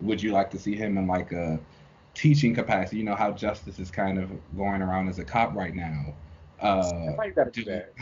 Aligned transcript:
would 0.00 0.22
you 0.22 0.32
like 0.32 0.50
to 0.50 0.58
see 0.58 0.74
him 0.74 0.98
in 0.98 1.06
like 1.06 1.32
a 1.32 1.58
teaching 2.14 2.54
capacity? 2.54 2.98
You 2.98 3.04
know 3.04 3.14
how 3.14 3.32
Justice 3.32 3.78
is 3.78 3.90
kind 3.90 4.18
of 4.18 4.30
going 4.56 4.82
around 4.82 5.08
as 5.08 5.18
a 5.18 5.24
cop 5.24 5.54
right 5.54 5.74
now. 5.74 6.14
Uh, 6.60 7.12
you 7.24 7.34
do 7.34 7.50
do- 7.50 7.64
that? 7.64 7.92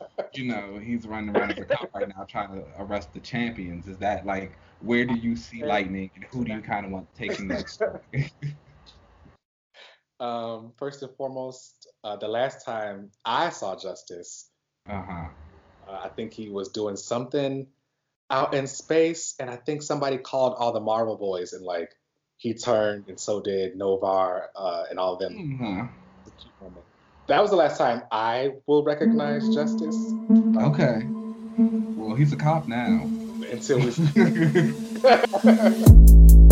you 0.34 0.44
know, 0.44 0.78
he's 0.78 1.06
running 1.06 1.36
around 1.36 1.52
as 1.52 1.58
a 1.58 1.64
cop 1.64 1.94
right 1.94 2.08
now 2.08 2.24
trying 2.24 2.54
to 2.54 2.64
arrest 2.78 3.12
the 3.12 3.20
champions. 3.20 3.86
Is 3.86 3.98
that 3.98 4.26
like 4.26 4.52
where 4.80 5.04
do 5.04 5.14
you 5.14 5.36
see 5.36 5.64
Lightning 5.64 6.10
and 6.14 6.24
who 6.24 6.44
do 6.44 6.52
you 6.52 6.60
kind 6.60 6.84
of 6.84 6.92
want 6.92 7.06
taking 7.14 7.48
that 7.48 7.68
story? 7.68 8.00
um, 10.20 10.72
first 10.76 11.02
and 11.02 11.14
foremost, 11.16 11.88
uh, 12.04 12.16
the 12.16 12.28
last 12.28 12.64
time 12.64 13.10
I 13.24 13.50
saw 13.50 13.76
Justice, 13.78 14.50
uh-huh. 14.88 15.28
uh, 15.88 16.00
I 16.04 16.08
think 16.08 16.32
he 16.32 16.48
was 16.48 16.68
doing 16.68 16.96
something 16.96 17.66
out 18.32 18.54
in 18.54 18.66
space, 18.66 19.34
and 19.38 19.50
I 19.50 19.56
think 19.56 19.82
somebody 19.82 20.16
called 20.16 20.54
all 20.58 20.72
the 20.72 20.80
Marvel 20.80 21.16
boys, 21.16 21.52
and 21.52 21.64
like 21.64 21.90
he 22.38 22.54
turned, 22.54 23.04
and 23.08 23.20
so 23.20 23.40
did 23.40 23.76
Nova 23.76 24.48
uh, 24.56 24.84
and 24.90 24.98
all 24.98 25.14
of 25.14 25.20
them. 25.20 25.34
Mhm. 25.34 25.88
That 27.28 27.40
was 27.40 27.50
the 27.50 27.56
last 27.56 27.78
time 27.78 28.02
I 28.10 28.54
will 28.66 28.82
recognize 28.82 29.54
Justice 29.54 29.96
Okay. 30.56 31.06
Well, 31.96 32.16
he's 32.16 32.32
a 32.32 32.36
cop 32.36 32.66
now. 32.66 33.08
until 33.50 33.78
we. 33.78 33.92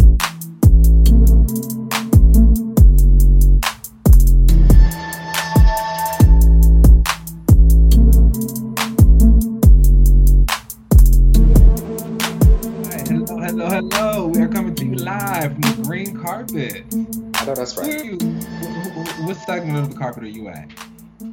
green 16.04 16.16
carpet. 16.16 16.84
I 16.92 17.44
know 17.44 17.54
that's 17.54 17.76
right. 17.76 18.04
you? 18.04 18.16
wh- 18.18 18.88
wh- 18.94 19.26
What 19.26 19.36
segment 19.36 19.78
of 19.78 19.90
the 19.90 19.96
carpet 19.96 20.24
are 20.24 20.28
you 20.28 20.48
at? 20.48 20.70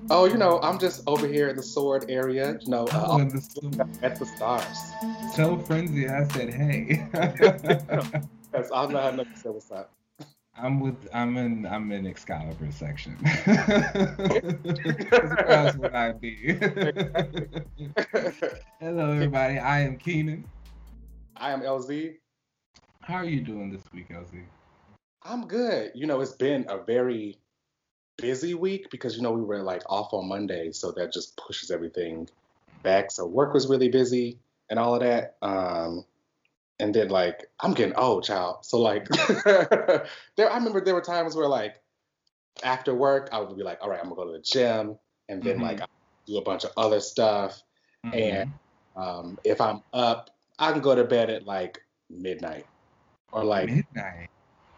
Oh, 0.10 0.26
you 0.26 0.38
know, 0.38 0.60
I'm 0.62 0.78
just 0.80 1.04
over 1.08 1.26
here 1.28 1.48
in 1.48 1.56
the 1.56 1.64
sword 1.64 2.06
area, 2.10 2.58
you 2.62 2.70
know, 2.70 2.86
uh, 2.88 3.08
Oh, 3.12 3.20
in 3.20 3.30
the 3.30 3.88
at 4.04 4.20
the 4.20 4.26
stars. 4.26 4.78
so 5.34 5.58
frenzy. 5.60 6.10
I 6.10 6.26
said, 6.30 6.54
hey. 6.54 7.08
That's 8.52 8.72
all 8.72 8.88
I 8.88 8.92
know 8.92 9.00
how 9.02 9.12
to 9.12 9.26
say 9.36 9.50
what's 9.50 9.72
up. 9.72 9.92
I'm 10.60 10.80
with. 10.80 10.96
I'm 11.14 11.38
in. 11.38 11.66
I'm 11.68 11.92
in 11.92 12.08
Excalibur 12.08 12.72
section. 12.72 13.16
Else 15.48 15.76
would 15.76 15.94
I 15.94 16.14
be? 16.14 16.54
hello, 18.80 19.12
everybody. 19.12 19.60
I 19.60 19.82
am 19.82 19.98
Keenan. 19.98 20.46
I 21.36 21.52
am 21.52 21.62
LZ. 21.62 22.16
How 23.02 23.16
are 23.18 23.26
you 23.26 23.42
doing 23.42 23.72
this 23.72 23.84
week, 23.94 24.10
LZ? 24.10 24.44
I'm 25.28 25.48
good. 25.48 25.92
You 25.94 26.08
know, 26.08 26.22
it's 26.22 26.32
been 26.32 26.66
a 26.70 26.78
very 26.78 27.38
busy 28.18 28.54
week 28.54 28.90
because 28.90 29.16
you 29.16 29.22
know 29.22 29.32
we 29.32 29.42
were 29.42 29.62
like 29.62 29.84
off 29.88 30.14
on 30.14 30.28
Monday, 30.28 30.72
so 30.72 30.92
that 30.94 31.12
just 31.12 31.38
pushes 31.38 31.70
everything 31.70 32.30
back. 32.84 33.12
So 33.12 33.26
work 33.26 33.54
was 33.54 33.68
really 33.68 33.90
busy 33.90 34.40
and 34.70 34.80
all 34.80 34.96
of 34.96 35.02
that. 35.02 35.36
Um, 35.42 36.06
and 36.80 36.94
then 36.94 37.10
like 37.10 37.50
I'm 37.60 37.74
getting 37.74 37.96
old, 37.96 38.24
child. 38.24 38.66
So 38.66 38.80
like 38.80 39.08
there, 39.46 40.08
I 40.40 40.56
remember 40.56 40.80
there 40.82 40.96
were 40.96 41.02
times 41.02 41.36
where 41.36 41.48
like 41.48 41.82
after 42.64 42.96
work 42.96 43.30
I 43.34 43.40
would 43.40 43.58
be 43.58 43.64
like, 43.64 43.80
all 43.82 43.90
right, 43.90 44.00
I'm 44.00 44.10
gonna 44.10 44.16
go 44.16 44.26
to 44.26 44.32
the 44.32 44.40
gym, 44.44 44.98
and 45.28 45.44
then 45.44 45.58
Mhm. 45.58 45.62
like 45.62 45.82
I 45.82 45.86
do 46.26 46.38
a 46.38 46.42
bunch 46.42 46.64
of 46.64 46.72
other 46.78 47.02
stuff. 47.02 47.62
And 48.14 48.46
um, 48.96 49.38
if 49.44 49.60
I'm 49.60 49.82
up, 49.92 50.30
I 50.58 50.72
can 50.72 50.82
go 50.82 50.96
to 50.96 51.04
bed 51.04 51.30
at 51.30 51.46
like 51.46 51.82
midnight 52.10 52.68
or 53.34 53.44
like 53.44 53.68
midnight. 53.68 54.30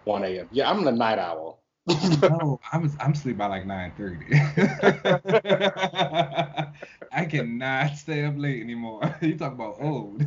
1 0.10 0.40
a.m. 0.40 0.48
Yeah, 0.52 0.70
I'm 0.70 0.84
the 0.84 0.92
night 0.92 1.20
owl. 1.20 1.64
No, 2.30 2.60
I 2.72 2.78
was. 2.78 2.96
I'm 3.00 3.14
asleep 3.14 3.38
by 3.38 3.48
like 3.48 3.66
9:30. 3.66 4.30
I 7.12 7.26
cannot 7.26 7.96
stay 7.96 8.24
up 8.26 8.36
late 8.38 8.62
anymore. 8.62 9.02
You 9.22 9.38
talk 9.38 9.54
about 9.54 9.78
old. 9.80 10.22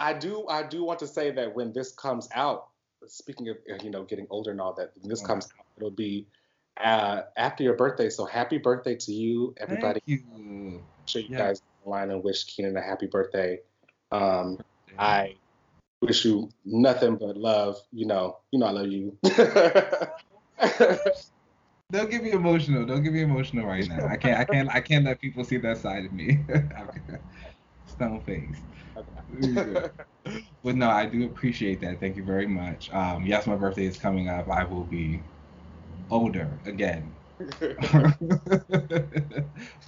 I 0.00 0.12
do 0.14 0.46
I 0.48 0.62
do 0.62 0.84
want 0.84 0.98
to 1.00 1.06
say 1.06 1.30
that 1.32 1.54
when 1.54 1.72
this 1.72 1.92
comes 1.92 2.28
out, 2.34 2.68
speaking 3.06 3.48
of 3.48 3.56
uh, 3.70 3.76
you 3.82 3.90
know 3.90 4.04
getting 4.04 4.26
older 4.30 4.50
and 4.50 4.60
all 4.60 4.74
that, 4.74 4.92
when 5.00 5.08
this 5.08 5.22
Oh. 5.22 5.26
comes 5.26 5.46
out, 5.58 5.66
it'll 5.76 5.90
be 5.90 6.26
uh, 6.82 7.22
after 7.36 7.62
your 7.62 7.74
birthday. 7.74 8.08
So 8.08 8.24
happy 8.24 8.58
birthday 8.58 8.96
to 8.96 9.12
you, 9.12 9.54
everybody. 9.58 10.00
Thank 10.06 10.22
you. 10.22 10.82
sure 11.06 11.22
you 11.22 11.28
Yeah. 11.28 11.38
guys 11.38 11.62
online 11.84 12.10
and 12.10 12.22
wish 12.24 12.44
Keenan 12.44 12.76
a 12.76 12.82
happy 12.82 13.06
birthday. 13.06 13.58
Um, 14.10 14.58
I 14.98 15.34
wish 16.00 16.24
you 16.24 16.48
nothing 16.64 17.16
but 17.16 17.36
love. 17.36 17.76
You 17.92 18.06
know, 18.06 18.38
you 18.50 18.58
know 18.58 18.66
I 18.66 18.70
love 18.70 18.88
you. 18.88 19.16
Don't 21.92 22.08
get 22.10 22.22
me 22.22 22.30
emotional. 22.30 22.86
Don't 22.86 23.02
get 23.02 23.12
me 23.12 23.22
emotional 23.22 23.66
right 23.66 23.86
now. 23.88 24.06
I 24.06 24.16
can't. 24.16 24.38
I 24.38 24.44
can't. 24.44 24.68
I 24.70 24.80
can't 24.80 25.04
let 25.04 25.20
people 25.20 25.44
see 25.44 25.56
that 25.58 25.78
side 25.78 26.04
of 26.04 26.12
me. 26.12 26.44
Stone 27.86 28.20
face. 28.20 28.60
But 30.62 30.76
no, 30.76 30.88
I 30.88 31.06
do 31.06 31.24
appreciate 31.24 31.80
that. 31.80 31.98
Thank 32.00 32.16
you 32.16 32.24
very 32.24 32.46
much. 32.46 32.92
Um, 32.92 33.24
yes, 33.26 33.46
my 33.46 33.56
birthday 33.56 33.86
is 33.86 33.96
coming 33.96 34.28
up. 34.28 34.48
I 34.48 34.64
will 34.64 34.84
be 34.84 35.22
older 36.10 36.60
again. 36.66 37.14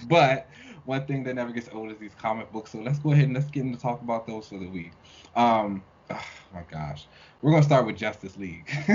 but 0.07 0.49
one 0.85 1.05
thing 1.05 1.23
that 1.23 1.35
never 1.35 1.51
gets 1.51 1.69
old 1.71 1.91
is 1.91 1.99
these 1.99 2.15
comic 2.15 2.51
books. 2.51 2.71
So 2.71 2.79
let's 2.79 2.99
go 2.99 3.11
ahead 3.11 3.25
and 3.25 3.33
let's 3.33 3.49
get 3.51 3.63
into 3.63 3.79
talk 3.79 4.01
about 4.01 4.25
those 4.25 4.47
for 4.47 4.57
the 4.57 4.69
week. 4.69 4.93
Um, 5.35 5.85
oh 6.09 6.25
my 6.53 6.61
gosh, 6.69 7.07
we're 7.41 7.51
gonna 7.51 7.63
start 7.63 7.85
with 7.85 7.97
Justice 7.97 8.37
League. 8.37 8.69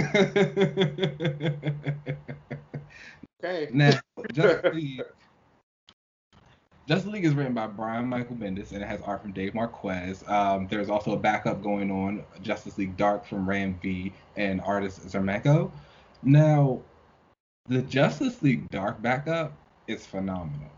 okay. 3.42 3.68
now, 3.72 3.98
Justice 4.32 4.74
League. 4.74 5.02
Justice 6.88 7.12
League 7.12 7.26
is 7.26 7.34
written 7.34 7.52
by 7.52 7.66
Brian 7.66 8.06
Michael 8.06 8.36
Bendis 8.36 8.72
and 8.72 8.82
it 8.82 8.86
has 8.86 9.02
art 9.02 9.20
from 9.20 9.32
Dave 9.32 9.54
Marquez. 9.54 10.24
Um, 10.26 10.66
there's 10.70 10.88
also 10.88 11.12
a 11.12 11.18
backup 11.18 11.62
going 11.62 11.90
on, 11.90 12.24
Justice 12.40 12.78
League 12.78 12.96
Dark 12.96 13.26
from 13.26 13.46
Ram 13.46 13.78
V 13.82 14.10
and 14.36 14.62
artist 14.62 15.06
Xermanico. 15.06 15.70
Now, 16.22 16.80
the 17.68 17.82
Justice 17.82 18.42
League 18.42 18.70
Dark 18.70 19.02
backup 19.02 19.52
is 19.86 20.06
phenomenal. 20.06 20.70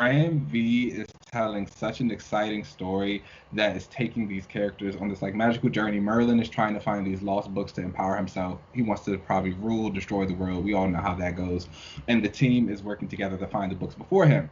Ram 0.00 0.40
V 0.46 0.88
is 0.88 1.06
telling 1.30 1.66
such 1.66 2.00
an 2.00 2.10
exciting 2.10 2.64
story 2.64 3.22
that 3.52 3.76
is 3.76 3.86
taking 3.88 4.26
these 4.26 4.46
characters 4.46 4.96
on 4.96 5.08
this 5.08 5.22
like 5.22 5.34
magical 5.34 5.68
journey. 5.68 6.00
Merlin 6.00 6.40
is 6.40 6.48
trying 6.48 6.74
to 6.74 6.80
find 6.80 7.06
these 7.06 7.22
lost 7.22 7.52
books 7.52 7.72
to 7.72 7.82
empower 7.82 8.16
himself. 8.16 8.58
He 8.74 8.82
wants 8.82 9.04
to 9.04 9.18
probably 9.18 9.52
rule, 9.52 9.90
destroy 9.90 10.26
the 10.26 10.34
world. 10.34 10.64
We 10.64 10.74
all 10.74 10.88
know 10.88 11.00
how 11.00 11.14
that 11.16 11.36
goes. 11.36 11.68
And 12.08 12.24
the 12.24 12.28
team 12.28 12.68
is 12.68 12.82
working 12.82 13.06
together 13.08 13.36
to 13.36 13.46
find 13.46 13.70
the 13.70 13.76
books 13.76 13.94
before 13.94 14.26
him. 14.26 14.50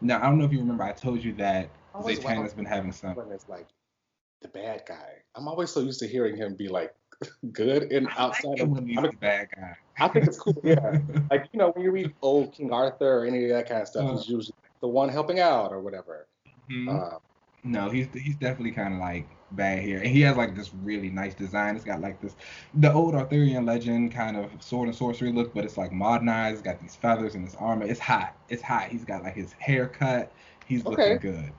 Now, 0.00 0.18
I 0.18 0.22
don't 0.24 0.38
know 0.38 0.44
if 0.44 0.52
you 0.52 0.58
remember, 0.58 0.84
I 0.84 0.92
told 0.92 1.24
you 1.24 1.32
that 1.34 1.70
I 1.94 2.10
has 2.10 2.54
been 2.54 2.66
having 2.66 2.92
some. 2.92 3.16
it's 3.32 3.48
like 3.48 3.66
the 4.42 4.48
bad 4.48 4.82
guy. 4.86 5.22
I'm 5.34 5.48
always 5.48 5.70
so 5.70 5.80
used 5.80 6.00
to 6.00 6.06
hearing 6.06 6.36
him 6.36 6.54
be 6.54 6.68
like 6.68 6.94
good 7.52 7.84
and 7.92 8.08
I 8.08 8.12
outside 8.18 8.60
of. 8.60 8.68
when 8.68 8.86
he's 8.86 8.96
the 9.00 9.12
bad 9.20 9.48
guy. 9.56 9.76
I 9.98 10.08
think 10.08 10.26
it's 10.26 10.38
cool. 10.38 10.60
Yeah. 10.62 10.98
like 11.30 11.46
you 11.52 11.58
know 11.58 11.70
when 11.70 11.82
you 11.84 11.90
read 11.90 12.14
old 12.20 12.52
King 12.52 12.72
Arthur 12.72 13.20
or 13.20 13.24
any 13.24 13.44
of 13.44 13.50
that 13.50 13.68
kind 13.68 13.80
of 13.80 13.88
stuff, 13.88 14.04
Uh. 14.10 14.16
he's 14.16 14.28
usually 14.28 14.54
the 14.80 14.88
one 14.88 15.08
helping 15.08 15.40
out 15.40 15.72
or 15.72 15.80
whatever. 15.82 16.28
Mhm. 16.70 17.04
Uh, 17.04 17.18
No, 17.64 17.90
he's 17.90 18.08
he's 18.14 18.36
definitely 18.36 18.72
kind 18.72 18.94
of 18.94 19.00
like 19.00 19.28
bad 19.52 19.80
here, 19.82 19.98
and 19.98 20.08
he 20.08 20.20
has 20.22 20.36
like 20.36 20.54
this 20.56 20.74
really 20.74 21.10
nice 21.10 21.34
design. 21.34 21.76
It's 21.76 21.84
got 21.84 22.00
like 22.00 22.20
this 22.20 22.36
the 22.74 22.92
old 22.92 23.14
Arthurian 23.14 23.66
legend 23.66 24.12
kind 24.12 24.36
of 24.36 24.62
sword 24.62 24.88
and 24.88 24.96
sorcery 24.96 25.32
look, 25.32 25.54
but 25.54 25.64
it's 25.64 25.76
like 25.78 25.92
modernized. 25.92 26.54
It's 26.54 26.62
got 26.62 26.80
these 26.80 26.96
feathers 26.96 27.34
and 27.36 27.46
this 27.46 27.56
armor. 27.56 27.86
It's 27.86 28.00
hot. 28.00 28.36
It's 28.48 28.62
hot. 28.62 28.88
He's 28.90 29.04
got 29.04 29.22
like 29.24 29.34
his 29.34 29.52
hair 29.54 29.88
cut. 29.88 30.34
He's 30.66 30.86
Okay. 30.86 30.88
looking 30.88 31.18
good. 31.18 31.54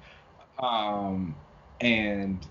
Um, 0.60 1.38
and 1.82 2.48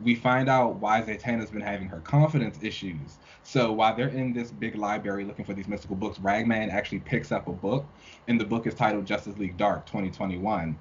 we 0.00 0.14
find 0.14 0.48
out 0.48 0.76
why 0.76 1.00
Zatanna's 1.02 1.50
been 1.50 1.62
having 1.62 1.88
her 1.88 2.00
confidence 2.00 2.58
issues. 2.62 3.18
So 3.42 3.72
while 3.72 3.96
they're 3.96 4.08
in 4.08 4.32
this 4.32 4.50
big 4.50 4.76
library 4.76 5.24
looking 5.24 5.44
for 5.44 5.54
these 5.54 5.68
mystical 5.68 5.96
books, 5.96 6.18
Ragman 6.18 6.70
actually 6.70 7.00
picks 7.00 7.32
up 7.32 7.48
a 7.48 7.52
book, 7.52 7.86
and 8.28 8.40
the 8.40 8.44
book 8.44 8.66
is 8.66 8.74
titled 8.74 9.06
Justice 9.06 9.38
League 9.38 9.56
Dark 9.56 9.86
2021 9.86 10.78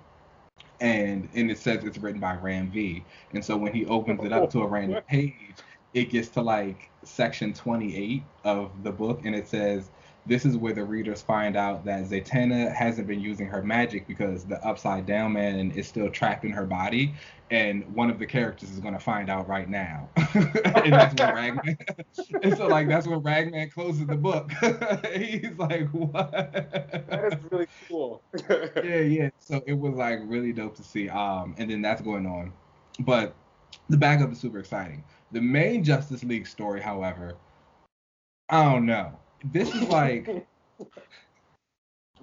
and 0.81 1.29
and 1.33 1.49
it 1.51 1.57
says 1.57 1.83
it's 1.83 1.97
written 1.97 2.19
by 2.19 2.35
Ram 2.35 2.69
V. 2.71 3.03
And 3.33 3.43
so 3.43 3.55
when 3.57 3.73
he 3.73 3.85
opens 3.85 4.23
it 4.23 4.33
up 4.33 4.49
to 4.51 4.61
a 4.61 4.67
random 4.67 5.03
page, 5.07 5.33
it 5.93 6.09
gets 6.09 6.29
to 6.29 6.41
like 6.41 6.89
section 7.03 7.53
28 7.53 8.23
of 8.43 8.71
the 8.83 8.91
book, 8.91 9.25
and 9.25 9.35
it 9.35 9.47
says 9.47 9.89
this 10.25 10.45
is 10.45 10.57
where 10.57 10.73
the 10.73 10.83
readers 10.83 11.21
find 11.21 11.55
out 11.55 11.85
that 11.85 12.05
Zatanna 12.05 12.73
hasn't 12.73 13.07
been 13.07 13.19
using 13.19 13.47
her 13.47 13.61
magic 13.61 14.07
because 14.07 14.43
the 14.45 14.63
Upside 14.65 15.05
Down 15.05 15.33
Man 15.33 15.71
is 15.71 15.87
still 15.87 16.09
trapped 16.09 16.43
in 16.43 16.51
her 16.51 16.65
body, 16.65 17.13
and 17.51 17.85
one 17.93 18.09
of 18.09 18.17
the 18.17 18.25
characters 18.25 18.71
is 18.71 18.79
going 18.79 18.95
to 18.95 18.99
find 18.99 19.29
out 19.29 19.47
right 19.47 19.69
now. 19.69 20.09
and 20.33 20.93
that's 20.93 21.13
when 21.21 21.35
Ragman. 21.35 21.77
and 22.41 22.57
so 22.57 22.67
like 22.67 22.87
that's 22.87 23.05
when 23.05 23.21
Ragman 23.21 23.69
closes 23.69 24.07
the 24.07 24.15
book. 24.15 24.51
He's 25.15 25.57
like, 25.57 25.87
what? 25.89 26.31
That 26.31 27.29
is 27.31 27.51
really 27.51 27.67
cool. 27.87 28.21
yeah, 28.83 29.01
yeah. 29.01 29.29
So 29.39 29.61
it 29.67 29.73
was 29.73 29.95
like 29.95 30.19
really 30.23 30.53
dope 30.53 30.75
to 30.77 30.83
see. 30.83 31.07
Um, 31.07 31.53
and 31.57 31.69
then 31.69 31.81
that's 31.81 32.01
going 32.01 32.25
on, 32.25 32.51
but 33.01 33.35
the 33.89 33.97
backup 33.97 34.31
is 34.31 34.39
super 34.39 34.59
exciting. 34.59 35.03
The 35.31 35.41
main 35.41 35.83
Justice 35.83 36.23
League 36.23 36.47
story, 36.47 36.81
however, 36.81 37.35
I 38.49 38.63
don't 38.63 38.85
know. 38.85 39.19
This 39.43 39.73
is 39.73 39.83
like 39.89 40.47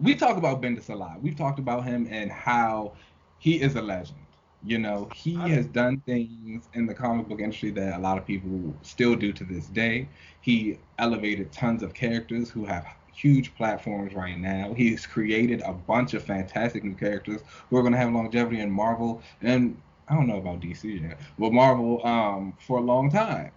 we 0.01 0.15
talk 0.15 0.37
about 0.37 0.63
Bendis 0.63 0.91
a 0.91 0.95
lot. 0.95 1.23
We've 1.23 1.37
talked 1.37 1.59
about 1.59 1.85
him 1.85 2.09
and 2.11 2.31
how 2.31 2.93
he 3.39 3.61
is 3.61 3.77
a 3.77 3.83
legend. 3.83 4.19
You 4.65 4.79
know, 4.79 5.09
he 5.13 5.35
has 5.35 5.67
done 5.67 6.01
things 6.07 6.69
in 6.75 6.87
the 6.87 6.95
comic 6.95 7.29
book 7.29 7.41
industry 7.41 7.71
that 7.73 7.99
a 7.99 7.99
lot 7.99 8.17
of 8.17 8.25
people 8.25 8.75
still 8.83 9.17
do 9.17 9.33
to 9.33 9.45
this 9.45 9.67
day. 9.67 10.09
He 10.41 10.79
elevated 10.99 11.51
tons 11.51 11.83
of 11.83 11.95
characters 11.95 12.49
who 12.49 12.65
have 12.65 12.87
huge 13.13 13.55
platforms 13.57 14.15
right 14.15 14.39
now. 14.39 14.73
He's 14.73 15.05
created 15.05 15.63
a 15.63 15.73
bunch 15.73 16.15
of 16.15 16.23
fantastic 16.23 16.85
new 16.85 16.95
characters 16.95 17.41
who 17.69 17.77
are 17.77 17.83
going 17.83 17.93
to 17.93 17.99
have 17.99 18.13
longevity 18.13 18.61
in 18.61 18.71
Marvel 18.71 19.21
and 19.43 19.77
I 20.09 20.15
don't 20.15 20.27
know 20.27 20.39
about 20.39 20.61
DC 20.61 21.01
yet, 21.01 21.19
but 21.39 21.53
Marvel 21.53 22.05
um, 22.07 22.55
for 22.61 22.79
a 22.79 22.83
long 22.83 23.11
time. 23.11 23.51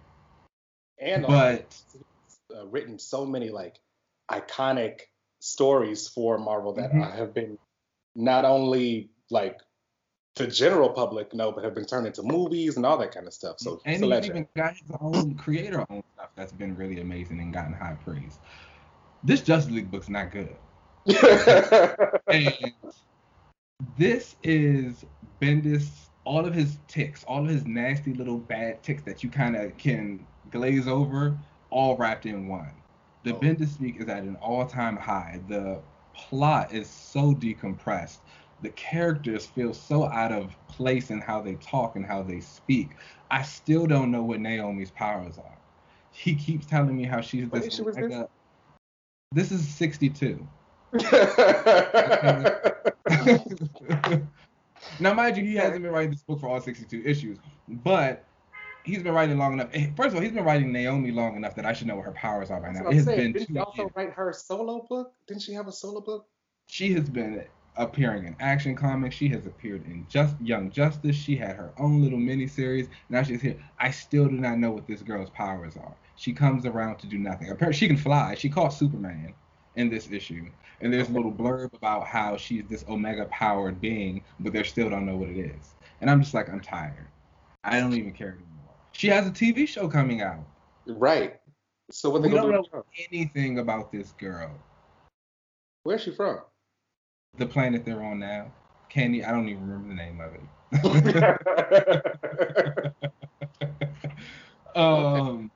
And 0.98 1.26
but 1.26 1.76
uh, 2.54 2.66
written 2.66 2.98
so 2.98 3.24
many 3.24 3.50
like 3.50 3.80
iconic 4.30 5.00
stories 5.40 6.08
for 6.08 6.38
Marvel 6.38 6.72
that 6.74 6.92
Mhm. 6.92 7.14
have 7.14 7.34
been 7.34 7.58
not 8.14 8.44
only 8.44 9.10
like 9.30 9.60
the 10.36 10.46
general 10.46 10.90
public 10.90 11.32
know, 11.34 11.50
but 11.50 11.64
have 11.64 11.74
been 11.74 11.86
turned 11.86 12.06
into 12.06 12.22
movies 12.22 12.76
and 12.76 12.84
all 12.84 12.98
that 12.98 13.12
kind 13.12 13.26
of 13.26 13.32
stuff. 13.32 13.58
So 13.58 13.80
and 13.84 14.04
he's 14.04 14.26
even 14.26 14.46
got 14.54 14.76
his 14.76 14.90
own 15.00 15.34
creator 15.34 15.84
own 15.88 16.02
stuff 16.14 16.30
that's 16.36 16.52
been 16.52 16.76
really 16.76 17.00
amazing 17.00 17.40
and 17.40 17.52
gotten 17.52 17.72
high 17.72 17.96
praise. 18.04 18.38
This 19.24 19.40
Justice 19.40 19.72
League 19.72 19.90
book's 19.90 20.08
not 20.08 20.30
good. 20.30 20.54
And 22.28 22.72
this 23.96 24.36
is 24.42 25.04
Bendis, 25.40 25.88
all 26.24 26.44
of 26.44 26.54
his 26.54 26.78
ticks, 26.88 27.24
all 27.24 27.44
of 27.44 27.48
his 27.48 27.64
nasty 27.66 28.12
little 28.14 28.38
bad 28.38 28.82
ticks 28.82 29.02
that 29.04 29.22
you 29.22 29.30
kind 29.30 29.56
of 29.56 29.76
can 29.78 30.26
glaze 30.50 30.88
over, 30.88 31.36
all 31.76 31.94
wrapped 31.96 32.24
in 32.24 32.48
one. 32.48 32.70
The 33.22 33.34
Oh. 33.34 33.38
Bendis 33.38 33.74
speak 33.74 34.00
is 34.00 34.08
at 34.08 34.22
an 34.22 34.36
all-time 34.36 34.96
high. 34.96 35.40
The 35.46 35.82
plot 36.14 36.72
is 36.72 36.88
so 36.88 37.34
decompressed. 37.34 38.18
The 38.62 38.70
characters 38.70 39.44
feel 39.44 39.74
so 39.74 40.06
out 40.06 40.32
of 40.32 40.56
place 40.68 41.10
in 41.10 41.20
how 41.20 41.42
they 41.42 41.56
talk 41.56 41.96
and 41.96 42.06
how 42.06 42.22
they 42.22 42.40
speak. 42.40 42.92
I 43.30 43.42
still 43.42 43.86
don't 43.86 44.10
know 44.10 44.22
what 44.22 44.40
Naomi's 44.40 44.90
powers 44.92 45.36
are. 45.36 45.58
He 46.12 46.34
keeps 46.34 46.64
telling 46.64 46.96
me 46.96 47.04
how 47.04 47.20
she's 47.20 47.44
What 47.44 47.62
this. 47.62 47.74
issue 47.74 47.92
this? 47.92 48.26
This 49.32 49.52
is 49.52 49.68
62. 49.68 50.48
now, 54.98 55.12
mind 55.12 55.36
you, 55.36 55.44
he 55.44 55.56
hasn't 55.56 55.82
been 55.82 55.92
writing 55.92 56.12
this 56.12 56.22
book 56.22 56.40
for 56.40 56.48
all 56.48 56.60
62 56.60 57.02
issues, 57.04 57.36
but 57.68 58.25
he's 58.86 59.02
been 59.02 59.12
writing 59.12 59.36
long 59.38 59.54
enough. 59.54 59.68
eh, 59.74 59.88
First 59.96 60.08
of 60.08 60.14
all, 60.16 60.20
he's 60.22 60.32
been 60.32 60.44
writing 60.44 60.72
Naomi 60.72 61.10
long 61.10 61.36
enough 61.36 61.54
that 61.56 61.66
I 61.66 61.72
should 61.72 61.86
know 61.86 61.96
what 61.96 62.04
her 62.06 62.12
powers 62.12 62.50
are 62.50 62.60
by 62.60 62.70
now. 62.72 62.88
It 62.88 62.94
has 62.94 63.04
saying. 63.04 63.18
been 63.18 63.32
Didn't 63.32 63.48
she 63.48 63.58
also 63.58 63.82
years. 63.82 63.92
write 63.94 64.12
her 64.12 64.32
solo 64.32 64.86
book? 64.88 65.12
Didn't 65.26 65.42
she 65.42 65.52
have 65.54 65.68
a 65.68 65.72
solo 65.72 66.00
book? 66.00 66.26
She 66.68 66.92
has 66.94 67.08
been 67.08 67.44
appearing 67.76 68.26
in 68.26 68.36
Action 68.40 68.74
Comics. 68.74 69.14
She 69.14 69.28
has 69.28 69.46
appeared 69.46 69.84
in 69.86 70.06
Just 70.08 70.34
Young 70.40 70.70
Justice. 70.70 71.14
She 71.16 71.36
had 71.36 71.56
her 71.56 71.72
own 71.78 72.02
little 72.02 72.18
miniseries. 72.18 72.88
Now 73.08 73.22
she's 73.22 73.42
here. 73.42 73.56
I 73.78 73.90
still 73.90 74.26
do 74.26 74.36
not 74.36 74.58
know 74.58 74.70
what 74.70 74.86
this 74.86 75.02
girl's 75.02 75.30
powers 75.30 75.76
are. 75.76 75.94
She 76.16 76.32
comes 76.32 76.64
around 76.64 76.98
to 77.00 77.06
do 77.06 77.18
nothing. 77.18 77.50
Apparently, 77.50 77.76
she 77.78 77.88
can 77.88 77.98
fly. 77.98 78.34
She 78.36 78.48
caught 78.48 78.70
Superman 78.70 79.34
in 79.76 79.90
this 79.90 80.10
issue. 80.10 80.46
And 80.80 80.92
there's 80.92 81.08
a 81.08 81.12
little 81.12 81.32
blurb 81.32 81.72
about 81.74 82.06
how 82.06 82.36
she's 82.36 82.64
this 82.68 82.84
Omega 82.88 83.26
powered 83.26 83.80
being, 83.80 84.22
but 84.40 84.52
they 84.52 84.62
still 84.62 84.88
don't 84.90 85.06
know 85.06 85.16
what 85.16 85.28
it 85.28 85.38
is. 85.38 85.74
And 86.00 86.10
I'm 86.10 86.20
just 86.22 86.34
like, 86.34 86.48
I'm 86.48 86.60
tired. 86.60 87.06
I 87.64 87.80
don't 87.80 87.94
even 87.94 88.12
care 88.12 88.28
anymore. 88.28 88.55
She 88.96 89.08
has 89.08 89.26
a 89.26 89.30
TV 89.30 89.68
show 89.68 89.88
coming 89.88 90.22
out. 90.22 90.46
Right. 90.86 91.36
So 91.90 92.08
what 92.08 92.22
they 92.22 92.28
We 92.28 92.34
don't 92.34 92.46
do? 92.46 92.52
know 92.52 92.84
anything 93.10 93.58
about 93.58 93.92
this 93.92 94.12
girl. 94.12 94.50
Where's 95.82 96.02
she 96.02 96.12
from? 96.12 96.40
The 97.36 97.46
planet 97.46 97.84
they're 97.84 98.02
on 98.02 98.18
now. 98.18 98.50
Candy, 98.88 99.22
I 99.22 99.32
don't 99.32 99.48
even 99.48 99.68
remember 99.68 99.88
the 99.88 99.94
name 99.94 100.20
of 100.22 100.32
it. 100.34 100.40
um, 104.76 105.50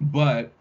but 0.00 0.52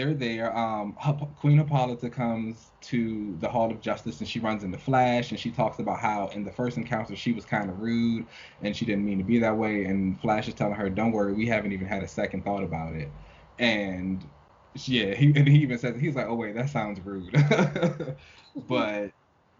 they're 0.00 0.14
there. 0.14 0.56
Um, 0.56 0.94
Queen 1.36 1.58
Hippolyta 1.58 2.10
comes 2.10 2.72
to 2.82 3.36
the 3.38 3.48
Hall 3.48 3.70
of 3.70 3.80
Justice 3.80 4.20
and 4.20 4.28
she 4.28 4.38
runs 4.40 4.64
into 4.64 4.78
Flash 4.78 5.30
and 5.30 5.38
she 5.38 5.50
talks 5.50 5.78
about 5.78 6.00
how 6.00 6.28
in 6.28 6.44
the 6.44 6.52
first 6.52 6.76
encounter 6.76 7.14
she 7.16 7.32
was 7.32 7.44
kind 7.44 7.70
of 7.70 7.78
rude 7.80 8.26
and 8.60 8.74
she 8.76 8.84
didn't 8.86 9.04
mean 9.04 9.18
to 9.18 9.24
be 9.24 9.38
that 9.40 9.56
way. 9.56 9.84
And 9.84 10.20
Flash 10.20 10.48
is 10.48 10.54
telling 10.54 10.74
her, 10.74 10.88
"Don't 10.90 11.12
worry, 11.12 11.34
we 11.34 11.46
haven't 11.46 11.72
even 11.72 11.86
had 11.86 12.02
a 12.02 12.08
second 12.08 12.44
thought 12.44 12.62
about 12.64 12.94
it." 12.96 13.14
And 13.58 14.28
yeah, 14.74 15.14
he 15.14 15.26
and 15.36 15.48
he 15.48 15.58
even 15.62 15.78
says 15.78 16.00
he's 16.00 16.16
like, 16.16 16.26
"Oh 16.26 16.34
wait, 16.36 16.54
that 16.54 16.70
sounds 16.70 17.00
rude," 17.00 17.34
but 18.56 19.12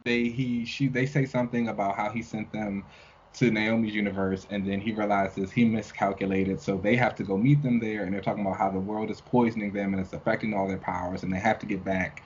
they 0.04 0.28
he 0.28 0.64
she 0.64 0.88
they 0.88 1.06
say 1.06 1.26
something 1.26 1.68
about 1.68 1.96
how 1.96 2.10
he 2.10 2.22
sent 2.22 2.52
them 2.52 2.86
to 3.34 3.50
Naomi's 3.50 3.94
universe, 3.94 4.46
and 4.50 4.66
then 4.66 4.80
he 4.80 4.92
realizes 4.92 5.52
he 5.52 5.64
miscalculated, 5.64 6.60
so 6.60 6.76
they 6.76 6.96
have 6.96 7.14
to 7.16 7.22
go 7.22 7.36
meet 7.36 7.62
them 7.62 7.78
there, 7.78 8.04
and 8.04 8.12
they're 8.12 8.20
talking 8.20 8.44
about 8.44 8.58
how 8.58 8.70
the 8.70 8.80
world 8.80 9.10
is 9.10 9.20
poisoning 9.20 9.72
them 9.72 9.94
and 9.94 10.02
it's 10.02 10.12
affecting 10.12 10.52
all 10.52 10.66
their 10.66 10.78
powers, 10.78 11.22
and 11.22 11.32
they 11.32 11.38
have 11.38 11.58
to 11.60 11.66
get 11.66 11.84
back. 11.84 12.22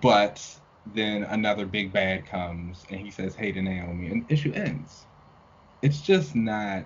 But 0.00 0.44
then 0.94 1.24
another 1.24 1.66
big 1.66 1.92
bad 1.92 2.26
comes, 2.26 2.84
and 2.90 3.00
he 3.00 3.10
says, 3.10 3.34
"Hey 3.34 3.52
to 3.52 3.60
Naomi," 3.60 4.08
and 4.08 4.24
issue 4.30 4.52
ends. 4.52 5.04
It's 5.82 6.00
just 6.00 6.34
not. 6.34 6.84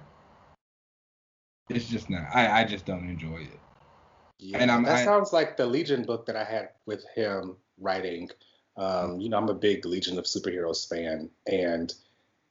It's 1.69 1.88
just 1.88 2.11
not. 2.11 2.26
I 2.35 2.62
I 2.62 2.64
just 2.64 2.85
don't 2.87 3.09
enjoy 3.09 3.43
it. 3.43 3.61
Yeah, 4.38 4.59
And 4.59 4.70
I'm- 4.70 4.82
that 4.85 4.97
I- 4.97 5.05
sounds 5.05 5.32
like 5.32 5.56
the 5.56 5.67
Legion 5.67 6.05
book 6.05 6.26
that 6.26 6.37
I 6.37 6.44
had 6.44 6.70
with 6.87 7.05
him 7.14 7.56
writing. 7.79 8.29
Um, 8.76 9.20
you 9.20 9.29
know, 9.29 9.37
I'm 9.37 9.49
a 9.49 9.55
big 9.55 9.85
Legion 9.85 10.19
of 10.19 10.25
Superheroes 10.25 10.88
fan, 10.88 11.31
and 11.47 11.94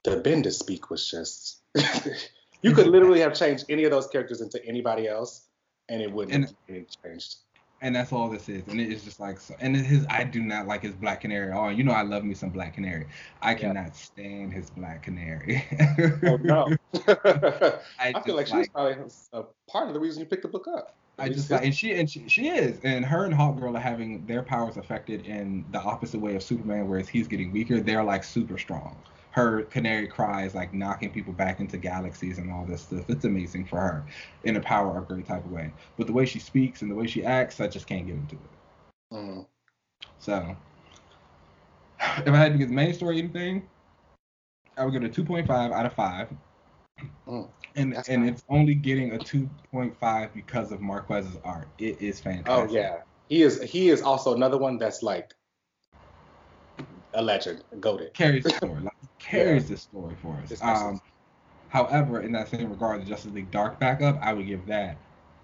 the 0.04 0.18
Bendis 0.22 0.54
speak 0.54 0.90
was 0.90 1.10
just. 1.10 1.60
you 2.62 2.74
could 2.74 2.88
literally 2.88 3.20
have 3.22 3.34
changed 3.34 3.66
any 3.70 3.84
of 3.86 3.92
those 3.92 4.08
characters 4.08 4.42
into 4.42 4.64
anybody 4.66 5.08
else, 5.08 5.48
and 5.90 6.02
it 6.02 6.12
wouldn't 6.12 6.34
And- 6.36 6.46
have 6.46 6.68
been 6.68 6.86
changed. 7.04 7.38
and 7.82 7.96
that's 7.96 8.12
all 8.14 8.30
this 8.30 8.48
is. 8.50 8.62
And 8.68 8.80
it 8.80 8.92
is 8.92 9.04
just 9.04 9.20
like, 9.20 9.40
so, 9.40 9.56
and 9.60 9.76
his, 9.76 10.06
I 10.10 10.24
do 10.24 10.42
not 10.42 10.68
like 10.68 10.82
his 10.84 10.94
Black 10.94 11.22
Canary. 11.22 11.52
Oh, 11.52 11.70
you 11.70 11.84
know, 11.84 11.94
I 11.94 12.04
love 12.04 12.24
me 12.24 12.36
some 12.36 12.50
Black 12.50 12.76
Canary. 12.76 13.08
I 13.42 13.52
Yeah. 13.52 13.58
cannot 13.58 13.96
stand 13.96 14.54
his 14.54 14.70
Black 14.70 15.02
Canary. 15.04 15.64
Oh 16.24 16.38
no! 16.38 16.68
I, 17.08 18.14
I, 18.16 18.22
feel 18.22 18.36
like 18.36 18.48
she 18.48 18.58
was 18.58 18.68
like, 18.68 18.74
probably 18.74 18.96
a 19.34 19.44
part 19.72 19.88
of 19.88 19.94
the 19.94 20.00
reason 20.00 20.20
you 20.20 20.26
picked 20.26 20.44
the 20.44 20.48
book 20.48 20.68
up. 20.68 20.96
I 21.18 21.30
just 21.30 21.52
like, 21.52 21.64
and 21.64 21.76
she, 21.76 21.94
and 21.94 22.10
she, 22.10 22.28
she 22.28 22.48
is, 22.48 22.80
and 22.84 23.06
her 23.06 23.26
and 23.26 23.34
Hawk 23.34 23.60
Girl 23.60 23.76
are 23.78 23.80
having 23.80 24.26
their 24.26 24.42
powers 24.42 24.78
affected 24.78 25.26
in 25.28 25.66
the 25.72 25.80
opposite 25.80 26.20
way 26.20 26.36
of 26.36 26.42
Superman, 26.44 26.88
whereas 26.88 27.08
he's 27.08 27.28
getting 27.28 27.52
weaker. 27.52 27.80
They're 27.80 28.04
like 28.04 28.24
super 28.24 28.58
strong. 28.58 28.96
Her 29.32 29.64
canary 29.64 30.08
cry 30.08 30.46
is 30.46 30.54
like 30.54 30.74
knocking 30.74 31.10
people 31.10 31.32
back 31.32 31.60
into 31.60 31.78
galaxies 31.78 32.38
and 32.38 32.52
all 32.52 32.66
this 32.66 32.82
stuff. 32.82 33.06
It's 33.10 33.26
amazing 33.26 33.66
for 33.66 33.80
her 33.80 34.06
in 34.44 34.58
a 34.58 34.60
power 34.60 34.98
upgrade 34.98 35.26
type 35.26 35.46
of 35.46 35.52
way. 35.52 35.72
But 35.98 36.08
the 36.08 36.14
way 36.14 36.26
she 36.26 36.40
speaks 36.40 36.82
and 36.82 36.92
the 36.92 36.96
way 36.96 37.08
she 37.08 37.24
acts, 37.24 37.62
I 37.62 37.68
just 37.68 37.88
can't 37.88 38.06
get 38.06 38.16
into 38.16 38.36
it. 38.36 39.14
Mm. 39.14 39.46
So, 40.20 40.56
if 42.00 42.28
I 42.28 42.38
had 42.38 42.52
to 42.52 42.58
give 42.58 42.70
the 42.70 42.76
main 42.76 42.94
story 42.94 43.20
anything, 43.20 43.68
I 44.78 44.86
would 44.86 44.92
give 44.92 45.04
it 45.04 45.18
a 45.18 45.22
2.5 45.22 45.50
out 45.50 45.86
of 45.86 45.94
5. 45.94 46.30
Mm, 47.28 47.48
and 47.76 47.94
that's 47.94 48.10
and 48.10 48.24
nice. 48.24 48.34
it's 48.34 48.44
only 48.50 48.76
getting 48.76 49.14
a 49.14 49.18
2.5 49.18 50.34
because 50.34 50.72
of 50.72 50.82
Marquez's 50.82 51.38
art. 51.44 51.68
It 51.78 52.02
is 52.02 52.20
fantastic. 52.20 52.70
Oh 52.70 52.74
yeah, 52.74 52.98
he 53.30 53.42
is. 53.42 53.62
He 53.62 53.90
is 53.90 54.02
also 54.02 54.36
another 54.36 54.58
one 54.58 54.78
that's 54.78 55.02
like 55.02 55.34
a 57.14 57.22
legend, 57.22 57.64
goaded. 57.80 58.14
Carries 58.14 58.44
the 58.44 58.50
story. 58.58 58.84
Carries 59.22 59.70
this 59.70 59.82
story 59.84 60.16
for 60.16 60.36
us. 60.38 60.62
Um, 60.62 61.00
however, 61.68 62.22
in 62.22 62.32
that 62.34 62.50
same 62.50 62.70
regard, 62.70 63.02
the 63.02 63.06
Justice 63.06 63.32
League 63.32 63.52
Dark 63.52 63.80
backup, 63.80 64.20
I 64.22 64.34
would 64.34 64.48
give 64.48 64.66
that. 64.68 64.98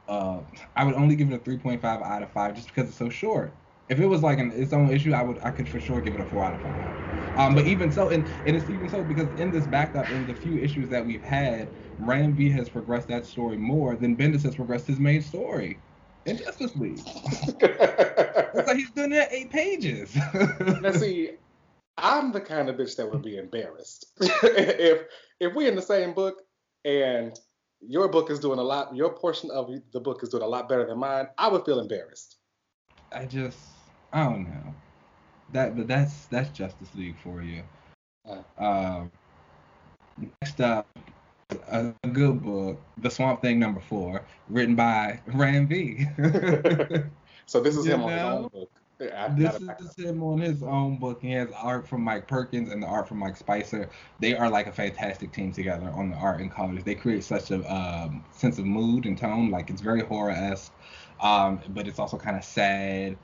Uh, 0.07 0.41
I 0.75 0.83
would 0.85 0.95
only 0.95 1.15
give 1.15 1.31
it 1.31 1.35
a 1.35 1.39
3.5 1.39 1.83
out 1.85 2.23
of 2.23 2.31
5 2.31 2.55
just 2.55 2.67
because 2.67 2.89
it's 2.89 2.97
so 2.97 3.09
short. 3.09 3.53
If 3.89 3.99
it 3.99 4.07
was 4.07 4.23
like 4.23 4.39
an 4.39 4.51
its 4.51 4.73
own 4.73 4.89
issue, 4.91 5.13
I 5.13 5.23
would 5.23 5.39
I 5.43 5.51
could 5.51 5.69
for 5.69 5.79
sure 5.79 6.01
give 6.01 6.15
it 6.15 6.19
a 6.21 6.25
4 6.25 6.43
out 6.45 6.53
of 6.55 6.61
5. 6.61 6.91
Um, 7.35 7.53
but 7.55 7.65
even 7.67 7.91
so, 7.91 8.09
and, 8.09 8.27
and 8.45 8.55
it's 8.55 8.69
even 8.69 8.89
so 8.89 9.03
because 9.03 9.29
in 9.35 9.51
this 9.51 9.67
backup, 9.67 10.09
in 10.09 10.25
the 10.25 10.33
few 10.33 10.57
issues 10.57 10.89
that 10.89 11.05
we've 11.05 11.23
had, 11.23 11.71
Ram 11.99 12.33
V 12.33 12.49
has 12.51 12.69
progressed 12.69 13.07
that 13.09 13.25
story 13.25 13.57
more 13.57 13.95
than 13.95 14.17
Bendis 14.17 14.43
has 14.43 14.55
progressed 14.55 14.87
his 14.87 14.99
main 14.99 15.21
story. 15.21 15.83
in 16.25 16.37
Justice 16.37 16.75
League. 16.75 17.07
it's 17.61 18.67
like 18.67 18.77
he's 18.77 18.91
doing 18.91 19.11
that 19.11 19.31
eight 19.31 19.51
pages. 19.51 20.15
now 20.81 20.91
see, 20.91 21.31
I'm 21.97 22.31
the 22.31 22.41
kind 22.41 22.69
of 22.69 22.75
bitch 22.75 22.95
that 22.97 23.11
would 23.11 23.23
be 23.23 23.37
embarrassed 23.37 24.13
if 24.19 25.03
if 25.39 25.53
we're 25.53 25.67
in 25.67 25.75
the 25.75 25.81
same 25.81 26.13
book 26.13 26.43
and 26.85 27.37
your 27.81 28.07
book 28.07 28.31
is 28.31 28.39
doing 28.39 28.59
a 28.59 28.63
lot, 28.63 28.95
your 28.95 29.09
portion 29.09 29.51
of 29.51 29.69
the 29.91 29.99
book 29.99 30.23
is 30.23 30.29
doing 30.29 30.43
a 30.43 30.47
lot 30.47 30.67
better 30.67 30.85
than 30.85 30.97
mine. 30.97 31.27
I 31.37 31.47
would 31.47 31.65
feel 31.65 31.79
embarrassed. 31.79 32.37
I 33.11 33.25
just, 33.25 33.59
I 34.11 34.23
don't 34.23 34.43
know. 34.43 34.75
That, 35.53 35.77
but 35.77 35.87
that's 35.87 36.25
that's 36.25 36.49
Justice 36.49 36.89
League 36.95 37.15
for 37.23 37.41
you. 37.41 37.63
Uh, 38.27 38.63
um, 38.63 39.11
next 40.41 40.59
up, 40.59 40.87
a, 41.71 41.93
a, 42.03 42.07
good 42.09 42.43
book, 42.43 42.81
The 42.97 43.09
Swamp 43.09 43.41
Thing 43.41 43.57
number 43.57 43.79
four, 43.79 44.25
written 44.49 44.75
by 44.75 45.21
Ram 45.27 45.67
V. 45.67 46.05
so 47.45 47.61
this 47.61 47.77
is 47.77 47.85
you 47.85 47.93
him 47.93 48.01
know? 48.01 48.07
on 48.07 48.11
his 48.11 48.21
own 48.23 48.47
book. 48.49 48.71
This 48.99 49.61
is 49.79 49.95
him 49.95 50.23
on 50.23 50.39
his 50.39 50.63
own 50.63 50.97
book. 50.97 51.21
He 51.21 51.31
has 51.33 51.49
art 51.51 51.87
from 51.87 52.01
Mike 52.01 52.27
Perkins 52.27 52.71
and 52.71 52.81
the 52.81 52.87
art 52.87 53.07
from 53.07 53.19
Mike 53.19 53.37
Spicer. 53.37 53.89
They 54.19 54.35
are 54.35 54.49
like 54.49 54.67
a 54.67 54.71
fantastic 54.71 55.31
team 55.31 55.51
together 55.51 55.89
on 55.89 56.09
the 56.09 56.15
art 56.15 56.41
and 56.41 56.51
colors. 56.51 56.83
They 56.83 56.95
create 56.95 57.23
such 57.23 57.51
a 57.51 57.61
um, 57.71 58.25
sense 58.31 58.57
of 58.57 58.65
mood 58.65 59.05
and 59.05 59.17
tone. 59.17 59.51
Like 59.51 59.69
it's 59.69 59.81
very 59.81 60.01
horror 60.01 60.31
esque, 60.31 60.73
um, 61.19 61.61
but 61.69 61.87
it's 61.87 61.99
also 61.99 62.17
kind 62.17 62.37
of 62.37 62.43
sad. 62.43 63.17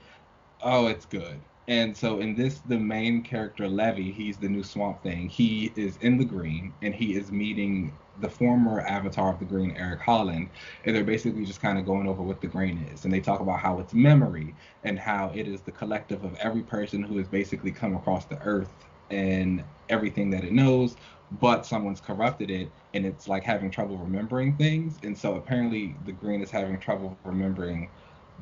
Oh, 0.61 0.87
it's 0.87 1.05
good. 1.05 1.41
And 1.67 1.95
so 1.95 2.19
in 2.19 2.35
this, 2.35 2.59
the 2.59 2.77
main 2.77 3.23
character 3.23 3.67
Levi, 3.67 4.11
he's 4.11 4.37
the 4.37 4.49
new 4.49 4.63
Swamp 4.63 5.01
Thing. 5.01 5.29
He 5.29 5.73
is 5.75 5.97
in 5.97 6.17
the 6.17 6.25
green, 6.25 6.73
and 6.81 6.93
he 6.93 7.15
is 7.15 7.31
meeting 7.31 7.97
the 8.17 8.29
former 8.29 8.81
avatar 8.81 9.33
of 9.33 9.39
the 9.39 9.45
green, 9.45 9.75
Eric 9.77 10.01
Holland, 10.01 10.51
and 10.85 10.95
they're 10.95 11.03
basically 11.03 11.45
just 11.45 11.61
kind 11.61 11.77
of 11.79 11.85
going 11.85 12.07
over 12.07 12.21
what 12.23 12.41
the 12.41 12.47
green 12.47 12.77
is. 12.79 13.05
And 13.05 13.13
they 13.13 13.19
talk 13.21 13.39
about 13.39 13.59
how 13.59 13.79
it's 13.79 13.93
memory 13.93 14.55
and 14.83 14.99
how 14.99 15.31
it 15.33 15.47
is 15.47 15.61
the 15.61 15.71
collective 15.71 16.23
of 16.23 16.35
every 16.35 16.63
person 16.63 17.01
who 17.03 17.17
has 17.17 17.27
basically 17.27 17.71
come 17.71 17.95
across 17.95 18.25
the 18.25 18.37
earth 18.39 18.85
and 19.09 19.63
everything 19.89 20.29
that 20.31 20.43
it 20.43 20.53
knows, 20.53 20.95
but 21.31 21.65
someone's 21.65 22.01
corrupted 22.01 22.51
it 22.51 22.71
and 22.93 23.05
it's 23.05 23.27
like 23.27 23.43
having 23.43 23.71
trouble 23.71 23.97
remembering 23.97 24.57
things. 24.57 24.99
And 25.03 25.17
so 25.17 25.35
apparently 25.35 25.97
the 26.03 26.11
green 26.11 26.41
is 26.41 26.51
having 26.51 26.79
trouble 26.79 27.17
remembering 27.23 27.91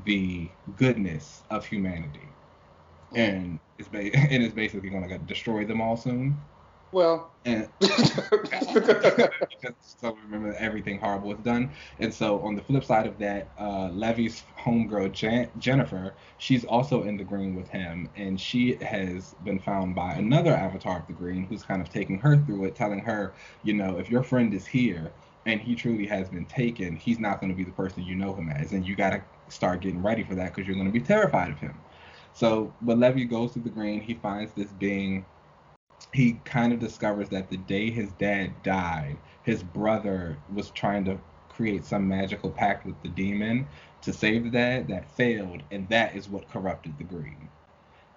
the 0.06 0.52
goodness 0.76 1.44
of 1.50 1.66
humanity 1.66 2.36
and 3.14 3.60
it's 3.78 3.90
ba- 3.90 4.16
and 4.16 4.44
it's 4.44 4.54
basically 4.54 4.90
going 4.90 5.08
to 5.08 5.18
destroy 5.20 5.66
them 5.66 5.82
all 5.82 5.98
soon. 5.98 6.42
Well, 6.92 7.34
and 7.46 7.70
so 9.80 10.14
remember 10.16 10.54
everything 10.58 11.00
horrible 11.00 11.32
is 11.34 11.40
done. 11.40 11.74
And 12.00 12.14
so 12.14 12.40
on 12.42 12.56
the 12.56 12.62
flip 12.62 12.84
side 12.84 13.08
of 13.08 13.18
that, 13.20 13.54
uh, 13.60 13.90
Levi's 13.90 14.44
homegirl 14.60 15.12
Jan- 15.14 15.52
Jennifer, 15.58 16.16
she's 16.38 16.66
also 16.66 17.04
in 17.04 17.18
the 17.18 17.24
green 17.24 17.56
with 17.56 17.68
him, 17.70 18.10
and 18.16 18.40
she 18.40 18.78
has 18.84 19.34
been 19.36 19.60
found 19.60 19.96
by 19.96 20.14
another 20.14 20.54
avatar 20.54 21.00
of 21.00 21.08
the 21.08 21.14
green 21.14 21.46
who's 21.46 21.64
kind 21.64 21.82
of 21.82 21.90
taking 21.90 22.20
her 22.20 22.38
through 22.46 22.66
it, 22.66 22.76
telling 22.76 23.00
her, 23.00 23.36
you 23.64 23.74
know, 23.74 23.98
if 23.98 24.10
your 24.10 24.24
friend 24.24 24.54
is 24.54 24.68
here 24.68 25.14
and 25.46 25.60
he 25.60 25.76
truly 25.76 26.06
has 26.06 26.30
been 26.30 26.46
taken, 26.46 26.96
he's 26.96 27.20
not 27.20 27.40
going 27.40 27.52
to 27.52 27.58
be 27.58 27.64
the 27.64 27.72
person 27.72 28.04
you 28.04 28.16
know 28.16 28.36
him 28.36 28.50
as, 28.50 28.74
and 28.74 28.86
you 28.86 28.96
got 28.96 29.12
to 29.12 29.24
start 29.50 29.82
getting 29.82 30.02
ready 30.04 30.24
for 30.24 30.36
that 30.36 30.54
because 30.54 30.68
you're 30.68 30.76
going 30.76 30.88
to 30.88 30.92
be 30.94 31.02
terrified 31.02 31.50
of 31.52 31.60
him. 31.60 31.84
So, 32.34 32.76
but 32.82 32.98
Levi 32.98 33.24
goes 33.26 33.54
to 33.54 33.60
the 33.60 33.70
green. 33.70 34.02
He 34.02 34.14
finds 34.16 34.54
this 34.54 34.72
being. 34.72 35.26
He 36.14 36.40
kind 36.46 36.74
of 36.74 36.80
discovers 36.80 37.30
that 37.30 37.50
the 37.50 37.58
day 37.58 37.90
his 37.90 38.12
dad 38.14 38.64
died, 38.64 39.18
his 39.44 39.64
brother 39.64 40.38
was 40.54 40.70
trying 40.72 41.06
to 41.06 41.20
create 41.50 41.86
some 41.86 42.08
magical 42.08 42.50
pact 42.50 42.86
with 42.86 43.02
the 43.02 43.10
demon 43.10 43.68
to 44.02 44.14
save 44.14 44.44
the 44.44 44.50
dad 44.50 44.88
that 44.88 45.10
failed, 45.12 45.64
and 45.72 45.88
that 45.90 46.16
is 46.16 46.30
what 46.30 46.50
corrupted 46.50 46.98
the 46.98 47.04
green. 47.04 47.50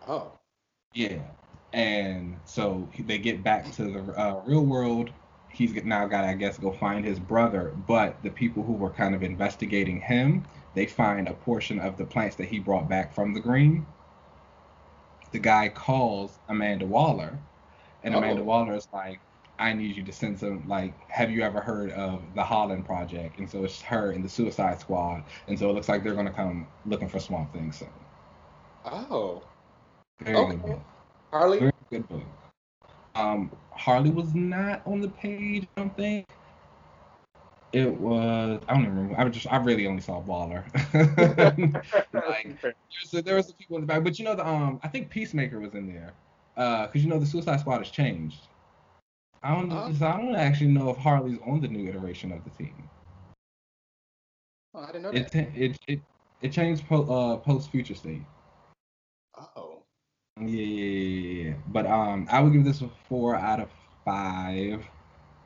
Oh. 0.09 0.33
Yeah. 0.93 1.23
And 1.73 2.37
so 2.45 2.89
they 2.99 3.19
get 3.19 3.43
back 3.43 3.71
to 3.73 3.85
the 3.85 4.21
uh, 4.21 4.43
real 4.47 4.65
world. 4.65 5.11
He's 5.51 5.75
now 5.85 6.07
got, 6.07 6.25
I 6.25 6.35
guess, 6.35 6.59
go 6.59 6.73
find 6.73 7.05
his 7.05 7.19
brother. 7.19 7.75
But 7.87 8.23
the 8.23 8.31
people 8.31 8.63
who 8.63 8.73
were 8.73 8.91
kind 8.91 9.15
of 9.15 9.23
investigating 9.23 10.01
him, 10.01 10.45
they 10.75 10.87
find 10.87 11.29
a 11.29 11.35
portion 11.35 11.79
of 11.81 11.97
the 11.97 12.05
plants 12.05 12.37
that 12.37 12.49
he 12.49 12.59
brought 12.59 12.89
back 12.89 13.15
from 13.15 13.35
the 13.35 13.41
green 13.41 13.87
the 15.35 15.41
guy 15.41 15.69
calls 15.69 16.39
Amanda 16.49 16.87
Waller, 16.87 17.37
and 18.05 18.15
Amanda 18.15 18.43
oh. 18.43 18.45
Waller 18.45 18.75
is 18.75 18.87
like, 18.93 19.21
I 19.59 19.73
need 19.73 19.97
you 19.97 20.03
to 20.03 20.13
send 20.13 20.39
some 20.39 20.67
like, 20.69 20.95
have 21.09 21.31
you 21.31 21.43
ever 21.43 21.61
heard 21.61 21.91
of 21.93 22.23
the 22.35 22.43
Holland 22.43 22.85
Project? 22.87 23.39
And 23.39 23.51
so 23.51 23.65
it's 23.65 23.81
her 23.83 24.13
and 24.13 24.25
the 24.25 24.29
Suicide 24.29 24.81
Squad, 24.81 25.25
and 25.49 25.59
so 25.59 25.71
it 25.71 25.73
looks 25.73 25.89
like 25.89 26.05
they're 26.05 26.15
gonna 26.15 26.33
come 26.33 26.67
looking 26.87 27.09
for 27.09 27.19
Swamp 27.19 27.53
Thing 27.53 27.73
soon. 27.73 27.89
Oh. 28.85 29.43
Very 30.21 30.37
okay. 30.37 30.51
good 30.53 30.63
book. 30.63 30.81
Harley. 31.31 31.59
Very 31.59 31.73
good 31.91 32.09
book. 32.09 32.23
Um, 33.17 33.51
Harley 33.71 34.11
was 34.11 34.35
not 34.35 34.83
on 34.87 35.01
the 35.01 35.09
page, 35.09 35.67
I 35.77 35.81
don't 35.81 35.97
think 35.97 36.27
it 37.75 37.91
was 38.01 38.61
I 38.69 38.75
don't 38.75 38.83
even 38.85 38.97
remember. 38.97 39.21
I 39.21 39.29
just 39.29 39.53
I 39.53 39.57
really 39.57 39.87
only 39.89 40.01
saw 40.01 40.21
Waller. 40.21 40.65
like 42.13 42.57
so 43.03 43.21
there 43.21 43.35
was 43.35 43.49
some 43.49 43.57
people 43.57 43.77
in 43.77 43.83
the 43.83 43.87
back, 43.87 44.05
but 44.05 44.19
you 44.19 44.25
know 44.25 44.37
the 44.37 44.47
um 44.47 44.79
I 44.85 44.89
think 44.89 45.11
Peacemaker 45.11 45.59
was 45.59 45.75
in 45.75 45.89
there, 45.89 46.15
uh 46.57 46.87
because 46.87 47.05
you 47.05 47.11
know 47.11 47.19
the 47.19 47.27
Suicide 47.27 47.61
Squad 47.61 47.79
has 47.79 47.91
changed. 47.91 48.49
I 49.43 49.55
don't 49.55 49.71
uh, 49.71 49.87
I 49.87 50.17
don't 50.21 50.37
actually 50.37 50.71
know 50.71 50.91
if 50.91 50.97
Harley's 50.97 51.39
on 51.47 51.61
the 51.61 51.69
new 51.69 51.89
iteration 51.89 52.33
of 52.33 52.43
the 52.45 52.51
team. 52.51 52.89
Oh, 54.75 54.81
I 54.81 54.87
didn't 54.87 55.03
know 55.03 55.11
it, 55.11 55.31
that. 55.33 55.49
It 55.55 55.79
it 55.87 56.01
it 56.41 56.53
changed 56.53 56.87
po, 56.89 57.03
uh, 57.03 57.37
post 57.39 57.71
Future 57.71 57.95
State. 57.95 58.23
Oh. 59.57 59.79
Yeah, 60.41 60.47
yeah, 60.47 61.45
yeah, 61.45 61.55
But 61.69 61.87
um, 61.87 62.27
I 62.31 62.41
would 62.41 62.53
give 62.53 62.65
this 62.65 62.81
a 62.81 62.91
four 63.09 63.37
out 63.37 63.61
of 63.61 63.69
five. 64.05 64.85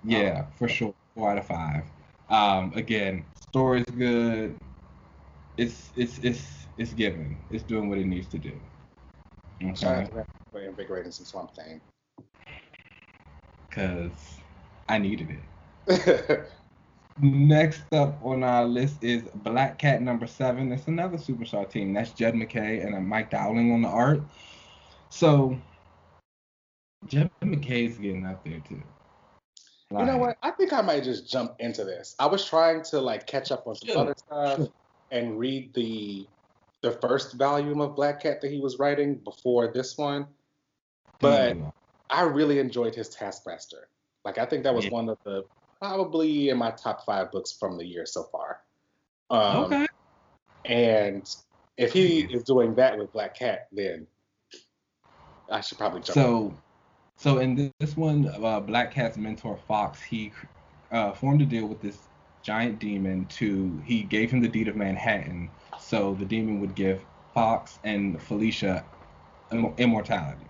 Yeah, 0.02 0.46
oh. 0.46 0.52
for 0.56 0.68
sure, 0.68 0.94
four 1.14 1.30
out 1.30 1.38
of 1.38 1.46
five. 1.46 1.84
Um, 2.30 2.72
again, 2.74 3.24
story's 3.50 3.84
good. 3.84 4.56
It's 5.56 5.90
it's 5.96 6.18
it's 6.18 6.66
it's 6.78 6.92
giving. 6.94 7.38
It's 7.50 7.64
doing 7.64 7.88
what 7.88 7.98
it 7.98 8.06
needs 8.06 8.28
to 8.28 8.38
do. 8.38 8.52
Okay. 9.62 10.08
Reinvigorating 10.58 11.12
some 11.12 11.26
Swamp 11.26 11.54
Thing. 11.54 11.80
Cause 13.70 14.38
I 14.88 14.98
needed 14.98 15.38
it. 15.86 16.48
Next 17.20 17.82
up 17.92 18.18
on 18.24 18.44
our 18.44 18.64
list 18.64 19.02
is 19.02 19.22
Black 19.34 19.78
Cat 19.78 20.02
number 20.02 20.26
seven. 20.26 20.70
It's 20.72 20.86
another 20.86 21.16
superstar 21.16 21.68
team. 21.68 21.92
That's 21.92 22.12
Jed 22.12 22.34
MacKay 22.34 22.80
and 22.80 23.06
Mike 23.06 23.30
Dowling 23.30 23.72
on 23.72 23.82
the 23.82 23.88
art. 23.88 24.20
So 25.10 25.58
Jed 27.06 27.30
MacKay's 27.42 27.98
getting 27.98 28.26
up 28.26 28.44
there 28.44 28.60
too. 28.60 28.82
You 29.90 30.04
know 30.04 30.18
what? 30.18 30.36
I 30.42 30.50
think 30.50 30.72
I 30.72 30.82
might 30.82 31.02
just 31.02 31.30
jump 31.30 31.54
into 31.60 31.82
this. 31.82 32.14
I 32.18 32.26
was 32.26 32.44
trying 32.44 32.82
to 32.84 33.00
like 33.00 33.26
catch 33.26 33.50
up 33.50 33.66
on 33.66 33.74
some 33.74 33.88
sure. 33.88 33.98
other 33.98 34.14
stuff 34.16 34.56
sure. 34.56 34.68
and 35.10 35.38
read 35.38 35.72
the 35.74 36.26
the 36.82 36.92
first 36.92 37.34
volume 37.34 37.80
of 37.80 37.96
Black 37.96 38.22
Cat 38.22 38.40
that 38.40 38.50
he 38.50 38.60
was 38.60 38.78
writing 38.78 39.16
before 39.16 39.72
this 39.72 39.96
one. 39.96 40.26
But 41.20 41.56
mm. 41.56 41.72
I 42.10 42.22
really 42.22 42.58
enjoyed 42.58 42.94
his 42.94 43.08
Taskmaster. 43.08 43.88
Like 44.25 44.38
I 44.38 44.46
think 44.46 44.64
that 44.64 44.75
was 44.75 44.87
yeah. 44.87 44.90
one 44.90 45.08
of 45.08 45.18
the 45.25 45.44
probably 45.80 46.48
in 46.48 46.58
my 46.58 46.70
top 46.72 47.04
five 47.04 47.30
books 47.30 47.52
from 47.52 47.76
the 47.76 47.84
year 47.84 48.06
so 48.06 48.25
far. 48.25 48.60
Um, 49.30 49.64
okay. 49.64 49.87
And 50.64 51.28
if 51.76 51.92
he 51.92 52.20
is 52.20 52.42
doing 52.42 52.75
that 52.75 52.98
with 52.98 53.12
Black 53.12 53.37
Cat, 53.37 53.68
then 53.72 54.06
I 55.50 55.60
should 55.60 55.78
probably 55.78 56.00
jump. 56.00 56.14
So. 56.14 56.38
In. 56.38 56.58
So 57.20 57.38
in 57.38 57.72
this 57.80 57.96
one, 57.96 58.28
uh, 58.28 58.60
Black 58.60 58.94
Cat's 58.94 59.16
mentor 59.16 59.58
Fox, 59.66 60.00
he 60.00 60.30
uh, 60.92 61.10
formed 61.10 61.42
a 61.42 61.44
deal 61.44 61.66
with 61.66 61.82
this 61.82 61.98
giant 62.42 62.78
demon 62.78 63.26
to 63.26 63.82
he 63.84 64.04
gave 64.04 64.30
him 64.30 64.40
the 64.40 64.46
deed 64.46 64.68
of 64.68 64.76
Manhattan, 64.76 65.50
so 65.80 66.14
the 66.14 66.25
demon 66.25 66.60
would 66.60 66.76
give 66.76 67.04
Fox 67.34 67.80
and 67.82 68.22
Felicia 68.22 68.84
immortality. 69.78 70.48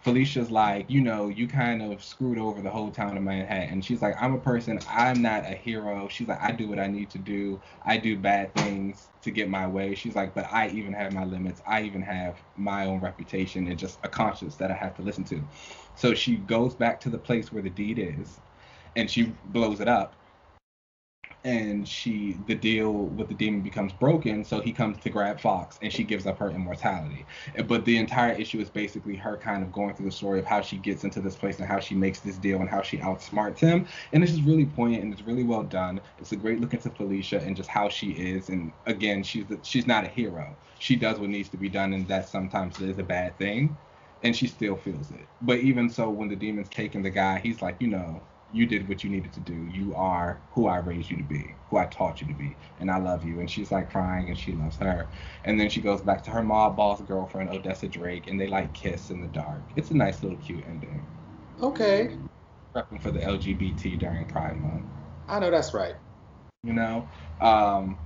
Felicia's 0.00 0.50
like, 0.50 0.88
you 0.88 1.00
know, 1.00 1.28
you 1.28 1.48
kind 1.48 1.82
of 1.82 2.02
screwed 2.04 2.38
over 2.38 2.62
the 2.62 2.70
whole 2.70 2.90
town 2.90 3.16
of 3.16 3.22
Manhattan. 3.24 3.82
She's 3.82 4.00
like, 4.00 4.14
I'm 4.20 4.34
a 4.34 4.38
person, 4.40 4.80
I'm 4.88 5.20
not 5.22 5.44
a 5.44 5.54
hero. 5.54 6.08
She's 6.08 6.28
like, 6.28 6.40
I 6.40 6.52
do 6.52 6.68
what 6.68 6.78
I 6.78 6.86
need 6.86 7.10
to 7.10 7.18
do. 7.18 7.60
I 7.82 7.96
do 7.98 8.16
bad 8.16 8.54
things 8.54 9.10
to 9.22 9.30
get 9.32 9.50
my 9.50 9.66
way. 9.66 9.94
She's 9.94 10.14
like, 10.14 10.34
but 10.34 10.46
I 10.52 10.68
even 10.68 10.92
have 10.94 11.12
my 11.12 11.24
limits. 11.24 11.60
I 11.66 11.82
even 11.82 12.02
have 12.02 12.42
my 12.56 12.86
own 12.86 13.00
reputation 13.00 13.66
and 13.68 13.78
just 13.78 13.98
a 14.04 14.08
conscience 14.08 14.56
that 14.56 14.70
I 14.70 14.74
have 14.74 14.94
to 14.96 15.02
listen 15.02 15.24
to. 15.24 15.46
So 15.94 16.14
she 16.14 16.36
goes 16.36 16.74
back 16.76 17.00
to 17.00 17.10
the 17.10 17.18
place 17.18 17.52
where 17.52 17.62
the 17.62 17.70
deed 17.70 17.98
is 17.98 18.40
and 18.96 19.10
she 19.10 19.36
blows 19.44 19.80
it 19.80 19.88
up. 19.88 20.16
And 21.48 21.88
she 21.88 22.34
the 22.46 22.54
deal 22.54 22.92
with 22.92 23.28
the 23.28 23.34
demon 23.34 23.62
becomes 23.62 23.90
broken 23.94 24.44
so 24.44 24.60
he 24.60 24.70
comes 24.70 24.98
to 24.98 25.08
grab 25.08 25.40
fox 25.40 25.78
and 25.80 25.90
she 25.90 26.04
gives 26.04 26.26
up 26.26 26.38
her 26.38 26.50
immortality. 26.50 27.26
But 27.66 27.86
the 27.86 27.96
entire 27.96 28.34
issue 28.34 28.60
is 28.60 28.68
basically 28.68 29.16
her 29.16 29.38
kind 29.38 29.62
of 29.62 29.72
going 29.72 29.94
through 29.94 30.06
the 30.06 30.12
story 30.12 30.38
of 30.40 30.44
how 30.44 30.60
she 30.60 30.76
gets 30.76 31.04
into 31.04 31.22
this 31.22 31.36
place 31.36 31.58
and 31.58 31.66
how 31.66 31.80
she 31.80 31.94
makes 31.94 32.20
this 32.20 32.36
deal 32.36 32.60
and 32.60 32.68
how 32.68 32.82
she 32.82 32.98
outsmarts 32.98 33.60
him. 33.60 33.86
And 34.12 34.22
this 34.22 34.32
is 34.32 34.42
really 34.42 34.66
poignant 34.66 35.04
and 35.04 35.12
it's 35.12 35.22
really 35.22 35.44
well 35.44 35.62
done. 35.62 36.02
It's 36.18 36.32
a 36.32 36.36
great 36.36 36.60
look 36.60 36.74
into 36.74 36.90
felicia 36.90 37.40
and 37.40 37.56
just 37.56 37.70
how 37.70 37.88
she 37.88 38.10
is. 38.10 38.50
And 38.50 38.74
again 38.84 39.22
she's 39.22 39.46
the, 39.46 39.58
she's 39.62 39.86
not 39.86 40.04
a 40.04 40.08
hero. 40.08 40.58
She 40.78 40.96
does 40.96 41.18
what 41.18 41.30
needs 41.30 41.48
to 41.50 41.56
be 41.56 41.70
done 41.70 41.94
and 41.94 42.06
that 42.08 42.28
sometimes 42.28 42.78
is 42.80 42.98
a 42.98 43.02
bad 43.02 43.38
thing 43.38 43.78
and 44.22 44.36
she 44.36 44.48
still 44.48 44.76
feels 44.76 45.10
it. 45.12 45.30
But 45.40 45.60
even 45.60 45.88
so 45.88 46.10
when 46.10 46.28
the 46.28 46.36
demon's 46.36 46.68
taking 46.68 47.02
the 47.02 47.10
guy 47.10 47.40
he's 47.42 47.62
like 47.62 47.76
you 47.80 47.88
know 47.88 48.22
you 48.52 48.66
did 48.66 48.88
what 48.88 49.04
you 49.04 49.10
needed 49.10 49.32
to 49.34 49.40
do. 49.40 49.52
You 49.52 49.94
are 49.94 50.40
who 50.52 50.66
I 50.66 50.78
raised 50.78 51.10
you 51.10 51.16
to 51.18 51.22
be, 51.22 51.54
who 51.68 51.76
I 51.76 51.86
taught 51.86 52.20
you 52.20 52.26
to 52.28 52.32
be, 52.32 52.56
and 52.80 52.90
I 52.90 52.98
love 52.98 53.24
you. 53.24 53.40
And 53.40 53.50
she's 53.50 53.70
like 53.70 53.90
crying 53.90 54.28
and 54.28 54.38
she 54.38 54.52
loves 54.52 54.76
her. 54.76 55.06
And 55.44 55.60
then 55.60 55.68
she 55.68 55.80
goes 55.80 56.00
back 56.00 56.22
to 56.24 56.30
her 56.30 56.42
mob 56.42 56.76
boss 56.76 57.00
girlfriend, 57.02 57.50
Odessa 57.50 57.88
Drake, 57.88 58.26
and 58.26 58.40
they 58.40 58.46
like 58.46 58.72
kiss 58.72 59.10
in 59.10 59.20
the 59.20 59.26
dark. 59.28 59.60
It's 59.76 59.90
a 59.90 59.96
nice 59.96 60.22
little 60.22 60.38
cute 60.38 60.64
ending. 60.66 61.04
Okay. 61.60 62.16
Prepping 62.74 63.02
for 63.02 63.10
the 63.10 63.20
LGBT 63.20 63.98
during 63.98 64.26
Pride 64.26 64.60
Month. 64.60 64.84
I 65.28 65.38
know 65.38 65.50
that's 65.50 65.74
right. 65.74 65.94
You 66.64 66.72
know? 66.72 67.08
Um 67.40 67.98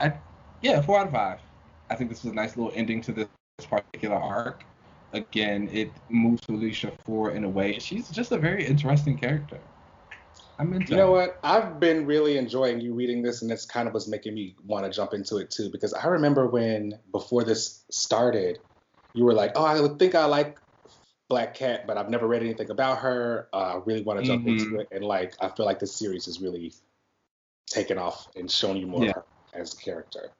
I 0.00 0.12
yeah, 0.60 0.80
four 0.80 1.00
out 1.00 1.06
of 1.06 1.12
five. 1.12 1.40
I 1.90 1.94
think 1.96 2.10
this 2.10 2.22
was 2.22 2.32
a 2.32 2.36
nice 2.36 2.56
little 2.56 2.72
ending 2.74 3.00
to 3.02 3.12
this 3.12 3.28
particular 3.68 4.16
arc 4.16 4.64
again, 5.12 5.68
it 5.72 5.90
moves 6.08 6.44
Felicia 6.44 6.92
forward 7.04 7.36
in 7.36 7.44
a 7.44 7.48
way. 7.48 7.78
She's 7.78 8.08
just 8.10 8.32
a 8.32 8.38
very 8.38 8.66
interesting 8.66 9.16
character. 9.16 9.58
I'm 10.58 10.72
into 10.72 10.90
You 10.90 10.96
know 10.96 11.12
what? 11.12 11.38
I've 11.44 11.78
been 11.78 12.04
really 12.04 12.36
enjoying 12.36 12.80
you 12.80 12.92
reading 12.92 13.22
this, 13.22 13.42
and 13.42 13.50
it's 13.50 13.64
kind 13.64 13.86
of 13.86 13.94
what's 13.94 14.08
making 14.08 14.34
me 14.34 14.56
want 14.66 14.84
to 14.84 14.90
jump 14.90 15.14
into 15.14 15.36
it 15.36 15.50
too. 15.50 15.70
Because 15.70 15.94
I 15.94 16.06
remember 16.06 16.48
when 16.48 16.98
before 17.12 17.44
this 17.44 17.84
started, 17.90 18.58
you 19.14 19.24
were 19.24 19.34
like, 19.34 19.52
"Oh, 19.54 19.64
I 19.64 19.96
think 19.98 20.14
I 20.14 20.24
like 20.24 20.58
Black 21.28 21.54
Cat, 21.54 21.86
but 21.86 21.96
I've 21.96 22.10
never 22.10 22.26
read 22.26 22.42
anything 22.42 22.70
about 22.70 22.98
her. 22.98 23.48
Uh, 23.52 23.56
I 23.56 23.80
really 23.86 24.02
want 24.02 24.18
to 24.18 24.26
jump 24.26 24.44
mm-hmm. 24.44 24.58
into 24.58 24.80
it." 24.80 24.88
And 24.90 25.04
like, 25.04 25.34
I 25.40 25.48
feel 25.48 25.64
like 25.64 25.78
this 25.78 25.94
series 25.94 26.26
is 26.26 26.40
really 26.40 26.72
taken 27.66 27.96
off 27.96 28.28
and 28.34 28.50
shown 28.50 28.76
you 28.76 28.88
more 28.88 29.04
yeah. 29.04 29.12
as 29.54 29.74
a 29.74 29.76
character. 29.76 30.30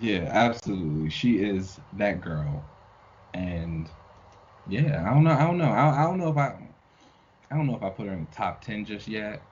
Yeah, 0.00 0.28
absolutely. 0.32 1.10
She 1.10 1.38
is 1.38 1.78
that 1.94 2.22
girl 2.22 2.64
and 3.36 3.88
yeah, 4.68 5.04
I 5.08 5.14
don't 5.14 5.24
know. 5.24 5.30
I 5.30 5.44
don't 5.44 5.58
know. 5.58 5.70
I, 5.70 6.02
I 6.02 6.04
don't 6.04 6.18
know 6.18 6.28
if 6.28 6.36
I, 6.36 6.56
I 7.50 7.56
don't 7.56 7.66
know 7.66 7.76
if 7.76 7.82
I 7.82 7.90
put 7.90 8.06
her 8.06 8.12
in 8.12 8.26
the 8.28 8.36
top 8.36 8.64
ten 8.64 8.84
just 8.84 9.06
yet, 9.06 9.42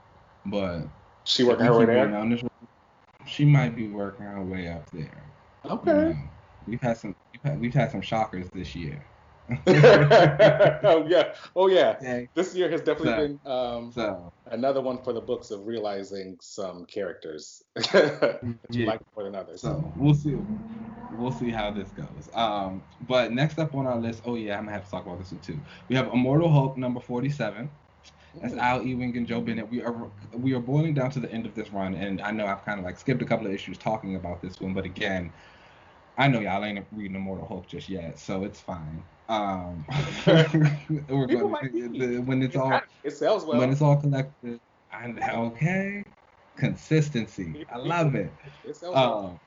but 0.46 0.82
she 1.24 1.44
working 1.44 1.66
her 1.66 1.78
way 1.78 1.84
there. 1.84 2.28
This, 2.28 2.42
she 3.26 3.44
might 3.44 3.76
be 3.76 3.88
working 3.88 4.24
her 4.24 4.42
way 4.42 4.68
up 4.68 4.90
there. 4.90 5.22
Okay. 5.64 5.90
You 5.90 5.96
know, 5.96 6.16
we've 6.66 6.80
had 6.80 6.96
some. 6.96 7.14
We've 7.32 7.42
had, 7.42 7.60
we've 7.60 7.74
had 7.74 7.90
some 7.90 8.00
shockers 8.00 8.48
this 8.54 8.74
year. 8.74 9.04
oh 9.66 11.06
yeah, 11.06 11.34
oh 11.54 11.68
yeah. 11.68 11.96
Okay. 12.00 12.28
This 12.34 12.54
year 12.54 12.70
has 12.70 12.80
definitely 12.80 13.12
so, 13.12 13.16
been 13.16 13.52
um, 13.52 13.92
so. 13.92 14.32
another 14.46 14.80
one 14.80 15.02
for 15.02 15.12
the 15.12 15.20
books 15.20 15.50
of 15.50 15.66
realizing 15.66 16.38
some 16.40 16.86
characters 16.86 17.62
that 17.74 18.40
you 18.70 18.84
yeah. 18.84 18.86
like 18.86 19.00
more 19.14 19.24
than 19.24 19.34
others. 19.34 19.60
So 19.60 19.92
we'll 19.96 20.14
see. 20.14 20.38
We'll 21.16 21.32
see 21.32 21.50
how 21.50 21.70
this 21.70 21.88
goes. 21.90 22.28
Um, 22.34 22.82
but 23.06 23.32
next 23.32 23.58
up 23.58 23.74
on 23.74 23.86
our 23.86 23.98
list, 23.98 24.22
oh 24.24 24.34
yeah, 24.34 24.58
I'm 24.58 24.64
gonna 24.64 24.72
have 24.72 24.84
to 24.84 24.90
talk 24.90 25.06
about 25.06 25.18
this 25.18 25.32
one 25.32 25.40
too. 25.40 25.58
We 25.88 25.96
have 25.96 26.12
Immortal 26.12 26.50
Hulk 26.50 26.76
number 26.76 27.00
47. 27.00 27.70
That's 28.40 28.54
Al 28.54 28.82
Ewing 28.82 29.16
and 29.16 29.26
Joe 29.26 29.40
Bennett. 29.40 29.70
We 29.70 29.82
are 29.82 30.10
we 30.32 30.54
are 30.54 30.60
boiling 30.60 30.94
down 30.94 31.10
to 31.12 31.20
the 31.20 31.30
end 31.30 31.46
of 31.46 31.54
this 31.54 31.70
run, 31.70 31.94
and 31.94 32.20
I 32.20 32.30
know 32.30 32.46
I've 32.46 32.64
kind 32.64 32.78
of 32.78 32.84
like 32.84 32.98
skipped 32.98 33.22
a 33.22 33.24
couple 33.24 33.46
of 33.46 33.52
issues 33.52 33.78
talking 33.78 34.16
about 34.16 34.42
this 34.42 34.60
one, 34.60 34.74
but 34.74 34.84
again, 34.84 35.32
I 36.18 36.28
know 36.28 36.40
y'all 36.40 36.64
ain't 36.64 36.84
reading 36.92 37.16
Immortal 37.16 37.46
Hulk 37.46 37.66
just 37.68 37.88
yet, 37.88 38.18
so 38.18 38.44
it's 38.44 38.60
fine. 38.60 39.04
Um, 39.28 39.84
we're 40.26 41.26
going 41.26 42.26
when 42.26 42.42
it's, 42.42 42.56
all 42.56 42.80
it 43.02 43.12
sells 43.12 43.44
well. 43.44 43.58
When 43.58 43.70
it's 43.70 43.80
all 43.80 43.96
collected, 43.96 44.60
I, 44.92 45.14
okay, 45.32 46.04
consistency. 46.56 47.64
I 47.72 47.78
love 47.78 48.14
it. 48.14 48.32
it 48.64 48.76
sells 48.76 48.94
well. 48.94 49.40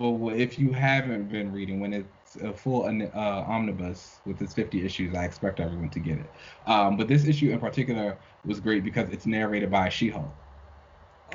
But 0.00 0.36
if 0.36 0.58
you 0.58 0.72
haven't 0.72 1.28
been 1.28 1.52
reading, 1.52 1.78
when 1.78 1.92
it's 1.92 2.36
a 2.36 2.52
full 2.52 2.84
uh, 2.84 3.18
omnibus 3.46 4.18
with 4.24 4.40
its 4.42 4.54
50 4.54 4.84
issues, 4.84 5.14
I 5.14 5.24
expect 5.24 5.60
everyone 5.60 5.90
to 5.90 6.00
get 6.00 6.18
it. 6.18 6.30
Um, 6.66 6.96
but 6.96 7.06
this 7.06 7.26
issue 7.26 7.50
in 7.50 7.60
particular 7.60 8.16
was 8.44 8.60
great 8.60 8.82
because 8.82 9.10
it's 9.10 9.26
narrated 9.26 9.70
by 9.70 9.90
She-Hulk. 9.90 10.34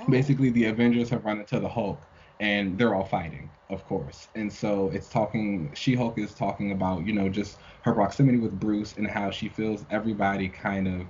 Oh. 0.01 0.07
Basically, 0.09 0.49
the 0.49 0.65
Avengers 0.65 1.09
have 1.11 1.23
run 1.23 1.39
into 1.39 1.59
the 1.59 1.69
Hulk, 1.69 2.01
and 2.39 2.77
they're 2.77 2.95
all 2.95 3.05
fighting 3.05 3.49
of 3.69 3.85
course. 3.87 4.27
And 4.35 4.51
so 4.51 4.89
it's 4.93 5.09
talking, 5.09 5.71
She 5.73 5.95
Hulk 5.95 6.17
is 6.19 6.33
talking 6.33 6.71
about, 6.71 7.05
you 7.05 7.13
know, 7.13 7.29
just 7.29 7.57
her 7.81 7.93
proximity 7.93 8.37
with 8.37 8.59
Bruce 8.59 8.95
and 8.97 9.07
how 9.07 9.31
she 9.31 9.49
feels 9.49 9.85
everybody 9.89 10.47
kind 10.47 10.87
of 10.87 11.07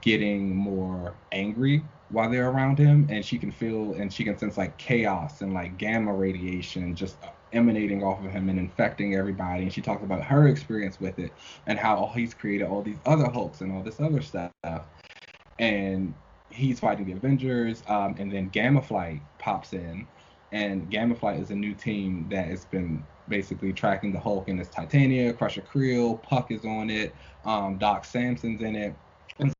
getting 0.00 0.54
more 0.54 1.14
angry 1.32 1.82
while 2.10 2.30
they're 2.30 2.50
around 2.50 2.78
him. 2.78 3.06
And 3.10 3.24
she 3.24 3.38
can 3.38 3.52
feel 3.52 3.94
and 3.94 4.12
she 4.12 4.24
can 4.24 4.38
sense 4.38 4.56
like 4.56 4.78
chaos 4.78 5.42
and 5.42 5.54
like 5.54 5.78
gamma 5.78 6.14
radiation 6.14 6.94
just 6.94 7.18
emanating 7.52 8.02
off 8.04 8.24
of 8.24 8.30
him 8.32 8.48
and 8.48 8.58
infecting 8.58 9.14
everybody. 9.14 9.64
And 9.64 9.72
she 9.72 9.82
talks 9.82 10.02
about 10.04 10.24
her 10.24 10.48
experience 10.48 11.00
with 11.00 11.18
it 11.18 11.32
and 11.66 11.78
how 11.78 12.12
he's 12.14 12.34
created 12.34 12.66
all 12.68 12.82
these 12.82 13.00
other 13.06 13.28
Hulks 13.30 13.60
and 13.62 13.72
all 13.72 13.82
this 13.82 14.00
other 14.00 14.22
stuff. 14.22 14.52
And 15.58 16.14
he's 16.50 16.80
fighting 16.80 17.06
the 17.06 17.12
Avengers. 17.12 17.82
Um, 17.88 18.16
and 18.18 18.32
then 18.32 18.48
Gamma 18.48 18.82
Flight 18.82 19.22
pops 19.38 19.72
in 19.72 20.08
and 20.52 20.90
Gamma 20.90 21.14
Flight 21.14 21.40
is 21.40 21.50
a 21.50 21.54
new 21.54 21.74
team 21.74 22.28
that 22.30 22.46
has 22.48 22.64
been 22.64 23.06
basically 23.28 23.72
tracking 23.72 24.12
the 24.12 24.20
Hulk 24.20 24.48
and 24.48 24.58
it's 24.60 24.70
Titania, 24.70 25.32
Crusher 25.34 25.60
Creel, 25.62 26.16
Puck 26.18 26.50
is 26.50 26.64
on 26.64 26.88
it, 26.90 27.14
um, 27.44 27.78
Doc 27.78 28.04
Samson's 28.04 28.62
in 28.62 28.74
it. 28.76 28.96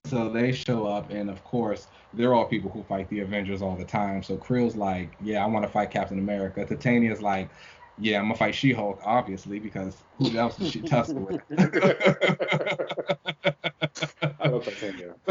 So 0.08 0.28
they 0.30 0.52
show 0.52 0.86
up, 0.86 1.10
and 1.10 1.28
of 1.28 1.44
course, 1.44 1.88
they're 2.14 2.34
all 2.34 2.46
people 2.46 2.70
who 2.70 2.82
fight 2.82 3.08
the 3.10 3.20
Avengers 3.20 3.60
all 3.60 3.76
the 3.76 3.84
time. 3.84 4.22
So 4.22 4.36
Creel's 4.36 4.74
like, 4.74 5.12
yeah, 5.20 5.44
I 5.44 5.46
want 5.46 5.66
to 5.66 5.70
fight 5.70 5.90
Captain 5.90 6.18
America. 6.18 6.64
Titania's 6.64 7.20
like, 7.20 7.50
yeah, 7.98 8.18
I'm 8.18 8.24
gonna 8.24 8.36
fight 8.36 8.54
She-Hulk, 8.54 9.00
obviously, 9.04 9.58
because 9.58 9.96
who 10.16 10.36
else 10.38 10.56
does 10.56 10.70
she 10.70 10.80
tussle 10.80 11.16
with? 11.16 11.40
I 14.40 14.48
love 14.48 14.64
Titania. 14.64 15.14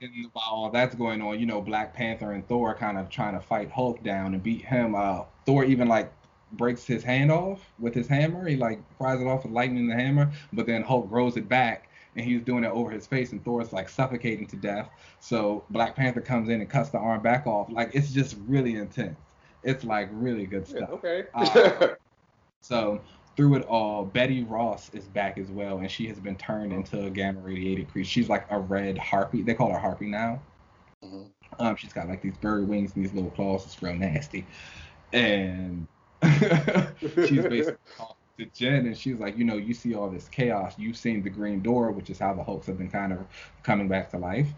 and 0.00 0.10
while 0.32 0.44
all 0.48 0.70
that's 0.70 0.94
going 0.94 1.20
on, 1.20 1.38
you 1.40 1.46
know, 1.46 1.60
Black 1.60 1.92
Panther 1.92 2.32
and 2.32 2.46
Thor 2.46 2.74
kind 2.74 2.96
of 2.96 3.10
trying 3.10 3.34
to 3.34 3.40
fight 3.40 3.70
Hulk 3.70 4.02
down 4.04 4.34
and 4.34 4.42
beat 4.42 4.64
him. 4.64 4.94
Uh, 4.94 5.24
Thor 5.44 5.64
even 5.64 5.88
like 5.88 6.12
breaks 6.52 6.86
his 6.86 7.02
hand 7.02 7.30
off 7.32 7.60
with 7.78 7.92
his 7.92 8.06
hammer. 8.06 8.48
He 8.48 8.56
like 8.56 8.80
fries 8.96 9.20
it 9.20 9.26
off 9.26 9.42
with 9.44 9.52
lightning 9.52 9.78
in 9.78 9.88
the 9.88 9.96
hammer, 9.96 10.30
but 10.52 10.66
then 10.66 10.82
Hulk 10.82 11.08
grows 11.08 11.36
it 11.36 11.48
back 11.48 11.89
and 12.16 12.24
he's 12.24 12.42
doing 12.42 12.64
it 12.64 12.70
over 12.70 12.90
his 12.90 13.06
face 13.06 13.32
and 13.32 13.44
Thor's 13.44 13.72
like 13.72 13.88
suffocating 13.88 14.46
to 14.48 14.56
death. 14.56 14.88
So 15.20 15.64
Black 15.70 15.94
Panther 15.94 16.20
comes 16.20 16.48
in 16.48 16.60
and 16.60 16.68
cuts 16.68 16.90
the 16.90 16.98
arm 16.98 17.22
back 17.22 17.46
off. 17.46 17.70
Like 17.70 17.90
it's 17.94 18.12
just 18.12 18.36
really 18.46 18.76
intense. 18.76 19.18
It's 19.62 19.84
like 19.84 20.08
really 20.12 20.46
good 20.46 20.66
stuff. 20.66 20.88
Yeah, 21.04 21.10
okay. 21.10 21.24
uh, 21.34 21.88
so 22.60 23.00
through 23.36 23.56
it 23.56 23.64
all, 23.66 24.04
Betty 24.04 24.44
Ross 24.44 24.90
is 24.92 25.04
back 25.04 25.38
as 25.38 25.50
well, 25.50 25.78
and 25.78 25.90
she 25.90 26.06
has 26.08 26.18
been 26.18 26.36
turned 26.36 26.72
into 26.72 27.06
a 27.06 27.10
gamma 27.10 27.40
radiated 27.40 27.90
creature. 27.90 28.08
She's 28.08 28.28
like 28.28 28.46
a 28.50 28.58
red 28.58 28.98
harpy. 28.98 29.42
They 29.42 29.54
call 29.54 29.70
her 29.72 29.78
harpy 29.78 30.06
now. 30.06 30.40
Mm-hmm. 31.04 31.22
Um, 31.58 31.76
she's 31.76 31.92
got 31.92 32.08
like 32.08 32.22
these 32.22 32.36
bird 32.38 32.68
wings 32.68 32.92
and 32.94 33.04
these 33.04 33.12
little 33.12 33.30
claws. 33.30 33.64
It's 33.64 33.82
real 33.82 33.94
nasty. 33.94 34.46
And 35.12 35.86
she's 36.22 37.42
basically 37.42 37.76
to 38.40 38.46
Jen, 38.46 38.86
and 38.86 38.96
she's 38.96 39.18
like, 39.18 39.36
you 39.36 39.44
know, 39.44 39.56
you 39.56 39.74
see 39.74 39.94
all 39.94 40.08
this 40.08 40.28
chaos. 40.28 40.74
You've 40.78 40.96
seen 40.96 41.22
the 41.22 41.30
Green 41.30 41.60
Door, 41.60 41.92
which 41.92 42.10
is 42.10 42.18
how 42.18 42.34
the 42.34 42.42
Hulks 42.42 42.66
have 42.66 42.78
been 42.78 42.90
kind 42.90 43.12
of 43.12 43.18
coming 43.62 43.86
back 43.86 44.10
to 44.10 44.18
life, 44.18 44.48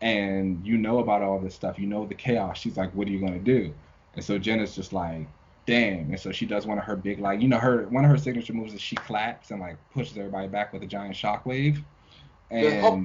and 0.00 0.64
you 0.66 0.76
know 0.76 0.98
about 0.98 1.22
all 1.22 1.38
this 1.38 1.54
stuff. 1.54 1.78
You 1.78 1.86
know 1.86 2.04
the 2.04 2.14
chaos. 2.14 2.58
She's 2.58 2.76
like, 2.76 2.94
what 2.94 3.08
are 3.08 3.10
you 3.10 3.20
gonna 3.20 3.38
do? 3.38 3.72
And 4.14 4.24
so 4.24 4.38
Jen 4.38 4.60
is 4.60 4.74
just 4.74 4.92
like, 4.92 5.26
damn. 5.66 6.10
And 6.10 6.18
so 6.18 6.32
she 6.32 6.46
does 6.46 6.66
one 6.66 6.78
of 6.78 6.84
her 6.84 6.96
big 6.96 7.20
like 7.20 7.40
you 7.40 7.48
know 7.48 7.58
her 7.58 7.86
one 7.88 8.04
of 8.04 8.10
her 8.10 8.18
signature 8.18 8.52
moves 8.52 8.74
is 8.74 8.80
she 8.80 8.96
claps 8.96 9.50
and 9.50 9.60
like 9.60 9.76
pushes 9.92 10.18
everybody 10.18 10.48
back 10.48 10.72
with 10.72 10.82
a 10.82 10.86
giant 10.86 11.14
shockwave. 11.14 11.82
And 12.50 13.04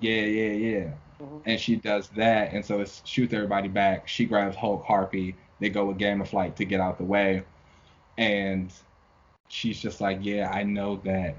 yeah, 0.00 0.22
yeah, 0.22 0.52
yeah. 0.52 0.90
Mm-hmm. 1.20 1.38
And 1.46 1.60
she 1.60 1.76
does 1.76 2.08
that, 2.10 2.52
and 2.52 2.64
so 2.64 2.80
it 2.80 3.02
shoots 3.04 3.34
everybody 3.34 3.68
back. 3.68 4.08
She 4.08 4.24
grabs 4.24 4.56
Hulk 4.56 4.84
Harpy. 4.84 5.36
They 5.60 5.68
go 5.68 5.84
with 5.86 5.98
Gamma 5.98 6.24
Flight 6.24 6.54
to 6.56 6.64
get 6.64 6.80
out 6.80 6.98
the 6.98 7.04
way, 7.04 7.42
and 8.16 8.72
she's 9.48 9.80
just 9.80 10.00
like, 10.00 10.18
yeah, 10.22 10.50
I 10.50 10.62
know 10.62 11.00
that 11.04 11.36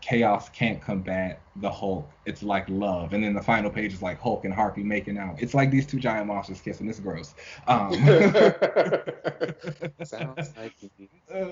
chaos 0.00 0.48
can't 0.50 0.80
combat 0.80 1.40
the 1.56 1.70
Hulk. 1.70 2.08
It's 2.24 2.42
like 2.42 2.68
love. 2.68 3.12
And 3.12 3.22
then 3.22 3.34
the 3.34 3.42
final 3.42 3.70
page 3.70 3.92
is 3.92 4.02
like 4.02 4.20
Hulk 4.20 4.44
and 4.44 4.54
Harpy 4.54 4.82
making 4.82 5.18
out. 5.18 5.40
It's 5.42 5.54
like 5.54 5.70
these 5.70 5.86
two 5.86 5.98
giant 5.98 6.26
monsters 6.26 6.60
kissing. 6.60 6.88
It's 6.88 7.00
gross. 7.00 7.34
Um, 7.66 7.92
Sounds 10.04 10.54
like 10.56 10.74
uh, 11.34 11.44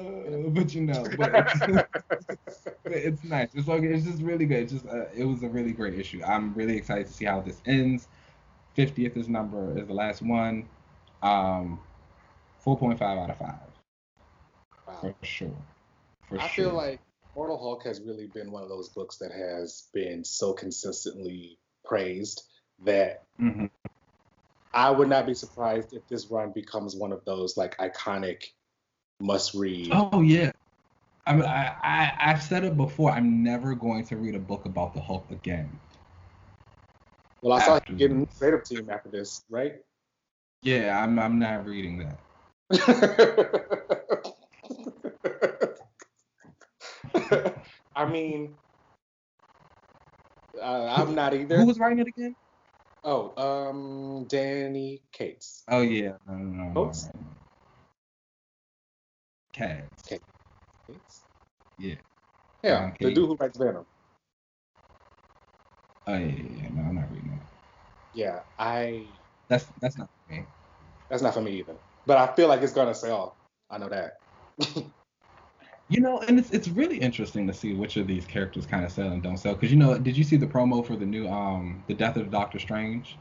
but 0.51 0.75
you 0.75 0.83
know, 0.83 1.05
but 1.17 1.33
it's, 1.35 2.67
it's, 2.85 3.25
nice. 3.25 3.49
It's 3.55 3.69
like 3.69 3.83
it's 3.83 4.05
just 4.05 4.23
really 4.23 4.47
good. 4.47 4.59
It's 4.59 4.73
just 4.73 4.87
uh, 4.87 5.07
it 5.15 5.25
was 5.25 5.43
a 5.43 5.49
really 5.49 5.73
great 5.73 5.95
issue. 5.95 6.23
I'm 6.25 6.55
really 6.55 6.77
excited 6.77 7.07
to 7.07 7.13
see 7.13 7.25
how 7.25 7.41
this 7.41 7.61
ends. 7.67 8.09
50th 8.77 9.17
is 9.17 9.29
number 9.29 9.79
is 9.79 9.87
the 9.87 9.95
last 9.95 10.23
one. 10.23 10.69
Um, 11.23 11.81
4.5 12.65 13.01
out 13.01 13.31
of 13.31 13.39
5. 13.39 13.55
Wow. 14.87 14.95
For 15.01 15.15
sure. 15.23 15.57
For 16.29 16.39
I 16.39 16.49
sure. 16.49 16.67
feel 16.67 16.75
like 16.75 17.01
Mortal 17.35 17.59
Hulk 17.59 17.85
has 17.85 18.01
really 18.01 18.27
been 18.27 18.51
one 18.51 18.63
of 18.63 18.69
those 18.69 18.89
books 18.91 19.19
that 19.19 19.33
has 19.33 19.89
been 19.93 20.25
so 20.25 20.53
consistently 20.53 21.59
praised 21.85 22.43
that 22.85 23.25
Mhm. 23.41 23.71
I 24.73 24.91
would 24.91 25.09
not 25.09 25.27
be 25.27 25.35
surprised 25.35 25.93
if 25.93 26.07
this 26.09 26.31
run 26.31 26.53
becomes 26.53 26.97
one 26.97 27.13
of 27.13 27.25
those 27.25 27.57
like 27.57 27.77
iconic 27.79 28.45
must 29.21 29.55
read. 29.55 29.93
Oh 29.93 30.21
yeah. 30.23 30.53
I 31.27 31.33
mean, 31.35 31.45
I, 31.45 31.75
I 31.83 32.13
I've 32.21 32.43
said 32.43 32.65
it 32.65 32.77
before. 32.77 33.11
I'm 33.11 33.43
never 33.43 33.75
going 33.75 34.05
to 34.07 34.17
read 34.17 34.35
a 34.35 34.39
book 34.41 34.65
about 34.65 34.95
the 34.95 35.01
Hulk 35.01 35.31
again. 35.31 35.71
well, 37.43 37.53
I 37.59 37.61
saw 37.61 37.79
you 37.89 37.97
getting 37.97 38.27
creative 38.39 38.65
team 38.65 38.91
after 38.91 39.09
this, 39.11 39.43
right? 39.51 39.75
Yeah, 40.63 41.03
I'm 41.03 41.19
I'm 41.19 41.39
not 41.39 41.67
reading 41.67 41.99
that. 41.99 42.19
I 47.97 48.05
mean, 48.05 48.57
uh, 50.61 50.87
I'm 50.97 51.15
not 51.15 51.35
either. 51.35 51.59
Who 51.59 51.67
was 51.67 51.79
writing 51.79 52.01
it 52.01 52.09
again? 52.09 52.37
Oh, 53.03 53.35
um, 53.37 54.27
Donny 54.29 55.03
Cates. 55.13 55.65
Oh 55.69 55.81
yeah, 55.81 56.13
no 56.29 56.35
no 56.35 56.45
no. 56.45 56.73
no, 56.75 56.83
Oops. 56.83 57.05
no, 57.15 57.21
no. 57.21 57.27
Cats. 59.55 59.89
Okay. 60.07 60.21
Cates? 60.89 61.25
Yeah. 61.79 61.95
Yeah, 62.63 62.81
Don 62.81 62.95
the 63.01 63.11
dude 63.13 63.29
who 63.29 63.37
writes 63.41 63.59
Venom. 63.59 63.87
Oh 66.07 66.15
yeah, 66.15 66.27
yeah, 66.27 66.63
yeah. 66.63 66.69
No, 66.73 66.83
I'm 66.83 66.95
not 66.97 67.11
reading 67.11 67.31
that. 67.31 67.47
Yeah, 68.13 68.41
I. 68.59 69.15
That's 69.49 69.67
that's 69.81 69.99
not 69.99 70.11
me. 70.29 70.47
That's 71.11 71.23
not 71.23 71.35
for 71.35 71.41
me 71.41 71.53
either. 71.61 71.79
But 72.07 72.19
I 72.19 72.35
feel 72.35 72.49
like 72.49 72.63
it's 72.63 72.73
gonna 72.75 72.95
sell. 72.95 73.39
I 73.71 73.79
know 73.79 73.89
that. 73.89 74.15
You 75.89 76.01
know, 76.01 76.21
and 76.21 76.39
it's 76.39 76.51
it's 76.51 76.69
really 76.69 76.99
interesting 76.99 77.47
to 77.47 77.55
see 77.55 77.75
which 77.75 77.97
of 77.97 78.07
these 78.07 78.27
characters 78.27 78.67
kind 78.67 78.85
of 78.85 78.91
sell 78.93 79.09
and 79.13 79.23
don't 79.23 79.37
sell. 79.37 79.55
Because 79.55 79.71
you 79.71 79.77
know, 79.79 79.97
did 79.99 80.17
you 80.17 80.25
see 80.25 80.37
the 80.37 80.47
promo 80.47 80.85
for 80.85 80.97
the 80.97 81.07
new 81.07 81.29
um 81.29 81.85
the 81.87 81.95
Death 81.95 82.17
of 82.17 82.31
Doctor 82.31 82.59
Strange? 82.59 83.17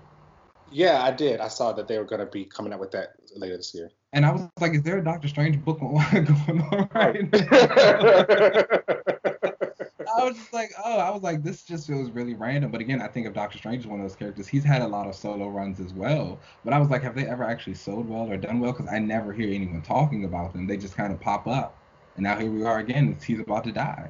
yeah, 0.68 1.04
I 1.04 1.12
did. 1.12 1.40
I 1.40 1.48
saw 1.48 1.74
that 1.74 1.88
they 1.88 1.98
were 1.98 2.06
gonna 2.06 2.26
be 2.26 2.46
coming 2.46 2.74
out 2.74 2.80
with 2.80 2.92
that 2.92 3.16
later 3.36 3.58
this 3.58 3.74
year. 3.74 3.92
And 4.14 4.26
I 4.26 4.32
was 4.32 4.50
like, 4.60 4.74
is 4.74 4.84
there 4.84 4.98
a 4.98 5.04
Doctor 5.04 5.28
Strange 5.28 5.64
book 5.64 5.80
going 5.82 6.62
on 6.62 6.90
right 6.94 7.32
now? 7.32 7.48
I 10.18 10.24
was 10.24 10.38
just 10.38 10.54
like, 10.54 10.72
oh, 10.84 11.00
I 11.00 11.10
was 11.10 11.24
like, 11.24 11.44
this 11.44 11.64
just 11.64 11.88
feels 11.88 12.10
really 12.12 12.34
random. 12.36 12.72
But 12.72 12.80
again, 12.82 13.02
I 13.02 13.08
think 13.08 13.28
of 13.28 13.34
Doctor 13.34 13.58
Strange 13.58 13.84
as 13.84 13.88
one 13.88 14.00
of 14.00 14.06
those 14.06 14.16
characters. 14.16 14.48
He's 14.48 14.64
had 14.64 14.82
a 14.82 14.88
lot 14.88 15.08
of 15.08 15.16
solo 15.16 15.50
runs 15.50 15.80
as 15.80 15.94
well. 15.94 16.40
But 16.64 16.74
I 16.74 16.80
was 16.80 16.90
like, 16.90 17.04
have 17.04 17.16
they 17.16 17.28
ever 17.28 17.44
actually 17.44 17.76
sold 17.76 18.08
well 18.08 18.32
or 18.32 18.38
done 18.38 18.60
well? 18.60 18.72
Because 18.72 18.88
I 18.88 19.00
never 19.00 19.34
hear 19.34 19.54
anyone 19.54 19.82
talking 19.82 20.24
about 20.24 20.54
them. 20.54 20.68
They 20.68 20.78
just 20.78 20.96
kind 20.96 21.12
of 21.12 21.20
pop 21.20 21.48
up. 21.48 21.75
And 22.16 22.24
now 22.24 22.38
here 22.38 22.50
we 22.50 22.64
are 22.64 22.80
again. 22.80 23.18
He's 23.26 23.40
about 23.40 23.64
to 23.66 23.72
die. 23.72 24.10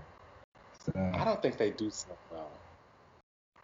So, 0.85 0.93
I 0.95 1.25
don't 1.25 1.41
think 1.41 1.57
they 1.57 1.71
do 1.71 1.89
so 1.89 2.09
well. 2.31 2.49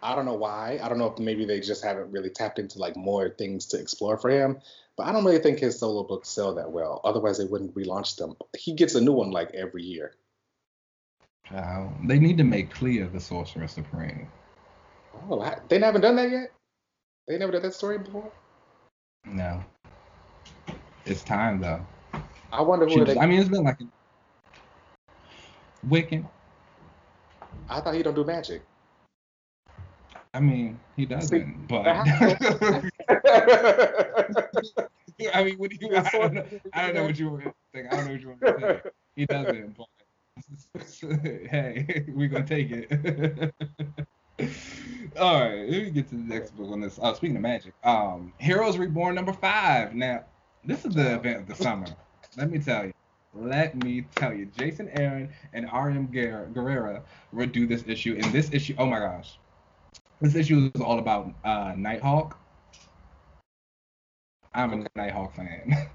I 0.04 0.16
don't 0.16 0.26
know 0.26 0.34
why. 0.34 0.80
I 0.82 0.90
don't 0.90 0.98
know 0.98 1.12
if 1.12 1.20
maybe 1.20 1.46
they 1.46 1.60
just 1.60 1.84
haven't 1.84 2.12
really 2.12 2.32
tapped 2.32 2.58
into 2.58 2.80
like 2.80 2.96
more 2.96 3.30
things 3.30 3.68
to 3.68 3.80
explore 3.80 4.18
for 4.18 4.32
him. 4.32 4.60
But 4.98 5.06
I 5.06 5.12
don't 5.12 5.24
really 5.24 5.40
think 5.40 5.60
his 5.60 5.80
solo 5.80 6.04
books 6.04 6.30
sell 6.30 6.56
that 6.56 6.72
well. 6.72 7.02
Otherwise, 7.04 7.38
they 7.38 7.46
wouldn't 7.46 7.76
relaunch 7.76 8.16
them. 8.18 8.36
He 8.58 8.74
gets 8.74 8.96
a 8.96 9.02
new 9.02 9.14
one 9.14 9.30
like 9.30 9.52
every 9.54 9.84
year. 9.84 10.16
Child, 11.48 11.94
they 12.06 12.18
need 12.18 12.38
to 12.38 12.44
make 12.44 12.72
Clea 12.72 13.04
the 13.04 13.20
Sorcerer 13.20 13.68
Supreme. 13.68 14.28
Oh, 15.30 15.40
I- 15.42 15.60
they 15.68 15.80
haven't 15.80 16.02
done 16.02 16.16
that 16.16 16.32
yet. 16.32 16.52
They 17.28 17.38
never 17.38 17.52
did 17.52 17.62
that 17.62 17.76
story 17.76 18.00
before. 18.00 18.32
No. 19.26 19.64
It's 21.06 21.24
time 21.24 21.62
though. 21.62 21.86
I 22.52 22.62
wonder 22.62 22.88
who 22.88 23.06
they. 23.06 23.18
I 23.18 23.26
mean, 23.28 23.40
it's 23.40 23.50
been 23.50 23.64
like 23.64 23.80
Wiccan. 25.88 26.26
I 27.70 27.80
thought 27.82 27.96
he 27.96 28.04
don't 28.04 28.16
do 28.16 28.24
magic. 28.24 28.64
I 30.34 30.40
mean, 30.40 30.80
he 30.96 31.06
doesn't, 31.06 31.68
but 31.68 31.86
I 35.34 35.44
mean, 35.44 35.58
what 35.58 35.70
do 35.72 35.78
you? 35.80 35.96
I 35.96 36.10
don't 36.10 36.34
know, 36.34 36.46
I 36.74 36.86
don't 36.86 36.96
know 36.96 37.04
what 37.04 37.20
you 37.20 37.30
want 37.30 37.44
to 37.44 37.54
think. 37.74 37.92
I 37.92 37.98
don't 37.98 38.06
know 38.06 38.12
what 38.14 38.22
you 38.22 38.28
want 38.30 38.42
to 38.42 38.82
say. 38.84 38.90
He 39.16 39.26
doesn't, 39.26 39.78
but 39.78 39.88
hey, 41.50 42.06
we're 42.08 42.30
gonna 42.30 42.46
take 42.46 42.70
it. 42.72 43.54
All 45.20 45.42
right, 45.42 45.70
let 45.70 45.84
me 45.84 45.90
get 45.92 46.08
to 46.10 46.16
the 46.16 46.24
next 46.24 46.52
book 46.52 46.72
on 46.72 46.80
this. 46.80 46.98
Uh, 47.02 47.14
speaking 47.14 47.36
of 47.36 47.42
magic, 47.42 47.74
um, 47.84 48.32
Heroes 48.38 48.78
Reborn 48.78 49.16
number 49.16 49.34
five. 49.34 49.94
Now, 49.94 50.24
this 50.64 50.86
is 50.86 50.96
the 50.96 51.16
event 51.16 51.42
of 51.42 51.48
the 51.48 51.56
summer. 51.62 51.88
Let 52.38 52.50
me 52.50 52.60
tell 52.60 52.86
you. 52.86 52.91
Let 53.34 53.82
me 53.84 54.06
tell 54.16 54.34
you, 54.34 54.48
Jason 54.58 54.90
Aaron 54.90 55.30
and 55.54 55.68
R.M. 55.72 56.08
Guéra 56.10 57.02
would 57.32 57.52
do 57.52 57.66
this 57.66 57.84
issue. 57.88 58.18
And 58.22 58.32
this 58.34 58.54
issue, 58.54 58.76
oh 58.78 58.86
my 58.86 59.00
gosh, 59.00 59.38
this 60.20 60.36
issue 60.36 60.70
is 60.74 60.82
all 60.82 61.00
about 61.00 61.34
uh, 61.46 61.74
Nighthawk. 61.78 62.38
I'm 64.54 64.74
a 64.74 64.86
Nighthawk 64.96 65.36
fan. 65.36 65.90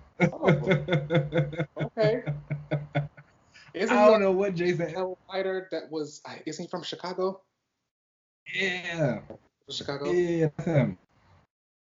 Okay. 1.78 2.22
Isn't 3.74 3.94
I 3.94 4.06
don't 4.06 4.22
know 4.22 4.32
what 4.32 4.54
Jason. 4.54 5.16
fighter 5.30 5.68
that 5.70 5.90
was? 5.90 6.22
Isn't 6.46 6.64
he 6.64 6.68
from 6.68 6.82
Chicago? 6.82 7.42
Yeah, 8.54 9.20
Chicago. 9.68 10.10
yeah, 10.10 10.48
that's 10.56 10.66
him. 10.66 10.98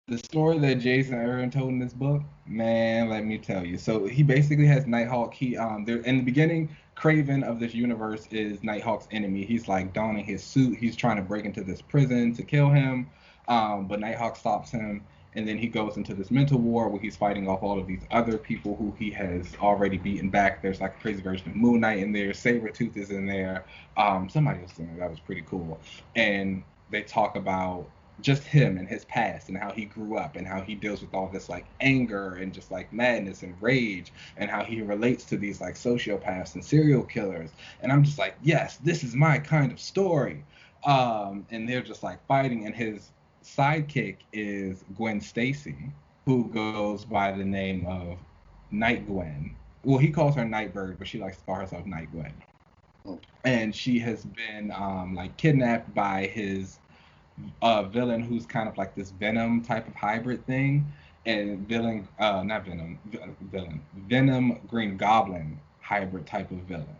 The 0.09 0.19
story 0.19 0.57
that 0.61 0.77
Jason 0.77 1.15
Aaron 1.15 1.51
told 1.51 1.71
in 1.71 1.81
this 1.81 1.93
book, 1.93 2.23
man, 2.47 3.09
let 3.09 3.25
me 3.25 3.39
tell 3.39 3.67
you. 3.67 3.77
So 3.77 4.07
he 4.07 4.23
basically 4.23 4.67
has 4.67 4.87
Nighthawk. 4.87 5.35
He 5.35 5.57
um, 5.57 5.85
there 5.85 5.97
in 5.97 6.19
the 6.19 6.23
beginning, 6.23 6.69
Kraven 6.97 7.43
of 7.43 7.59
this 7.59 7.75
universe 7.75 8.29
is 8.31 8.63
Nighthawk's 8.63 9.09
enemy. 9.11 9.45
He's 9.45 9.67
like 9.67 9.93
donning 9.93 10.25
his 10.25 10.45
suit. 10.45 10.79
He's 10.79 10.95
trying 10.95 11.17
to 11.17 11.23
break 11.23 11.45
into 11.45 11.65
this 11.65 11.83
prison 11.83 12.33
to 12.35 12.45
kill 12.45 12.71
him, 12.71 13.11
um, 13.49 13.89
but 13.89 13.99
Nighthawk 13.99 14.37
stops 14.37 14.71
him. 14.71 15.05
And 15.35 15.47
then 15.47 15.59
he 15.59 15.67
goes 15.67 15.97
into 15.97 16.15
this 16.15 16.31
mental 16.31 16.61
war 16.61 16.89
where 16.89 17.01
he's 17.01 17.17
fighting 17.17 17.49
off 17.49 17.65
all 17.65 17.77
of 17.77 17.89
these 17.89 18.05
other 18.13 18.39
people 18.39 18.77
who 18.77 18.95
he 18.97 19.11
has 19.11 19.57
already 19.61 19.99
beaten 19.99 20.31
back. 20.31 20.63
There's 20.63 20.81
like 20.81 20.95
a 20.95 21.01
crazy 21.01 21.21
version 21.21 21.51
of 21.51 21.57
Moon 21.57 21.81
Knight 21.81 21.99
in 21.99 22.13
there. 22.13 22.31
Sabretooth 22.31 22.97
is 22.97 23.11
in 23.11 23.27
there. 23.27 23.65
Um, 23.97 24.29
somebody 24.29 24.61
else 24.61 24.79
in 24.79 24.87
there. 24.87 24.99
That 24.99 25.11
was 25.11 25.19
pretty 25.19 25.43
cool. 25.43 25.81
And 26.15 26.63
they 26.91 27.03
talk 27.03 27.35
about 27.35 27.89
just 28.21 28.45
him 28.45 28.79
and 28.79 28.89
his 28.89 29.05
past 29.07 29.49
and 29.49 29.59
how 29.59 29.71
he 29.71 29.85
grew 29.85 30.17
up 30.17 30.37
and 30.37 30.47
how 30.47 30.61
he 30.61 30.75
deals 30.75 31.03
with 31.03 31.15
all 31.15 31.29
this 31.29 31.49
like 31.49 31.67
anger 31.81 32.37
and 32.37 32.53
just 32.53 32.71
like 32.71 32.93
madness 32.93 33.43
and 33.43 33.61
rage 33.61 34.13
and 34.37 34.51
how 34.51 34.65
he 34.65 34.81
relates 34.81 35.25
to 35.25 35.37
these 35.37 35.61
like 35.61 35.75
sociopaths 35.75 36.55
and 36.55 36.65
serial 36.65 37.03
killers. 37.03 37.51
And 37.81 37.93
I'm 37.93 38.03
just 38.03 38.19
like, 38.19 38.37
yes, 38.43 38.79
this 38.79 39.05
is 39.05 39.15
my 39.15 39.39
kind 39.39 39.71
of 39.71 39.79
story. 39.79 40.45
Um, 40.85 41.47
and 41.51 41.69
they're 41.69 41.83
just 41.83 42.03
like 42.03 42.25
fighting 42.27 42.67
and 42.67 42.75
his 42.75 43.13
sidekick 43.45 44.19
is 44.33 44.85
Gwen 44.95 45.21
Stacy, 45.21 45.93
who 46.25 46.51
goes 46.51 47.05
by 47.05 47.33
the 47.33 47.45
name 47.45 47.87
of 47.87 48.19
Night 48.71 49.07
Gwen. 49.07 49.57
Well, 49.85 49.99
he 49.99 50.11
calls 50.11 50.35
her 50.35 50.45
Nightbird, 50.45 50.99
but 50.99 51.07
she 51.07 51.19
likes 51.19 51.37
to 51.39 51.45
call 51.45 51.57
herself 51.57 51.87
Night 51.87 52.11
Gwen. 52.13 52.33
And 53.45 53.75
she 53.75 54.01
has 54.01 54.25
been 54.25 54.73
um, 54.73 55.15
like 55.15 55.37
kidnapped 55.37 55.95
by 55.95 56.27
his 56.27 56.81
uh, 57.63 57.83
villain, 57.85 58.23
who's 58.23 58.47
kind 58.47 58.69
of 58.69 58.77
like 58.77 58.95
this 58.95 59.11
Venom 59.11 59.63
type 59.63 59.87
of 59.87 59.95
hybrid 59.95 60.45
thing, 60.47 60.87
and 61.25 61.67
villain, 61.69 62.07
uh, 62.19 62.43
not 62.43 62.65
Venom, 62.65 62.99
vi- 63.07 63.29
villain, 63.51 63.81
Venom 64.09 64.59
Green 64.69 64.97
Goblin 64.97 65.59
hybrid 65.81 66.27
type 66.27 66.51
of 66.51 66.59
villain. 66.59 66.97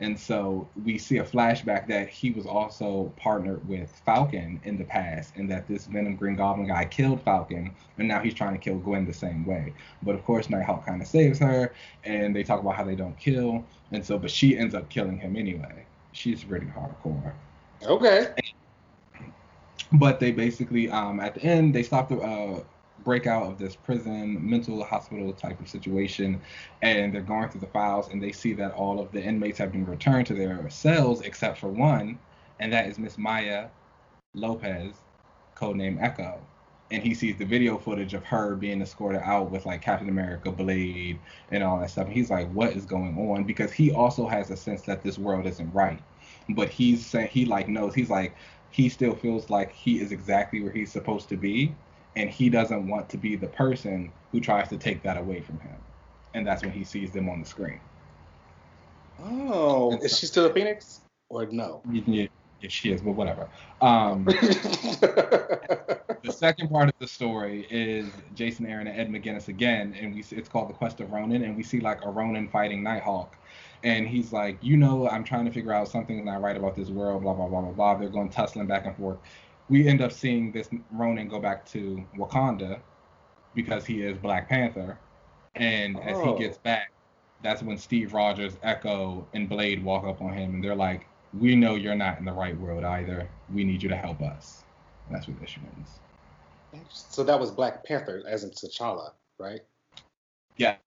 And 0.00 0.18
so 0.18 0.66
we 0.82 0.96
see 0.96 1.18
a 1.18 1.24
flashback 1.24 1.86
that 1.88 2.08
he 2.08 2.30
was 2.30 2.46
also 2.46 3.12
partnered 3.16 3.66
with 3.68 3.90
Falcon 4.06 4.58
in 4.64 4.78
the 4.78 4.84
past, 4.84 5.36
and 5.36 5.50
that 5.50 5.68
this 5.68 5.86
Venom 5.86 6.16
Green 6.16 6.36
Goblin 6.36 6.68
guy 6.68 6.86
killed 6.86 7.20
Falcon, 7.22 7.70
and 7.98 8.08
now 8.08 8.18
he's 8.20 8.32
trying 8.32 8.54
to 8.54 8.58
kill 8.58 8.78
Gwen 8.78 9.04
the 9.04 9.12
same 9.12 9.44
way. 9.44 9.74
But 10.02 10.14
of 10.14 10.24
course, 10.24 10.48
Nighthawk 10.48 10.86
kind 10.86 11.02
of 11.02 11.06
saves 11.06 11.38
her, 11.40 11.74
and 12.04 12.34
they 12.34 12.42
talk 12.42 12.60
about 12.60 12.76
how 12.76 12.84
they 12.84 12.96
don't 12.96 13.18
kill, 13.18 13.62
and 13.92 14.04
so, 14.04 14.18
but 14.18 14.30
she 14.30 14.56
ends 14.56 14.74
up 14.74 14.88
killing 14.88 15.18
him 15.18 15.36
anyway. 15.36 15.84
She's 16.12 16.44
pretty 16.44 16.66
hardcore. 16.66 17.32
Okay. 17.82 18.28
But 19.92 20.20
they 20.20 20.30
basically, 20.30 20.88
um, 20.90 21.20
at 21.20 21.34
the 21.34 21.42
end, 21.42 21.74
they 21.74 21.82
stop 21.82 22.08
the 22.08 22.18
uh, 22.18 22.60
breakout 23.04 23.44
of 23.44 23.58
this 23.58 23.74
prison, 23.74 24.38
mental 24.48 24.84
hospital 24.84 25.32
type 25.32 25.60
of 25.60 25.68
situation, 25.68 26.40
and 26.82 27.14
they're 27.14 27.22
going 27.22 27.48
through 27.48 27.62
the 27.62 27.66
files, 27.66 28.08
and 28.08 28.22
they 28.22 28.32
see 28.32 28.52
that 28.54 28.72
all 28.72 29.00
of 29.00 29.10
the 29.12 29.22
inmates 29.22 29.58
have 29.58 29.72
been 29.72 29.86
returned 29.86 30.26
to 30.28 30.34
their 30.34 30.68
cells 30.70 31.22
except 31.22 31.58
for 31.58 31.68
one, 31.68 32.18
and 32.60 32.72
that 32.72 32.86
is 32.86 32.98
Miss 32.98 33.18
Maya 33.18 33.68
Lopez, 34.34 34.94
codename 35.56 36.00
Echo. 36.00 36.38
And 36.92 37.02
he 37.02 37.14
sees 37.14 37.36
the 37.36 37.44
video 37.44 37.78
footage 37.78 38.14
of 38.14 38.24
her 38.24 38.56
being 38.56 38.82
escorted 38.82 39.20
out 39.22 39.50
with 39.50 39.64
like 39.64 39.80
Captain 39.80 40.08
America, 40.08 40.50
Blade, 40.50 41.20
and 41.52 41.62
all 41.62 41.78
that 41.78 41.90
stuff. 41.90 42.06
And 42.06 42.14
he's 42.14 42.30
like, 42.30 42.50
"What 42.52 42.72
is 42.72 42.84
going 42.84 43.16
on?" 43.16 43.44
Because 43.44 43.72
he 43.72 43.92
also 43.92 44.26
has 44.26 44.50
a 44.50 44.56
sense 44.56 44.82
that 44.82 45.00
this 45.02 45.16
world 45.16 45.46
isn't 45.46 45.72
right. 45.72 46.00
But 46.48 46.68
he's 46.68 47.06
saying 47.06 47.28
he 47.28 47.44
like 47.44 47.68
knows 47.68 47.94
he's 47.94 48.10
like 48.10 48.34
he 48.70 48.88
still 48.88 49.14
feels 49.14 49.50
like 49.50 49.72
he 49.72 50.00
is 50.00 50.12
exactly 50.12 50.62
where 50.62 50.72
he's 50.72 50.92
supposed 50.92 51.28
to 51.28 51.36
be 51.36 51.74
and 52.16 52.30
he 52.30 52.48
doesn't 52.48 52.88
want 52.88 53.08
to 53.08 53.16
be 53.16 53.36
the 53.36 53.46
person 53.48 54.12
who 54.32 54.40
tries 54.40 54.68
to 54.68 54.76
take 54.76 55.02
that 55.02 55.16
away 55.16 55.40
from 55.40 55.58
him. 55.60 55.76
And 56.34 56.46
that's 56.46 56.62
when 56.62 56.72
he 56.72 56.84
sees 56.84 57.12
them 57.12 57.28
on 57.28 57.40
the 57.40 57.46
screen. 57.46 57.80
Oh, 59.22 59.98
is 60.02 60.18
she 60.18 60.26
still 60.26 60.46
a 60.46 60.52
Phoenix 60.52 61.00
or 61.28 61.46
no? 61.46 61.82
Yeah, 61.90 62.26
yeah, 62.60 62.68
she 62.68 62.92
is, 62.92 63.00
but 63.02 63.12
whatever. 63.12 63.48
Um, 63.80 64.24
the 64.24 66.00
second 66.30 66.70
part 66.70 66.88
of 66.88 66.94
the 66.98 67.06
story 67.06 67.66
is 67.70 68.06
Jason 68.34 68.66
Aaron 68.66 68.86
and 68.86 68.98
Ed 68.98 69.10
McGuinness 69.10 69.48
again, 69.48 69.96
and 70.00 70.14
we 70.14 70.24
it's 70.30 70.48
called 70.48 70.68
The 70.68 70.74
Quest 70.74 71.00
of 71.00 71.10
Ronin, 71.10 71.42
and 71.42 71.56
we 71.56 71.62
see 71.62 71.80
like 71.80 72.04
a 72.04 72.10
Ronin 72.10 72.48
fighting 72.48 72.82
Nighthawk, 72.82 73.36
and 73.82 74.06
he's 74.06 74.32
like, 74.32 74.58
you 74.62 74.76
know, 74.76 75.08
I'm 75.08 75.24
trying 75.24 75.46
to 75.46 75.50
figure 75.50 75.72
out 75.72 75.88
something 75.88 76.24
not 76.24 76.42
right 76.42 76.56
about 76.56 76.76
this 76.76 76.88
world, 76.88 77.22
blah 77.22 77.34
blah 77.34 77.48
blah 77.48 77.60
blah 77.60 77.72
blah. 77.72 77.94
They're 77.94 78.08
going 78.08 78.30
tussling 78.30 78.66
back 78.66 78.86
and 78.86 78.96
forth. 78.96 79.18
We 79.68 79.86
end 79.88 80.00
up 80.00 80.12
seeing 80.12 80.52
this 80.52 80.68
Ronin 80.90 81.28
go 81.28 81.38
back 81.38 81.64
to 81.66 82.04
Wakanda 82.16 82.80
because 83.54 83.84
he 83.84 84.02
is 84.02 84.18
Black 84.18 84.48
Panther, 84.48 84.98
and 85.54 85.96
oh. 85.96 86.00
as 86.00 86.16
he 86.18 86.28
oh. 86.28 86.38
gets 86.38 86.58
back, 86.58 86.92
that's 87.42 87.62
when 87.62 87.78
Steve 87.78 88.12
Rogers, 88.12 88.56
Echo, 88.62 89.26
and 89.32 89.48
Blade 89.48 89.82
walk 89.82 90.04
up 90.04 90.20
on 90.20 90.32
him, 90.32 90.54
and 90.54 90.64
they're 90.64 90.74
like, 90.74 91.06
"We 91.38 91.56
know 91.56 91.74
you're 91.74 91.94
not 91.94 92.18
in 92.18 92.24
the 92.24 92.32
right 92.32 92.58
world 92.58 92.84
either. 92.84 93.28
We 93.52 93.64
need 93.64 93.82
you 93.82 93.88
to 93.88 93.96
help 93.96 94.20
us." 94.20 94.64
And 95.06 95.16
that's 95.16 95.26
what 95.26 95.40
this 95.40 95.56
means. 95.56 96.00
So 96.88 97.24
that 97.24 97.38
was 97.38 97.50
Black 97.50 97.84
Panther, 97.84 98.22
as 98.28 98.44
in 98.44 98.50
T'Challa, 98.50 99.12
right? 99.38 99.60
Yes, 100.56 100.78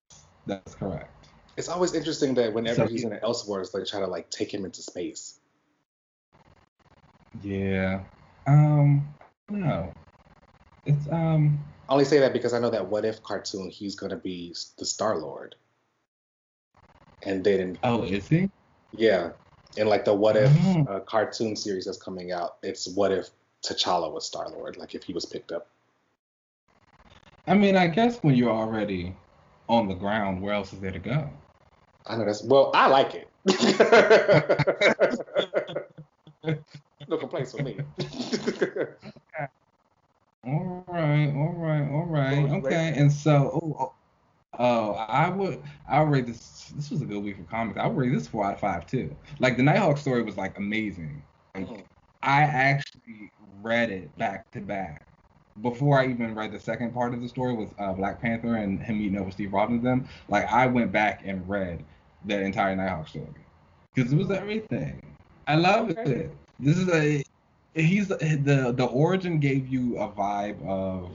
that's 0.45 0.75
correct. 0.75 1.22
It's 1.55 1.69
always 1.69 1.93
interesting 1.93 2.33
that 2.35 2.53
whenever 2.53 2.75
so, 2.81 2.87
he's 2.87 3.03
in 3.03 3.13
an 3.13 3.19
Elseworlds, 3.19 3.71
they 3.71 3.83
try 3.83 3.99
to 3.99 4.07
like 4.07 4.29
take 4.29 4.53
him 4.53 4.65
into 4.65 4.81
space. 4.81 5.39
Yeah. 7.41 8.01
Um. 8.47 9.07
No. 9.49 9.93
It's 10.85 11.07
um. 11.11 11.63
I 11.87 11.93
only 11.93 12.05
say 12.05 12.19
that 12.19 12.33
because 12.33 12.53
I 12.53 12.59
know 12.59 12.69
that 12.69 12.87
What 12.87 13.05
If 13.05 13.21
cartoon, 13.21 13.69
he's 13.69 13.95
gonna 13.95 14.17
be 14.17 14.55
the 14.77 14.85
Star 14.85 15.17
Lord. 15.17 15.55
And 17.23 17.43
they 17.43 17.57
didn't. 17.57 17.79
Oh, 17.83 18.03
is 18.03 18.27
he? 18.27 18.49
Yeah. 18.91 19.31
And 19.77 19.89
like 19.89 20.05
the 20.05 20.13
What 20.13 20.35
If 20.35 20.49
mm-hmm. 20.51 20.91
uh, 20.91 20.99
cartoon 21.01 21.55
series 21.55 21.85
that's 21.85 21.97
coming 21.97 22.31
out, 22.31 22.57
it's 22.63 22.87
What 22.87 23.11
If 23.11 23.29
T'Challa 23.63 24.11
was 24.11 24.25
Star 24.25 24.49
Lord, 24.49 24.77
like 24.77 24.95
if 24.95 25.03
he 25.03 25.13
was 25.13 25.25
picked 25.25 25.51
up. 25.51 25.67
I 27.47 27.53
mean, 27.53 27.75
I 27.75 27.87
guess 27.87 28.19
when 28.19 28.35
you're 28.35 28.51
already 28.51 29.15
on 29.67 29.87
the 29.87 29.95
ground, 29.95 30.41
where 30.41 30.53
else 30.53 30.73
is 30.73 30.79
there 30.79 30.91
to 30.91 30.99
go? 30.99 31.29
I 32.05 32.17
know 32.17 32.25
that's 32.25 32.43
well, 32.43 32.71
I 32.73 32.87
like 32.87 33.15
it. 33.15 33.29
no 37.07 37.17
complaints 37.17 37.53
from 37.53 37.63
me. 37.65 37.79
all 40.45 40.83
right, 40.87 41.33
all 41.33 41.53
right, 41.55 41.89
all 41.91 42.05
right. 42.05 42.51
Okay, 42.51 42.93
and 42.95 43.11
so 43.11 43.59
oh, 43.63 43.75
oh, 43.79 43.93
oh, 44.59 44.91
I 44.93 45.29
would 45.29 45.63
I 45.87 46.01
would 46.01 46.11
rate 46.11 46.27
this. 46.27 46.71
This 46.75 46.91
was 46.91 47.01
a 47.01 47.05
good 47.05 47.23
week 47.23 47.37
for 47.37 47.43
comics. 47.43 47.79
I 47.79 47.87
would 47.87 47.97
rate 47.97 48.11
this 48.13 48.27
four 48.27 48.45
out 48.45 48.55
of 48.55 48.59
five 48.59 48.85
too. 48.85 49.15
Like 49.39 49.55
the 49.57 49.63
Nighthawk 49.63 49.97
story 49.97 50.23
was 50.23 50.35
like 50.37 50.57
amazing. 50.57 51.23
Like 51.55 51.67
mm-hmm. 51.67 51.81
I 52.21 52.41
actually 52.41 53.31
read 53.61 53.91
it 53.91 54.13
back 54.17 54.51
to 54.51 54.59
back 54.59 55.07
before 55.61 55.99
I 55.99 56.07
even 56.07 56.33
read 56.33 56.51
the 56.51 56.59
second 56.59 56.93
part 56.93 57.13
of 57.13 57.21
the 57.21 57.29
story 57.29 57.53
with 57.53 57.69
uh, 57.79 57.93
Black 57.93 58.21
Panther 58.21 58.55
and 58.55 58.81
him 58.81 58.99
meeting 58.99 59.19
up 59.19 59.25
with 59.25 59.35
Steve 59.35 59.53
Rogers 59.53 59.81
them. 59.81 60.07
Like 60.29 60.51
I 60.51 60.67
went 60.67 60.91
back 60.91 61.21
and 61.25 61.47
read 61.47 61.83
the 62.25 62.39
entire 62.39 62.75
Nighthawk 62.75 63.07
story 63.07 63.27
because 63.93 64.11
it 64.11 64.15
was 64.15 64.31
everything. 64.31 65.01
I 65.47 65.55
love 65.55 65.89
it. 65.91 66.31
This 66.59 66.77
is 66.77 66.89
a 66.89 67.23
he's 67.75 68.07
the 68.07 68.73
the 68.75 68.85
origin 68.85 69.39
gave 69.39 69.67
you 69.67 69.97
a 69.97 70.07
vibe 70.07 70.65
of 70.67 71.11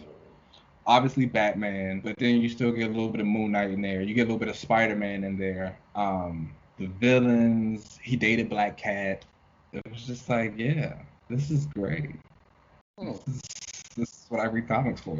obviously 0.86 1.26
Batman, 1.26 2.00
but 2.00 2.16
then 2.16 2.40
you 2.40 2.48
still 2.48 2.72
get 2.72 2.86
a 2.86 2.92
little 2.92 3.10
bit 3.10 3.20
of 3.20 3.26
Moon 3.26 3.52
Knight 3.52 3.70
in 3.70 3.82
there. 3.82 4.00
You 4.02 4.14
get 4.14 4.22
a 4.22 4.24
little 4.24 4.38
bit 4.38 4.48
of 4.48 4.56
Spider 4.56 4.96
Man 4.96 5.24
in 5.24 5.38
there. 5.38 5.78
Um, 5.94 6.54
the 6.78 6.86
villains. 6.86 7.98
He 8.02 8.16
dated 8.16 8.48
Black 8.48 8.76
Cat. 8.76 9.24
It 9.72 9.82
was 9.90 10.06
just 10.06 10.28
like, 10.28 10.54
yeah, 10.56 10.94
this 11.28 11.50
is 11.50 11.66
great. 11.66 12.16
Hmm. 12.98 13.12
This, 13.26 13.28
is, 13.28 13.42
what 14.30 14.40
I 14.40 14.46
read 14.46 14.68
comics 14.68 15.00
for. 15.00 15.16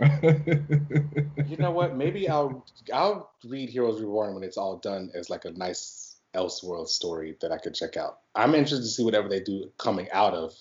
you 1.47 1.57
know 1.59 1.71
what? 1.71 1.97
Maybe 1.97 2.29
I'll 2.29 2.65
I'll 2.93 3.33
read 3.45 3.71
Heroes 3.71 4.01
Reborn 4.01 4.35
when 4.35 4.43
it's 4.43 4.57
all 4.57 4.77
done 4.79 5.11
as 5.15 5.31
like 5.31 5.45
a 5.45 5.51
nice 5.51 6.17
Elseworld 6.35 6.89
story 6.89 7.37
that 7.41 7.53
I 7.53 7.59
could 7.59 7.75
check 7.75 7.97
out. 7.97 8.19
I'm 8.35 8.55
interested 8.55 8.83
to 8.85 8.89
see 8.89 9.05
whatever 9.05 9.29
they 9.29 9.41
do 9.41 9.71
coming 9.79 10.09
out 10.13 10.35
of 10.35 10.55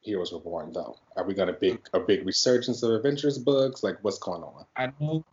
Heroes 0.00 0.32
Reborn 0.32 0.72
though. 0.72 0.96
Are 1.16 1.24
we 1.24 1.34
gonna 1.34 1.52
big 1.52 1.80
a 1.92 2.00
big 2.00 2.26
resurgence 2.26 2.82
of 2.82 2.90
Avengers 2.90 3.38
books? 3.38 3.82
Like 3.82 3.98
what's 4.02 4.18
going 4.18 4.42
on? 4.42 4.66
I 4.76 4.92
know 4.98 5.24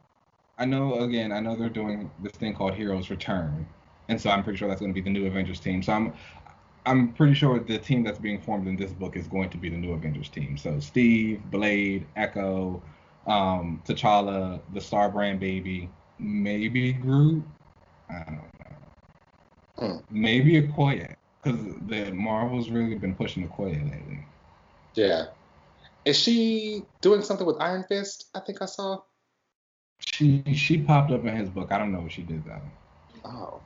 I 0.58 0.65
know 0.65 0.99
again, 0.99 1.32
I 1.32 1.39
know 1.39 1.55
they're 1.55 1.69
doing 1.69 2.12
this 2.21 2.34
thing 2.34 2.53
called 2.53 2.75
Heroes 2.75 3.10
Return. 3.10 3.67
And 4.10 4.19
so 4.19 4.29
I'm 4.29 4.43
pretty 4.43 4.58
sure 4.58 4.67
that's 4.67 4.82
gonna 4.82 4.93
be 4.93 5.01
the 5.01 5.10
new 5.10 5.25
Avengers 5.25 5.60
team. 5.60 5.82
So 5.82 5.93
I'm 5.93 6.13
I'm 6.89 7.13
pretty 7.13 7.36
sure 7.36 7.60
the 7.60 7.78
team 7.78 8.04
that's 8.04 8.17
being 8.17 8.41
formed 8.41 8.67
in 8.67 8.75
this 8.75 8.91
book 8.91 9.15
is 9.15 9.28
going 9.28 9.52
to 9.52 9.58
be 9.58 9.69
the 9.69 9.78
new 9.78 9.93
Avengers 9.93 10.28
team. 10.28 10.58
So 10.58 10.80
Steve, 10.80 11.39
Blade, 11.52 12.08
Echo, 12.15 12.82
um, 13.28 13.80
T'Challa, 13.86 14.60
the 14.73 14.82
Star 14.82 15.08
Brand 15.10 15.39
baby, 15.39 15.88
maybe 16.17 16.93
Groot. 16.93 17.43
I 18.10 18.23
don't 18.25 18.41
know. 18.60 19.88
Hmm. 19.88 19.97
Maybe 20.10 20.60
Okoye, 20.63 21.15
because 21.43 21.60
the 21.86 22.12
Marvel's 22.12 22.71
really 22.71 22.95
been 22.95 23.13
pushing 23.13 23.47
Okoye 23.47 23.84
lately. 23.84 24.25
Yeah. 24.95 25.25
Is 26.06 26.17
she 26.17 26.82
doing 27.02 27.21
something 27.21 27.45
with 27.45 27.58
Iron 27.60 27.86
Fist? 27.88 28.30
I 28.34 28.39
think 28.39 28.63
I 28.63 28.65
saw. 28.65 29.04
She 29.99 30.43
she 30.56 30.80
popped 30.80 31.12
up 31.12 31.23
in 31.23 31.36
his 31.36 31.49
book. 31.49 31.71
I 31.71 31.78
don't 31.78 31.91
know 31.91 31.99
what 31.99 32.12
she 32.12 32.23
did 32.23 32.43
though. 32.45 32.62
Oh. 33.25 33.62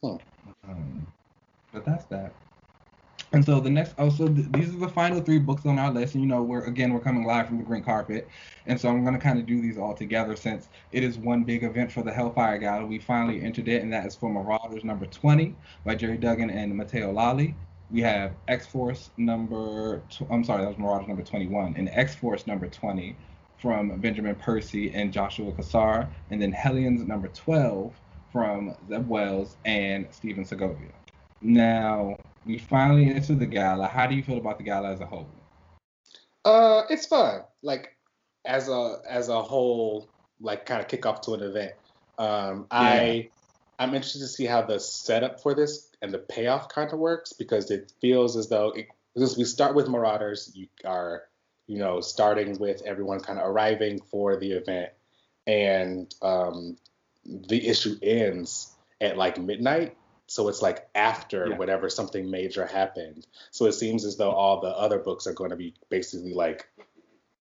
Hmm. 0.00 0.16
Um, 0.70 1.06
but 1.72 1.84
that's 1.84 2.04
that. 2.06 2.32
And 3.34 3.42
so 3.42 3.60
the 3.60 3.70
next, 3.70 3.94
oh, 3.96 4.04
also 4.04 4.28
th- 4.28 4.48
these 4.50 4.74
are 4.74 4.78
the 4.78 4.88
final 4.88 5.20
three 5.22 5.38
books 5.38 5.64
on 5.64 5.78
our 5.78 5.90
list. 5.90 6.14
And 6.14 6.22
you 6.22 6.28
know, 6.28 6.42
we're 6.42 6.64
again 6.64 6.92
we're 6.92 7.00
coming 7.00 7.24
live 7.24 7.46
from 7.46 7.58
the 7.58 7.64
green 7.64 7.82
carpet, 7.82 8.28
and 8.66 8.78
so 8.78 8.90
I'm 8.90 9.04
gonna 9.04 9.18
kind 9.18 9.38
of 9.38 9.46
do 9.46 9.60
these 9.62 9.78
all 9.78 9.94
together 9.94 10.36
since 10.36 10.68
it 10.92 11.02
is 11.02 11.18
one 11.18 11.44
big 11.44 11.64
event 11.64 11.90
for 11.90 12.02
the 12.02 12.12
Hellfire 12.12 12.58
Gala. 12.58 12.84
We 12.84 12.98
finally 12.98 13.40
entered 13.42 13.68
it, 13.68 13.82
and 13.82 13.92
that 13.92 14.04
is 14.06 14.14
for 14.14 14.30
Marauders 14.30 14.84
number 14.84 15.06
20 15.06 15.54
by 15.84 15.94
Gerry 15.94 16.18
Duggan 16.18 16.50
and 16.50 16.76
Matteo 16.76 17.10
Lolli. 17.10 17.54
We 17.90 18.02
have 18.02 18.32
X 18.48 18.66
Force 18.66 19.10
number, 19.16 20.02
tw- 20.10 20.30
I'm 20.30 20.44
sorry, 20.44 20.62
that 20.62 20.68
was 20.68 20.78
Marauders 20.78 21.08
number 21.08 21.22
21, 21.22 21.74
and 21.76 21.88
X 21.90 22.14
Force 22.14 22.46
number 22.46 22.66
20 22.66 23.16
from 23.58 23.98
Benjamin 24.00 24.34
Percy 24.34 24.92
and 24.92 25.12
Joshua 25.12 25.52
Cassara, 25.52 26.08
and 26.30 26.42
then 26.42 26.52
Hellions 26.52 27.06
number 27.06 27.28
12 27.28 27.94
from 28.30 28.74
Zeb 28.88 29.08
Wells 29.08 29.56
and 29.64 30.06
Stephen 30.10 30.44
Segovia. 30.44 31.01
Now, 31.42 32.16
we 32.46 32.58
finally 32.58 33.10
enter 33.10 33.34
the 33.34 33.46
gala. 33.46 33.86
How 33.86 34.06
do 34.06 34.14
you 34.14 34.22
feel 34.22 34.38
about 34.38 34.58
the 34.58 34.64
gala 34.64 34.92
as 34.92 35.00
a 35.00 35.06
whole? 35.06 35.28
Uh, 36.44 36.82
it's 36.88 37.06
fun. 37.06 37.42
Like 37.62 37.96
as 38.44 38.68
a 38.68 38.98
as 39.08 39.28
a 39.28 39.42
whole, 39.42 40.08
like 40.40 40.66
kind 40.66 40.80
of 40.80 40.88
kick 40.88 41.06
off 41.06 41.20
to 41.22 41.34
an 41.34 41.42
event. 41.42 41.72
Um, 42.18 42.66
yeah. 42.70 42.78
I 42.78 43.30
I'm 43.78 43.94
interested 43.94 44.20
to 44.20 44.28
see 44.28 44.44
how 44.44 44.62
the 44.62 44.78
setup 44.78 45.40
for 45.40 45.54
this 45.54 45.88
and 46.02 46.12
the 46.12 46.18
payoff 46.18 46.68
kind 46.68 46.92
of 46.92 46.98
works 46.98 47.32
because 47.32 47.70
it 47.70 47.92
feels 48.00 48.36
as 48.36 48.48
though 48.48 48.70
it, 48.70 48.88
because 49.14 49.36
we 49.36 49.44
start 49.44 49.74
with 49.74 49.88
Marauders, 49.88 50.52
you 50.54 50.68
are 50.84 51.24
you 51.66 51.78
know 51.78 52.00
starting 52.00 52.58
with 52.58 52.82
everyone 52.84 53.20
kind 53.20 53.38
of 53.38 53.48
arriving 53.48 54.00
for 54.00 54.36
the 54.36 54.52
event, 54.52 54.90
and 55.46 56.14
um, 56.22 56.76
the 57.24 57.68
issue 57.68 57.96
ends 58.02 58.74
at 59.00 59.16
like 59.16 59.38
midnight 59.38 59.96
so 60.26 60.48
it's 60.48 60.62
like 60.62 60.88
after 60.94 61.48
yeah. 61.48 61.56
whatever 61.56 61.90
something 61.90 62.30
major 62.30 62.66
happened. 62.66 63.26
So 63.50 63.66
it 63.66 63.72
seems 63.72 64.04
as 64.04 64.16
though 64.16 64.30
all 64.30 64.60
the 64.60 64.68
other 64.68 64.98
books 64.98 65.26
are 65.26 65.34
going 65.34 65.50
to 65.50 65.56
be 65.56 65.74
basically 65.90 66.32
like 66.34 66.68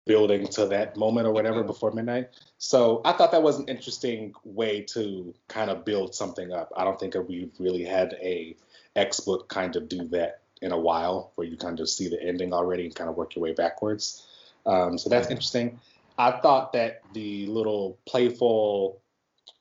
building 0.06 0.48
to 0.48 0.66
that 0.68 0.98
moment 0.98 1.28
or 1.28 1.32
whatever 1.32 1.64
before 1.64 1.92
midnight. 1.92 2.30
So 2.58 3.02
I 3.06 3.14
thought 3.14 3.32
that 3.32 3.44
was 3.44 3.60
an 3.60 3.68
interesting 3.68 4.34
way 4.44 4.82
to 4.94 5.34
kind 5.48 5.70
of 5.70 5.86
build 5.86 6.14
something 6.14 6.52
up. 6.52 6.72
I 6.76 6.84
don't 6.84 7.00
think 7.00 7.16
we've 7.28 7.52
really 7.60 7.86
had 7.86 8.18
a 8.22 8.56
X 8.96 9.22
book 9.22 9.48
kind 9.48 9.76
of 9.76 9.88
do 9.88 10.08
that 10.10 10.42
in 10.62 10.72
a 10.72 10.80
while, 10.80 11.32
where 11.36 11.48
you 11.48 11.58
kind 11.58 11.80
of 11.80 11.90
see 11.90 12.08
the 12.08 12.22
ending 12.22 12.54
already 12.54 12.86
and 12.86 12.96
kind 12.96 13.10
of 13.10 13.16
work 13.16 13.36
your 13.36 13.44
way 13.44 13.54
backwards. 13.54 14.26
Um, 14.66 14.98
so 14.98 15.10
that's 15.10 15.30
interesting. 15.30 15.80
I 16.18 16.32
thought 16.32 16.74
that 16.74 17.02
the 17.14 17.48
little 17.48 17.98
playful 18.06 19.02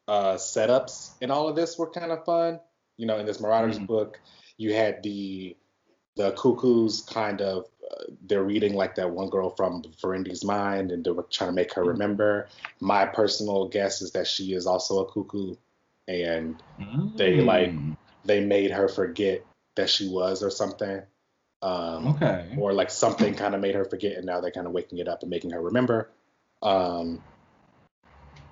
uh, 0.07 0.35
setups 0.35 1.13
in 1.21 1.31
all 1.31 1.49
of 1.49 1.57
this 1.57 1.79
were 1.79 1.91
kind 1.91 2.13
of 2.13 2.25
fun 2.25 2.61
you 2.97 3.07
know, 3.07 3.19
in 3.19 3.27
this 3.27 3.41
Marauders 3.41 3.77
mm-hmm. 3.77 3.87
book, 3.87 4.21
you 4.57 4.75
had 4.75 5.03
the 5.03 5.57
the 6.17 6.33
cuckoos 6.33 7.03
kind 7.03 7.41
of 7.41 7.67
uh, 7.91 8.05
they're 8.27 8.45
reading 8.45 8.75
like 8.75 8.95
that 8.97 9.11
one 9.11 9.31
girl 9.31 9.51
from 9.51 9.83
Ferengi's 10.03 10.45
mind 10.45 10.93
and 10.93 11.05
they're 11.05 11.15
trying 11.31 11.51
to 11.51 11.55
make 11.55 11.73
her 11.75 11.83
mm-hmm. 11.83 11.91
remember. 11.91 12.49
My 12.81 13.07
personal 13.07 13.69
guess 13.69 14.03
is 14.03 14.13
that 14.13 14.27
she 14.27 14.53
is 14.53 14.67
also 14.67 15.01
a 15.01 15.11
cuckoo 15.11 15.57
and 16.09 16.63
mm-hmm. 16.81 17.17
they 17.17 17.41
like 17.41 17.73
they 18.25 18.41
made 18.41 18.71
her 18.71 18.89
forget 18.89 19.45
that 19.77 19.89
she 19.89 20.09
was 20.09 20.43
or 20.43 20.51
something. 20.51 21.03
Um, 21.63 22.09
okay. 22.09 22.55
Or 22.59 22.73
like 22.73 22.91
something 22.91 23.35
kind 23.35 23.55
of 23.55 23.61
made 23.61 23.75
her 23.75 23.85
forget 23.85 24.17
and 24.17 24.27
now 24.27 24.41
they're 24.41 24.51
kind 24.51 24.67
of 24.67 24.73
waking 24.73 24.99
it 24.99 25.09
up 25.09 25.23
and 25.23 25.31
making 25.31 25.51
her 25.51 25.61
remember. 25.61 26.11
Um, 26.61 27.23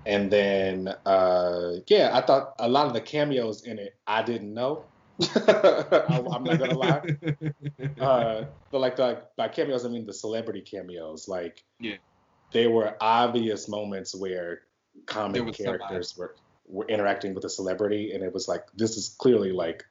and 0.07 0.31
then 0.31 0.89
uh, 1.07 1.73
yeah, 1.87 2.11
I 2.13 2.21
thought 2.21 2.55
a 2.59 2.69
lot 2.69 2.87
of 2.87 2.93
the 2.93 3.01
cameos 3.01 3.65
in 3.65 3.79
it 3.79 3.97
I 4.07 4.23
didn't 4.23 4.55
know. 4.55 4.85
I, 5.21 6.23
am 6.33 6.45
not 6.45 6.59
gonna 6.59 6.79
lie. 6.79 7.03
Uh, 8.01 8.45
but 8.71 8.81
like 8.81 8.97
the, 8.97 9.23
by 9.37 9.47
cameos, 9.49 9.85
I 9.85 9.89
mean 9.89 10.07
the 10.07 10.13
celebrity 10.15 10.63
cameos. 10.63 11.29
Like 11.29 11.63
yeah, 11.79 11.97
they 12.53 12.67
were 12.67 12.97
obvious 13.01 13.69
moments 13.69 14.15
where 14.15 14.63
comic 15.07 15.55
characters 15.55 16.17
were 16.17 16.37
were 16.67 16.87
interacting 16.89 17.35
with 17.35 17.45
a 17.45 17.51
celebrity, 17.51 18.13
and 18.13 18.25
it 18.25 18.33
was 18.33 18.49
like 18.49 18.65
this 18.75 18.97
is 18.97 19.15
clearly 19.19 19.53
like 19.53 19.85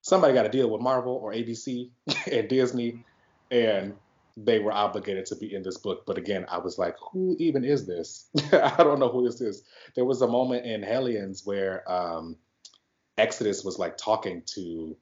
somebody 0.00 0.32
got 0.32 0.44
to 0.44 0.48
deal 0.48 0.70
with 0.70 0.80
Marvel 0.80 1.14
or 1.14 1.32
ABC 1.32 1.90
and 2.32 2.48
Disney, 2.48 3.04
and 3.50 3.94
they 4.36 4.58
were 4.58 4.72
obligated 4.72 5.26
to 5.26 5.36
be 5.36 5.54
in 5.54 5.62
this 5.62 5.78
book. 5.78 6.04
But 6.06 6.18
again, 6.18 6.44
I 6.48 6.58
was 6.58 6.78
like, 6.78 6.96
who 7.12 7.36
even 7.38 7.64
is 7.64 7.86
this? 7.86 8.28
I 8.52 8.82
don't 8.82 8.98
know 8.98 9.08
who 9.08 9.24
this 9.24 9.40
is. 9.40 9.62
There 9.94 10.04
was 10.04 10.22
a 10.22 10.28
moment 10.28 10.66
in 10.66 10.82
Hellions 10.82 11.42
where 11.44 11.90
um, 11.90 12.36
Exodus 13.16 13.64
was 13.64 13.78
like 13.78 13.96
talking 13.96 14.42
to 14.54 14.96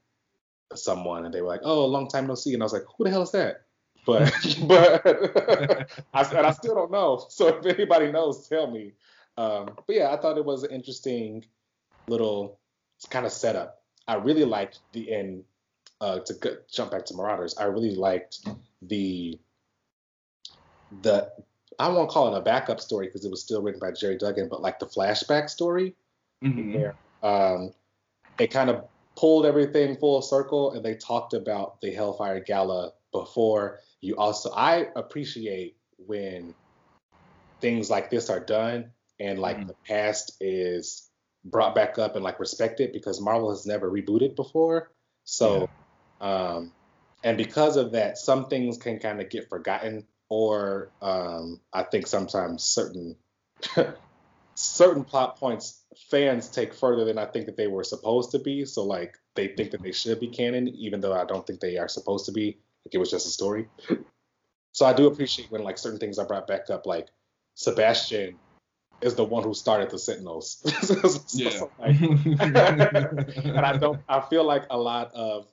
someone, 0.75 1.25
and 1.25 1.35
they 1.35 1.41
were 1.41 1.49
like, 1.49 1.63
"Oh, 1.65 1.87
long 1.87 2.09
time 2.09 2.27
no 2.27 2.35
see," 2.35 2.55
and 2.55 2.63
I 2.63 2.67
was 2.67 2.73
like, 2.73 2.85
"Who 2.97 3.05
the 3.05 3.11
hell 3.11 3.23
is 3.23 3.31
that?" 3.33 3.63
But 4.07 4.33
but 4.67 5.91
I, 6.13 6.23
and 6.23 6.47
I 6.47 6.51
still 6.53 6.75
don't 6.75 6.91
know. 6.91 7.25
So 7.29 7.49
if 7.49 7.67
anybody 7.67 8.13
knows, 8.13 8.49
tell 8.49 8.71
me. 8.71 8.93
Um, 9.37 9.71
but 9.87 9.97
yeah, 9.97 10.11
I 10.11 10.19
thought 10.19 10.37
it 10.37 10.45
was 10.45 10.63
an 10.63 10.71
interesting 10.71 11.45
little 12.09 12.59
kind 13.11 13.25
of 13.25 13.33
setup. 13.33 13.83
I 14.07 14.15
really 14.15 14.45
liked 14.45 14.81
the 14.93 15.13
end. 15.13 15.45
Uh, 16.03 16.19
to 16.19 16.59
jump 16.69 16.91
back 16.91 17.07
to 17.07 17.15
Marauders, 17.15 17.57
I 17.57 17.65
really 17.67 17.95
liked 17.95 18.41
the 18.83 19.39
the 21.03 21.31
I 21.79 21.89
won't 21.91 22.11
call 22.11 22.35
it 22.35 22.37
a 22.37 22.43
backup 22.43 22.81
story 22.81 23.07
because 23.07 23.25
it 23.25 23.31
was 23.31 23.41
still 23.41 23.63
written 23.63 23.79
by 23.79 23.93
Gerry 23.93 24.19
Duggan, 24.19 24.49
but 24.49 24.61
like 24.61 24.81
the 24.81 24.87
flashback 24.87 25.49
story 25.49 25.95
mm-hmm. 26.43 26.75
where 26.75 26.97
um, 27.23 27.73
it 28.37 28.49
kind 28.49 28.69
of 28.69 28.85
pulled 29.15 29.47
everything 29.47 29.97
full 29.97 30.23
circle 30.23 30.73
and 30.73 30.85
they 30.85 30.97
talked 30.97 31.35
about 31.35 31.81
the 31.81 31.93
Hellfire 31.93 32.41
Gala 32.41 32.95
before. 33.13 33.79
You 34.01 34.17
also 34.17 34.51
I 34.51 34.89
appreciate 34.97 35.77
when 35.99 36.53
things 37.61 37.91
like 37.91 38.11
this 38.11 38.29
are 38.29 38.41
done 38.41 38.91
and 39.21 39.39
like 39.39 39.59
mm-hmm. 39.59 39.69
the 39.69 39.77
past 39.87 40.33
is 40.41 41.09
brought 41.45 41.77
back 41.77 41.97
up 41.97 42.17
and 42.17 42.25
like 42.25 42.41
respected 42.41 42.93
because 42.93 43.21
Marvel 43.21 43.51
has 43.51 43.67
never 43.67 43.89
rebooted 43.89 44.35
before. 44.35 44.91
So 45.25 45.61
yeah. 45.61 45.67
Um 46.23 46.73
and 47.25 47.37
because 47.37 47.77
of 47.77 47.93
that, 47.93 48.19
some 48.19 48.47
things 48.47 48.79
can 48.79 48.99
kind 48.99 49.21
of 49.21 49.31
get 49.31 49.49
forgotten, 49.49 50.07
or 50.29 50.91
um, 51.01 51.61
I 51.73 51.85
think 51.85 52.07
sometimes 52.07 52.65
certain 52.65 53.17
certain 54.55 55.05
plot 55.05 55.37
points 55.37 55.81
fans 56.11 56.49
take 56.49 56.75
further 56.75 57.05
than 57.05 57.19
I 57.19 57.27
think 57.27 57.47
that 57.47 57.57
they 57.57 57.69
were 57.69 57.85
supposed 57.85 58.33
to 58.33 58.39
be. 58.39 58.65
So 58.65 58.85
like 58.85 59.17
they 59.35 59.49
think 59.49 59.71
that 59.71 59.83
they 59.83 59.93
should 59.93 60.21
be 60.21 60.29
canon, 60.29 60.69
even 60.69 61.01
though 61.01 61.13
I 61.13 61.25
don't 61.25 61.47
think 61.47 61.61
they 61.61 61.79
are 61.79 61.89
supposed 61.89 62.27
to 62.27 62.33
be. 62.33 62.59
Like 62.85 62.95
it 62.95 62.99
was 62.99 63.11
just 63.11 63.27
a 63.27 63.31
story. 63.31 63.69
so 64.73 64.87
I 64.87 64.93
do 64.93 65.07
appreciate 65.07 65.51
when 65.51 65.63
like 65.63 65.79
certain 65.79 66.01
things 66.01 66.19
are 66.19 66.27
brought 66.27 66.49
back 66.49 66.71
up, 66.71 66.87
like 66.87 67.09
Sebastian 67.55 68.37
is 69.01 69.15
the 69.15 69.25
one 69.25 69.45
who 69.45 69.55
started 69.55 69.91
the 69.91 69.99
Sentinels. 69.99 70.63
so, 70.83 71.31
yeah. 71.35 71.61
like, 71.79 72.01
and 72.41 73.67
I 73.67 73.77
don't. 73.77 74.01
I 74.09 74.21
feel 74.21 74.45
like 74.45 74.65
a 74.71 74.79
lot 74.79 75.13
of 75.15 75.47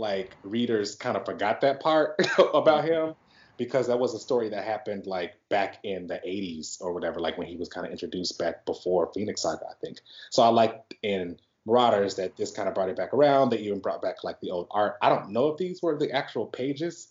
like 0.00 0.36
readers 0.42 0.96
kind 0.96 1.16
of 1.16 1.24
forgot 1.24 1.60
that 1.60 1.80
part 1.80 2.16
about 2.38 2.84
mm-hmm. 2.84 3.10
him 3.10 3.14
because 3.56 3.88
that 3.88 3.98
was 3.98 4.14
a 4.14 4.18
story 4.18 4.48
that 4.48 4.64
happened 4.64 5.06
like 5.06 5.34
back 5.50 5.76
in 5.84 6.06
the 6.06 6.14
80s 6.26 6.80
or 6.80 6.94
whatever, 6.94 7.20
like 7.20 7.36
when 7.36 7.46
he 7.46 7.56
was 7.56 7.68
kind 7.68 7.86
of 7.86 7.92
introduced 7.92 8.38
back 8.38 8.64
before 8.64 9.10
Phoenix 9.12 9.42
Saga, 9.42 9.66
I 9.70 9.74
think. 9.84 9.98
So 10.30 10.42
I 10.42 10.48
liked 10.48 10.94
in 11.02 11.38
Marauders 11.66 12.14
that 12.16 12.36
this 12.38 12.50
kind 12.50 12.68
of 12.68 12.74
brought 12.74 12.88
it 12.88 12.96
back 12.96 13.12
around. 13.12 13.50
They 13.50 13.58
even 13.58 13.80
brought 13.80 14.00
back 14.00 14.24
like 14.24 14.40
the 14.40 14.50
old 14.50 14.68
art. 14.70 14.96
I 15.02 15.10
don't 15.10 15.30
know 15.30 15.48
if 15.48 15.58
these 15.58 15.82
were 15.82 15.98
the 15.98 16.10
actual 16.10 16.46
pages 16.46 17.08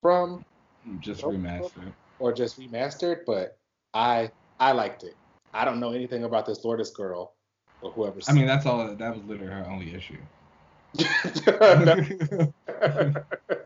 from 0.00 0.42
just 1.00 1.20
remastered 1.20 1.92
or 2.18 2.32
just 2.32 2.58
remastered, 2.58 3.26
but 3.26 3.58
I 3.92 4.30
I 4.58 4.72
liked 4.72 5.02
it. 5.02 5.14
I 5.52 5.66
don't 5.66 5.80
know 5.80 5.92
anything 5.92 6.24
about 6.24 6.46
this 6.46 6.64
Lourdes 6.64 6.90
girl 6.90 7.34
or 7.82 7.92
whoever. 7.92 8.20
I 8.26 8.32
mean, 8.32 8.46
that's 8.46 8.64
all. 8.64 8.78
That 8.96 9.14
was 9.14 9.22
literally 9.24 9.52
her 9.52 9.66
only 9.68 9.94
issue. 9.94 10.16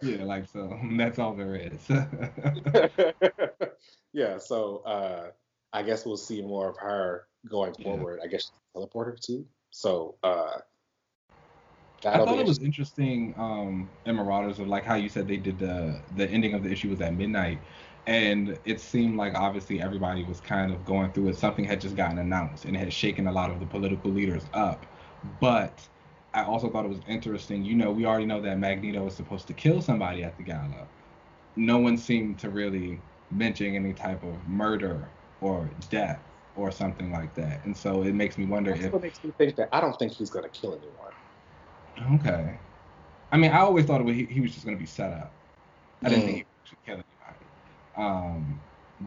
yeah, 0.03 0.25
like 0.25 0.47
so. 0.47 0.79
That's 0.97 1.19
all 1.19 1.35
there 1.35 1.57
is. 1.57 1.89
yeah, 4.13 4.39
so 4.39 4.83
uh, 4.85 5.31
I 5.73 5.83
guess 5.83 6.05
we'll 6.05 6.17
see 6.17 6.43
more 6.43 6.69
of 6.69 6.77
her 6.77 7.27
going 7.49 7.75
forward. 7.75 8.19
Yeah. 8.21 8.27
I 8.27 8.29
guess 8.29 8.51
teleporter 8.77 9.19
too. 9.19 9.47
So 9.71 10.17
uh, 10.23 10.59
I 12.05 12.19
thought 12.19 12.39
it 12.39 12.47
was 12.47 12.59
interesting 12.59 13.35
um, 13.39 13.89
in 14.05 14.17
Marauders 14.17 14.59
of 14.59 14.69
like 14.69 14.85
how 14.85 14.95
you 14.95 15.09
said 15.09 15.27
they 15.27 15.39
did 15.39 15.59
the 15.59 16.01
the 16.17 16.29
ending 16.29 16.55
of 16.55 16.63
the 16.63 16.71
issue 16.71 16.91
was 16.91 17.01
at 17.01 17.15
midnight, 17.15 17.59
and 18.07 18.59
it 18.65 18.81
seemed 18.81 19.17
like 19.17 19.35
obviously 19.35 19.81
everybody 19.81 20.25
was 20.25 20.41
kind 20.41 20.73
of 20.73 20.85
going 20.85 21.13
through 21.13 21.29
it. 21.29 21.37
Something 21.37 21.65
had 21.65 21.81
just 21.81 21.97
gotten 21.97 22.19
announced 22.19 22.67
and 22.67 22.77
it 22.77 22.79
had 22.79 22.93
shaken 22.93 23.27
a 23.27 23.33
lot 23.33 23.51
of 23.51 23.61
the 23.61 23.67
political 23.67 24.11
leaders 24.11 24.45
up, 24.53 24.85
but 25.41 25.89
I 26.35 26.45
also 26.45 26.69
thought 26.69 26.85
it 26.85 26.89
was 26.89 27.01
interesting. 27.07 27.65
You 27.65 27.75
know, 27.75 27.93
we 27.93 28.05
already 28.07 28.27
know 28.27 28.41
that 28.41 28.59
Magneto 28.59 29.05
was 29.05 29.15
supposed 29.15 29.47
to 29.47 29.53
kill 29.53 29.81
somebody 29.81 30.25
at 30.25 30.37
the 30.37 30.43
gala. 30.43 30.87
No 31.57 31.79
one 31.79 31.97
seemed 31.97 32.39
to 32.41 32.51
really 32.51 33.01
mention 33.31 33.75
any 33.75 33.93
type 33.93 34.23
of 34.25 34.49
murder 34.49 35.09
or 35.41 35.71
death 35.91 36.21
or 36.57 36.73
something 36.73 37.13
like 37.13 37.35
that. 37.35 37.65
And 37.65 37.77
so 37.77 38.03
it 38.03 38.15
makes 38.15 38.37
me 38.37 38.47
wonder 38.47 38.73
That's 38.73 38.87
if. 38.87 38.93
What 38.93 39.03
makes 39.03 39.23
me 39.23 39.33
think 39.39 39.55
that 39.57 39.69
I 39.73 39.81
don't 39.81 39.97
think 39.99 40.13
he's 40.13 40.31
going 40.31 40.45
to 40.45 40.51
kill 40.51 40.77
anyone. 40.77 42.21
Okay. 42.21 42.59
I 43.31 43.37
mean, 43.37 43.53
I 43.53 43.61
always 43.61 43.85
thought 43.87 44.01
it 44.01 44.05
was, 44.05 44.17
he, 44.17 44.25
he 44.25 44.41
was 44.41 44.53
just 44.53 44.65
going 44.65 44.77
to 44.77 44.81
be 44.81 44.87
set 44.87 45.13
up. 45.13 45.33
I 46.03 46.09
didn't 46.09 46.25
mm. 46.25 46.27
think 46.27 46.37
he 46.39 46.69
should 46.69 46.85
kill 46.85 46.95
anybody. 46.95 47.45
Um, 47.97 48.61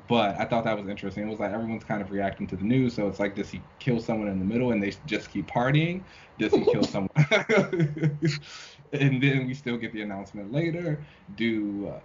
but 0.08 0.40
I 0.40 0.46
thought 0.46 0.66
that 0.66 0.78
was 0.78 0.88
interesting. 0.88 1.28
It 1.28 1.30
was 1.30 1.40
like 1.40 1.52
everyone's 1.52 1.84
kind 1.84 2.02
of 2.02 2.12
reacting 2.12 2.48
to 2.48 2.56
the 2.56 2.64
news, 2.64 2.94
so 2.94 3.08
it's 3.08 3.20
like, 3.20 3.36
does 3.36 3.50
he 3.50 3.62
kill 3.80 4.00
someone 4.00 4.28
in 4.28 4.40
the 4.40 4.46
middle 4.46 4.72
and 4.72 4.84
they 4.84 4.94
just 5.06 5.32
keep 5.32 5.48
partying? 5.48 6.04
Does 6.38 6.54
he 6.54 6.66
kill 6.66 6.84
someone? 6.84 7.10
and 8.94 9.22
then 9.22 9.48
we 9.48 9.54
still 9.54 9.78
get 9.78 9.94
the 9.94 10.02
announcement 10.02 10.52
later. 10.52 11.04
Do 11.36 11.88
uh, 11.88 12.00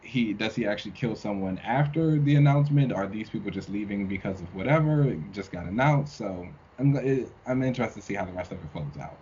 he 0.00 0.32
does 0.32 0.54
he 0.54 0.66
actually 0.66 0.92
kill 0.92 1.14
someone 1.14 1.58
after 1.58 2.18
the 2.18 2.34
announcement? 2.34 2.92
Are 2.92 3.06
these 3.06 3.30
people 3.30 3.50
just 3.50 3.68
leaving 3.68 4.06
because 4.08 4.40
of 4.40 4.54
whatever 4.54 5.04
it 5.04 5.18
just 5.32 5.52
got 5.52 5.66
announced? 5.66 6.16
So 6.16 6.46
I'm 6.78 6.96
it, 6.96 7.30
I'm 7.46 7.62
interested 7.62 8.00
to 8.00 8.06
see 8.06 8.14
how 8.14 8.24
the 8.24 8.32
rest 8.32 8.52
of 8.52 8.58
it 8.58 8.70
flows 8.72 8.86
out. 9.00 9.16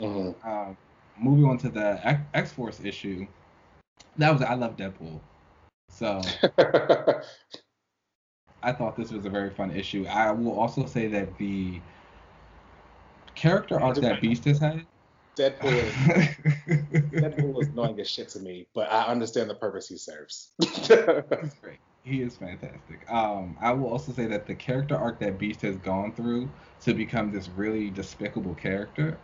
Mm-hmm. 0.00 0.48
Um, 0.48 0.76
moving 1.18 1.44
on 1.46 1.58
to 1.58 1.68
the 1.68 2.20
X 2.34 2.52
Force 2.52 2.80
issue, 2.80 3.26
that 4.18 4.32
was 4.32 4.42
I 4.42 4.54
love 4.54 4.76
Deadpool. 4.76 5.20
So 5.88 6.20
I 8.62 8.72
thought 8.72 8.96
this 8.96 9.12
was 9.12 9.24
a 9.24 9.30
very 9.30 9.50
fun 9.50 9.70
issue. 9.70 10.06
I 10.06 10.30
will 10.32 10.58
also 10.58 10.86
say 10.86 11.06
that 11.08 11.38
the 11.38 11.80
character 13.34 13.80
arc 13.80 14.00
that 14.00 14.20
Beast 14.20 14.44
has 14.44 14.58
had. 14.58 14.86
Deadpool, 15.38 15.92
Deadpool 17.12 17.62
is 17.62 17.68
annoying 17.68 18.00
as 18.00 18.08
shit 18.08 18.30
to 18.30 18.40
me, 18.40 18.66
but 18.74 18.90
I 18.90 19.04
understand 19.04 19.50
the 19.50 19.54
purpose 19.54 19.86
he 19.86 19.98
serves. 19.98 20.50
He's 20.62 20.88
great. 20.88 21.78
He 22.04 22.22
is 22.22 22.36
fantastic. 22.36 23.04
Um, 23.10 23.56
I 23.60 23.72
will 23.72 23.88
also 23.88 24.12
say 24.12 24.26
that 24.26 24.46
the 24.46 24.54
character 24.54 24.96
arc 24.96 25.20
that 25.20 25.38
Beast 25.38 25.60
has 25.62 25.76
gone 25.76 26.12
through 26.14 26.48
to 26.82 26.94
become 26.94 27.32
this 27.32 27.48
really 27.50 27.90
despicable 27.90 28.54
character 28.54 29.18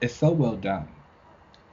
is 0.00 0.14
so 0.14 0.32
well 0.32 0.56
done. 0.56 0.88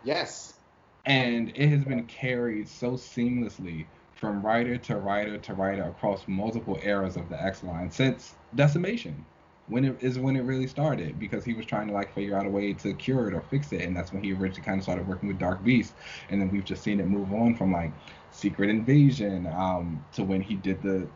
Yes. 0.03 0.58
And 1.05 1.49
it 1.55 1.69
has 1.69 1.83
been 1.85 2.05
carried 2.07 2.67
so 2.69 2.91
seamlessly 2.93 3.89
from 4.13 4.45
writer 4.45 4.77
to 4.77 4.97
writer 4.97 5.37
to 5.37 5.53
writer 5.53 5.83
across 5.83 6.27
multiple 6.27 6.79
eras 6.83 7.15
of 7.17 7.29
the 7.29 7.41
X 7.41 7.63
line 7.63 7.89
since 7.91 8.35
Decimation, 8.53 9.25
when 9.67 9.85
it 9.85 9.97
is 10.01 10.19
when 10.19 10.35
it 10.35 10.41
really 10.41 10.67
started 10.67 11.17
because 11.19 11.45
he 11.45 11.53
was 11.53 11.65
trying 11.65 11.87
to 11.87 11.93
like 11.93 12.13
figure 12.13 12.35
out 12.37 12.45
a 12.45 12.49
way 12.49 12.73
to 12.73 12.93
cure 12.95 13.27
it 13.27 13.33
or 13.33 13.41
fix 13.41 13.71
it, 13.71 13.81
and 13.81 13.95
that's 13.95 14.11
when 14.11 14.23
he 14.23 14.33
originally 14.33 14.61
kind 14.63 14.77
of 14.79 14.83
started 14.83 15.07
working 15.07 15.27
with 15.27 15.37
Dark 15.37 15.63
Beast, 15.63 15.95
and 16.29 16.41
then 16.41 16.49
we've 16.49 16.65
just 16.65 16.83
seen 16.83 16.99
it 16.99 17.07
move 17.07 17.31
on 17.33 17.55
from 17.55 17.71
like 17.71 17.93
Secret 18.31 18.69
Invasion 18.69 19.47
um, 19.47 20.05
to 20.13 20.23
when 20.23 20.41
he 20.41 20.55
did 20.55 20.81
the 20.81 21.09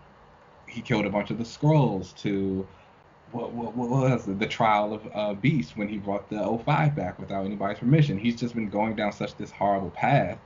he 0.67 0.81
killed 0.81 1.05
a 1.05 1.09
bunch 1.09 1.31
of 1.31 1.37
the 1.37 1.43
Skrulls 1.43 2.15
to 2.17 2.67
what, 3.33 3.51
what, 3.51 3.75
what 3.75 3.89
was 3.89 4.27
it? 4.27 4.39
the 4.39 4.47
trial 4.47 4.93
of 4.93 5.01
uh, 5.13 5.33
Beast 5.33 5.75
when 5.77 5.87
he 5.87 5.97
brought 5.97 6.29
the 6.29 6.37
O5 6.37 6.95
back 6.95 7.19
without 7.19 7.45
anybody's 7.45 7.79
permission. 7.79 8.17
He's 8.17 8.39
just 8.39 8.55
been 8.55 8.69
going 8.69 8.95
down 8.95 9.11
such 9.11 9.35
this 9.35 9.51
horrible 9.51 9.89
path, 9.89 10.37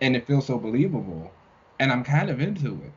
and 0.00 0.14
it 0.14 0.26
feels 0.26 0.46
so 0.46 0.58
believable 0.58 1.30
and 1.82 1.90
I'm 1.90 2.04
kind 2.04 2.30
of 2.30 2.40
into 2.40 2.80
it. 2.84 2.92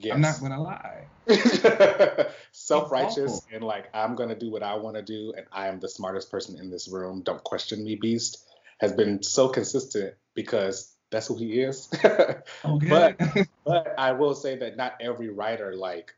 Yes. 0.00 0.14
I'm 0.14 0.20
not 0.20 0.40
gonna 0.40 0.60
lie. 0.60 1.06
Self-righteous 2.52 3.42
and 3.52 3.62
like 3.62 3.86
I'm 3.94 4.16
gonna 4.16 4.34
do 4.34 4.50
what 4.50 4.64
I 4.64 4.74
want 4.74 4.96
to 4.96 5.02
do, 5.02 5.32
and 5.36 5.46
I 5.52 5.68
am 5.68 5.78
the 5.78 5.88
smartest 5.88 6.28
person 6.28 6.58
in 6.58 6.68
this 6.68 6.88
room. 6.88 7.22
Don't 7.24 7.42
question 7.44 7.84
me, 7.84 7.94
Beast 7.94 8.44
has 8.80 8.92
been 8.92 9.22
so 9.22 9.48
consistent 9.48 10.14
because 10.34 10.92
that's 11.12 11.28
who 11.28 11.38
he 11.38 11.60
is. 11.60 11.88
Okay. 12.64 12.88
but 12.88 13.48
but 13.64 13.94
I 13.96 14.12
will 14.12 14.34
say 14.34 14.56
that 14.58 14.76
not 14.76 14.94
every 15.00 15.30
writer 15.30 15.76
like 15.76 16.12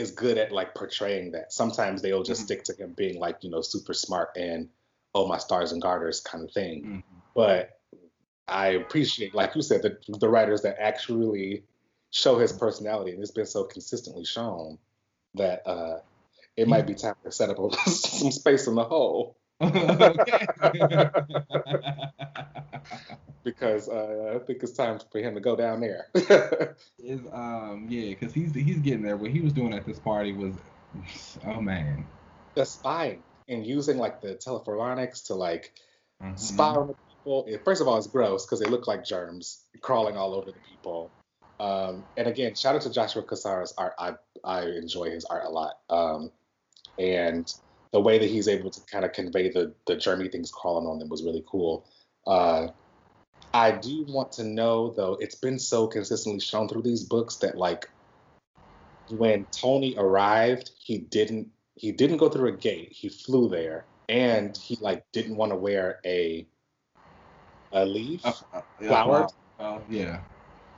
is 0.00 0.12
good 0.12 0.38
at 0.38 0.52
like 0.52 0.74
portraying 0.74 1.32
that. 1.32 1.52
Sometimes 1.52 2.02
they'll 2.02 2.22
just 2.22 2.42
Mhm. 2.42 2.44
stick 2.44 2.64
to 2.64 2.74
him 2.74 2.94
being 2.96 3.18
like 3.18 3.42
you 3.42 3.50
know 3.50 3.62
super 3.62 3.94
smart 3.94 4.30
and 4.36 4.68
oh 5.14 5.26
my 5.26 5.38
stars 5.38 5.72
and 5.72 5.82
garters 5.82 6.20
kind 6.20 6.44
of 6.44 6.52
thing. 6.52 6.84
Mhm. 6.84 7.02
But 7.34 7.70
I 8.48 8.68
appreciate, 8.68 9.34
like 9.34 9.56
you 9.56 9.62
said, 9.62 9.82
the 9.82 9.98
the 10.08 10.28
writers 10.28 10.62
that 10.62 10.80
actually 10.80 11.64
show 12.10 12.38
his 12.38 12.52
personality, 12.52 13.12
and 13.12 13.20
it's 13.20 13.32
been 13.32 13.46
so 13.46 13.64
consistently 13.64 14.24
shown 14.24 14.78
that 15.34 15.66
uh, 15.66 15.98
it 16.56 16.68
might 16.68 16.86
be 16.86 16.94
time 16.94 17.14
to 17.24 17.32
set 17.32 17.50
up 17.50 17.58
some 17.86 18.30
space 18.30 18.66
in 18.66 18.74
the 18.74 18.84
hole 18.84 19.36
because 23.46 23.88
uh, 23.88 24.32
I 24.34 24.44
think 24.44 24.62
it's 24.62 24.72
time 24.72 24.98
for 25.12 25.20
him 25.20 25.34
to 25.36 25.40
go 25.40 25.54
down 25.56 25.80
there. 25.80 26.08
is 26.98 27.20
um 27.32 27.86
yeah, 27.88 28.10
because 28.10 28.34
he's 28.34 28.52
he's 28.52 28.80
getting 28.80 29.02
there. 29.02 29.16
What 29.16 29.30
he 29.30 29.40
was 29.40 29.52
doing 29.52 29.72
at 29.72 29.86
this 29.86 30.00
party 30.00 30.32
was, 30.32 30.56
oh 31.46 31.62
man. 31.62 32.04
the 32.56 32.66
spying 32.66 33.22
and 33.48 33.64
using 33.64 33.98
like 33.98 34.20
the 34.20 34.34
telephonics 34.34 35.26
to 35.28 35.34
like 35.34 35.72
Mhm. 36.22 36.38
spy 36.38 36.74
on 36.74 36.88
the 36.88 36.94
people. 37.08 37.44
It- 37.46 37.64
First 37.64 37.80
of 37.80 37.86
all, 37.88 37.96
it's 37.98 38.08
gross 38.08 38.44
because 38.44 38.58
they 38.60 38.66
look 38.68 38.86
like 38.88 39.04
germs 39.04 39.62
crawling 39.80 40.16
all 40.16 40.34
over 40.34 40.50
the 40.50 40.60
people. 40.60 41.12
Um, 41.60 42.04
and 42.16 42.26
again, 42.26 42.54
shout 42.56 42.74
out 42.74 42.82
to 42.82 42.90
Joshua 42.90 43.22
Cassara's 43.22 43.72
art. 43.78 43.94
I 43.98 44.14
I 44.42 44.62
enjoy 44.66 45.10
his 45.10 45.24
art 45.24 45.44
a 45.46 45.50
lot. 45.50 45.74
Um, 45.88 46.32
and 46.98 47.52
the 47.92 48.00
way 48.00 48.18
that 48.18 48.28
he's 48.28 48.48
able 48.48 48.70
to 48.70 48.80
kind 48.90 49.04
of 49.04 49.12
convey 49.12 49.50
the 49.50 49.72
the 49.86 49.94
germy 49.96 50.32
things 50.32 50.50
crawling 50.50 50.86
on 50.88 50.98
them 50.98 51.08
was 51.08 51.22
really 51.22 51.44
cool. 51.46 51.86
Uh, 52.26 52.68
I 53.56 53.70
do 53.70 54.04
want 54.06 54.32
to 54.32 54.44
know 54.44 54.90
though, 54.90 55.16
it's 55.18 55.34
been 55.34 55.58
so 55.58 55.86
consistently 55.86 56.40
shown 56.40 56.68
through 56.68 56.82
these 56.82 57.04
books 57.04 57.36
that 57.36 57.56
like 57.56 57.88
when 59.08 59.46
Tony 59.46 59.94
arrived, 59.96 60.72
he 60.78 60.98
didn't 60.98 61.48
he 61.74 61.90
didn't 61.90 62.18
go 62.18 62.28
through 62.28 62.50
a 62.50 62.56
gate. 62.56 62.92
He 62.92 63.08
flew 63.08 63.48
there, 63.48 63.86
and 64.10 64.54
he 64.54 64.76
like 64.82 65.04
didn't 65.12 65.36
want 65.36 65.52
to 65.52 65.56
wear 65.56 66.00
a 66.04 66.46
a 67.72 67.86
leaf. 67.86 68.26
Uh, 68.26 68.32
uh, 68.52 68.60
yeah, 68.78 68.88
Flower? 68.88 69.28
well, 69.58 69.82
yeah. 69.88 70.20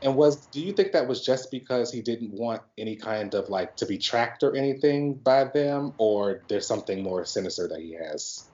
And 0.01 0.15
was 0.15 0.47
do 0.47 0.61
you 0.61 0.73
think 0.73 0.93
that 0.93 1.09
was 1.09 1.27
just 1.27 1.51
because 1.51 1.91
he 1.91 2.01
didn't 2.01 2.31
want 2.31 2.63
any 2.79 2.95
kind 2.95 3.35
of 3.35 3.49
like 3.49 3.77
to 3.79 3.87
be 3.87 3.99
tracked 3.99 4.45
or 4.45 4.55
anything 4.55 5.15
by 5.15 5.45
them, 5.45 5.95
or 5.99 6.43
there's 6.47 6.69
something 6.69 7.03
more 7.03 7.25
sinister 7.25 7.67
that 7.67 7.81
he 7.81 7.95
has? 7.95 8.45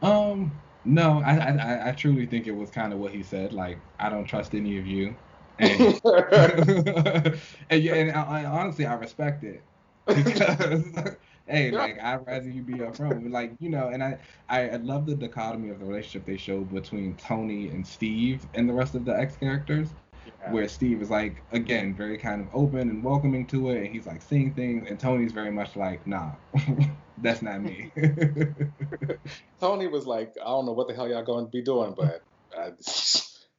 Um, 0.00 0.52
no, 0.84 1.22
I, 1.24 1.36
I 1.38 1.88
I- 1.90 1.92
truly 1.92 2.26
think 2.26 2.46
it 2.46 2.52
was 2.52 2.70
kind 2.70 2.92
of 2.92 2.98
what 2.98 3.12
he 3.12 3.22
said. 3.22 3.52
Like, 3.52 3.84
I 3.98 4.08
don't 4.10 4.24
trust 4.26 4.54
any 4.54 4.78
of 4.78 4.86
you, 4.86 5.16
and 5.58 6.00
and, 6.32 7.40
and 7.70 8.10
uh, 8.10 8.24
I, 8.28 8.42
I, 8.42 8.44
honestly, 8.46 8.86
I 8.86 8.94
respect 8.94 9.44
it 9.44 9.66
because 10.12 10.84
hey, 11.46 11.70
like 11.72 11.98
I'd 12.00 12.26
rather 12.26 12.48
you 12.50 12.62
be 12.62 12.78
upfront. 12.78 13.30
Like 13.30 13.56
you 13.60 13.70
know, 13.70 13.88
and 13.88 14.02
I, 14.02 14.18
I 14.48 14.70
I 14.70 14.76
love 14.76 15.06
the 15.06 15.16
dichotomy 15.16 15.70
of 15.70 15.78
the 15.78 15.84
relationship 15.86 16.26
they 16.26 16.36
showed 16.36 16.70
between 16.72 17.16
Tony 17.16 17.70
and 17.70 17.86
Steve 17.86 18.48
and 18.54 18.68
the 18.68 18.74
rest 18.74 18.94
of 18.94 19.04
the 19.04 19.16
X 19.16 19.36
characters. 19.36 19.94
Yeah. 20.26 20.52
Where 20.52 20.68
Steve 20.68 21.02
is 21.02 21.10
like 21.10 21.42
again 21.52 21.94
very 21.94 22.18
kind 22.18 22.40
of 22.42 22.48
open 22.54 22.90
and 22.90 23.02
welcoming 23.02 23.46
to 23.48 23.70
it, 23.70 23.78
and 23.78 23.86
he's 23.86 24.06
like 24.06 24.22
seeing 24.22 24.54
things, 24.54 24.88
and 24.88 24.98
Tony's 24.98 25.32
very 25.32 25.50
much 25.50 25.76
like, 25.76 26.06
nah, 26.06 26.32
that's 27.18 27.42
not 27.42 27.62
me. 27.62 27.90
Tony 29.60 29.86
was 29.86 30.06
like, 30.06 30.34
I 30.40 30.46
don't 30.46 30.66
know 30.66 30.72
what 30.72 30.88
the 30.88 30.94
hell 30.94 31.08
y'all 31.08 31.24
going 31.24 31.46
to 31.46 31.50
be 31.50 31.62
doing, 31.62 31.94
but. 31.96 32.22
Uh, 32.56 32.70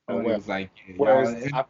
Tony 0.08 0.26
well, 0.28 0.36
was 0.36 0.48
like, 0.48 0.70
yeah, 0.88 0.96
Whereas 0.98 1.52
I- 1.54 1.66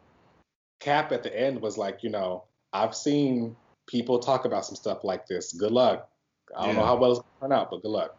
Cap 0.80 1.10
at 1.12 1.22
the 1.22 1.38
end 1.38 1.60
was 1.62 1.78
like, 1.78 2.02
you 2.02 2.10
know, 2.10 2.44
I've 2.72 2.94
seen 2.94 3.56
people 3.86 4.18
talk 4.18 4.44
about 4.44 4.66
some 4.66 4.76
stuff 4.76 5.04
like 5.04 5.26
this. 5.26 5.52
Good 5.54 5.72
luck. 5.72 6.08
I 6.56 6.66
don't 6.66 6.76
know 6.76 6.84
how 6.84 6.96
well 6.96 7.12
it's 7.12 7.20
going 7.20 7.32
to 7.32 7.40
turn 7.40 7.52
out, 7.52 7.70
but 7.70 7.82
good 7.82 7.90
luck. 7.90 8.16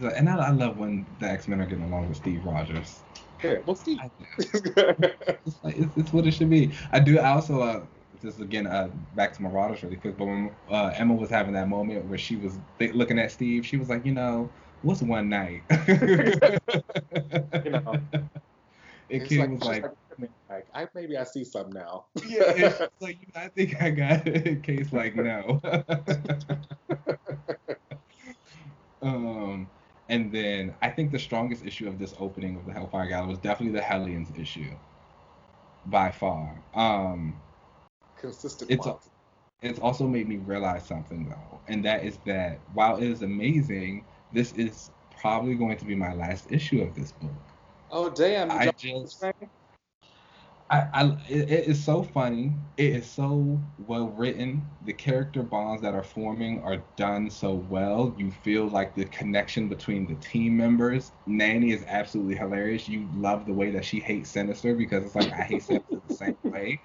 So- 0.00 0.08
And 0.08 0.28
I, 0.28 0.36
I 0.36 0.50
love 0.50 0.78
when 0.78 1.04
the 1.18 1.26
X 1.26 1.48
Men 1.48 1.60
are 1.60 1.66
getting 1.66 1.84
along 1.84 2.08
with 2.08 2.18
Steve 2.18 2.44
Rogers. 2.44 3.00
Yeah, 3.42 3.58
we'll 3.66 3.76
see. 3.76 3.98
It's, 4.38 5.62
like, 5.62 5.76
it's, 5.78 5.96
it's 5.96 6.12
what 6.12 6.26
it 6.26 6.32
should 6.32 6.50
be. 6.50 6.72
I 6.92 7.00
do. 7.00 7.18
I 7.18 7.30
also 7.30 7.60
uh, 7.62 7.86
just 8.22 8.40
again 8.40 8.66
uh, 8.66 8.88
back 9.14 9.32
to 9.34 9.42
Marauders 9.42 9.82
really 9.82 9.96
quick. 9.96 10.16
But 10.18 10.26
when 10.26 10.50
uh, 10.70 10.92
Emma 10.94 11.14
was 11.14 11.30
having 11.30 11.54
that 11.54 11.68
moment 11.68 12.04
where 12.06 12.18
she 12.18 12.36
was 12.36 12.58
th- 12.78 12.94
looking 12.94 13.18
at 13.18 13.30
Steve, 13.32 13.64
she 13.64 13.76
was 13.76 13.88
like, 13.88 14.04
you 14.04 14.12
know, 14.12 14.50
what's 14.82 15.02
one 15.02 15.28
night? 15.28 15.62
You 17.64 17.70
know. 17.72 18.00
And 19.10 19.22
It's 19.22 19.32
like, 19.32 19.50
was 19.50 19.62
like, 19.64 19.84
like, 20.48 20.66
I 20.74 20.86
maybe 20.94 21.16
I 21.16 21.24
see 21.24 21.44
some 21.44 21.70
now. 21.70 22.06
yeah, 22.26 22.86
like 23.00 23.18
you 23.20 23.26
know, 23.34 23.40
I 23.40 23.48
think 23.48 23.80
I 23.80 23.90
got 23.90 24.26
it. 24.26 24.46
In 24.46 24.62
case 24.62 24.92
like 24.92 25.16
no. 25.16 25.60
um, 29.02 29.68
and 30.08 30.32
then 30.32 30.74
I 30.82 30.90
think 30.90 31.12
the 31.12 31.18
strongest 31.18 31.64
issue 31.64 31.88
of 31.88 31.98
this 31.98 32.14
opening 32.18 32.56
of 32.56 32.66
the 32.66 32.72
Hellfire 32.72 33.08
Gala 33.08 33.26
was 33.26 33.38
definitely 33.38 33.78
the 33.78 33.84
Hellions 33.84 34.28
issue, 34.36 34.70
by 35.86 36.10
far. 36.10 36.62
Um, 36.74 37.34
Consistent. 38.16 38.70
It's 38.70 38.86
a- 38.86 38.96
it's 39.62 39.78
also 39.80 40.06
made 40.06 40.28
me 40.28 40.36
realize 40.36 40.86
something 40.86 41.28
though, 41.28 41.60
and 41.68 41.84
that 41.84 42.04
is 42.04 42.18
that 42.18 42.60
while 42.74 42.96
it 42.96 43.04
is 43.04 43.22
amazing, 43.22 44.04
this 44.32 44.52
is 44.52 44.90
probably 45.20 45.54
going 45.56 45.76
to 45.76 45.84
be 45.84 45.94
my 45.94 46.14
last 46.14 46.50
issue 46.50 46.80
of 46.82 46.94
this 46.94 47.12
book. 47.12 47.32
oh 47.90 48.08
damn! 48.10 48.50
I 48.50 48.70
just- 48.78 49.24
I, 50.70 50.86
I 50.92 51.04
it, 51.28 51.50
it 51.50 51.66
is 51.68 51.82
so 51.82 52.02
funny. 52.02 52.54
It 52.76 52.96
is 52.96 53.10
so 53.10 53.60
well 53.78 54.08
written. 54.08 54.68
The 54.82 54.92
character 54.92 55.42
bonds 55.42 55.80
that 55.82 55.94
are 55.94 56.02
forming 56.02 56.62
are 56.62 56.78
done 56.96 57.30
so 57.30 57.54
well. 57.54 58.14
You 58.18 58.30
feel 58.30 58.68
like 58.68 58.94
the 58.94 59.06
connection 59.06 59.68
between 59.68 60.06
the 60.06 60.16
team 60.16 60.56
members. 60.56 61.12
Nanny 61.26 61.72
is 61.72 61.84
absolutely 61.86 62.36
hilarious. 62.36 62.86
You 62.86 63.08
love 63.14 63.46
the 63.46 63.52
way 63.54 63.70
that 63.70 63.84
she 63.84 63.98
hates 64.00 64.30
Sinister 64.30 64.74
because 64.74 65.04
it's 65.04 65.14
like 65.14 65.32
I 65.32 65.42
hate 65.42 65.62
Sinister 65.62 66.00
the 66.06 66.14
same 66.14 66.36
way. 66.44 66.82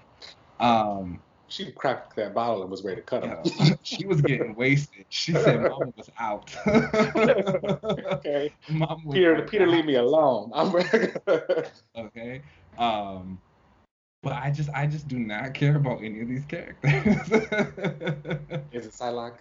Um, 0.62 1.20
She 1.50 1.72
cracked 1.74 2.16
that 2.16 2.34
bottle 2.34 2.62
and 2.62 2.72
was 2.72 2.86
ready 2.86 3.02
to 3.02 3.02
cut 3.02 3.24
him. 3.24 3.78
she 3.84 4.06
was 4.06 4.22
getting 4.22 4.56
wasted. 4.58 5.06
She 5.10 5.34
said 5.34 5.62
Mama 5.62 5.92
was 5.98 6.10
out. 6.20 6.56
okay. 6.68 8.54
Was 8.70 9.00
Peter, 9.12 9.42
Peter, 9.42 9.68
leave 9.68 9.86
me 9.86 9.96
alone. 9.96 10.52
I'm 10.54 10.74
okay 11.98 12.42
um 12.78 13.40
but 14.24 14.34
i 14.34 14.50
just 14.50 14.70
i 14.74 14.88
just 14.88 15.08
do 15.08 15.20
not 15.20 15.54
care 15.54 15.76
about 15.78 16.04
any 16.04 16.22
of 16.22 16.28
these 16.30 16.46
characters. 16.46 17.32
Is 18.72 18.88
it 18.88 18.94
Psylocke? 18.94 19.40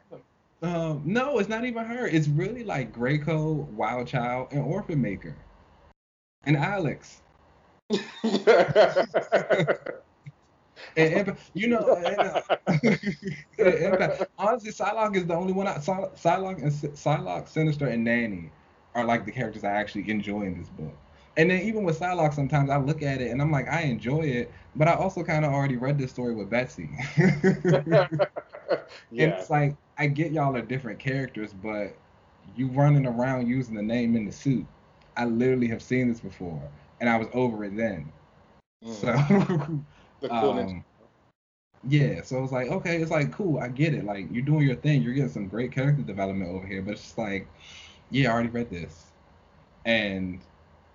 um 0.62 1.03
no 1.05 1.39
it's 1.39 1.49
not 1.49 1.64
even 1.64 1.85
her. 1.85 2.07
It's 2.07 2.28
really 2.28 2.64
like 2.64 2.95
Greycrow, 2.95 3.66
wild 3.72 4.07
child 4.09 4.49
and 4.53 4.62
orphan 4.62 5.01
maker. 5.03 5.35
And 6.45 6.57
alex. 6.57 7.20
And, 10.97 11.37
you 11.55 11.68
know 11.68 11.95
and, 11.97 12.20
uh, 12.20 12.43
and- 13.59 14.26
honestly 14.39 14.72
psylocke 14.72 15.16
is 15.16 15.26
the 15.26 15.35
only 15.35 15.53
one 15.53 15.66
I, 15.66 15.78
Psy- 15.78 16.11
psylocke 16.16 16.59
and 16.59 16.66
S- 16.66 16.83
psylocke 17.03 17.49
sinister 17.49 17.87
and 17.87 18.05
nanny 18.05 18.51
are 18.95 19.05
like 19.05 19.24
the 19.24 19.33
characters 19.33 19.64
i 19.64 19.70
actually 19.70 20.11
enjoy 20.11 20.43
in 20.43 20.59
this 20.59 20.68
book 20.68 20.95
and 21.37 21.51
then 21.51 21.61
even 21.62 21.85
with 21.85 21.99
Psylocke, 21.99 22.35
sometimes 22.35 22.70
I 22.70 22.76
look 22.76 23.03
at 23.03 23.20
it 23.20 23.30
and 23.30 23.41
I'm 23.41 23.51
like, 23.51 23.68
I 23.68 23.83
enjoy 23.83 24.22
it, 24.22 24.53
but 24.76 24.89
I 24.89 24.95
also 24.95 25.22
kind 25.22 25.45
of 25.45 25.53
already 25.53 25.76
read 25.76 25.99
this 25.99 26.11
story 26.11 26.35
with 26.35 26.51
Betsy. 26.51 26.91
And 29.11 29.33
it's 29.33 29.51
like, 29.51 29.76
I 29.99 30.07
get 30.07 30.33
y'all 30.33 30.57
are 30.57 30.62
different 30.62 30.99
characters, 30.99 31.53
but 31.53 31.97
you 32.57 32.68
running 32.68 33.07
around 33.07 33.47
using 33.49 33.74
the 33.74 33.83
name 33.83 34.16
in 34.16 34.24
the 34.24 34.33
suit. 34.33 34.66
I 35.16 35.26
literally 35.26 35.68
have 35.68 35.83
seen 35.83 36.09
this 36.09 36.20
before, 36.20 36.62
and 37.01 37.09
I 37.09 37.16
was 37.16 37.28
over 37.35 37.64
it 37.64 37.76
then. 37.76 38.11
Mm. 38.85 38.95
So, 38.95 39.85
the 40.20 40.35
um, 40.35 40.85
yeah, 41.89 42.22
so 42.22 42.39
it 42.39 42.41
was 42.41 42.53
like, 42.53 42.68
okay, 42.68 42.97
it's 42.97 43.11
like, 43.11 43.33
cool, 43.33 43.59
I 43.59 43.68
get 43.68 43.93
it. 43.93 44.05
Like, 44.05 44.26
you're 44.30 44.45
doing 44.45 44.66
your 44.66 44.76
thing. 44.76 45.03
You're 45.03 45.14
getting 45.14 45.30
some 45.30 45.49
great 45.49 45.72
character 45.72 46.03
development 46.03 46.51
over 46.51 46.66
here, 46.66 46.80
but 46.80 46.93
it's 46.93 47.03
just 47.03 47.18
like, 47.18 47.47
yeah, 48.11 48.30
I 48.30 48.33
already 48.33 48.49
read 48.49 48.70
this. 48.70 49.07
And 49.85 50.41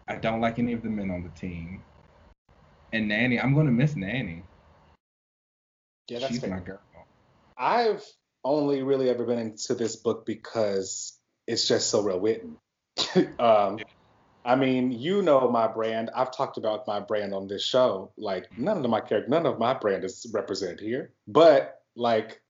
I 0.08 0.16
don't 0.16 0.42
like 0.42 0.60
any 0.60 0.74
of 0.74 0.82
the 0.84 0.90
men 0.90 1.12
on 1.12 1.24
the 1.24 1.30
team. 1.30 1.84
And 2.94 3.08
Nanny, 3.10 3.40
I'm 3.40 3.54
going 3.54 3.66
to 3.66 3.72
miss 3.72 3.96
Nanny. 3.96 4.44
yeah, 6.10 6.20
that's 6.20 6.32
She's 6.34 6.42
fair. 6.42 6.50
my 6.52 6.60
girl. 6.60 6.80
I've 7.58 8.06
only 8.44 8.84
really 8.84 9.10
ever 9.10 9.26
been 9.26 9.40
into 9.40 9.76
this 9.76 9.96
book 9.98 10.26
because 10.26 11.18
it's 11.48 11.68
just 11.68 11.90
so 11.90 12.04
well 12.04 12.20
written. 12.22 12.58
um, 13.40 13.80
I 14.46 14.56
mean, 14.56 14.92
you 14.94 15.22
know 15.22 15.50
my 15.50 15.68
brand. 15.68 16.10
I've 16.16 16.32
talked 16.32 16.58
about 16.58 16.88
my 16.88 17.02
brand 17.02 17.34
on 17.34 17.48
this 17.48 17.66
show. 17.66 18.12
Like 18.18 18.50
none 18.56 18.84
of 18.84 18.90
my 18.90 19.02
character, 19.02 19.30
none 19.30 19.46
of 19.46 19.60
my 19.60 19.74
brand 19.74 20.06
is 20.06 20.26
represented 20.34 20.80
here. 20.80 21.12
But 21.28 21.82
like, 21.96 22.42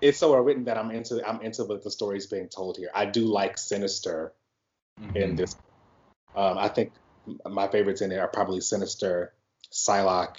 it's 0.00 0.18
so 0.18 0.32
well 0.32 0.40
written 0.40 0.64
that 0.64 0.78
I'm 0.78 0.90
into. 0.90 1.22
I'm 1.28 1.42
into 1.42 1.64
what 1.64 1.84
the 1.84 1.90
stories 1.90 2.26
being 2.26 2.48
told 2.48 2.78
here. 2.78 2.90
I 2.94 3.04
do 3.06 3.26
like 3.26 3.58
Sinister 3.58 4.32
in 5.14 5.34
Mhm. 5.34 5.36
this. 5.36 5.56
Um, 6.34 6.58
I 6.58 6.68
think 6.68 6.92
my 7.48 7.68
favorites 7.68 8.00
in 8.00 8.10
there 8.10 8.22
are 8.22 8.28
probably 8.28 8.60
Sinister, 8.60 9.32
Psylocke, 9.70 10.38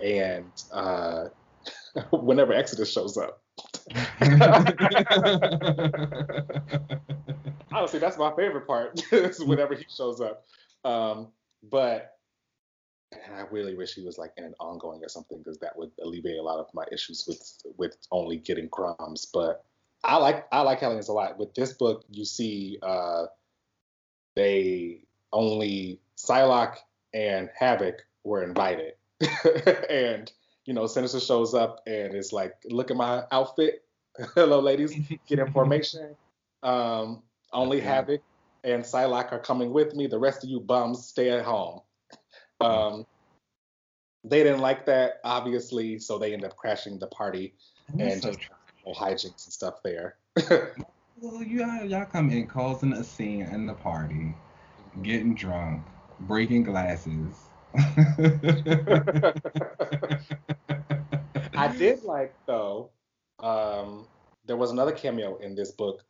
and 0.00 0.50
uh, 0.72 1.28
whenever 2.12 2.52
Exodus 2.52 2.92
shows 2.92 3.16
up. 3.16 3.42
Honestly, 7.72 7.98
that's 7.98 8.18
my 8.18 8.32
favorite 8.36 8.66
part. 8.66 9.02
is 9.12 9.42
whenever 9.44 9.74
he 9.74 9.84
shows 9.88 10.20
up. 10.20 10.44
Um, 10.84 11.28
but 11.62 12.16
and 13.12 13.34
I 13.34 13.42
really 13.50 13.74
wish 13.74 13.94
he 13.94 14.02
was 14.02 14.18
like 14.18 14.32
in 14.36 14.44
an 14.44 14.54
ongoing 14.58 15.04
or 15.04 15.08
something 15.08 15.38
because 15.38 15.58
that 15.58 15.76
would 15.76 15.90
alleviate 16.02 16.38
a 16.38 16.42
lot 16.42 16.58
of 16.60 16.66
my 16.74 16.84
issues 16.90 17.24
with 17.26 17.76
with 17.76 17.96
only 18.10 18.38
getting 18.38 18.68
crumbs. 18.68 19.26
But 19.32 19.64
I 20.02 20.16
like 20.16 20.46
I 20.50 20.62
like 20.62 20.80
Hellions 20.80 21.08
a 21.08 21.12
lot. 21.12 21.38
With 21.38 21.54
this 21.54 21.72
book, 21.72 22.04
you 22.10 22.24
see 22.24 22.78
uh, 22.82 23.26
they 24.34 25.04
only 25.32 26.00
Psylocke 26.16 26.76
and 27.14 27.50
Havoc 27.58 28.04
were 28.24 28.42
invited, 28.42 28.94
and 29.90 30.30
you 30.64 30.74
know 30.74 30.86
Sinister 30.86 31.20
shows 31.20 31.54
up 31.54 31.80
and 31.86 32.14
is 32.14 32.32
like, 32.32 32.54
"Look 32.66 32.90
at 32.90 32.96
my 32.96 33.24
outfit, 33.32 33.84
hello 34.34 34.60
ladies, 34.60 34.94
get 35.26 35.38
information." 35.38 36.14
Um, 36.64 37.24
only 37.52 37.78
yeah. 37.78 37.94
Havoc 37.94 38.22
and 38.62 38.84
Psylocke 38.84 39.32
are 39.32 39.40
coming 39.40 39.72
with 39.72 39.96
me. 39.96 40.06
The 40.06 40.20
rest 40.20 40.44
of 40.44 40.50
you 40.50 40.60
bums 40.60 41.04
stay 41.04 41.30
at 41.30 41.44
home. 41.44 41.80
Um, 42.60 43.04
they 44.22 44.44
didn't 44.44 44.60
like 44.60 44.86
that, 44.86 45.14
obviously, 45.24 45.98
so 45.98 46.18
they 46.18 46.32
end 46.32 46.44
up 46.44 46.56
crashing 46.56 47.00
the 47.00 47.08
party 47.08 47.54
and 47.98 48.22
so 48.22 48.32
just 48.32 48.48
hijinks 48.86 49.44
and 49.44 49.52
stuff 49.52 49.82
there. 49.82 50.16
Well, 51.22 51.42
y'all, 51.44 51.84
y'all 51.84 52.04
come 52.04 52.30
in 52.30 52.48
causing 52.48 52.92
a 52.94 53.04
scene 53.04 53.42
in 53.42 53.64
the 53.66 53.74
party, 53.74 54.34
getting 55.02 55.34
drunk, 55.34 55.84
breaking 56.20 56.64
glasses. 56.64 57.36
I 61.54 61.68
did 61.78 62.02
like 62.02 62.34
though. 62.46 62.90
Um, 63.38 64.06
there 64.46 64.56
was 64.56 64.72
another 64.72 64.90
cameo 64.90 65.36
in 65.36 65.54
this 65.54 65.70
book 65.70 66.02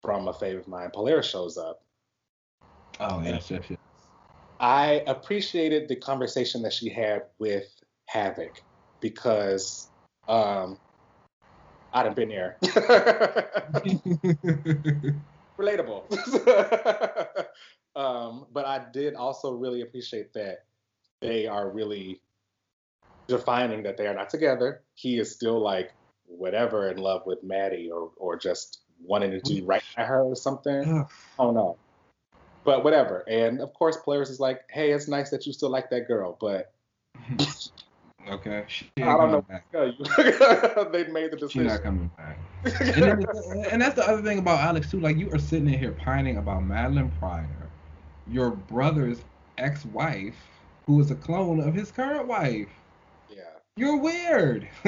from 0.00 0.28
a 0.28 0.32
favorite 0.32 0.60
of 0.60 0.68
mine. 0.68 0.90
Polaris 0.94 1.28
shows 1.28 1.58
up. 1.58 1.82
Oh 3.00 3.20
yes, 3.22 3.50
yes, 3.50 3.64
yes. 3.68 3.78
I 4.60 5.02
appreciated 5.08 5.88
the 5.88 5.96
conversation 5.96 6.62
that 6.62 6.72
she 6.72 6.88
had 6.88 7.24
with 7.40 7.68
Havoc 8.06 8.62
because 9.00 9.88
um, 10.28 10.78
I'd 11.92 12.06
have 12.06 12.14
been 12.14 12.28
there. 12.28 12.56
Relatable. 15.58 16.04
um, 17.96 18.46
but 18.52 18.64
I 18.66 18.84
did 18.92 19.14
also 19.14 19.52
really 19.52 19.82
appreciate 19.82 20.32
that 20.34 20.64
they 21.20 21.46
are 21.46 21.70
really 21.70 22.20
defining 23.28 23.82
that 23.84 23.96
they 23.96 24.06
are 24.06 24.14
not 24.14 24.30
together. 24.30 24.82
He 24.94 25.18
is 25.18 25.32
still 25.32 25.60
like 25.60 25.92
whatever 26.26 26.90
in 26.90 26.98
love 26.98 27.22
with 27.24 27.42
Maddie 27.42 27.90
or 27.90 28.10
or 28.16 28.36
just 28.36 28.80
wanting 29.02 29.30
to 29.30 29.40
do 29.40 29.64
right 29.64 29.82
by 29.96 30.04
her 30.04 30.22
or 30.22 30.36
something. 30.36 31.06
I 31.38 31.42
don't 31.42 31.54
know 31.54 31.76
but 32.66 32.84
whatever. 32.84 33.24
And 33.28 33.60
of 33.60 33.72
course, 33.72 33.96
Polaris 33.96 34.28
is 34.28 34.40
like, 34.40 34.62
hey, 34.68 34.90
it's 34.90 35.08
nice 35.08 35.30
that 35.30 35.46
you 35.46 35.54
still 35.54 35.70
like 35.70 35.88
that 35.90 36.06
girl, 36.06 36.36
but. 36.38 36.74
okay. 38.28 38.64
I 38.98 39.00
don't 39.00 39.30
know 39.30 39.42
back. 39.42 39.70
tell 39.70 39.86
you. 39.86 39.94
they 40.92 41.04
made 41.10 41.32
the 41.32 41.36
decision. 41.38 41.62
She's 41.62 41.72
not 41.72 41.82
coming 41.82 42.10
back. 42.16 42.38
and, 42.80 43.66
and, 43.66 43.82
that's 43.82 43.94
the 43.94 44.08
other 44.08 44.22
thing 44.22 44.38
about 44.38 44.60
Alex 44.60 44.90
too. 44.90 45.00
Like 45.00 45.16
you 45.16 45.30
are 45.32 45.38
sitting 45.38 45.68
in 45.68 45.78
here 45.78 45.92
pining 45.92 46.38
about 46.38 46.62
Madelyne 46.62 47.10
Pryor, 47.18 47.70
your 48.26 48.50
brother's 48.50 49.24
ex-wife, 49.58 50.34
who 50.86 51.00
is 51.00 51.10
a 51.10 51.14
clone 51.14 51.60
of 51.60 51.74
his 51.74 51.90
current 51.90 52.26
wife. 52.26 52.68
Yeah. 53.30 53.42
You're 53.76 53.98
weird. 53.98 54.68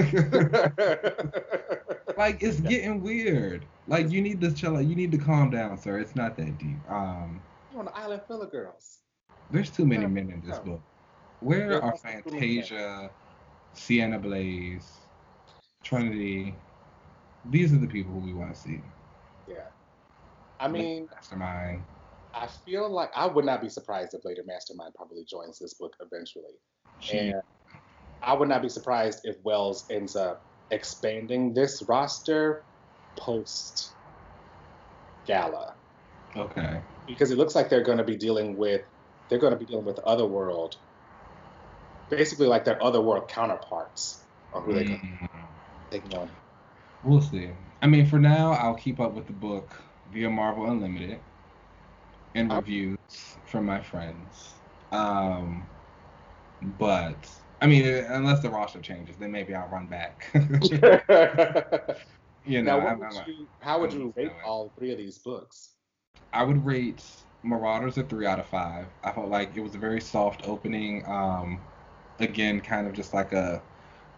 like 2.16 2.43
it's 2.43 2.61
getting 2.61 3.03
weird. 3.03 3.64
Like 3.86 4.11
you 4.11 4.20
need 4.20 4.41
to 4.41 4.53
chill. 4.53 4.80
You 4.80 4.97
need 4.97 5.12
to 5.12 5.18
calm 5.18 5.51
down, 5.51 5.78
sir. 5.78 5.99
It's 5.99 6.16
not 6.16 6.36
that 6.36 6.59
deep. 6.59 6.78
Um 6.91 7.41
on 7.76 7.86
an 7.86 7.93
island 7.95 8.22
full 8.26 8.43
of 8.43 8.51
girls. 8.51 8.99
There's 9.51 9.70
too 9.70 9.86
many 9.86 10.07
men 10.07 10.30
in 10.30 10.43
this 10.47 10.59
book. 10.59 10.80
Where 11.41 11.82
are 11.82 11.97
Fantasia, 11.97 13.11
Sienna 13.78 14.18
Blaze, 14.18 14.98
Trinity? 15.82 16.54
These 17.50 17.72
are 17.72 17.78
the 17.78 17.86
people 17.86 18.12
who 18.12 18.20
we 18.20 18.34
want 18.34 18.54
to 18.54 18.60
see. 18.60 18.80
Yeah. 19.46 19.68
I 20.60 20.68
mean, 20.68 21.08
Mastermind. 21.14 21.82
I 22.34 22.46
feel 22.46 22.90
like 22.90 23.10
I 23.16 23.26
would 23.26 23.44
not 23.44 23.62
be 23.62 23.68
surprised 23.68 24.14
if 24.14 24.24
later 24.24 24.42
Mastermind 24.46 24.94
probably 24.94 25.24
joins 25.24 25.58
this 25.58 25.74
book 25.74 25.94
eventually. 26.00 26.54
She, 27.00 27.18
and 27.18 27.34
I 28.22 28.34
would 28.34 28.48
not 28.48 28.62
be 28.62 28.68
surprised 28.68 29.20
if 29.24 29.36
Wells 29.44 29.86
ends 29.90 30.16
up 30.16 30.42
expanding 30.70 31.54
this 31.54 31.82
roster 31.88 32.64
post 33.16 33.94
Gala. 35.26 35.74
Okay 36.36 36.82
because 37.08 37.30
it 37.30 37.38
looks 37.38 37.54
like 37.54 37.70
they're 37.70 37.82
going 37.82 37.98
to 37.98 38.04
be 38.04 38.16
dealing 38.16 38.56
with 38.56 38.82
they're 39.28 39.38
going 39.38 39.52
to 39.52 39.58
be 39.58 39.66
dealing 39.66 39.84
with 39.84 39.98
Otherworld, 40.00 40.76
basically 42.09 42.46
like 42.46 42.64
their 42.64 42.82
Otherworld 42.82 43.28
counterparts, 43.28 44.22
or 44.52 44.61
who 44.61 44.72
mm-hmm. 44.72 45.26
they 45.90 45.98
can 46.00 46.18
on. 46.18 46.30
We'll 47.04 47.20
see. 47.20 47.50
I 47.80 47.86
mean, 47.86 48.06
for 48.06 48.18
now, 48.18 48.52
I'll 48.52 48.74
keep 48.74 48.98
up 49.00 49.14
with 49.14 49.26
the 49.26 49.32
book 49.32 49.70
via 50.12 50.28
Marvel 50.28 50.66
Unlimited 50.66 51.20
and 52.34 52.52
reviews 52.52 52.98
from 53.46 53.64
my 53.64 53.80
friends. 53.80 54.54
Um, 54.90 55.66
but 56.78 57.16
I 57.61 57.66
mean, 57.66 57.86
unless 57.86 58.40
the 58.40 58.50
roster 58.50 58.80
changes, 58.80 59.16
then 59.16 59.30
maybe 59.32 59.54
I'll 59.54 59.68
run 59.68 59.86
back. 59.86 60.26
you 62.46 62.62
know, 62.62 62.80
now, 62.80 62.96
would 62.96 63.12
you, 63.26 63.48
how 63.61 63.80
would 63.80 63.92
you 63.92 64.12
rate 64.16 64.32
all 64.44 64.72
three 64.76 64.92
of 64.92 64.98
these 64.98 65.18
books? 65.18 65.74
I 66.32 66.42
would 66.44 66.64
rate 66.64 67.04
Marauders 67.42 67.98
a 67.98 68.02
three 68.02 68.26
out 68.26 68.38
of 68.38 68.46
five. 68.46 68.86
I 69.04 69.12
felt 69.12 69.28
like 69.28 69.56
it 69.56 69.61
was 69.61 69.74
a 69.74 69.78
very 69.78 70.00
soft 70.00 70.46
opening. 70.46 71.04
Um, 71.06 71.61
again, 72.18 72.60
kind 72.60 72.86
of 72.86 72.92
just 72.92 73.14
like 73.14 73.32
a 73.32 73.62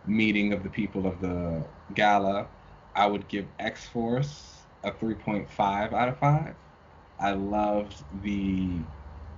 meeting 0.07 0.53
of 0.53 0.63
the 0.63 0.71
people 0.71 1.07
of 1.07 1.21
the 1.21 1.67
gala. 1.95 2.49
I 2.95 3.07
would 3.07 3.29
give 3.29 3.49
X 3.59 3.87
Force 3.87 4.67
a 4.83 4.91
3.5 4.93 5.93
out 5.93 6.09
of 6.09 6.19
5. 6.19 6.57
I 7.19 7.33
loved 7.33 8.05
the 8.23 8.85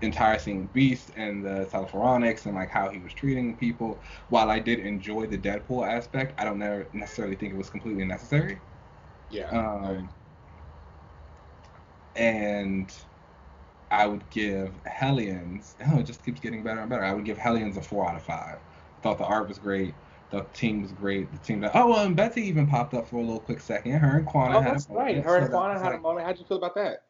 entire 0.00 0.38
scene 0.38 0.62
with 0.62 0.72
Beast 0.72 1.10
and 1.16 1.44
the 1.44 1.66
Telephoronics 1.72 2.46
and 2.46 2.54
like 2.54 2.70
how 2.70 2.88
he 2.90 2.98
was 2.98 3.12
treating 3.14 3.56
people. 3.56 4.00
While 4.28 4.50
I 4.50 4.58
did 4.58 4.80
enjoy 4.80 5.26
the 5.26 5.38
Deadpool 5.38 5.86
aspect, 5.88 6.34
I 6.40 6.44
don't 6.44 6.58
necessarily 6.94 7.36
think 7.36 7.52
it 7.52 7.56
was 7.56 7.70
completely 7.70 8.04
necessary. 8.04 8.60
Yeah. 9.28 9.50
Um, 9.50 10.10
and 12.14 12.94
I 13.93 14.07
would 14.07 14.28
give 14.30 14.72
Hellions. 14.84 15.76
Oh, 15.93 15.99
it 15.99 16.05
just 16.05 16.24
keeps 16.24 16.40
getting 16.40 16.62
better 16.62 16.80
and 16.80 16.88
better. 16.88 17.05
I 17.05 17.12
would 17.12 17.24
give 17.24 17.36
Hellions 17.36 17.76
a 17.76 17.82
four 17.82 18.09
out 18.09 18.16
of 18.16 18.22
five. 18.22 18.59
Thought 19.03 19.18
the 19.18 19.24
art 19.24 19.49
was 19.49 19.59
great. 19.59 19.95
The 20.30 20.47
team 20.55 20.82
was 20.82 20.93
great. 20.93 21.30
The 21.30 21.38
team 21.38 21.61
that 21.61 21.72
oh, 21.74 21.88
well, 21.88 22.07
and 22.07 22.16
Betsy 22.16 22.43
even 22.43 22.66
popped 22.66 22.95
up 22.95 23.07
for 23.07 23.16
a 23.16 23.20
little 23.20 23.40
quick 23.40 23.61
second. 23.61 23.93
Her 23.93 24.18
and 24.18 24.26
Kwannon 24.26 24.55
oh, 24.55 24.61
had 24.61 24.74
that's 24.74 24.86
a 24.86 24.93
moment. 24.93 25.16
right. 25.16 25.24
Her 25.24 25.36
and 25.36 25.51
Kwannon 25.53 25.74
had 25.74 25.90
like, 25.90 25.99
a 25.99 26.01
moment. 26.01 26.26
How'd 26.26 26.38
you 26.38 26.47
feel 26.47 26.57
about 26.57 26.74
that? 26.76 27.05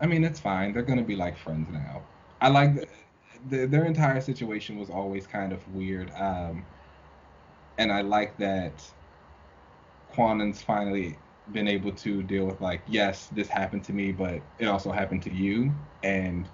I 0.00 0.06
mean, 0.06 0.22
it's 0.22 0.38
fine. 0.38 0.72
They're 0.72 0.82
gonna 0.82 1.02
be 1.02 1.16
like 1.16 1.36
friends 1.36 1.68
now. 1.72 2.02
I 2.40 2.48
like 2.48 2.74
the, 2.76 2.86
the, 3.48 3.66
their 3.66 3.84
entire 3.84 4.20
situation 4.20 4.78
was 4.78 4.88
always 4.88 5.26
kind 5.26 5.52
of 5.52 5.66
weird. 5.74 6.12
Um, 6.14 6.64
and 7.78 7.90
I 7.90 8.02
like 8.02 8.36
that 8.38 8.72
Kwannon's 10.14 10.62
finally 10.62 11.16
been 11.52 11.68
able 11.68 11.92
to 11.92 12.22
deal 12.22 12.46
with 12.46 12.60
like, 12.60 12.82
yes, 12.86 13.28
this 13.28 13.48
happened 13.48 13.84
to 13.84 13.92
me, 13.92 14.12
but 14.12 14.42
it 14.58 14.66
also 14.66 14.92
happened 14.92 15.22
to 15.24 15.32
you, 15.32 15.74
and 16.02 16.48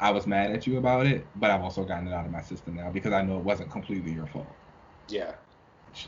I 0.00 0.10
was 0.10 0.26
mad 0.26 0.52
at 0.52 0.66
you 0.66 0.78
about 0.78 1.06
it, 1.06 1.28
but 1.34 1.50
I've 1.50 1.62
also 1.62 1.84
gotten 1.84 2.08
it 2.08 2.14
out 2.14 2.24
of 2.24 2.30
my 2.32 2.42
system 2.42 2.74
now 2.74 2.90
because 2.90 3.12
I 3.12 3.22
know 3.22 3.38
it 3.38 3.44
wasn't 3.44 3.70
completely 3.70 4.12
your 4.12 4.26
fault. 4.26 4.56
Yeah, 5.08 5.34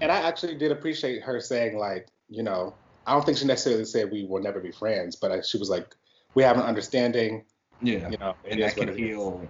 and 0.01 0.13
I 0.13 0.17
actually 0.21 0.57
did 0.57 0.73
appreciate 0.73 1.23
her 1.23 1.41
saying 1.41 1.77
like, 1.77 2.09
you 2.29 2.43
know, 2.43 2.77
I 3.07 3.13
don't 3.13 3.25
think 3.25 3.39
she 3.39 3.47
necessarily 3.47 3.85
said 3.85 4.11
we 4.11 4.27
will 4.27 4.43
never 4.43 4.61
be 4.61 4.71
friends, 4.71 5.17
but 5.17 5.45
she 5.45 5.59
was 5.59 5.71
like, 5.71 5.95
we 6.35 6.43
have 6.43 6.57
an 6.57 6.63
understanding. 6.63 7.45
Yeah, 7.83 8.11
you 8.11 8.17
know, 8.21 8.35
and 8.45 8.63
that 8.63 8.77
can 8.77 8.97
heal 8.97 9.49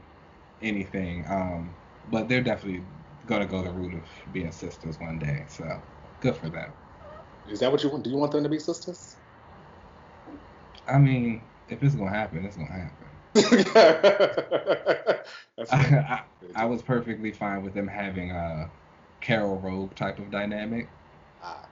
anything. 0.61 1.24
Um, 1.28 1.76
but 2.07 2.28
they're 2.28 2.43
definitely 2.43 2.86
gonna 3.26 3.47
go 3.47 3.62
the 3.62 3.70
route 3.70 3.95
of 3.95 4.32
being 4.32 4.53
sisters 4.53 4.99
one 4.99 5.18
day, 5.18 5.47
so 5.49 5.82
good 6.20 6.36
for 6.36 6.49
them. 6.49 6.72
Is 7.51 7.61
that 7.61 7.70
what 7.70 7.82
you 7.82 7.90
want? 7.90 8.05
Do 8.05 8.11
you 8.11 8.16
want 8.16 8.32
them 8.32 8.42
to 8.44 8.48
be 8.48 8.59
sisters? 8.59 9.16
I 10.86 10.98
mean, 10.98 11.42
if 11.68 11.82
it's 11.82 11.94
gonna 11.94 12.11
happen, 12.11 12.44
it's 12.44 12.57
gonna 12.57 12.70
happen. 12.72 13.07
I, 15.70 15.76
I, 15.76 16.22
I, 16.55 16.64
was 16.64 16.82
perfectly 16.82 17.32
fine 17.32 17.62
with 17.62 17.74
them 17.74 17.86
having 17.86 18.30
a 18.30 18.70
Carol 19.20 19.59
Rogue 19.59 19.94
type 19.94 20.18
of 20.18 20.30
dynamic, 20.30 20.88
ah. 21.42 21.66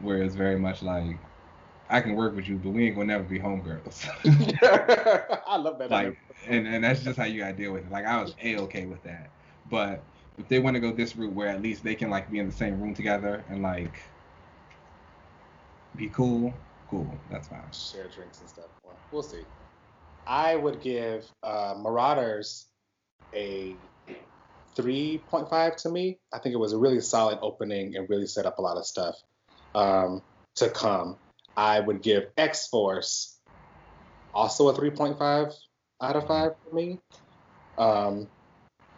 where 0.00 0.22
it's 0.22 0.34
very 0.34 0.58
much 0.58 0.82
like 0.82 1.18
I 1.90 2.00
can 2.00 2.14
work 2.14 2.34
with 2.34 2.48
you, 2.48 2.56
but 2.56 2.70
we 2.70 2.86
ain't 2.86 2.96
gonna 2.96 3.06
never 3.06 3.24
be 3.24 3.38
homegirls. 3.38 4.08
I 5.46 5.56
love 5.56 5.78
that. 5.78 5.90
Like, 5.90 6.16
and, 6.48 6.66
and 6.66 6.82
that's 6.82 7.04
just 7.04 7.18
how 7.18 7.24
you 7.24 7.40
gotta 7.40 7.52
deal 7.52 7.72
with 7.72 7.84
it. 7.84 7.90
Like 7.92 8.06
I 8.06 8.20
was 8.20 8.34
a 8.42 8.58
okay 8.60 8.86
with 8.86 9.02
that, 9.04 9.30
but 9.70 10.02
if 10.38 10.48
they 10.48 10.58
want 10.58 10.74
to 10.74 10.80
go 10.80 10.92
this 10.92 11.16
route 11.16 11.32
where 11.32 11.48
at 11.48 11.62
least 11.62 11.84
they 11.84 11.94
can 11.94 12.10
like 12.10 12.30
be 12.30 12.38
in 12.38 12.46
the 12.46 12.54
same 12.54 12.80
room 12.80 12.94
together 12.94 13.44
and 13.48 13.62
like 13.62 14.00
be 15.96 16.08
cool, 16.08 16.52
cool. 16.90 17.12
That's 17.30 17.48
fine. 17.48 17.60
Share 17.72 18.08
drinks 18.08 18.40
and 18.40 18.48
stuff. 18.48 18.66
Well, 18.84 18.96
we'll 19.10 19.22
see. 19.22 19.42
I 20.26 20.56
would 20.56 20.80
give 20.80 21.24
uh, 21.42 21.74
Marauders 21.78 22.66
a 23.34 23.74
3.5 24.76 25.76
to 25.76 25.88
me. 25.88 26.18
I 26.32 26.38
think 26.38 26.54
it 26.54 26.58
was 26.58 26.72
a 26.72 26.78
really 26.78 27.00
solid 27.00 27.38
opening 27.42 27.96
and 27.96 28.08
really 28.10 28.26
set 28.26 28.44
up 28.46 28.58
a 28.58 28.62
lot 28.62 28.76
of 28.76 28.86
stuff 28.86 29.16
um, 29.74 30.22
to 30.56 30.68
come. 30.68 31.16
I 31.56 31.80
would 31.80 32.02
give 32.02 32.24
X 32.36 32.68
Force 32.68 33.38
also 34.34 34.68
a 34.68 34.74
3.5 34.74 35.54
out 36.02 36.16
of 36.16 36.26
5 36.26 36.52
for 36.62 36.74
me. 36.74 36.98
Um, 37.78 38.28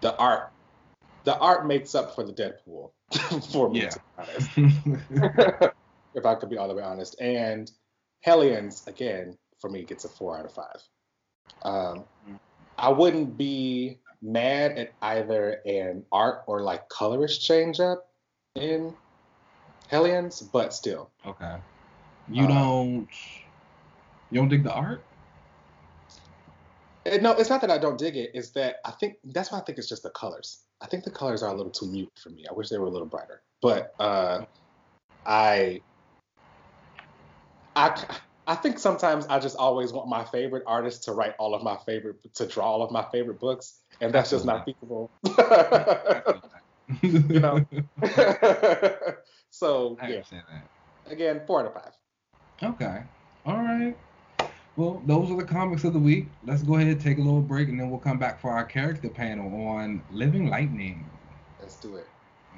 the 0.01 0.17
art, 0.17 0.51
the 1.25 1.39
art 1.39 1.67
makes 1.67 1.95
up 1.95 2.15
for 2.15 2.25
the 2.25 2.33
Deadpool 2.33 2.91
for 3.53 3.71
me, 3.71 3.83
Yeah. 3.83 5.71
to 6.23 6.23
be 6.23 6.27
honest. 6.27 6.27
if 6.27 6.27
I 6.27 6.41
could 6.41 6.51
be 6.51 6.59
all 6.59 6.69
the 6.69 6.75
way 6.75 6.83
honest. 6.83 7.21
And 7.21 7.71
Hellions, 8.21 8.87
again, 8.87 9.37
for 9.61 9.71
me, 9.71 9.85
gets 9.85 10.05
a 10.05 10.09
4 10.09 10.39
out 10.39 10.45
of 10.45 10.53
5. 10.53 10.65
Um, 11.63 12.05
I 12.79 12.89
wouldn't 12.91 13.37
be 13.37 13.99
mad 14.23 14.79
at 14.79 14.93
either 15.03 15.61
an 15.67 16.05
art 16.13 16.43
or 16.47 16.61
like 16.63 16.89
colorist 16.89 17.43
change 17.45 17.81
up 17.81 18.11
in 18.55 18.95
Hellions, 19.89 20.43
but 20.43 20.73
still. 20.75 21.11
okay. 21.27 21.57
You 22.31 22.45
Uh, 22.45 22.49
don't. 22.49 23.09
You 24.31 24.41
don't 24.41 24.49
dig 24.49 24.63
the 24.63 24.73
art? 24.73 25.03
Eh, 27.07 27.19
No, 27.19 27.33
it's 27.33 27.49
not 27.49 27.61
that 27.63 27.71
I 27.71 27.79
don't 27.79 27.99
dig 27.99 28.17
it. 28.17 28.31
It's 28.35 28.51
that 28.51 28.77
I 28.85 28.91
think 28.91 29.17
that's 29.25 29.51
why 29.51 29.59
I 29.59 29.63
think 29.63 29.79
it's 29.79 29.89
just 29.89 30.03
the 30.03 30.11
colors. 30.11 30.65
I 30.83 30.87
think 30.87 31.05
the 31.05 31.11
colors 31.11 31.43
are 31.43 31.51
a 31.51 31.57
little 31.57 31.73
too 31.73 31.87
mute 31.87 32.13
for 32.23 32.29
me. 32.31 32.45
I 32.49 32.53
wish 32.53 32.69
they 32.69 32.79
were 32.79 32.87
a 32.87 32.91
little 32.91 33.09
brighter. 33.09 33.41
But 33.63 33.95
uh, 33.99 34.45
I, 35.27 35.81
I, 37.79 38.05
I 38.49 38.55
think 38.57 38.79
sometimes 38.81 39.27
I 39.29 39.39
just 39.39 39.57
always 39.57 39.93
want 39.93 40.09
my 40.09 40.25
favorite 40.25 40.65
artist 40.67 41.05
to 41.05 41.13
write 41.13 41.35
all 41.39 41.55
of 41.55 41.63
my 41.63 41.77
favorite 41.87 42.17
to 42.35 42.47
draw 42.47 42.65
all 42.65 42.83
of 42.83 42.91
my 42.91 43.07
favorite 43.13 43.39
books, 43.39 43.79
and 44.01 44.13
that's 44.13 44.31
just 44.31 44.45
not 44.45 44.65
feasible. 44.65 45.11
you 47.03 47.41
know. 47.41 47.65
so 49.51 49.97
yeah, 50.03 50.23
again, 51.07 51.43
four 51.47 51.61
out 51.61 51.67
of 51.67 51.75
five. 51.75 51.93
Okay. 52.65 53.03
All 53.47 53.59
right. 53.59 53.97
Well, 54.77 55.01
those 55.07 55.31
are 55.31 55.37
the 55.37 55.45
comics 55.45 55.85
of 55.85 55.93
the 55.93 55.99
week. 56.01 56.27
Let's 56.45 56.63
go 56.63 56.77
ahead 56.77 56.89
and 56.89 57.01
take 57.01 57.19
a 57.19 57.21
little 57.21 57.41
break, 57.41 57.69
and 57.69 57.79
then 57.79 57.91
we'll 57.91 58.01
come 58.01 58.19
back 58.19 58.41
for 58.41 58.51
our 58.51 58.65
character 58.65 59.09
panel 59.09 59.69
on 59.69 60.03
Living 60.11 60.51
Lightning. 60.51 61.05
Let's 61.61 61.77
do 61.77 61.95
it. 61.95 62.07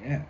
Yeah. 0.02 0.22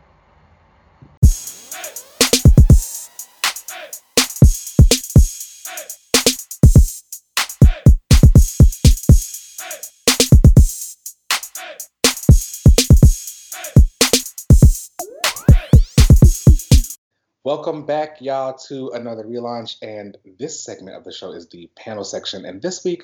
Welcome 17.51 17.85
back, 17.85 18.21
y'all, 18.21 18.57
to 18.69 18.91
another 18.91 19.25
relaunch. 19.25 19.79
And 19.83 20.17
this 20.39 20.65
segment 20.65 20.97
of 20.97 21.03
the 21.03 21.11
show 21.11 21.33
is 21.33 21.49
the 21.49 21.69
panel 21.75 22.05
section. 22.05 22.45
And 22.45 22.63
this 22.63 22.85
week, 22.85 23.03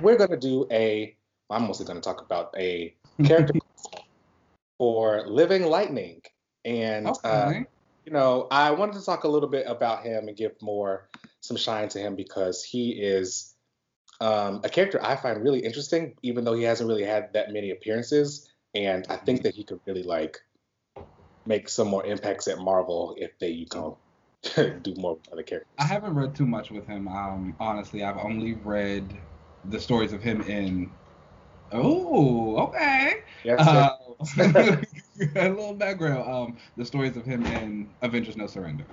we're 0.00 0.16
going 0.16 0.30
to 0.30 0.36
do 0.36 0.66
a, 0.72 1.14
I'm 1.48 1.68
mostly 1.68 1.86
going 1.86 2.00
to 2.00 2.02
talk 2.02 2.22
about 2.22 2.52
a 2.58 2.92
character 3.24 3.54
for 4.78 5.28
Living 5.28 5.62
Lightning. 5.66 6.22
And, 6.64 7.06
uh, 7.22 7.52
you 8.04 8.10
know, 8.10 8.48
I 8.50 8.72
wanted 8.72 8.98
to 8.98 9.04
talk 9.06 9.22
a 9.22 9.28
little 9.28 9.48
bit 9.48 9.64
about 9.68 10.04
him 10.04 10.26
and 10.26 10.36
give 10.36 10.60
more, 10.60 11.08
some 11.40 11.56
shine 11.56 11.88
to 11.90 12.00
him 12.00 12.16
because 12.16 12.64
he 12.64 12.90
is 12.90 13.54
um, 14.20 14.60
a 14.64 14.68
character 14.68 14.98
I 15.00 15.14
find 15.14 15.40
really 15.40 15.60
interesting, 15.60 16.16
even 16.24 16.42
though 16.42 16.54
he 16.54 16.64
hasn't 16.64 16.88
really 16.88 17.04
had 17.04 17.32
that 17.34 17.52
many 17.52 17.70
appearances. 17.70 18.50
And 18.74 19.06
I 19.08 19.18
think 19.18 19.42
that 19.42 19.54
he 19.54 19.62
could 19.62 19.78
really, 19.86 20.02
like, 20.02 20.40
make 21.46 21.68
some 21.68 21.88
more 21.88 22.04
impacts 22.04 22.48
at 22.48 22.58
Marvel 22.58 23.14
if 23.18 23.38
they, 23.38 23.48
you 23.48 23.66
know, 23.74 23.98
do 24.82 24.94
more 24.96 25.14
with 25.16 25.32
other 25.32 25.42
characters. 25.42 25.68
I 25.78 25.84
haven't 25.84 26.14
read 26.14 26.34
too 26.34 26.46
much 26.46 26.70
with 26.70 26.86
him. 26.86 27.08
Um, 27.08 27.56
honestly, 27.58 28.02
I've 28.02 28.18
only 28.18 28.54
read 28.54 29.20
the 29.64 29.80
stories 29.80 30.12
of 30.12 30.22
him 30.22 30.42
in. 30.42 30.98
Oh, 31.72 32.56
okay. 32.68 33.14
Yes, 33.44 33.58
Uh, 33.58 33.90
a 34.38 35.48
little 35.48 35.74
background. 35.74 36.30
Um, 36.30 36.58
the 36.76 36.84
stories 36.84 37.16
of 37.16 37.24
him 37.24 37.44
in 37.46 37.94
Avengers: 38.02 38.36
No 38.36 38.46
Surrender. 38.46 38.86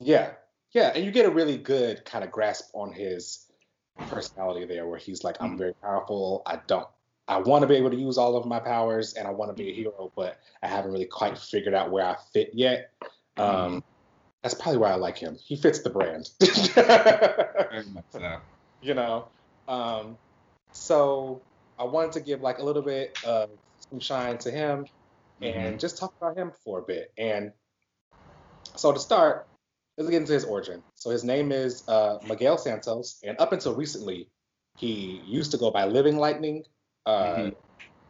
yeah, 0.00 0.32
yeah, 0.72 0.92
and 0.94 1.04
you 1.04 1.10
get 1.10 1.26
a 1.26 1.30
really 1.30 1.58
good 1.58 2.04
kind 2.04 2.24
of 2.24 2.30
grasp 2.30 2.70
on 2.74 2.92
his 2.92 3.46
personality 4.06 4.66
there, 4.66 4.86
where 4.86 4.98
he's 4.98 5.24
like, 5.24 5.36
"I'm 5.40 5.56
very 5.56 5.74
powerful. 5.82 6.42
I 6.46 6.60
don't. 6.66 6.88
I 7.28 7.38
want 7.38 7.62
to 7.62 7.68
be 7.68 7.76
able 7.76 7.90
to 7.90 7.96
use 7.96 8.18
all 8.18 8.36
of 8.36 8.46
my 8.46 8.58
powers, 8.58 9.14
and 9.14 9.26
I 9.26 9.30
want 9.30 9.56
to 9.56 9.62
be 9.62 9.70
a 9.70 9.74
hero, 9.74 10.12
but 10.16 10.38
I 10.62 10.66
haven't 10.66 10.92
really 10.92 11.06
quite 11.06 11.38
figured 11.38 11.74
out 11.74 11.90
where 11.90 12.04
I 12.04 12.16
fit 12.32 12.50
yet." 12.52 12.90
Um, 13.36 13.84
that's 14.42 14.54
probably 14.54 14.78
why 14.78 14.90
I 14.90 14.96
like 14.96 15.18
him. 15.18 15.36
He 15.42 15.56
fits 15.56 15.80
the 15.80 15.90
brand. 15.90 16.30
Very 16.40 17.84
much 17.86 18.04
so. 18.10 18.38
you 18.82 18.94
know. 18.94 19.28
Um, 19.68 20.18
so 20.72 21.40
I 21.78 21.84
wanted 21.84 22.12
to 22.12 22.20
give 22.20 22.40
like 22.40 22.58
a 22.58 22.62
little 22.62 22.82
bit 22.82 23.18
of 23.24 23.50
some 23.90 24.00
shine 24.00 24.38
to 24.38 24.50
him 24.50 24.86
and 25.40 25.78
just 25.78 25.98
talk 25.98 26.14
about 26.20 26.36
him 26.36 26.52
for 26.64 26.80
a 26.80 26.82
bit. 26.82 27.12
And 27.18 27.52
so 28.76 28.92
to 28.92 28.98
start, 28.98 29.48
let's 29.96 30.10
get 30.10 30.18
into 30.22 30.32
his 30.32 30.44
origin. 30.44 30.82
So 30.94 31.10
his 31.10 31.24
name 31.24 31.52
is 31.52 31.86
uh, 31.88 32.18
Miguel 32.26 32.58
Santos, 32.58 33.20
and 33.24 33.38
up 33.38 33.52
until 33.52 33.74
recently, 33.74 34.28
he 34.78 35.22
used 35.26 35.50
to 35.52 35.58
go 35.58 35.70
by 35.70 35.84
Living 35.84 36.16
Lightning. 36.16 36.64
Uh, 37.06 37.34
Mhm. 37.36 37.56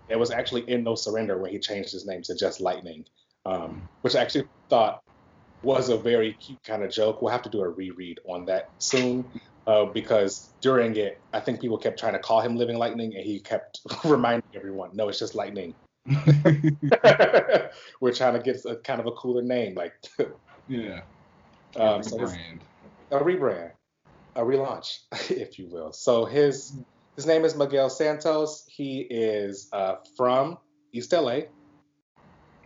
It 0.08 0.18
was 0.18 0.30
actually 0.30 0.68
in 0.68 0.84
No 0.84 0.94
Surrender 0.94 1.38
when 1.38 1.52
he 1.52 1.58
changed 1.58 1.92
his 1.92 2.04
name 2.06 2.22
to 2.22 2.34
just 2.34 2.60
Lightning, 2.60 3.04
um, 3.46 3.88
which 4.02 4.14
I 4.14 4.20
actually 4.20 4.46
thought 4.68 5.02
was 5.62 5.88
a 5.88 5.96
very 5.96 6.34
cute 6.34 6.62
kind 6.64 6.82
of 6.82 6.90
joke. 6.90 7.22
We'll 7.22 7.32
have 7.32 7.42
to 7.42 7.48
do 7.48 7.62
a 7.62 7.68
reread 7.68 8.18
on 8.28 8.44
that 8.46 8.68
soon. 8.78 9.24
Uh, 9.64 9.84
because 9.84 10.50
during 10.60 10.96
it, 10.96 11.20
I 11.32 11.38
think 11.38 11.60
people 11.60 11.78
kept 11.78 11.96
trying 11.98 12.14
to 12.14 12.18
call 12.18 12.40
him 12.40 12.56
Living 12.56 12.76
Lightning, 12.78 13.14
and 13.14 13.24
he 13.24 13.38
kept 13.38 13.80
reminding 14.04 14.42
everyone, 14.54 14.90
"No, 14.92 15.08
it's 15.08 15.20
just 15.20 15.36
Lightning." 15.36 15.72
We're 18.00 18.12
trying 18.12 18.34
to 18.34 18.40
get 18.42 18.64
a 18.64 18.74
kind 18.76 19.00
of 19.00 19.06
a 19.06 19.12
cooler 19.12 19.42
name, 19.42 19.76
like 19.76 19.94
yeah. 20.68 21.02
um, 21.76 22.02
so 22.02 22.18
his, 22.18 22.32
brand. 22.32 22.60
a 23.12 23.18
rebrand, 23.20 23.70
a 24.34 24.40
relaunch, 24.40 24.98
if 25.30 25.60
you 25.60 25.68
will. 25.68 25.92
So 25.92 26.24
his 26.24 26.76
his 27.16 27.26
name 27.26 27.44
is 27.44 27.54
Miguel 27.56 27.90
Santos. 27.90 28.64
He 28.68 29.00
is 29.00 29.68
uh, 29.72 29.96
from 30.16 30.58
East 30.92 31.12
LA. 31.12 31.40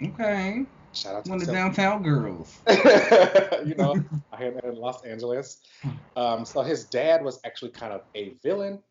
Okay. 0.02 0.64
Shout 0.92 1.14
out 1.16 1.24
to 1.24 1.30
One 1.30 1.40
of 1.40 1.46
the 1.46 1.52
downtown 1.52 2.02
girls. 2.02 2.58
you 2.68 3.74
know, 3.74 3.94
I 4.32 4.36
hear 4.38 4.52
that 4.52 4.64
in 4.64 4.76
Los 4.76 5.04
Angeles. 5.04 5.60
Um, 6.16 6.44
so 6.44 6.62
his 6.62 6.84
dad 6.84 7.22
was 7.22 7.38
actually 7.44 7.70
kind 7.72 7.92
of 7.92 8.02
a 8.14 8.30
villain, 8.42 8.82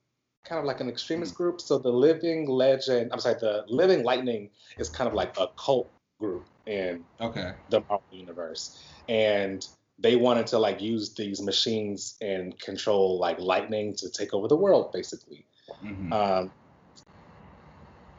kind 0.44 0.60
of 0.60 0.66
like 0.66 0.82
an 0.82 0.90
extremist 0.90 1.34
group. 1.36 1.62
So 1.62 1.80
the 1.80 1.92
Living 1.92 2.48
Legend, 2.48 3.12
I'm 3.12 3.20
sorry, 3.20 3.36
the 3.40 3.66
Living 3.68 4.04
Lightning 4.04 4.50
is 4.78 4.90
kind 4.90 5.08
of 5.08 5.14
like 5.14 5.36
a 5.40 5.48
cult 5.58 5.90
group 6.20 6.46
in 6.68 7.04
Okay. 7.22 7.54
the 7.70 7.80
Marvel 7.82 8.04
universe, 8.12 8.84
and 9.10 9.68
they 10.00 10.16
wanted 10.16 10.48
to 10.48 10.60
like 10.60 10.82
use 10.82 11.14
these 11.14 11.42
machines 11.42 12.18
and 12.22 12.60
control 12.60 13.18
like 13.20 13.40
lightning 13.40 13.96
to 13.96 14.10
take 14.10 14.34
over 14.34 14.48
the 14.48 14.56
world, 14.58 14.92
basically. 14.92 15.46
hmm 15.82 16.12
Um, 16.12 16.52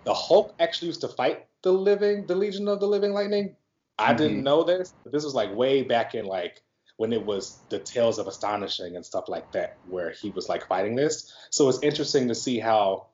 the 0.05 0.15
Hulk 0.15 0.55
actually 0.59 0.87
used 0.89 1.01
to 1.03 1.09
fight 1.09 1.47
the 1.63 1.73
living, 1.73 2.27
the 2.27 2.35
Legion 2.37 2.69
of 2.69 2.81
the 2.81 2.87
Living 2.87 3.13
Lightning. 3.13 3.57
I 3.99 4.15
didn't 4.15 4.41
Mhm. 4.41 4.45
know 4.45 4.63
this, 4.63 4.95
but 5.03 5.13
this 5.13 5.25
was 5.25 5.35
like 5.35 5.55
way 5.55 5.83
back 5.83 6.15
in 6.15 6.27
like 6.27 6.63
when 6.97 7.13
it 7.13 7.25
was 7.25 7.63
the 7.71 7.79
Tales 7.79 8.19
of 8.19 8.27
Astonishing 8.27 8.97
and 8.97 9.05
stuff 9.05 9.29
like 9.29 9.53
that, 9.53 9.79
where 9.85 10.11
he 10.11 10.31
was 10.31 10.49
like 10.49 10.67
fighting 10.67 10.95
this. 10.97 11.33
So 11.51 11.69
it's 11.69 11.83
interesting 11.83 12.29
to 12.29 12.35
see 12.35 12.59
how, 12.59 13.09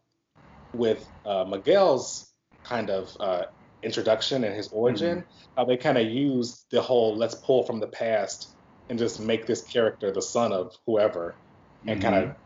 with 0.73 1.11
uh, 1.25 1.45
Miguel's 1.45 2.33
kind 2.63 2.91
of 2.91 3.17
uh, 3.21 3.45
introduction 3.83 4.45
and 4.45 4.55
his 4.55 4.69
origin, 4.69 5.25
how 5.57 5.65
they 5.65 5.77
kind 5.77 5.99
of 5.99 6.07
used 6.07 6.67
the 6.71 6.81
whole 6.83 7.17
let's 7.17 7.35
pull 7.37 7.65
from 7.67 7.81
the 7.81 7.89
past 7.89 8.57
and 8.89 8.99
just 8.99 9.21
make 9.21 9.47
this 9.47 9.63
character 9.65 10.13
the 10.13 10.23
son 10.23 10.53
of 10.53 10.75
whoever, 10.87 11.39
and 11.87 12.01
kind 12.01 12.15
of 12.15 12.37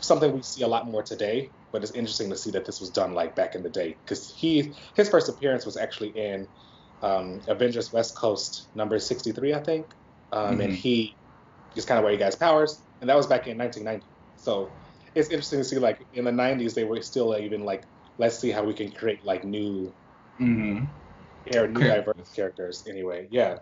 something 0.00 0.32
we 0.32 0.42
see 0.42 0.62
a 0.62 0.68
lot 0.68 0.86
more 0.86 1.02
today. 1.02 1.52
But 1.72 1.82
it's 1.82 1.92
interesting 1.92 2.30
to 2.30 2.36
see 2.36 2.50
that 2.52 2.64
this 2.64 2.80
was 2.80 2.90
done 2.90 3.12
like 3.14 3.34
back 3.36 3.54
in 3.54 3.62
the 3.62 3.70
day 3.70 3.96
because 4.04 4.32
he 4.36 4.74
his 4.96 5.08
first 5.08 5.28
appearance 5.28 5.66
was 5.66 5.76
actually 5.76 6.10
in 6.16 6.48
um, 7.02 7.40
Avengers 7.46 7.92
West 7.92 8.16
Coast 8.16 8.68
number 8.74 8.98
63, 8.98 9.54
I 9.54 9.62
think, 9.62 9.86
um, 10.32 10.60
and 10.60 10.72
Mhm. 10.72 10.76
he 10.76 11.18
is 11.76 11.84
kind 11.84 11.98
of 11.98 12.04
where 12.04 12.12
he 12.12 12.18
got 12.18 12.26
his 12.26 12.36
powers, 12.36 12.84
and 13.00 13.10
that 13.10 13.16
was 13.16 13.26
back 13.26 13.46
in 13.46 13.56
1990. 13.58 14.06
So 14.36 14.76
it's 15.14 15.28
interesting 15.30 15.60
to 15.60 15.64
see 15.64 15.78
like 15.78 16.06
in 16.12 16.24
the 16.24 16.32
90s 16.32 16.74
they 16.74 16.84
were 16.84 17.02
still 17.02 17.36
even 17.36 17.64
like 17.64 17.84
let's 18.18 18.38
see 18.38 18.50
how 18.50 18.64
we 18.64 18.74
can 18.74 18.90
create 18.92 19.24
like 19.24 19.44
new 19.44 19.94
Mm-hmm. 20.40 20.84
Yeah, 21.46 21.66
new 21.66 21.80
Characters. 21.80 22.04
diverse 22.14 22.32
characters. 22.34 22.84
Anyway, 22.88 23.28
yeah. 23.30 23.58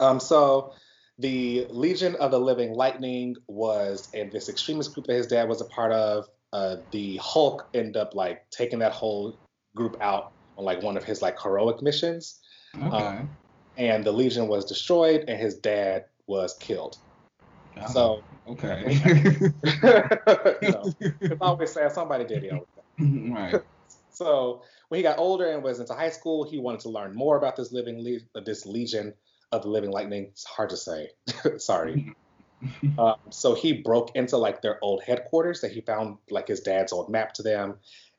Um, 0.00 0.18
so 0.20 0.72
the 1.18 1.66
Legion 1.70 2.14
of 2.16 2.30
the 2.30 2.38
Living 2.40 2.72
Lightning 2.74 3.36
was 3.46 4.08
in 4.14 4.30
this 4.30 4.48
extremist 4.48 4.94
group 4.94 5.06
that 5.06 5.14
his 5.14 5.26
dad 5.26 5.48
was 5.48 5.60
a 5.60 5.66
part 5.66 5.92
of. 5.92 6.26
Uh, 6.52 6.76
the 6.90 7.16
Hulk 7.18 7.68
ended 7.74 7.96
up 7.96 8.14
like 8.14 8.48
taking 8.50 8.78
that 8.80 8.92
whole 8.92 9.38
group 9.74 9.96
out 10.00 10.32
on 10.58 10.64
like 10.64 10.82
one 10.82 10.96
of 10.96 11.04
his 11.04 11.22
like 11.22 11.40
heroic 11.40 11.80
missions, 11.82 12.40
Okay. 12.82 13.20
and 13.78 14.04
the 14.04 14.12
Legion 14.12 14.48
was 14.48 14.64
destroyed, 14.64 15.24
and 15.28 15.38
his 15.40 15.54
dad 15.56 16.04
was 16.26 16.54
killed. 16.58 16.96
Oh, 17.80 17.86
So 17.86 18.22
okay. 18.48 18.84
you 19.02 19.52
know, 20.72 20.92
it's 21.00 21.40
always 21.40 21.72
sad 21.72 21.92
somebody 21.92 22.24
did 22.24 22.44
it. 22.44 22.52
right. 22.98 23.54
So 24.12 24.62
when 24.88 24.98
he 24.98 25.02
got 25.02 25.18
older 25.18 25.50
and 25.50 25.62
was 25.62 25.80
into 25.80 25.94
high 25.94 26.10
school, 26.10 26.44
he 26.44 26.58
wanted 26.58 26.80
to 26.80 26.90
learn 26.90 27.14
more 27.14 27.36
about 27.36 27.56
this 27.56 27.72
living 27.72 28.02
le- 28.02 28.42
this 28.42 28.66
legion 28.66 29.14
of 29.50 29.62
the 29.62 29.68
living 29.68 29.90
lightning. 29.90 30.26
It's 30.26 30.44
hard 30.44 30.70
to 30.70 30.76
say. 30.76 31.10
Sorry. 31.58 32.14
Um, 32.96 33.16
so 33.30 33.54
he 33.56 33.72
broke 33.72 34.14
into 34.14 34.36
like 34.36 34.62
their 34.62 34.78
old 34.84 35.02
headquarters 35.02 35.62
that 35.62 35.72
he 35.72 35.80
found 35.80 36.18
like 36.30 36.46
his 36.46 36.60
dad's 36.60 36.92
old 36.92 37.08
map 37.08 37.32
to 37.34 37.42
them, 37.42 37.74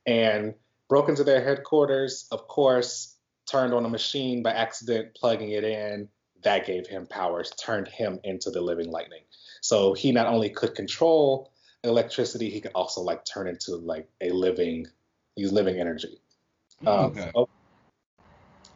and 0.06 0.54
broke 0.90 1.08
into 1.08 1.24
their 1.24 1.42
headquarters. 1.42 2.28
Of 2.30 2.50
course, 2.50 3.16
turned 3.50 3.74
on 3.74 3.86
a 3.86 3.90
machine 3.90 4.44
by 4.44 4.52
accident, 4.52 5.16
plugging 5.16 5.52
it 5.52 5.64
in. 5.64 6.10
That 6.44 6.66
gave 6.66 6.88
him 6.88 7.08
powers, 7.08 7.52
turned 7.52 7.88
him 7.88 8.20
into 8.26 8.52
the 8.52 8.60
living 8.60 8.92
lightning. 8.92 9.24
So 9.62 9.94
he 9.94 10.12
not 10.12 10.28
only 10.28 10.50
could 10.50 10.76
control 10.76 11.54
electricity, 11.84 12.50
he 12.50 12.62
could 12.62 12.74
also 12.76 13.02
like 13.02 13.24
turn 13.26 13.48
into 13.48 13.76
like 13.78 14.10
a 14.20 14.32
living, 14.32 14.88
use 15.36 15.52
living 15.52 15.80
energy. 15.80 16.20
Um, 16.86 17.06
okay. 17.12 17.32
so 17.34 17.50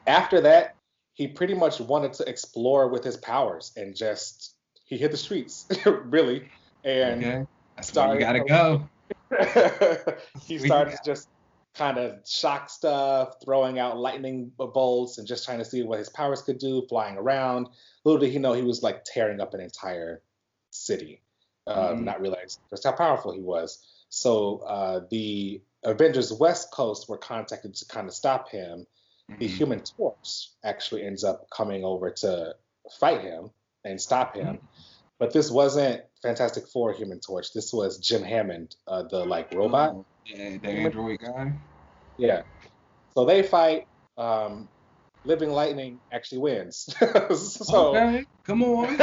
after 0.06 0.42
that, 0.42 0.76
he 1.14 1.28
pretty 1.28 1.54
much 1.54 1.80
wanted 1.80 2.14
to 2.14 2.30
explore 2.30 2.88
with 2.88 3.04
his 3.04 3.18
powers 3.18 3.74
and 3.76 3.96
just 3.96 4.56
he 4.86 4.98
hit 4.98 5.12
the 5.12 5.18
streets, 5.18 5.68
really. 5.86 6.50
And 6.84 7.24
okay. 7.24 7.46
That's 7.76 7.94
where 7.94 8.14
you 8.14 8.20
gotta 8.20 8.44
go. 8.44 8.90
he 10.48 10.58
started 10.58 10.98
just 11.06 11.28
kind 11.76 11.98
of 11.98 12.28
shock 12.28 12.70
stuff, 12.70 13.36
throwing 13.44 13.78
out 13.78 13.98
lightning 13.98 14.52
bolts 14.58 15.20
and 15.20 15.28
just 15.28 15.46
trying 15.46 15.60
to 15.60 15.66
see 15.66 15.84
what 15.84 16.00
his 16.00 16.10
powers 16.10 16.42
could 16.42 16.58
do, 16.58 16.86
flying 16.90 17.18
around. 17.18 17.68
Little 18.04 18.20
did 18.20 18.32
he 18.32 18.40
know 18.40 18.54
he 18.54 18.64
was 18.64 18.82
like 18.82 19.04
tearing 19.06 19.40
up 19.40 19.54
an 19.54 19.60
entire 19.60 20.24
city, 20.72 21.22
uh, 21.68 21.94
Mhm. 21.94 22.04
not 22.04 22.22
realizing 22.22 22.64
just 22.70 22.84
how 22.84 22.94
powerful 22.94 23.32
he 23.32 23.42
was. 23.42 23.86
So 24.10 24.60
uh, 24.60 25.02
the 25.10 25.62
Avengers 25.84 26.32
West 26.34 26.72
Coast 26.72 27.08
were 27.10 27.18
contacted 27.18 27.76
to 27.76 27.86
kind 27.86 28.08
of 28.08 28.14
stop 28.14 28.50
him. 28.50 28.86
The 29.40 29.48
Mhm. 29.48 29.58
Human 29.58 29.80
Torch 29.82 30.52
actually 30.64 31.04
ends 31.06 31.24
up 31.24 31.50
coming 31.50 31.84
over 31.84 32.12
to 32.12 32.56
fight 33.00 33.22
him 33.22 33.52
and 33.84 34.02
stop 34.02 34.36
him. 34.36 34.60
But 35.20 35.34
this 35.34 35.52
wasn't 35.52 36.04
Fantastic 36.22 36.68
Four 36.68 36.94
Human 36.94 37.20
Torch. 37.20 37.52
This 37.54 37.74
was 37.74 37.98
Jim 37.98 38.24
Hammond, 38.24 38.76
uh, 38.88 39.04
the 39.04 39.26
like 39.26 39.54
robot. 39.54 39.96
Oh, 39.96 40.06
yeah, 40.26 40.58
the 40.58 40.70
android 40.70 41.20
guy. 41.20 41.54
Yeah. 42.18 42.44
So 43.14 43.26
they 43.26 43.44
fight. 43.44 43.88
Um, 44.18 44.70
Living 45.26 45.50
Lightning 45.50 46.00
actually 46.12 46.38
wins. 46.38 46.96
so 47.36 47.96
okay. 47.96 48.26
Come 48.46 48.64
on. 48.64 48.98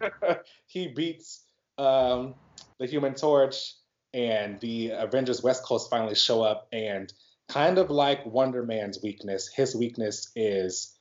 he 0.66 0.88
beats 0.88 1.44
um, 1.78 2.34
the 2.78 2.86
Human 2.86 3.14
Torch, 3.14 3.74
and 4.14 4.58
the 4.60 4.90
Avengers 4.90 5.42
West 5.42 5.62
Coast 5.64 5.90
finally 5.90 6.14
show 6.14 6.42
up. 6.42 6.68
And 6.72 7.12
kind 7.48 7.78
of 7.78 7.90
like 7.90 8.24
Wonder 8.26 8.62
Man's 8.62 9.02
weakness, 9.02 9.48
his 9.48 9.74
weakness 9.74 10.30
is 10.36 10.94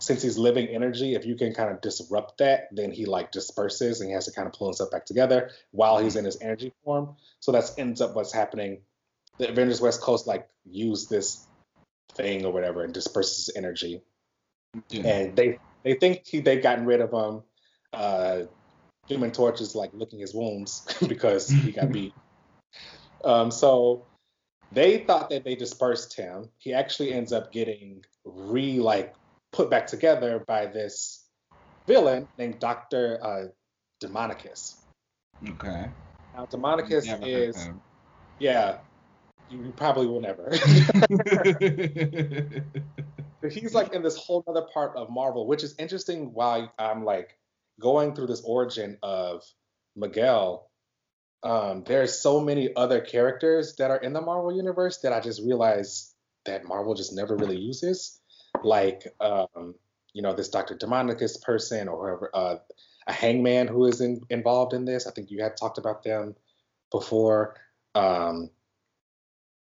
since 0.00 0.22
he's 0.22 0.38
living 0.38 0.68
energy, 0.68 1.14
if 1.14 1.26
you 1.26 1.34
can 1.34 1.52
kind 1.52 1.70
of 1.70 1.80
disrupt 1.80 2.38
that, 2.38 2.68
then 2.70 2.92
he 2.92 3.04
like 3.04 3.32
disperses 3.32 4.00
and 4.00 4.08
he 4.08 4.14
has 4.14 4.26
to 4.26 4.32
kind 4.32 4.46
of 4.46 4.54
pull 4.54 4.68
himself 4.68 4.90
back 4.92 5.04
together 5.06 5.50
while 5.72 5.98
he's 5.98 6.14
in 6.14 6.24
his 6.24 6.38
energy 6.40 6.72
form. 6.84 7.16
So 7.40 7.50
that's 7.50 7.76
ends 7.78 8.00
up 8.00 8.14
what's 8.14 8.32
happening. 8.32 8.82
The 9.38 9.48
Avengers 9.48 9.80
West 9.80 10.00
Coast 10.00 10.26
like 10.26 10.48
use 10.64 11.08
this 11.08 11.44
thing 12.14 12.44
or 12.44 12.52
whatever 12.52 12.84
and 12.84 12.94
disperses 12.94 13.46
his 13.46 13.56
energy 13.56 14.02
Yeah. 14.88 15.06
and 15.06 15.36
they 15.36 15.58
they 15.82 15.94
think 15.94 16.26
he, 16.26 16.40
they've 16.40 16.62
gotten 16.62 16.84
rid 16.84 17.00
of 17.00 17.12
him. 17.12 17.42
Uh, 17.92 18.42
Human 19.06 19.30
Torch 19.32 19.60
is 19.60 19.74
like 19.74 19.90
licking 19.94 20.18
his 20.20 20.34
wounds 20.34 20.86
because 21.08 21.48
he 21.48 21.72
got 21.72 21.90
beat. 21.90 22.12
Um, 23.24 23.50
so 23.50 24.06
they 24.72 24.98
thought 24.98 25.30
that 25.30 25.44
they 25.44 25.54
dispersed 25.54 26.16
him. 26.16 26.48
He 26.58 26.74
actually 26.74 27.12
ends 27.12 27.32
up 27.32 27.52
getting 27.52 28.04
re 28.24 28.78
like 28.78 29.14
put 29.52 29.70
back 29.70 29.86
together 29.86 30.44
by 30.46 30.66
this 30.66 31.24
villain 31.86 32.28
named 32.38 32.58
Doctor 32.58 33.18
uh, 33.22 33.44
Demonicus. 34.02 34.76
Okay. 35.48 35.86
Now 36.34 36.46
Demonicus 36.46 37.26
is 37.26 37.70
yeah, 38.38 38.78
you, 39.50 39.64
you 39.64 39.72
probably 39.72 40.06
will 40.06 40.20
never. 40.20 40.52
But 43.40 43.52
he's 43.52 43.74
like 43.74 43.92
in 43.92 44.02
this 44.02 44.16
whole 44.16 44.42
other 44.48 44.62
part 44.62 44.96
of 44.96 45.10
Marvel, 45.10 45.46
which 45.46 45.62
is 45.62 45.74
interesting 45.78 46.32
while 46.32 46.72
I'm 46.78 47.04
like 47.04 47.38
going 47.80 48.14
through 48.14 48.26
this 48.26 48.42
origin 48.42 48.98
of 49.02 49.44
Miguel. 49.94 50.67
Um, 51.42 51.84
there's 51.86 52.18
so 52.18 52.40
many 52.40 52.74
other 52.74 53.00
characters 53.00 53.76
that 53.76 53.90
are 53.90 53.98
in 53.98 54.12
the 54.12 54.20
Marvel 54.20 54.54
universe 54.54 54.98
that 54.98 55.12
I 55.12 55.20
just 55.20 55.42
realized 55.42 56.14
that 56.46 56.64
Marvel 56.64 56.94
just 56.94 57.12
never 57.12 57.36
really 57.36 57.58
uses. 57.58 58.20
Like, 58.64 59.06
um, 59.20 59.74
you 60.12 60.22
know, 60.22 60.32
this 60.32 60.48
Dr. 60.48 60.74
Demonicus 60.74 61.40
person 61.42 61.88
or 61.88 62.08
whoever, 62.08 62.30
uh, 62.34 62.56
a 63.06 63.12
hangman 63.12 63.68
who 63.68 63.86
is 63.86 64.00
in, 64.00 64.20
involved 64.30 64.74
in 64.74 64.84
this. 64.84 65.06
I 65.06 65.12
think 65.12 65.30
you 65.30 65.42
had 65.42 65.56
talked 65.56 65.78
about 65.78 66.02
them 66.02 66.34
before. 66.90 67.56
Um, 67.94 68.50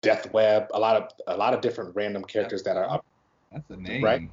Death 0.02 0.32
Web, 0.32 0.68
a 0.72 0.78
lot 0.78 0.96
of 0.96 1.10
a 1.26 1.36
lot 1.36 1.52
of 1.52 1.60
different 1.60 1.96
random 1.96 2.22
characters 2.22 2.62
that 2.62 2.76
are 2.76 2.88
up 2.88 3.04
That's 3.52 3.70
a 3.70 3.76
name. 3.76 4.02
Right. 4.02 4.28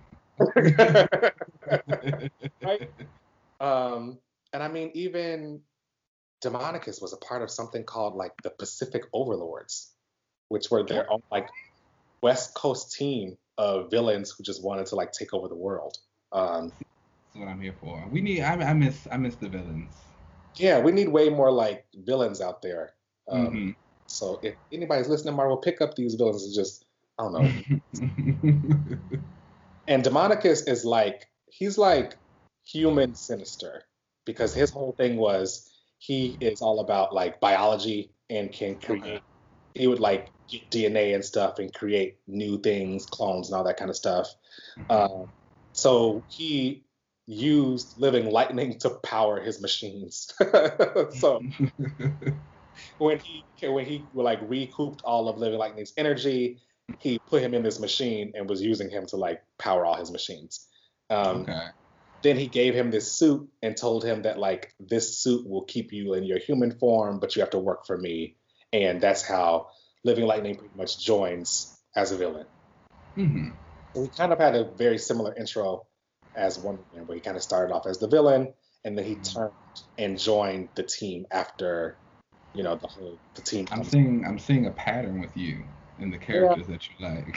right? 2.62 2.90
Um, 3.60 4.18
and 4.52 4.62
I 4.62 4.68
mean, 4.68 4.92
even 4.94 5.62
Demonicus 6.44 7.02
was 7.02 7.14
a 7.14 7.18
part 7.18 7.42
of 7.42 7.50
something 7.50 7.84
called 7.84 8.16
like 8.16 8.34
the 8.44 8.50
Pacific 8.50 9.04
Overlords, 9.14 9.92
which 10.50 10.70
were 10.70 10.84
their 10.84 11.12
own 11.12 11.22
like 11.32 11.48
West 12.22 12.54
Coast 12.54 12.94
team 12.94 13.38
of 13.58 13.90
villains 13.90 14.32
who 14.32 14.44
just 14.44 14.64
wanted 14.64 14.88
to 14.88 14.96
like 14.96 15.12
take 15.12 15.34
over 15.34 15.48
the 15.48 15.56
world. 15.56 15.98
Um, 16.32 16.70
That's 16.70 17.36
what 17.36 17.48
I'm 17.48 17.62
here 17.62 17.76
for. 17.80 18.04
We 18.12 18.22
need. 18.22 18.42
I, 18.42 18.54
I 18.54 18.74
miss. 18.74 19.08
I 19.12 19.18
miss 19.18 19.36
the 19.36 19.50
villains. 19.50 19.96
yeah, 20.58 20.80
we 20.80 20.92
need 20.92 21.10
way 21.10 21.30
more 21.30 21.52
like 21.52 21.86
villains 21.96 22.42
out 22.42 22.62
there. 22.62 22.94
Um, 23.30 23.48
Mhm. 23.48 23.76
So 24.08 24.40
if 24.44 24.56
anybody's 24.72 25.08
listening, 25.10 25.36
Marvel, 25.36 25.58
pick 25.58 25.82
up 25.82 25.96
these 25.96 26.16
villains 26.16 26.44
and 26.44 26.54
just 26.54 26.86
I 27.18 27.24
don't 27.24 27.34
know. 27.34 29.20
And 29.88 30.04
Demonicus 30.04 30.68
is 30.68 30.86
like 30.86 31.28
he's 31.50 31.78
like 31.78 32.18
human 32.64 33.16
sinister 33.16 33.84
because 34.26 34.54
his 34.54 34.72
whole 34.72 34.94
thing 34.94 35.18
was 35.18 35.73
he 36.06 36.38
is 36.42 36.62
all 36.62 36.82
about 36.82 37.14
like 37.14 37.40
biology 37.40 38.12
and 38.30 38.52
can 38.52 38.78
create 38.78 39.04
Okay. 39.04 39.22
he 39.74 39.88
would 39.88 40.02
like 40.02 40.32
get 40.50 40.70
DNA 40.70 41.16
and 41.16 41.24
stuff 41.24 41.60
and 41.60 41.74
create 41.74 42.18
new 42.28 42.60
things, 42.60 43.06
clones 43.06 43.48
and 43.48 43.56
all 43.56 43.64
that 43.64 43.78
kind 43.78 43.90
of 43.90 43.96
stuff. 43.96 44.28
Um, 44.90 45.28
so 45.72 46.26
he 46.28 46.84
used 47.26 47.98
living 47.98 48.30
lightning 48.30 48.78
to 48.80 48.90
power 48.90 49.40
his 49.40 49.62
machines. 49.62 50.30
so 51.20 51.42
when 52.98 53.20
he 53.20 53.46
when 53.66 53.86
he 53.86 54.10
like 54.14 54.40
recouped 54.42 55.04
all 55.06 55.30
of 55.30 55.38
living 55.38 55.58
lightning's 55.58 55.94
energy, 55.96 56.60
he 57.00 57.18
put 57.30 57.42
him 57.42 57.54
in 57.54 57.64
this 57.64 57.80
machine 57.80 58.34
and 58.36 58.50
was 58.50 58.62
using 58.62 58.90
him 58.90 59.06
to 59.06 59.16
like 59.16 59.42
power 59.58 59.86
all 59.86 59.96
his 59.96 60.12
machines. 60.12 60.68
Um, 61.10 61.44
okay. 61.44 61.68
Then 62.24 62.38
he 62.38 62.48
gave 62.48 62.74
him 62.74 62.90
this 62.90 63.12
suit 63.12 63.50
and 63.62 63.76
told 63.76 64.04
him 64.04 64.24
that 64.24 64.40
like 64.40 64.74
this 64.80 65.20
suit 65.20 65.48
will 65.48 65.66
keep 65.66 65.92
you 65.92 66.14
in 66.14 66.24
your 66.24 66.40
human 66.40 66.72
form, 66.72 67.20
but 67.20 67.36
you 67.36 67.42
have 67.42 67.52
to 67.52 67.60
work 67.60 67.86
for 67.86 67.98
me. 67.98 68.38
And 68.72 69.02
that's 69.02 69.22
how 69.28 69.68
Living 70.06 70.26
Lightning 70.26 70.56
pretty 70.56 70.76
much 70.76 71.00
joins 71.00 71.78
as 71.96 72.12
a 72.12 72.18
villain. 72.18 72.48
hmm 73.16 73.50
So 73.94 74.02
we 74.04 74.10
kind 74.10 74.32
of 74.32 74.40
had 74.40 74.56
a 74.56 74.72
very 74.76 74.98
similar 74.98 75.36
intro 75.36 75.86
as 76.36 76.64
Man, 76.64 76.80
where 77.06 77.16
he 77.16 77.22
kind 77.22 77.38
of 77.38 77.44
started 77.44 77.74
off 77.74 77.86
as 77.86 78.00
the 78.00 78.08
villain, 78.08 78.54
and 78.84 78.98
then 78.98 79.06
he 79.06 79.22
turned 79.22 79.54
and 79.98 80.18
joined 80.18 80.70
the 80.76 80.84
team 80.84 81.26
after, 81.30 82.00
you 82.54 82.64
know, 82.64 82.76
the 82.76 82.88
whole 82.88 83.20
the 83.36 83.42
team. 83.42 83.68
I'm 83.72 83.84
seeing. 83.84 84.24
I'm 84.28 84.40
seeing 84.40 84.66
a 84.66 84.72
pattern 84.72 85.20
with 85.20 85.36
you 85.38 85.66
in 86.00 86.10
the 86.10 86.18
characters 86.18 86.68
that 86.68 86.82
you 86.90 86.96
like. 87.06 87.36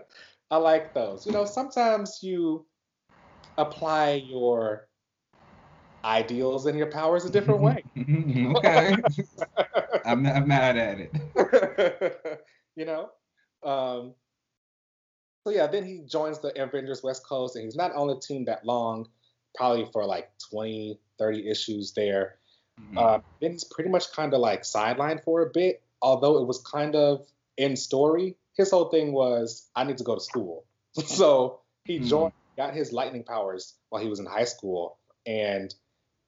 I 0.50 0.56
like 0.58 0.94
those. 0.94 1.26
You 1.26 1.32
know, 1.32 1.44
sometimes 1.44 2.20
you 2.22 2.66
apply 3.58 4.24
your 4.28 4.88
ideals 6.04 6.66
and 6.66 6.78
your 6.78 6.86
powers 6.90 7.24
a 7.24 7.30
different 7.30 7.60
way. 7.60 7.82
okay. 8.56 8.96
I'm 10.04 10.22
not 10.22 10.46
mad 10.46 10.76
at 10.76 10.98
it. 11.00 12.42
you 12.76 12.84
know, 12.84 13.10
Um, 13.62 14.14
so 15.44 15.50
yeah, 15.52 15.66
then 15.66 15.84
he 15.84 16.02
joins 16.06 16.40
the 16.40 16.60
Avengers 16.60 17.02
West 17.02 17.24
Coast, 17.24 17.56
and 17.56 17.64
he's 17.64 17.76
not 17.76 17.92
on 17.94 18.08
the 18.08 18.18
team 18.18 18.44
that 18.46 18.64
long, 18.64 19.08
probably 19.54 19.88
for 19.92 20.04
like 20.04 20.30
20, 20.50 20.98
30 21.18 21.48
issues 21.48 21.92
there. 21.92 22.38
Mm-hmm. 22.80 22.98
Uh, 22.98 23.18
then 23.40 23.52
he's 23.52 23.64
pretty 23.64 23.90
much 23.90 24.12
kind 24.12 24.34
of 24.34 24.40
like 24.40 24.62
sidelined 24.62 25.22
for 25.24 25.42
a 25.42 25.50
bit, 25.50 25.82
although 26.02 26.38
it 26.38 26.46
was 26.46 26.58
kind 26.62 26.94
of 26.94 27.26
in 27.56 27.76
story. 27.76 28.36
His 28.56 28.70
whole 28.70 28.86
thing 28.86 29.12
was, 29.12 29.68
I 29.74 29.84
need 29.84 29.98
to 29.98 30.04
go 30.04 30.14
to 30.14 30.20
school. 30.20 30.64
so 30.92 31.60
he 31.84 31.98
mm-hmm. 31.98 32.06
joined, 32.06 32.32
got 32.56 32.74
his 32.74 32.92
lightning 32.92 33.24
powers 33.24 33.74
while 33.88 34.02
he 34.02 34.08
was 34.08 34.20
in 34.20 34.26
high 34.26 34.44
school, 34.44 34.98
and 35.26 35.74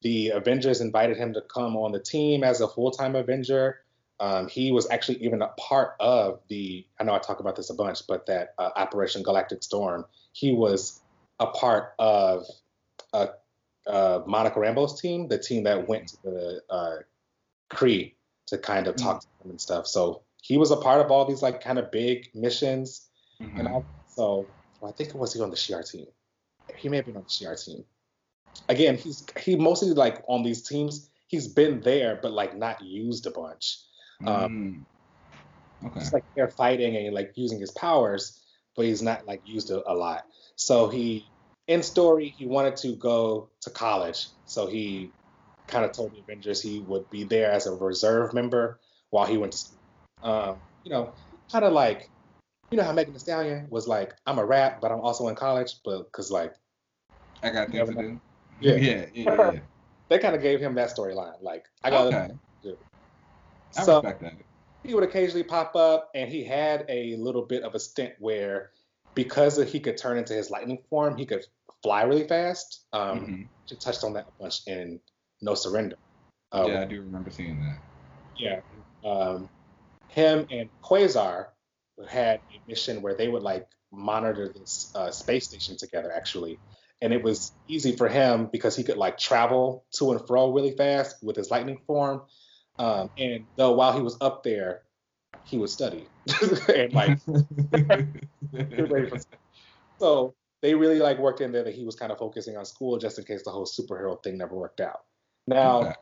the 0.03 0.31
Avengers 0.31 0.81
invited 0.81 1.17
him 1.17 1.35
to 1.35 1.41
come 1.43 1.77
on 1.77 1.93
the 1.93 2.01
team 2.01 2.45
as 2.45 2.61
a 2.61 2.69
full 2.69 2.91
time 2.91 3.17
Avenger. 3.17 3.81
Um, 4.21 4.49
he 4.49 4.73
was 4.73 4.91
actually 4.91 5.25
even 5.25 5.43
a 5.43 5.49
part 5.49 5.95
of 6.01 6.41
the, 6.49 6.85
I 6.99 7.05
know 7.05 7.15
I 7.15 7.19
talk 7.19 7.41
about 7.41 7.55
this 7.55 7.71
a 7.71 7.75
bunch, 7.75 8.07
but 8.07 8.27
that 8.27 8.55
uh, 8.59 8.71
Operation 8.75 9.23
Galactic 9.23 9.63
Storm, 9.63 10.05
he 10.33 10.53
was 10.53 11.01
a 11.39 11.47
part 11.47 11.95
of 12.01 12.45
uh, 13.13 13.29
uh, 13.87 14.21
Monica 14.27 14.59
Rambeau's 14.59 15.01
team, 15.01 15.29
the 15.29 15.39
team 15.39 15.65
that 15.65 15.89
went 15.89 16.09
to 16.09 16.17
the 16.25 16.63
uh, 16.69 16.97
Kree 17.71 18.15
to 18.47 18.59
kind 18.59 18.87
of 18.87 18.97
talk 18.97 19.19
mm-hmm. 19.19 19.39
to 19.39 19.43
them 19.43 19.51
and 19.51 19.61
stuff. 19.61 19.87
So 19.87 20.23
he 20.49 20.57
was 20.57 20.71
a 20.71 20.77
part 20.77 21.05
of 21.05 21.11
all 21.11 21.27
these 21.27 21.43
like 21.43 21.63
kind 21.63 21.79
of 21.79 21.91
big 21.93 22.31
missions. 22.35 23.07
Mm-hmm. 23.41 23.67
And 23.67 23.85
so 24.09 24.47
well, 24.81 24.91
I 24.91 24.95
think 24.95 25.11
it 25.11 25.15
was 25.15 25.35
he 25.35 25.41
on 25.41 25.51
the 25.51 25.57
Shi'ar 25.57 25.89
team. 25.89 26.07
He 26.75 26.89
may 26.89 26.97
have 26.97 27.07
been 27.07 27.17
on 27.17 27.25
the 27.25 27.29
Shi'ar 27.29 27.63
team. 27.63 27.85
Again, 28.69 28.97
he's 28.97 29.25
he 29.39 29.57
mostly 29.57 29.91
like 29.91 30.25
on 30.27 30.43
these 30.43 30.63
teams. 30.63 31.11
He's 31.27 31.47
been 31.47 31.81
there, 31.83 32.19
but 32.21 32.33
like 32.33 32.57
not 32.57 32.83
used 32.83 33.27
a 33.27 33.31
bunch. 33.31 33.79
Um, 34.27 34.87
mm. 35.85 35.87
Okay. 35.87 36.01
It's 36.01 36.13
like 36.15 36.25
they're 36.35 36.49
fighting 36.49 36.97
and 36.97 37.15
like 37.15 37.33
using 37.37 37.61
his 37.61 37.71
powers, 37.71 38.41
but 38.75 38.87
he's 38.87 39.03
not 39.03 39.27
like 39.27 39.43
used 39.45 39.71
a, 39.71 39.89
a 39.89 39.95
lot. 39.95 40.25
So 40.57 40.89
he, 40.89 41.27
in 41.67 41.83
story, 41.83 42.35
he 42.37 42.47
wanted 42.47 42.77
to 42.79 42.97
go 42.97 43.51
to 43.61 43.71
college. 43.71 44.29
So 44.47 44.67
he 44.67 45.13
kind 45.67 45.85
of 45.85 45.93
told 45.93 46.15
the 46.15 46.21
Avengers 46.21 46.63
he 46.63 46.81
would 46.81 47.09
be 47.11 47.25
there 47.25 47.53
as 47.53 47.67
a 47.67 47.75
reserve 47.75 48.33
member 48.33 48.81
while 49.11 49.27
he 49.27 49.37
went 49.37 49.53
to 49.53 49.59
school. 49.59 49.78
Um, 50.23 50.57
you 50.85 50.91
know, 50.91 51.13
kind 51.51 51.65
of 51.65 51.73
like, 51.73 52.11
you 52.71 52.77
know 52.77 52.85
how 52.85 52.93
Megan 52.93 53.13
Thee 53.13 53.19
Stallion 53.19 53.67
was 53.71 53.89
like, 53.89 54.15
I'm 54.27 54.39
a 54.39 54.45
rap, 54.45 54.81
but 54.81 54.93
I'm 54.93 55.01
also 55.01 55.29
in 55.29 55.35
college, 55.35 55.77
but 55.85 56.05
because 56.05 56.31
like, 56.31 56.55
I 57.43 57.51
got 57.51 57.71
things 57.71 57.89
to 57.89 57.95
do. 57.95 58.21
Yeah, 58.61 58.75
yeah, 58.75 59.07
yeah. 59.15 59.53
yeah. 59.53 59.61
they 60.09 60.19
kind 60.19 60.35
of 60.35 60.43
gave 60.43 60.61
him 60.61 60.75
that 60.75 60.95
storyline. 60.95 61.41
Like, 61.41 61.65
I 61.83 61.91
got 61.91 62.13
okay. 62.13 62.35
I 63.77 63.83
so 63.83 63.97
respect 63.97 64.23
that. 64.23 64.35
He 64.85 64.95
would 64.95 65.05
occasionally 65.05 65.43
pop 65.43 65.77
up, 65.77 66.11
and 66.15 66.31
he 66.31 66.45
had 66.45 66.85
a 66.89 67.17
little 67.17 67.43
bit 67.43 67.63
of 67.63 67.75
a 67.75 67.81
stint 67.81 68.15
where, 68.19 68.71
because 69.15 69.57
he 69.71 69.81
could 69.81 69.97
turn 69.97 70.17
into 70.17 70.33
his 70.33 70.51
lightning 70.51 70.79
form, 70.89 71.17
he 71.17 71.27
could 71.27 71.45
fly 71.83 72.03
really 72.03 72.27
fast. 72.27 72.85
Um, 72.93 73.21
mm-hmm. 73.21 73.43
She 73.67 73.77
touched 73.77 74.05
on 74.05 74.13
that 74.15 74.29
a 74.29 74.43
bunch 74.43 74.67
in 74.67 75.01
No 75.43 75.55
Surrender. 75.55 75.97
Um, 76.53 76.71
yeah, 76.71 76.81
I 76.81 76.85
do 76.85 77.03
remember 77.03 77.31
seeing 77.31 77.61
that. 77.61 77.79
Yeah. 78.39 78.61
Um, 79.05 79.49
him 80.19 80.47
and 80.51 80.69
Quasar 80.83 81.47
had 82.09 82.41
a 82.55 82.69
mission 82.69 83.03
where 83.03 83.15
they 83.15 83.29
would 83.29 83.43
like 83.43 83.69
monitor 83.93 84.53
this 84.53 84.93
uh, 84.95 85.11
space 85.11 85.47
station 85.47 85.77
together, 85.77 86.13
actually. 86.13 86.59
And 87.01 87.13
it 87.13 87.23
was 87.23 87.53
easy 87.69 87.95
for 87.97 88.09
him 88.09 88.49
because 88.51 88.75
he 88.75 88.83
could 88.83 88.97
like 88.97 89.19
travel 89.19 89.85
to 89.93 90.11
and 90.11 90.27
fro 90.27 90.53
really 90.53 90.73
fast 90.73 91.23
with 91.23 91.37
his 91.37 91.51
lightning 91.51 91.79
form. 91.87 92.23
Um, 92.79 93.11
and 93.17 93.45
though 93.57 93.73
while 93.73 93.93
he 93.93 94.01
was 94.01 94.17
up 94.21 94.43
there, 94.43 94.83
he 95.45 95.57
would 95.57 95.71
study 95.71 96.07
and 96.75 96.93
like 96.93 97.19
so 99.99 100.35
they 100.61 100.75
really 100.75 100.99
like 100.99 101.19
worked 101.19 101.41
in 101.41 101.53
there 101.53 101.63
that 101.63 101.75
he 101.75 101.85
was 101.85 101.95
kind 101.95 102.13
of 102.13 102.19
focusing 102.19 102.57
on 102.57 102.65
school 102.65 102.99
just 102.99 103.19
in 103.19 103.25
case 103.25 103.45
the 103.45 103.51
whole 103.51 103.67
superhero 103.67 104.23
thing 104.23 104.37
never 104.37 104.55
worked 104.55 104.81
out. 104.81 105.05
Now, 105.47 105.81
okay. 105.81 105.93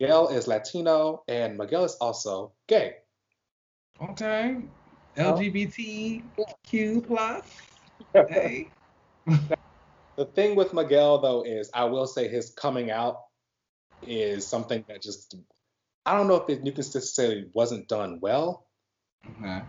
Miguel 0.00 0.28
is 0.28 0.48
Latino 0.48 1.22
and 1.28 1.56
Miguel 1.56 1.84
is 1.84 1.94
also 2.00 2.52
gay. 2.66 2.96
Okay. 4.00 4.56
LGBTQ 5.16 7.06
plus. 7.06 7.44
hey. 8.14 8.68
the 10.16 10.24
thing 10.34 10.56
with 10.56 10.72
Miguel 10.74 11.18
though 11.18 11.42
is 11.42 11.70
I 11.74 11.84
will 11.84 12.06
say 12.06 12.28
his 12.28 12.50
coming 12.50 12.90
out 12.90 13.20
is 14.06 14.46
something 14.46 14.84
that 14.88 15.02
just 15.02 15.36
I 16.04 16.16
don't 16.16 16.26
know 16.26 16.36
if 16.36 16.48
it, 16.48 16.64
you 16.64 16.72
can 16.72 16.78
necessarily 16.80 17.46
wasn't 17.52 17.86
done 17.88 18.18
well, 18.20 18.66
okay. 19.38 19.62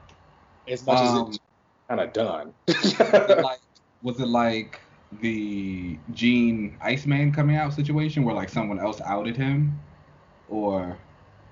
as 0.68 0.86
much 0.86 0.98
um, 0.98 1.30
as 1.30 1.36
it's 1.36 1.40
kind 1.88 2.02
of 2.02 2.14
done. 2.14 2.54
like, 3.44 3.60
was 4.02 4.20
it 4.20 4.28
like 4.28 4.80
the 5.22 5.98
Jean 6.12 6.76
Iceman 6.82 7.32
coming 7.32 7.56
out 7.56 7.74
situation 7.74 8.24
where 8.24 8.34
like 8.34 8.50
someone 8.50 8.80
else 8.80 9.00
outed 9.02 9.38
him, 9.38 9.80
or? 10.50 10.98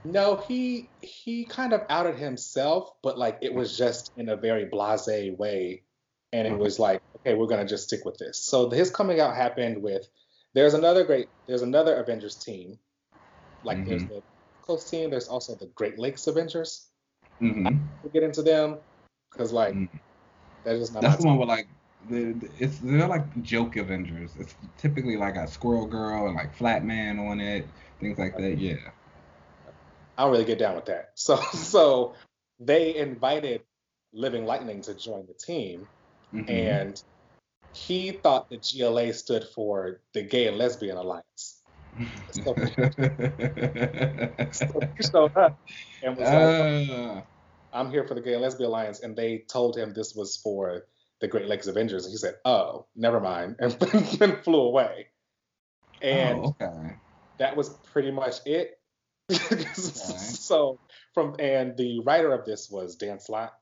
No, 0.03 0.35
he 0.47 0.89
he 1.01 1.45
kind 1.45 1.73
of 1.73 1.81
outed 1.89 2.15
himself, 2.15 2.91
but 3.03 3.17
like 3.17 3.37
it 3.41 3.53
was 3.53 3.77
just 3.77 4.11
in 4.17 4.29
a 4.29 4.35
very 4.35 4.65
blasé 4.65 5.35
way, 5.37 5.83
and 6.33 6.47
it 6.47 6.57
was 6.57 6.79
like, 6.79 7.01
okay, 7.17 7.35
we're 7.35 7.47
gonna 7.47 7.67
just 7.67 7.83
stick 7.87 8.03
with 8.03 8.17
this. 8.17 8.43
So 8.43 8.69
his 8.69 8.89
coming 8.89 9.19
out 9.19 9.35
happened 9.35 9.81
with. 9.81 10.07
There's 10.53 10.73
another 10.73 11.03
great. 11.03 11.29
There's 11.47 11.61
another 11.61 11.95
Avengers 11.95 12.35
team. 12.35 12.77
Like 13.63 13.77
mm-hmm. 13.77 13.89
there's 13.89 14.05
the 14.05 14.23
Coast 14.63 14.89
team. 14.89 15.11
There's 15.11 15.27
also 15.27 15.55
the 15.55 15.67
Great 15.67 15.99
Lakes 15.99 16.27
Avengers. 16.27 16.87
Mm-hmm. 17.41 17.77
We'll 18.03 18.11
get 18.11 18.23
into 18.23 18.41
them 18.41 18.77
because 19.31 19.53
like 19.53 19.73
mm-hmm. 19.73 19.97
that's 20.63 20.79
just 20.79 20.93
not. 20.93 21.03
That's 21.03 21.21
the 21.21 21.27
one 21.27 21.37
with 21.37 21.47
like 21.47 21.67
the, 22.09 22.35
it's 22.59 22.79
they're 22.79 23.07
like 23.07 23.43
joke 23.43 23.75
Avengers. 23.77 24.31
It's 24.39 24.55
typically 24.77 25.15
like 25.15 25.35
a 25.35 25.47
Squirrel 25.47 25.85
Girl 25.85 26.27
and 26.27 26.35
like 26.35 26.55
Flat 26.55 26.83
Man 26.83 27.19
on 27.19 27.39
it, 27.39 27.67
things 27.99 28.17
like 28.17 28.35
that. 28.37 28.57
Yeah. 28.57 28.75
I 30.21 30.25
don't 30.25 30.31
really 30.31 30.45
get 30.45 30.59
down 30.59 30.75
with 30.75 30.85
that. 30.85 31.11
So 31.15 31.37
so 31.53 32.13
they 32.59 32.95
invited 32.95 33.61
Living 34.13 34.45
Lightning 34.45 34.81
to 34.83 34.93
join 34.93 35.25
the 35.25 35.33
team, 35.33 35.87
mm-hmm. 36.33 36.49
and 36.49 37.01
he 37.73 38.11
thought 38.11 38.49
the 38.49 38.57
GLA 38.57 39.13
stood 39.13 39.45
for 39.55 40.01
the 40.13 40.21
Gay 40.21 40.47
and 40.47 40.57
Lesbian 40.57 40.97
Alliance 40.97 41.61
so, 42.31 42.55
showed 45.11 45.37
up 45.37 45.59
and 46.03 46.17
was 46.17 46.29
like, 46.29 46.89
uh. 46.89 47.21
I'm 47.73 47.89
here 47.89 48.05
for 48.07 48.15
the 48.15 48.21
Gay 48.21 48.33
and 48.33 48.41
Lesbian 48.41 48.69
Alliance. 48.69 49.01
And 49.01 49.15
they 49.15 49.39
told 49.47 49.77
him 49.77 49.93
this 49.93 50.15
was 50.15 50.37
for 50.37 50.85
the 51.19 51.27
Great 51.27 51.47
Lakes 51.47 51.67
Avengers. 51.67 52.05
And 52.05 52.11
he 52.11 52.17
said, 52.17 52.35
oh, 52.45 52.85
never 52.95 53.19
mind. 53.19 53.57
And 53.59 53.73
then 53.79 54.41
flew 54.43 54.61
away. 54.61 55.07
And 56.01 56.39
oh, 56.39 56.55
okay. 56.61 56.95
that 57.37 57.55
was 57.55 57.69
pretty 57.91 58.11
much 58.11 58.35
it. 58.45 58.79
Okay. 59.31 59.65
So 59.75 60.79
from 61.13 61.35
and 61.39 61.75
the 61.77 61.99
writer 61.99 62.33
of 62.33 62.45
this 62.45 62.69
was 62.69 62.95
Dan 62.95 63.19
Slott. 63.19 63.53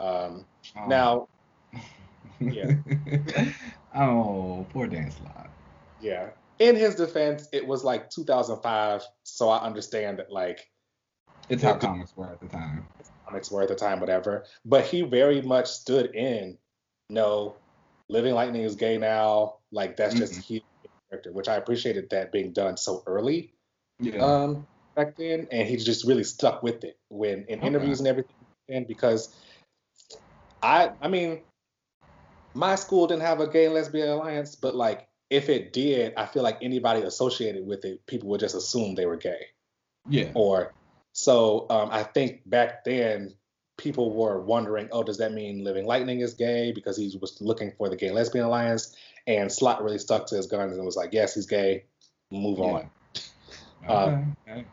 Um, 0.00 0.44
oh. 0.76 0.86
Now, 0.86 1.28
yeah. 2.40 2.72
oh, 3.94 4.66
poor 4.72 4.86
Dan 4.86 5.10
Slott. 5.10 5.50
Yeah, 6.00 6.30
in 6.58 6.76
his 6.76 6.94
defense, 6.94 7.48
it 7.52 7.66
was 7.66 7.84
like 7.84 8.10
2005, 8.10 9.02
so 9.24 9.48
I 9.48 9.64
understand 9.64 10.18
that 10.18 10.30
like 10.30 10.68
it's 11.48 11.62
how 11.62 11.74
comics 11.74 12.16
were 12.16 12.26
at 12.26 12.40
the 12.40 12.46
time. 12.46 12.86
Comics 13.26 13.50
were 13.50 13.62
at 13.62 13.68
the 13.68 13.74
time, 13.74 14.00
whatever. 14.00 14.44
But 14.64 14.84
he 14.84 15.02
very 15.02 15.42
much 15.42 15.68
stood 15.68 16.14
in, 16.14 16.58
no, 17.10 17.56
Living 18.08 18.34
Lightning 18.34 18.62
is 18.62 18.74
gay 18.74 18.98
now. 18.98 19.56
Like 19.70 19.96
that's 19.96 20.14
mm-hmm. 20.14 20.20
just 20.20 20.48
his 20.48 20.60
character, 21.10 21.32
which 21.32 21.48
I 21.48 21.56
appreciated 21.56 22.10
that 22.10 22.32
being 22.32 22.52
done 22.52 22.76
so 22.76 23.02
early. 23.06 23.52
Yeah. 24.00 24.18
Um, 24.18 24.66
back 24.98 25.16
then, 25.16 25.46
and 25.52 25.68
he 25.68 25.76
just 25.76 26.04
really 26.04 26.24
stuck 26.24 26.62
with 26.62 26.82
it 26.82 26.98
when 27.08 27.44
in 27.48 27.60
okay. 27.60 27.66
interviews 27.66 28.00
and 28.00 28.08
everything. 28.08 28.34
And 28.68 28.86
because 28.86 29.32
I, 30.60 30.90
I 31.00 31.06
mean, 31.06 31.42
my 32.52 32.74
school 32.74 33.06
didn't 33.06 33.22
have 33.22 33.38
a 33.38 33.46
gay 33.46 33.66
and 33.66 33.74
lesbian 33.74 34.08
alliance, 34.08 34.56
but 34.56 34.74
like 34.74 35.06
if 35.30 35.48
it 35.48 35.72
did, 35.72 36.14
I 36.16 36.26
feel 36.26 36.42
like 36.42 36.58
anybody 36.62 37.02
associated 37.02 37.64
with 37.64 37.84
it, 37.84 38.04
people 38.06 38.28
would 38.30 38.40
just 38.40 38.56
assume 38.56 38.96
they 38.96 39.06
were 39.06 39.16
gay. 39.16 39.46
Yeah. 40.08 40.32
Or 40.34 40.72
so 41.12 41.66
um, 41.70 41.90
I 41.92 42.02
think 42.02 42.42
back 42.46 42.84
then 42.84 43.34
people 43.76 44.12
were 44.12 44.40
wondering, 44.40 44.88
oh, 44.90 45.04
does 45.04 45.18
that 45.18 45.32
mean 45.32 45.62
Living 45.62 45.86
Lightning 45.86 46.20
is 46.20 46.34
gay 46.34 46.72
because 46.72 46.96
he 46.96 47.16
was 47.20 47.40
looking 47.40 47.72
for 47.78 47.88
the 47.88 47.96
gay 47.96 48.10
lesbian 48.10 48.46
alliance? 48.46 48.96
And 49.28 49.52
Slott 49.52 49.84
really 49.84 49.98
stuck 49.98 50.26
to 50.26 50.36
his 50.36 50.48
guns 50.48 50.76
and 50.76 50.84
was 50.84 50.96
like, 50.96 51.10
yes, 51.12 51.36
he's 51.36 51.46
gay. 51.46 51.84
Move 52.32 52.58
yeah. 52.58 52.64
on. 52.64 52.90
Okay. 53.84 53.94
Um, 53.94 54.36
okay. 54.48 54.64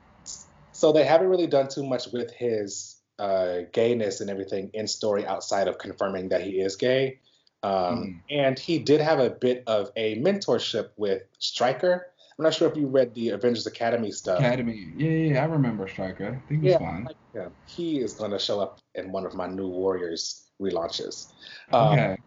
So 0.76 0.92
they 0.92 1.06
haven't 1.06 1.30
really 1.30 1.48
done 1.48 1.70
too 1.70 1.86
much 1.86 2.08
with 2.12 2.32
his 2.32 2.98
uh, 3.18 3.60
gayness 3.72 4.20
and 4.20 4.30
everything 4.30 4.70
in 4.74 4.90
story 4.90 5.26
outside 5.26 5.70
of 5.70 5.78
confirming 5.78 6.28
that 6.30 6.42
he 6.42 6.60
is 6.60 6.76
gay. 6.76 7.20
Um, 7.64 7.72
mm. 7.72 8.20
And 8.30 8.60
he 8.60 8.78
did 8.78 9.00
have 9.00 9.20
a 9.20 9.30
bit 9.30 9.64
of 9.68 9.90
a 9.96 10.22
mentorship 10.22 10.90
with 10.98 11.24
Striker. 11.40 12.08
I'm 12.38 12.44
not 12.44 12.54
sure 12.54 12.70
if 12.70 12.76
you 12.76 12.88
read 12.88 13.16
the 13.16 13.30
Avengers 13.30 13.66
Academy 13.66 14.12
stuff. 14.12 14.40
Academy. 14.40 14.92
Yeah, 14.98 15.10
yeah, 15.10 15.44
I 15.44 15.46
remember 15.46 15.88
Striker. 15.88 16.42
I 16.46 16.50
think 16.50 16.64
he 16.64 16.72
Yeah, 16.72 16.80
fun. 16.80 17.06
like 17.06 17.16
him. 17.34 17.54
He 17.68 18.00
is 18.02 18.12
going 18.12 18.32
to 18.32 18.40
show 18.40 18.60
up 18.60 18.82
in 18.96 19.14
one 19.14 19.26
of 19.26 19.34
my 19.34 19.48
new 19.48 19.70
Warriors 19.70 20.52
relaunches. 20.62 21.32
Um, 21.72 21.94
okay. 21.94 22.18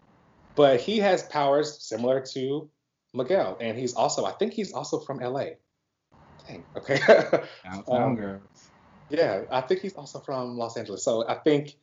But 0.55 0.79
he 0.79 0.97
has 0.97 1.21
powers 1.21 1.83
similar 1.83 2.19
to 2.33 2.67
Miguel, 3.13 3.59
and 3.61 3.77
he's 3.77 3.93
also, 3.93 4.25
I 4.25 4.31
think 4.31 4.53
he's 4.53 4.73
also 4.73 4.97
from 4.97 5.19
LA. 5.19 5.49
Dang. 6.49 6.65
Okay. 6.75 6.99
Downtown 7.63 7.85
um, 7.87 8.15
girls. 8.15 8.69
yeah, 9.09 9.43
I 9.51 9.61
think 9.61 9.81
he's 9.81 9.93
also 9.93 10.19
from 10.19 10.57
Los 10.57 10.77
Angeles. 10.77 11.03
So 11.03 11.27
I 11.27 11.35
think 11.35 11.75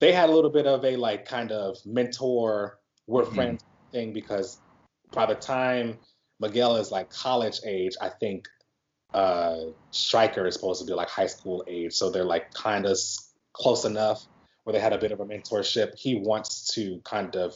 they 0.00 0.12
had 0.12 0.30
a 0.30 0.32
little 0.32 0.50
bit 0.50 0.66
of 0.66 0.84
a 0.84 0.96
like 0.96 1.26
kind 1.26 1.52
of 1.52 1.76
mentor, 1.84 2.78
we're 3.06 3.24
Mhm. 3.24 3.34
friends 3.34 3.64
thing 3.92 4.12
because 4.12 4.60
by 5.12 5.26
the 5.26 5.34
time 5.34 5.98
Miguel 6.40 6.76
is 6.76 6.90
like 6.90 7.10
college 7.10 7.60
age, 7.64 7.96
I 8.00 8.08
think 8.08 8.48
uh 9.14 9.58
Striker 9.90 10.46
is 10.46 10.54
supposed 10.54 10.80
to 10.80 10.86
be 10.86 10.92
like 10.94 11.08
high 11.08 11.26
school 11.26 11.64
age. 11.66 11.94
So 11.94 12.10
they're 12.10 12.24
like 12.24 12.52
kind 12.54 12.86
of 12.86 12.98
close 13.52 13.84
enough 13.84 14.24
where 14.64 14.72
they 14.72 14.80
had 14.80 14.92
a 14.92 14.98
bit 14.98 15.12
of 15.12 15.20
a 15.20 15.24
mentorship. 15.24 15.98
He 15.98 16.14
wants 16.16 16.74
to 16.74 17.00
kind 17.04 17.34
of 17.36 17.54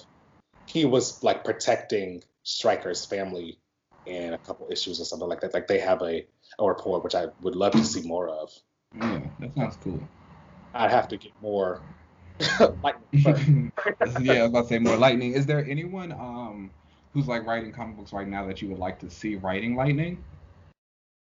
he 0.67 0.85
was 0.85 1.23
like 1.23 1.45
protecting 1.45 2.23
Striker's 2.45 3.05
family 3.05 3.59
in 4.07 4.35
a 4.35 4.39
couple 4.39 4.69
issues 4.71 5.01
or 5.01 5.05
something 5.05 5.29
like 5.29 5.41
that. 5.41 5.55
Like 5.55 5.67
they 5.67 5.79
have 5.79 6.03
a, 6.03 6.27
a 6.59 6.67
rapport 6.67 7.01
which 7.01 7.15
I 7.15 7.27
would 7.41 7.57
love 7.57 7.73
to 7.73 7.85
see 7.85 8.03
more 8.07 8.29
of. 8.29 8.51
Yeah, 8.95 9.21
that 9.41 9.55
sounds 9.55 9.77
cool. 9.83 10.01
I'd 10.75 10.91
have 10.91 11.09
to 11.09 11.17
get 11.17 11.33
more 11.41 11.81
lightning 12.83 13.09
first. 13.23 14.21
yeah, 14.21 14.41
I 14.41 14.43
was 14.43 14.51
about 14.51 14.63
to 14.63 14.69
say 14.69 14.79
more 14.79 14.97
lightning. 14.97 15.33
Is 15.33 15.47
there 15.47 15.65
anyone 15.65 16.13
um 16.13 16.71
who's 17.13 17.29
like 17.29 17.47
writing 17.47 17.73
comic 17.73 17.97
books 17.97 18.13
right 18.13 18.27
now 18.29 18.47
that 18.47 18.63
you 18.63 18.69
would 18.69 18.79
like 18.79 18.99
to 19.01 19.11
see 19.11 19.37
writing 19.37 19.77
lightning? 19.77 20.23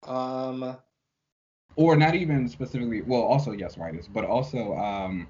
Um, 0.06 0.78
Or 1.76 1.96
not 1.96 2.16
even 2.16 2.48
specifically 2.48 3.02
well, 3.02 3.22
also 3.22 3.52
yes, 3.52 3.78
writers, 3.78 4.08
but 4.08 4.26
also 4.26 4.76
um 4.78 5.28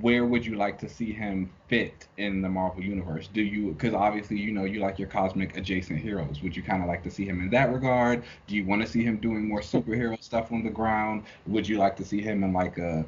where 0.00 0.26
would 0.26 0.44
you 0.44 0.56
like 0.56 0.78
to 0.78 0.88
see 0.88 1.12
him 1.12 1.50
fit 1.68 2.06
in 2.18 2.42
the 2.42 2.48
Marvel 2.48 2.82
universe? 2.82 3.28
Do 3.32 3.42
you 3.42 3.72
because 3.72 3.94
obviously 3.94 4.36
you 4.36 4.52
know 4.52 4.64
you 4.64 4.80
like 4.80 4.98
your 4.98 5.08
cosmic 5.08 5.56
adjacent 5.56 6.00
heroes. 6.00 6.42
Would 6.42 6.54
you 6.54 6.62
kind 6.62 6.82
of 6.82 6.88
like 6.88 7.02
to 7.04 7.10
see 7.10 7.24
him 7.24 7.40
in 7.40 7.48
that 7.50 7.72
regard? 7.72 8.22
Do 8.46 8.56
you 8.56 8.66
want 8.66 8.82
to 8.82 8.88
see 8.88 9.02
him 9.02 9.16
doing 9.16 9.48
more 9.48 9.60
superhero 9.60 10.22
stuff 10.22 10.52
on 10.52 10.62
the 10.62 10.70
ground? 10.70 11.24
Would 11.46 11.66
you 11.66 11.78
like 11.78 11.96
to 11.96 12.04
see 12.04 12.20
him 12.20 12.44
in 12.44 12.52
like 12.52 12.76
a 12.76 13.06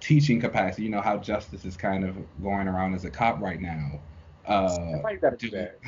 teaching 0.00 0.40
capacity? 0.40 0.82
You 0.84 0.90
know 0.90 1.00
how 1.00 1.16
Justice 1.16 1.64
is 1.64 1.76
kind 1.76 2.04
of 2.04 2.16
going 2.42 2.68
around 2.68 2.94
as 2.94 3.06
a 3.06 3.10
cop 3.10 3.40
right 3.40 3.60
now. 3.60 4.00
Uh, 4.46 4.98
why 5.00 5.12
you 5.12 5.18
gotta 5.18 5.36
do 5.36 5.48
do- 5.48 5.56
that? 5.56 5.78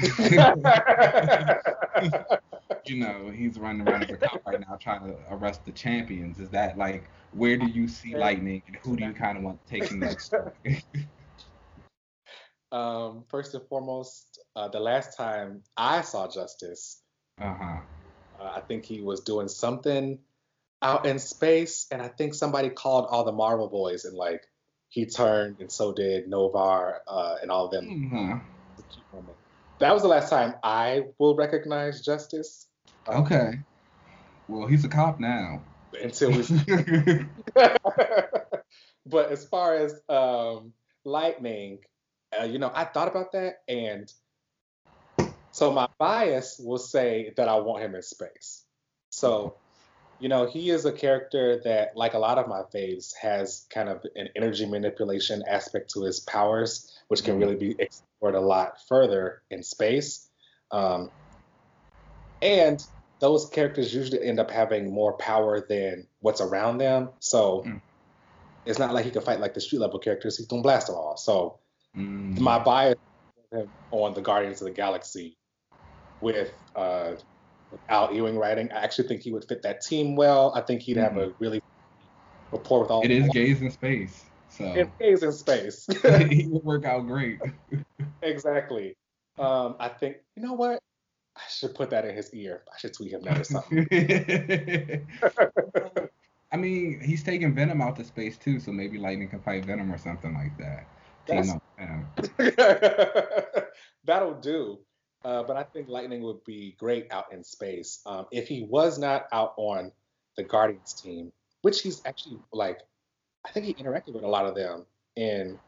you 2.88 2.96
know, 2.96 3.30
he's 3.34 3.58
running 3.58 3.86
around 3.86 4.04
as 4.04 4.10
a 4.10 4.16
cop 4.16 4.46
right 4.46 4.60
now 4.60 4.76
trying 4.76 5.06
to 5.06 5.16
arrest 5.30 5.64
the 5.64 5.72
champions. 5.72 6.38
Is 6.38 6.50
that 6.50 6.76
like 6.78 7.04
where 7.32 7.56
do 7.56 7.66
you 7.66 7.88
see 7.88 8.16
Lightning 8.16 8.62
and 8.66 8.76
who 8.76 8.96
do 8.96 9.04
you 9.04 9.12
kind 9.12 9.38
of 9.38 9.44
want 9.44 9.58
taking 9.66 10.00
that 10.00 10.20
story? 10.20 10.84
um, 12.72 13.24
first 13.28 13.54
and 13.54 13.66
foremost, 13.68 14.40
uh, 14.56 14.68
the 14.68 14.80
last 14.80 15.16
time 15.16 15.62
I 15.76 16.02
saw 16.02 16.28
Justice, 16.28 17.02
uh-huh. 17.40 17.80
uh, 18.40 18.52
I 18.56 18.60
think 18.60 18.84
he 18.84 19.00
was 19.00 19.20
doing 19.20 19.48
something 19.48 20.18
out 20.82 21.06
in 21.06 21.18
space, 21.18 21.86
and 21.90 22.02
I 22.02 22.08
think 22.08 22.34
somebody 22.34 22.68
called 22.68 23.06
all 23.08 23.24
the 23.24 23.32
Marvel 23.32 23.68
boys, 23.68 24.04
and 24.04 24.16
like 24.16 24.42
he 24.88 25.06
turned, 25.06 25.60
and 25.60 25.70
so 25.70 25.92
did 25.92 26.28
Nova 26.28 27.00
uh, 27.06 27.36
and 27.40 27.50
all 27.50 27.66
of 27.66 27.70
them. 27.70 28.10
uh 28.14 28.38
That 29.78 29.94
was 29.94 30.02
the 30.02 30.08
last 30.08 30.28
time 30.28 30.54
I 30.62 31.04
will 31.18 31.34
recognize 31.34 32.02
Justice. 32.02 32.66
Okay. 33.08 33.52
Well, 34.48 34.66
he's 34.66 34.84
a 34.84 34.88
cop 34.88 35.20
now. 35.20 35.62
Until 36.02 36.30
we 36.32 36.42
but 39.06 39.30
as 39.32 39.44
far 39.46 39.74
as 39.74 40.00
um, 40.08 40.72
lightning, 41.04 41.78
uh, 42.38 42.44
you 42.44 42.58
know, 42.58 42.70
I 42.74 42.84
thought 42.84 43.08
about 43.08 43.32
that, 43.32 43.62
and 43.68 44.12
so 45.52 45.70
my 45.72 45.88
bias 45.98 46.58
will 46.62 46.78
say 46.78 47.32
that 47.36 47.48
I 47.48 47.56
want 47.56 47.82
him 47.82 47.94
in 47.94 48.02
space. 48.02 48.64
So, 49.10 49.56
you 50.18 50.28
know, 50.28 50.46
he 50.46 50.70
is 50.70 50.86
a 50.86 50.92
character 50.92 51.60
that, 51.64 51.96
like 51.96 52.14
a 52.14 52.18
lot 52.18 52.38
of 52.38 52.48
my 52.48 52.62
faves, 52.74 53.12
has 53.20 53.66
kind 53.72 53.88
of 53.88 54.02
an 54.14 54.28
energy 54.34 54.66
manipulation 54.66 55.42
aspect 55.46 55.90
to 55.94 56.02
his 56.04 56.20
powers, 56.20 56.90
which 57.08 57.24
can 57.24 57.36
Mhm. 57.36 57.40
really 57.40 57.56
be 57.56 57.76
explored 57.78 58.34
a 58.34 58.40
lot 58.40 58.80
further 58.88 59.42
in 59.50 59.62
space. 59.62 60.28
Um, 60.70 61.10
and 62.42 62.84
those 63.20 63.48
characters 63.48 63.94
usually 63.94 64.22
end 64.26 64.40
up 64.40 64.50
having 64.50 64.92
more 64.92 65.12
power 65.16 65.64
than 65.66 66.06
what's 66.20 66.40
around 66.40 66.78
them. 66.78 67.10
So 67.20 67.62
Mm. 67.64 67.80
it's 68.66 68.78
not 68.78 68.92
like 68.92 69.04
he 69.04 69.10
can 69.12 69.22
fight 69.22 69.40
like 69.40 69.54
the 69.54 69.60
street 69.60 69.78
level 69.78 69.98
characters. 70.00 70.36
He 70.36 70.44
can 70.46 70.60
blast 70.60 70.88
them 70.88 70.96
all. 70.96 71.16
So 71.16 71.60
Mm. 71.96 72.38
my 72.40 72.58
bias 72.58 72.96
on 73.90 74.14
the 74.14 74.20
Guardians 74.22 74.60
of 74.60 74.66
the 74.66 74.72
Galaxy 74.72 75.36
with 76.20 76.52
uh, 76.74 77.14
Al 77.88 78.12
Ewing 78.12 78.38
writing. 78.38 78.72
I 78.72 78.82
actually 78.82 79.08
think 79.08 79.22
he 79.22 79.30
would 79.32 79.44
fit 79.44 79.62
that 79.62 79.82
team 79.82 80.16
well. 80.16 80.52
I 80.54 80.60
think 80.62 80.82
he'd 80.82 80.96
have 80.96 81.16
a 81.16 81.32
really 81.38 81.60
rapport 82.50 82.80
with 82.82 82.90
all. 82.90 83.04
it 83.04 83.10
is 83.10 83.28
gays 83.28 83.62
in 83.62 83.70
space, 83.70 84.24
so 84.48 84.64
It 84.74 84.92
is 85.00 85.22
in 85.22 85.32
space. 85.32 85.86
he 86.30 86.46
would 86.48 86.64
work 86.64 86.84
out 86.84 87.06
great. 87.06 87.38
exactly. 88.22 88.94
Um, 89.38 89.76
I 89.78 89.88
think 89.88 90.16
you 90.36 90.42
know 90.42 90.54
what. 90.54 90.80
I 91.36 91.40
should 91.48 91.74
put 91.74 91.90
that 91.90 92.04
in 92.04 92.14
his 92.14 92.32
ear. 92.34 92.62
I 92.72 92.78
should 92.78 92.92
tweet 92.92 93.12
him 93.12 93.22
that 93.22 93.40
or 93.40 93.44
something. 93.44 93.88
I 96.52 96.56
mean, 96.58 97.00
he's 97.00 97.22
taking 97.22 97.54
Venom 97.54 97.80
out 97.80 97.96
to 97.96 98.04
space 98.04 98.36
too, 98.36 98.60
so 98.60 98.72
maybe 98.72 98.98
Lightning 98.98 99.28
can 99.28 99.40
fight 99.40 99.64
Venom 99.64 99.90
or 99.90 99.96
something 99.98 100.34
like 100.34 100.56
that. 100.58 100.86
That's- 101.26 101.50
up 101.50 101.62
with 102.28 102.46
Venom. 102.46 103.64
That'll 104.04 104.34
do. 104.34 104.78
Uh, 105.24 105.44
but 105.44 105.56
I 105.56 105.62
think 105.62 105.88
Lightning 105.88 106.22
would 106.22 106.42
be 106.44 106.74
great 106.78 107.12
out 107.12 107.32
in 107.32 107.44
space. 107.44 108.00
Um, 108.06 108.26
if 108.32 108.48
he 108.48 108.66
was 108.68 108.98
not 108.98 109.26
out 109.32 109.54
on 109.56 109.92
the 110.36 110.42
Guardians 110.42 110.94
team, 110.94 111.32
which 111.62 111.80
he's 111.80 112.02
actually 112.04 112.38
like, 112.52 112.80
I 113.46 113.52
think 113.52 113.66
he 113.66 113.74
interacted 113.74 114.14
with 114.14 114.24
a 114.24 114.28
lot 114.28 114.46
of 114.46 114.56
them 114.56 114.84
in 115.14 115.60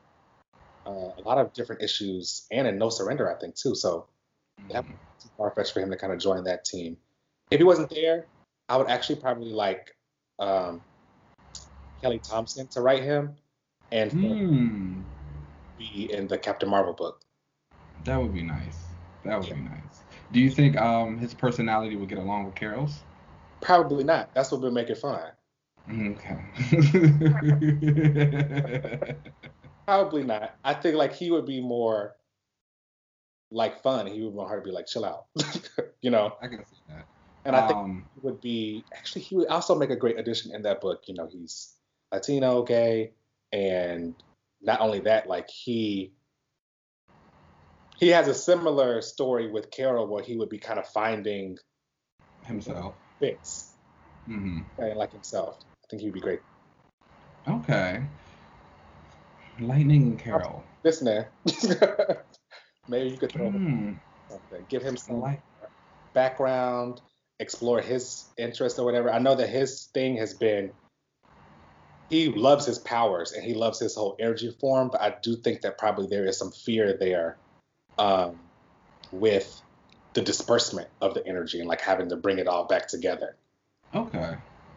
uh, 0.87 1.13
a 1.17 1.23
lot 1.25 1.39
of 1.39 1.53
different 1.53 1.83
issues 1.83 2.47
and 2.51 2.67
in 2.67 2.79
No 2.79 2.91
Surrender, 2.91 3.33
I 3.35 3.39
think 3.39 3.55
too. 3.55 3.77
So 3.77 4.07
Yep. 4.71 4.87
too 5.21 5.29
far 5.37 5.51
fetched 5.51 5.73
for 5.73 5.81
him 5.81 5.91
to 5.91 5.97
kind 5.97 6.13
of 6.13 6.19
join 6.19 6.45
that 6.45 6.65
team. 6.65 6.97
If 7.51 7.59
he 7.59 7.65
wasn't 7.65 7.91
there, 7.91 8.27
I 8.69 8.77
would 8.77 8.89
actually 8.89 9.17
probably 9.17 9.53
like 9.53 9.95
um, 10.39 10.81
Kelly 12.01 12.19
Thompson 12.19 12.67
to 12.69 12.81
write 12.81 13.03
him 13.03 13.35
and 13.93 14.11
to 14.11 15.05
be 15.79 16.13
in 16.13 16.27
the 16.27 16.39
Captain 16.39 16.69
Marvel 16.69 16.93
book. 16.93 17.21
That 18.05 18.21
would 18.21 18.35
be 18.35 18.43
nice. 18.43 18.79
That 19.25 19.41
would 19.41 19.49
be 19.49 19.61
nice. 19.61 20.03
Do 20.33 20.41
you 20.41 20.51
think 20.51 20.77
um 20.77 21.19
his 21.19 21.33
personality 21.33 21.97
would 21.97 22.09
get 22.09 22.19
along 22.19 22.45
with 22.47 22.55
Carol's? 22.55 23.01
Probably 23.61 24.05
not. 24.05 24.35
That's 24.35 24.51
what 24.51 24.61
would 24.61 24.73
make 24.73 24.91
it 24.91 24.99
fun. 24.99 25.31
Okay. 25.91 26.39
Probably 29.87 30.25
not. 30.25 30.57
I 30.65 30.75
think 30.75 30.97
like 30.97 31.13
he 31.15 31.31
would 31.31 31.47
be 31.47 31.61
more 31.61 32.17
like 33.55 33.83
fun. 33.83 34.07
He 34.07 34.23
would 34.23 34.35
want 34.35 34.51
her 34.51 34.57
to 34.57 34.63
be 34.63 34.71
like 34.71 34.87
chill 34.87 35.05
out, 35.05 35.27
you 36.03 36.11
know. 36.11 36.33
I 36.43 36.49
can 36.49 36.65
see 36.67 36.77
that. 36.89 37.07
And 37.45 37.55
I 37.55 37.67
think 37.67 37.79
um, 37.79 38.05
he 38.15 38.21
would 38.23 38.41
be 38.41 38.85
actually 38.95 39.23
he 39.23 39.37
would 39.37 39.49
also 39.49 39.75
make 39.75 39.91
a 39.91 39.97
great 39.97 40.19
addition 40.19 40.55
in 40.55 40.63
that 40.63 40.81
book. 40.81 41.05
You 41.07 41.15
know, 41.15 41.29
he's 41.31 41.73
Latino, 42.13 42.63
gay, 42.63 43.13
and 43.53 44.15
not 44.61 44.81
only 44.81 45.01
that, 45.01 45.29
like 45.29 45.49
he 45.49 46.13
he 47.97 48.09
has 48.09 48.29
a 48.29 48.35
similar 48.35 49.01
story 49.01 49.51
with 49.51 49.71
Carol 49.71 50.07
where 50.07 50.23
he 50.23 50.37
would 50.37 50.49
be 50.49 50.59
kind 50.59 50.79
of 50.79 50.89
finding 50.89 51.59
himself. 52.43 52.97
fits 53.21 53.75
hmm 54.27 54.61
and 54.79 54.97
like 54.97 55.13
himself. 55.13 55.59
I 55.85 55.87
think 55.89 56.01
he 56.01 56.09
would 56.09 56.15
be 56.15 56.21
great. 56.21 56.41
Okay. 57.47 58.03
Lightning 59.61 60.17
Carol. 60.17 60.65
Listener, 60.83 61.29
maybe 62.89 63.11
you 63.11 63.19
could 63.19 63.33
throw 63.33 63.51
Hmm. 63.51 63.93
something, 64.29 64.67
give 64.69 64.83
him 64.83 64.97
some 64.97 65.21
like 65.21 65.43
background, 66.13 67.01
explore 67.41 67.81
his 67.81 68.29
interest 68.37 68.79
or 68.79 68.85
whatever. 68.85 69.13
I 69.13 69.19
know 69.19 69.35
that 69.35 69.49
his 69.49 69.85
thing 69.87 70.17
has 70.17 70.35
been 70.35 70.73
he 72.11 72.29
loves 72.29 72.67
his 72.67 72.79
powers 72.79 73.33
and 73.33 73.43
he 73.43 73.55
loves 73.55 73.81
his 73.81 73.95
whole 73.95 74.17
energy 74.21 74.55
form, 74.61 74.91
but 74.91 75.01
I 75.01 75.17
do 75.23 75.37
think 75.37 75.63
that 75.63 75.79
probably 75.79 76.07
there 76.07 76.27
is 76.27 76.39
some 76.39 76.53
fear 76.53 76.97
there 76.99 77.39
um, 77.99 78.39
with 79.11 79.63
the 80.13 80.21
disbursement 80.21 80.89
of 81.01 81.15
the 81.15 81.27
energy 81.27 81.59
and 81.59 81.69
like 81.69 81.81
having 81.81 82.11
to 82.11 82.17
bring 82.17 82.39
it 82.39 82.47
all 82.47 82.67
back 82.67 82.89
together. 82.89 83.37
Okay. 83.95 84.35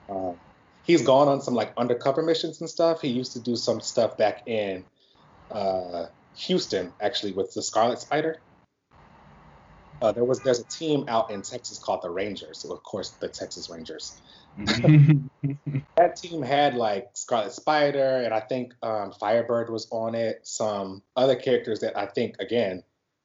Um, 0.09 0.37
he's 0.83 1.01
gone 1.01 1.27
on 1.27 1.41
some 1.41 1.53
like 1.53 1.73
undercover 1.77 2.23
missions 2.23 2.61
and 2.61 2.69
stuff. 2.69 3.01
He 3.01 3.09
used 3.09 3.33
to 3.33 3.39
do 3.39 3.55
some 3.55 3.81
stuff 3.81 4.17
back 4.17 4.47
in 4.47 4.85
uh, 5.51 6.05
Houston 6.37 6.93
actually 7.01 7.33
with 7.33 7.53
the 7.53 7.61
Scarlet 7.61 7.99
Spider. 7.99 8.39
Uh, 9.99 10.11
there 10.11 10.23
was 10.23 10.39
there's 10.41 10.59
a 10.59 10.65
team 10.65 11.05
out 11.07 11.31
in 11.31 11.41
Texas 11.41 11.79
called 11.79 12.01
the 12.03 12.09
Rangers. 12.09 12.59
So 12.59 12.71
of 12.71 12.83
course, 12.83 13.09
the 13.09 13.27
Texas 13.27 13.69
Rangers. 13.69 14.21
that 14.57 16.15
team 16.15 16.43
had 16.43 16.75
like 16.75 17.09
Scarlet 17.13 17.51
Spider, 17.51 18.21
and 18.23 18.33
I 18.33 18.39
think 18.39 18.73
um, 18.83 19.11
Firebird 19.19 19.69
was 19.69 19.87
on 19.91 20.13
it. 20.13 20.41
Some 20.43 21.01
other 21.15 21.35
characters 21.35 21.79
that 21.79 21.97
I 21.97 22.05
think 22.05 22.35
again 22.39 22.83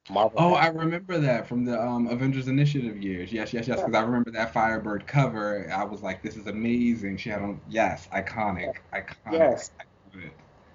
Marvel. 0.09 0.37
Oh, 0.37 0.53
I 0.53 0.67
remember 0.67 1.17
that 1.19 1.47
from 1.47 1.63
the 1.63 1.79
um, 1.79 2.07
Avengers 2.07 2.47
Initiative 2.47 3.01
years. 3.01 3.31
Yes, 3.31 3.53
yes, 3.53 3.67
yes. 3.67 3.79
Because 3.79 3.95
I 3.95 4.01
remember 4.01 4.31
that 4.31 4.51
Firebird 4.51 5.07
cover. 5.07 5.71
I 5.71 5.83
was 5.83 6.01
like, 6.01 6.21
this 6.21 6.35
is 6.35 6.47
amazing. 6.47 7.17
She 7.17 7.29
had 7.29 7.41
on, 7.41 7.61
yes, 7.69 8.07
iconic, 8.11 8.75
iconic. 8.93 9.31
Yes. 9.31 9.71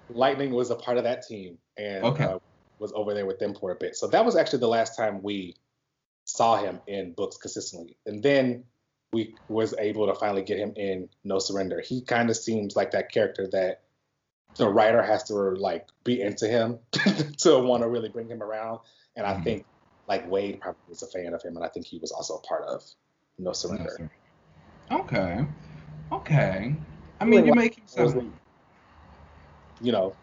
Lightning 0.09 0.51
was 0.51 0.71
a 0.71 0.75
part 0.75 0.97
of 0.97 1.03
that 1.03 1.27
team 1.27 1.59
and 1.79 2.03
okay. 2.03 2.25
uh, 2.25 2.39
was 2.79 2.91
over 2.93 3.13
there 3.13 3.25
with 3.25 3.39
them 3.39 3.55
for 3.55 3.71
a 3.71 3.75
bit. 3.75 3.95
So 3.95 4.07
that 4.07 4.25
was 4.25 4.35
actually 4.35 4.59
the 4.59 4.67
last 4.67 4.95
time 4.95 5.23
we 5.23 5.55
saw 6.25 6.57
him 6.57 6.79
in 6.87 7.13
books 7.13 7.37
consistently. 7.37 7.97
And 8.05 8.21
then 8.21 8.65
we 9.11 9.35
was 9.47 9.73
able 9.79 10.07
to 10.07 10.13
finally 10.13 10.43
get 10.43 10.59
him 10.59 10.73
in 10.75 11.09
No 11.23 11.39
Surrender. 11.39 11.81
He 11.81 12.01
kind 12.01 12.29
of 12.29 12.37
seems 12.37 12.75
like 12.75 12.91
that 12.91 13.11
character 13.11 13.47
that 13.51 13.81
the 14.55 14.69
writer 14.69 15.01
has 15.01 15.23
to 15.25 15.33
like 15.33 15.87
be 16.03 16.21
into 16.21 16.47
him 16.47 16.79
to 17.39 17.59
want 17.59 17.83
to 17.83 17.89
really 17.89 18.09
bring 18.09 18.27
him 18.27 18.43
around 18.43 18.79
and 19.15 19.27
I 19.27 19.33
mm-hmm. 19.33 19.43
think 19.43 19.65
like 20.07 20.29
Wade 20.29 20.59
probably 20.61 20.79
was 20.87 21.03
a 21.03 21.07
fan 21.07 21.33
of 21.33 21.43
him, 21.43 21.55
and 21.55 21.63
I 21.63 21.67
think 21.67 21.85
he 21.85 21.99
was 21.99 22.11
also 22.11 22.35
a 22.35 22.41
part 22.41 22.63
of 22.63 22.83
No 23.37 23.53
Surrender. 23.53 24.09
okay. 24.91 25.45
Okay. 26.11 26.75
I 27.19 27.25
mean, 27.25 27.45
you 27.45 27.53
make 27.53 27.75
him 27.93 28.33
you 29.81 29.91
know, 29.91 30.15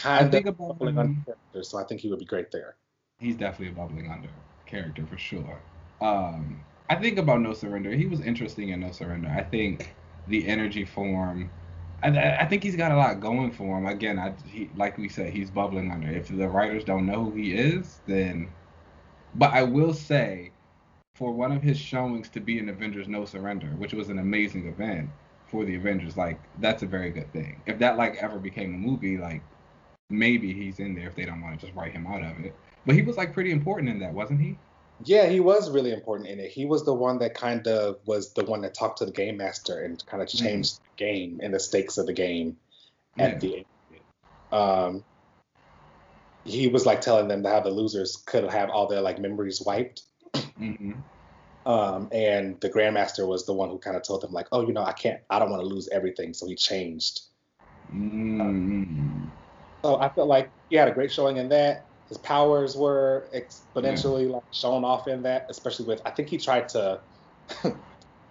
kind 0.00 0.34
of 0.34 0.58
bubbling 0.58 0.98
under 0.98 1.20
character, 1.24 1.62
so 1.62 1.78
I 1.78 1.84
think 1.84 2.00
he 2.00 2.10
would 2.10 2.18
be 2.18 2.24
great 2.24 2.50
there. 2.50 2.76
He's 3.18 3.36
definitely 3.36 3.68
a 3.68 3.76
bubbling 3.76 4.10
under 4.10 4.28
character 4.66 5.04
for 5.06 5.18
sure. 5.18 5.60
Um, 6.00 6.60
I 6.88 6.96
think 6.96 7.18
about 7.18 7.40
No 7.40 7.52
Surrender. 7.52 7.92
He 7.92 8.06
was 8.06 8.20
interesting 8.20 8.70
in 8.70 8.80
No 8.80 8.92
Surrender. 8.92 9.28
I 9.28 9.42
think 9.42 9.94
the 10.26 10.46
energy 10.46 10.84
form 10.84 11.50
I, 12.02 12.36
I 12.36 12.46
think 12.46 12.62
he's 12.62 12.76
got 12.76 12.92
a 12.92 12.96
lot 12.96 13.20
going 13.20 13.50
for 13.50 13.78
him. 13.78 13.86
Again, 13.86 14.18
I 14.18 14.32
he, 14.50 14.70
like 14.76 14.96
we 14.96 15.08
said, 15.08 15.32
he's 15.32 15.50
bubbling 15.50 15.90
under. 15.90 16.08
If 16.08 16.28
the 16.28 16.48
writers 16.48 16.84
don't 16.84 17.06
know 17.06 17.24
who 17.24 17.32
he 17.32 17.52
is, 17.52 18.00
then. 18.06 18.48
But 19.34 19.52
I 19.52 19.62
will 19.62 19.92
say, 19.92 20.50
for 21.14 21.32
one 21.32 21.52
of 21.52 21.62
his 21.62 21.78
showings 21.78 22.28
to 22.30 22.40
be 22.40 22.58
in 22.58 22.68
Avengers 22.68 23.06
No 23.06 23.24
Surrender, 23.24 23.68
which 23.78 23.92
was 23.92 24.08
an 24.08 24.18
amazing 24.18 24.66
event 24.66 25.10
for 25.46 25.64
the 25.64 25.74
Avengers, 25.74 26.16
like 26.16 26.40
that's 26.58 26.82
a 26.82 26.86
very 26.86 27.10
good 27.10 27.30
thing. 27.32 27.60
If 27.66 27.78
that 27.80 27.96
like 27.98 28.16
ever 28.16 28.38
became 28.38 28.74
a 28.74 28.78
movie, 28.78 29.18
like 29.18 29.42
maybe 30.10 30.52
he's 30.52 30.80
in 30.80 30.94
there 30.94 31.06
if 31.06 31.14
they 31.14 31.24
don't 31.24 31.40
want 31.40 31.58
to 31.58 31.66
just 31.66 31.76
write 31.76 31.92
him 31.92 32.06
out 32.06 32.22
of 32.22 32.44
it. 32.44 32.54
But 32.84 32.96
he 32.96 33.02
was 33.02 33.16
like 33.16 33.32
pretty 33.32 33.52
important 33.52 33.88
in 33.88 33.98
that, 34.00 34.12
wasn't 34.12 34.40
he? 34.40 34.58
Yeah, 35.04 35.28
he 35.28 35.40
was 35.40 35.70
really 35.70 35.92
important 35.92 36.28
in 36.28 36.38
it. 36.40 36.50
He 36.50 36.66
was 36.66 36.84
the 36.84 36.92
one 36.92 37.18
that 37.20 37.34
kind 37.34 37.66
of 37.66 37.98
was 38.04 38.32
the 38.34 38.44
one 38.44 38.60
that 38.62 38.74
talked 38.74 38.98
to 38.98 39.06
the 39.06 39.12
game 39.12 39.38
master 39.38 39.82
and 39.82 40.04
kind 40.06 40.22
of 40.22 40.28
mm-hmm. 40.28 40.44
changed 40.44 40.74
mm-hmm. 40.74 40.84
the 40.84 41.04
game 41.04 41.40
and 41.42 41.54
the 41.54 41.60
stakes 41.60 41.96
of 41.96 42.06
the 42.06 42.12
game 42.12 42.56
yeah. 43.16 43.24
at 43.24 43.40
the 43.40 43.56
end. 43.56 43.64
Um, 44.52 45.04
he 46.44 46.68
was 46.68 46.84
like 46.84 47.00
telling 47.00 47.28
them 47.28 47.44
how 47.44 47.60
the 47.60 47.70
losers 47.70 48.16
could 48.16 48.44
have 48.50 48.70
all 48.70 48.88
their 48.88 49.00
like 49.00 49.18
memories 49.18 49.62
wiped. 49.62 50.02
Mm-hmm. 50.34 50.92
Um, 51.66 52.08
and 52.10 52.58
the 52.60 52.70
grandmaster 52.70 53.26
was 53.26 53.46
the 53.46 53.52
one 53.52 53.68
who 53.68 53.78
kind 53.78 53.96
of 53.96 54.02
told 54.02 54.22
them 54.22 54.32
like, 54.32 54.48
oh, 54.50 54.66
you 54.66 54.72
know, 54.72 54.82
I 54.82 54.92
can't, 54.92 55.20
I 55.28 55.38
don't 55.38 55.50
want 55.50 55.62
to 55.62 55.68
lose 55.68 55.88
everything, 55.90 56.32
so 56.32 56.46
he 56.46 56.54
changed. 56.54 57.20
Mm-hmm. 57.92 58.40
Um, 58.40 59.32
so 59.82 59.96
I 60.00 60.08
felt 60.08 60.28
like 60.28 60.50
he 60.68 60.76
had 60.76 60.88
a 60.88 60.92
great 60.92 61.12
showing 61.12 61.36
in 61.36 61.48
that 61.50 61.86
his 62.08 62.18
powers 62.18 62.76
were 62.76 63.28
exponentially 63.34 64.26
yeah. 64.26 64.34
like 64.34 64.42
shown 64.50 64.84
off 64.84 65.08
in 65.08 65.22
that, 65.22 65.46
especially 65.48 65.86
with 65.86 66.02
I 66.04 66.10
think 66.10 66.28
he 66.28 66.38
tried 66.38 66.68
to 66.70 67.00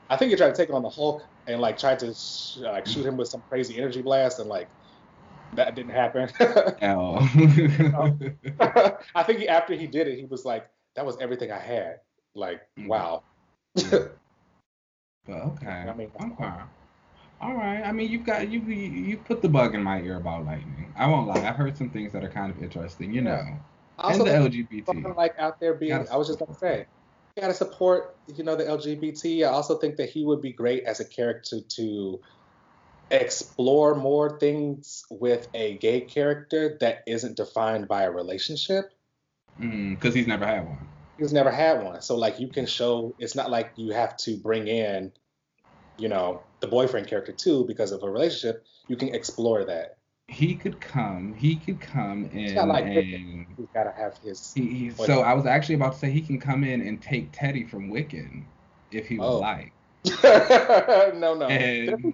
I 0.09 0.17
think 0.17 0.31
he 0.31 0.37
tried 0.37 0.53
to 0.53 0.55
take 0.55 0.73
on 0.73 0.81
the 0.81 0.89
Hulk 0.89 1.23
and 1.47 1.61
like 1.61 1.77
tried 1.77 1.99
to 1.99 2.13
sh- 2.13 2.57
like 2.57 2.85
shoot 2.85 3.05
him 3.05 3.17
with 3.17 3.27
some 3.27 3.41
crazy 3.49 3.77
energy 3.77 4.01
blast 4.01 4.39
and 4.39 4.49
like 4.49 4.67
that 5.53 5.75
didn't 5.75 5.91
happen. 5.91 6.29
I 9.15 9.23
think 9.23 9.39
he, 9.39 9.47
after 9.47 9.73
he 9.73 9.87
did 9.87 10.07
it, 10.07 10.17
he 10.17 10.25
was 10.25 10.45
like, 10.45 10.69
"That 10.95 11.05
was 11.05 11.17
everything 11.19 11.51
I 11.51 11.59
had." 11.59 12.01
Like, 12.35 12.61
mm-hmm. 12.77 12.87
wow. 12.87 13.23
okay. 15.27 15.67
I 15.67 15.93
mean, 15.95 16.11
okay. 16.21 16.51
All 17.41 17.55
right. 17.55 17.81
I 17.81 17.91
mean, 17.91 18.09
you've 18.09 18.25
got 18.25 18.49
you 18.49 18.59
you 18.59 19.17
put 19.17 19.41
the 19.41 19.49
bug 19.49 19.73
in 19.73 19.81
my 19.81 20.01
ear 20.01 20.17
about 20.17 20.45
lightning. 20.45 20.93
I 20.97 21.07
won't 21.07 21.27
lie. 21.27 21.47
I've 21.47 21.55
heard 21.55 21.77
some 21.77 21.89
things 21.89 22.11
that 22.11 22.23
are 22.23 22.29
kind 22.29 22.51
of 22.51 22.61
interesting. 22.61 23.13
You 23.13 23.21
know, 23.21 23.43
also, 23.97 24.25
and 24.25 24.45
the 24.45 24.49
LGBT. 24.49 25.15
Like 25.15 25.35
out 25.39 25.59
there 25.59 25.73
being, 25.73 25.93
I 25.93 26.17
was 26.17 26.27
just 26.27 26.39
gonna 26.39 26.57
say, 26.57 26.85
you 27.35 27.41
gotta 27.41 27.53
support. 27.53 28.17
You 28.27 28.43
know, 28.43 28.55
the 28.55 28.65
LGBT. 28.65 29.45
I 29.45 29.49
also 29.49 29.77
think 29.77 29.95
that 29.97 30.09
he 30.09 30.25
would 30.25 30.41
be 30.41 30.51
great 30.51 30.83
as 30.83 30.99
a 30.99 31.05
character 31.05 31.61
to 31.61 32.19
explore 33.11 33.95
more 33.95 34.37
things 34.37 35.05
with 35.09 35.47
a 35.53 35.77
gay 35.77 36.01
character 36.01 36.77
that 36.81 37.03
isn't 37.07 37.37
defined 37.37 37.87
by 37.87 38.03
a 38.03 38.11
relationship. 38.11 38.91
Because 39.57 40.13
mm, 40.13 40.15
he's 40.15 40.27
never 40.27 40.45
had 40.45 40.67
one. 40.67 40.77
He's 41.17 41.33
never 41.33 41.51
had 41.51 41.83
one. 41.83 42.01
So 42.01 42.17
like 42.17 42.41
you 42.41 42.49
can 42.49 42.65
show. 42.65 43.15
It's 43.17 43.35
not 43.35 43.49
like 43.49 43.71
you 43.77 43.93
have 43.93 44.17
to 44.17 44.35
bring 44.35 44.67
in 44.67 45.13
you 45.99 46.07
know, 46.07 46.41
the 46.59 46.67
boyfriend 46.67 47.07
character 47.07 47.31
too 47.31 47.65
because 47.65 47.91
of 47.91 48.03
a 48.03 48.09
relationship, 48.09 48.65
you 48.87 48.95
can 48.95 49.13
explore 49.13 49.65
that. 49.65 49.97
He 50.27 50.53
could 50.55 50.79
come. 50.79 51.33
He 51.33 51.55
could 51.55 51.81
come 51.81 52.25
in 52.25 52.55
like 52.67 52.85
and 52.85 53.47
he's 53.57 53.67
gotta 53.73 53.91
have 53.91 54.17
his. 54.23 54.53
He, 54.53 54.91
so 54.91 55.21
I 55.21 55.33
was 55.33 55.47
actually 55.47 55.75
about 55.75 55.93
to 55.93 55.99
say 55.99 56.11
he 56.11 56.21
can 56.21 56.39
come 56.39 56.63
in 56.63 56.81
and 56.81 57.01
take 57.01 57.29
Teddy 57.31 57.63
from 57.63 57.89
Wiccan 57.91 58.45
if 58.91 59.07
he 59.07 59.17
would 59.17 59.25
oh. 59.25 59.39
like. 59.39 59.73
no, 61.15 61.33
no. 61.33 61.47
And, 61.47 62.13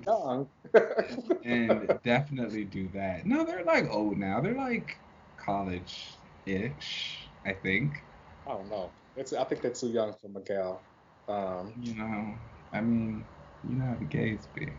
and 1.45 1.99
definitely 2.03 2.63
do 2.63 2.87
that. 2.93 3.25
No, 3.25 3.43
they're 3.43 3.63
like 3.63 3.89
old 3.91 4.17
now. 4.17 4.39
They're 4.39 4.55
like 4.55 4.97
college-ish, 5.37 7.29
I 7.45 7.53
think. 7.53 8.01
I 8.47 8.51
don't 8.51 8.69
know. 8.69 8.91
It's 9.15 9.33
I 9.33 9.43
think 9.43 9.61
they're 9.61 9.71
too 9.71 9.89
young 9.89 10.13
for 10.21 10.29
Miguel. 10.29 10.81
Um, 11.27 11.73
you 11.81 11.95
know, 11.95 12.33
I 12.73 12.81
mean, 12.81 13.25
you 13.69 13.75
know 13.75 13.85
how 13.85 13.95
the 13.95 14.05
gays 14.05 14.47
be. 14.53 14.69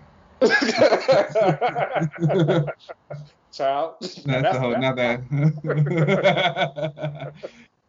Child. 3.53 3.95
That's, 4.01 4.23
That's 4.23 4.57
a 4.57 4.61
whole 4.61 4.79
nother. 4.79 5.25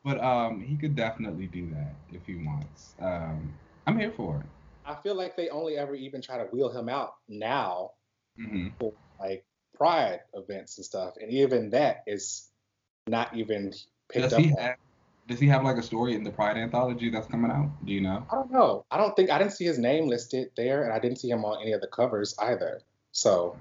but 0.03 0.23
um, 0.23 0.61
he 0.61 0.77
could 0.77 0.95
definitely 0.95 1.47
do 1.47 1.69
that 1.71 1.95
if 2.13 2.25
he 2.25 2.35
wants. 2.35 2.95
Um, 3.01 3.53
I'm 3.85 3.99
here 3.99 4.13
for 4.15 4.37
it. 4.37 4.45
I 4.85 4.95
feel 5.01 5.15
like 5.15 5.35
they 5.35 5.49
only 5.49 5.77
ever 5.77 5.95
even 5.95 6.21
try 6.21 6.37
to 6.37 6.45
wheel 6.45 6.69
him 6.69 6.87
out 6.87 7.15
now 7.27 7.91
mm-hmm. 8.39 8.69
for 8.79 8.93
like 9.19 9.43
pride 9.75 10.21
events 10.33 10.77
and 10.77 10.85
stuff, 10.85 11.15
and 11.21 11.29
even 11.31 11.71
that 11.71 12.03
is 12.07 12.47
not 13.07 13.35
even 13.35 13.73
picked 14.09 14.23
Does 14.23 14.33
up. 14.33 14.39
He 14.39 14.51
on. 14.51 14.57
have, 14.57 14.75
does 15.27 15.39
he 15.39 15.47
have 15.47 15.63
like 15.63 15.77
a 15.77 15.83
story 15.83 16.15
in 16.15 16.23
the 16.23 16.31
Pride 16.31 16.57
anthology 16.57 17.09
that's 17.09 17.27
coming 17.27 17.51
out? 17.51 17.69
Do 17.85 17.91
you 17.91 18.01
know? 18.01 18.25
I 18.31 18.35
don't 18.35 18.51
know. 18.51 18.85
I 18.91 18.97
don't 18.97 19.15
think 19.15 19.29
I 19.29 19.37
didn't 19.37 19.53
see 19.53 19.65
his 19.65 19.77
name 19.77 20.07
listed 20.07 20.51
there, 20.55 20.83
and 20.83 20.93
I 20.93 20.99
didn't 20.99 21.17
see 21.17 21.29
him 21.29 21.43
on 21.43 21.61
any 21.61 21.73
of 21.73 21.81
the 21.81 21.87
covers 21.87 22.33
either. 22.39 22.81
So 23.11 23.57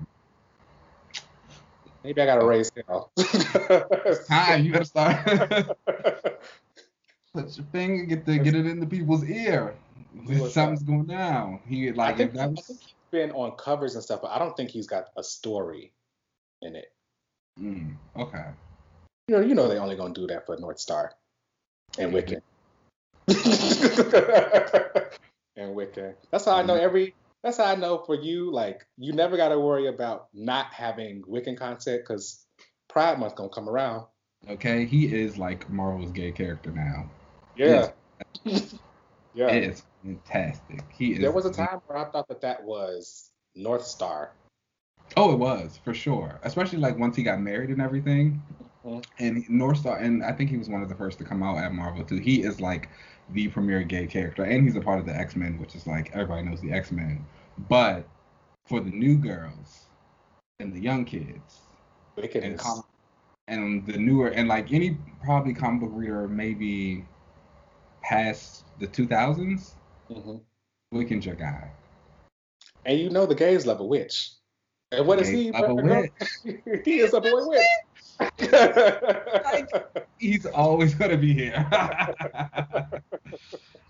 maybe 2.04 2.22
I 2.22 2.26
gotta 2.26 2.46
raise 2.46 2.70
hell. 2.86 3.10
It's 3.16 4.26
time. 4.28 4.64
You 4.64 4.72
gotta 4.72 4.84
start. 4.84 5.24
Put 7.34 7.56
your 7.56 7.66
finger, 7.72 8.04
get 8.04 8.24
the 8.24 8.38
get 8.38 8.54
it 8.54 8.66
in 8.66 8.78
the 8.78 8.86
people's 8.86 9.24
ear. 9.24 9.74
Something's 10.48 10.84
going 10.84 11.06
down. 11.06 11.60
He 11.66 11.90
like 11.92 12.14
I 12.14 12.16
think, 12.16 12.32
was... 12.32 12.40
I 12.40 12.46
think 12.46 12.80
he's 12.80 12.94
been 13.10 13.32
on 13.32 13.52
covers 13.52 13.94
and 13.94 14.04
stuff, 14.04 14.22
but 14.22 14.30
I 14.30 14.38
don't 14.38 14.56
think 14.56 14.70
he's 14.70 14.86
got 14.86 15.08
a 15.16 15.22
story 15.22 15.92
in 16.62 16.76
it. 16.76 16.92
Mm, 17.60 17.96
okay. 18.16 18.46
You 19.28 19.36
know, 19.36 19.40
you 19.42 19.54
know 19.54 19.68
they 19.68 19.78
only 19.78 19.96
gonna 19.96 20.14
do 20.14 20.28
that 20.28 20.46
for 20.46 20.56
North 20.58 20.78
Star 20.78 21.12
and 21.98 22.12
Wiccan. 22.12 22.40
and 25.56 25.76
Wiccan. 25.76 26.14
That's 26.30 26.44
how 26.44 26.56
I 26.56 26.62
know 26.62 26.74
mm-hmm. 26.74 26.84
every. 26.84 27.14
That's 27.42 27.58
how 27.58 27.64
I 27.64 27.74
know 27.74 27.98
for 27.98 28.14
you. 28.14 28.52
Like 28.52 28.86
you 28.98 29.12
never 29.12 29.36
got 29.36 29.48
to 29.50 29.60
worry 29.60 29.88
about 29.88 30.28
not 30.34 30.66
having 30.72 31.22
Wiccan 31.22 31.56
content 31.56 32.02
because 32.02 32.44
Pride 32.88 33.18
Month 33.18 33.36
gonna 33.36 33.48
come 33.48 33.68
around. 33.68 34.06
Okay, 34.48 34.84
he 34.84 35.06
is 35.06 35.38
like 35.38 35.68
Marvel's 35.70 36.12
gay 36.12 36.30
character 36.30 36.70
now. 36.70 37.10
Yeah. 37.56 37.90
yeah. 38.44 39.48
It 39.48 39.64
is 39.64 39.82
fantastic. 40.04 40.84
He 40.92 41.14
is. 41.14 41.20
There 41.20 41.32
was 41.32 41.46
a 41.46 41.52
time 41.52 41.80
where 41.86 41.98
I 41.98 42.10
thought 42.10 42.28
that 42.28 42.40
that 42.42 42.62
was 42.62 43.30
North 43.54 43.84
Star. 43.84 44.32
Oh, 45.16 45.32
it 45.32 45.38
was 45.38 45.78
for 45.84 45.94
sure. 45.94 46.40
Especially 46.42 46.78
like 46.78 46.98
once 46.98 47.16
he 47.16 47.22
got 47.22 47.40
married 47.40 47.70
and 47.70 47.80
everything. 47.80 48.42
Mm-hmm. 48.86 49.00
And 49.18 49.50
North 49.50 49.78
Star, 49.78 49.98
and 49.98 50.22
I 50.22 50.32
think 50.32 50.48
he 50.48 50.56
was 50.56 50.68
one 50.68 50.82
of 50.82 50.88
the 50.88 50.94
first 50.94 51.18
to 51.18 51.24
come 51.24 51.42
out 51.42 51.58
at 51.58 51.72
Marvel 51.72 52.04
too. 52.04 52.18
He 52.18 52.42
is 52.42 52.60
like 52.60 52.88
the 53.30 53.48
premier 53.48 53.82
gay 53.82 54.06
character, 54.06 54.44
and 54.44 54.64
he's 54.64 54.76
a 54.76 54.80
part 54.80 55.00
of 55.00 55.06
the 55.06 55.14
X 55.14 55.34
Men, 55.34 55.58
which 55.58 55.74
is 55.74 55.86
like 55.86 56.10
everybody 56.12 56.42
knows 56.42 56.60
the 56.60 56.72
X 56.72 56.92
Men. 56.92 57.24
But 57.68 58.06
for 58.66 58.80
the 58.80 58.90
new 58.90 59.16
girls 59.16 59.86
and 60.60 60.72
the 60.72 60.80
young 60.80 61.04
kids, 61.04 61.62
and, 62.16 62.58
com- 62.58 62.84
and 63.48 63.84
the 63.86 63.98
newer, 63.98 64.28
and 64.28 64.46
like 64.46 64.72
any 64.72 64.96
probably 65.24 65.52
comic 65.52 65.80
book 65.80 65.90
reader 65.92 66.28
maybe 66.28 67.04
past 68.02 68.64
the 68.78 68.86
2000s, 68.86 69.72
hmm 70.12 70.36
Wiccan's 70.94 71.26
your 71.26 71.34
guy. 71.34 71.68
And 72.84 73.00
you 73.00 73.10
know 73.10 73.26
the 73.26 73.34
gays 73.34 73.66
love 73.66 73.80
a 73.80 73.84
witch. 73.84 74.30
And 74.92 75.04
what 75.04 75.18
is 75.18 75.28
he? 75.28 75.50
love 75.50 75.78
a 75.78 75.82
Virgo? 75.82 76.08
he 76.84 77.00
is 77.00 77.12
a 77.12 77.20
boy 77.20 77.48
witch. 77.48 77.66
He's 80.18 80.46
always 80.46 80.94
gonna 80.94 81.18
be 81.18 81.32
here. 81.34 81.66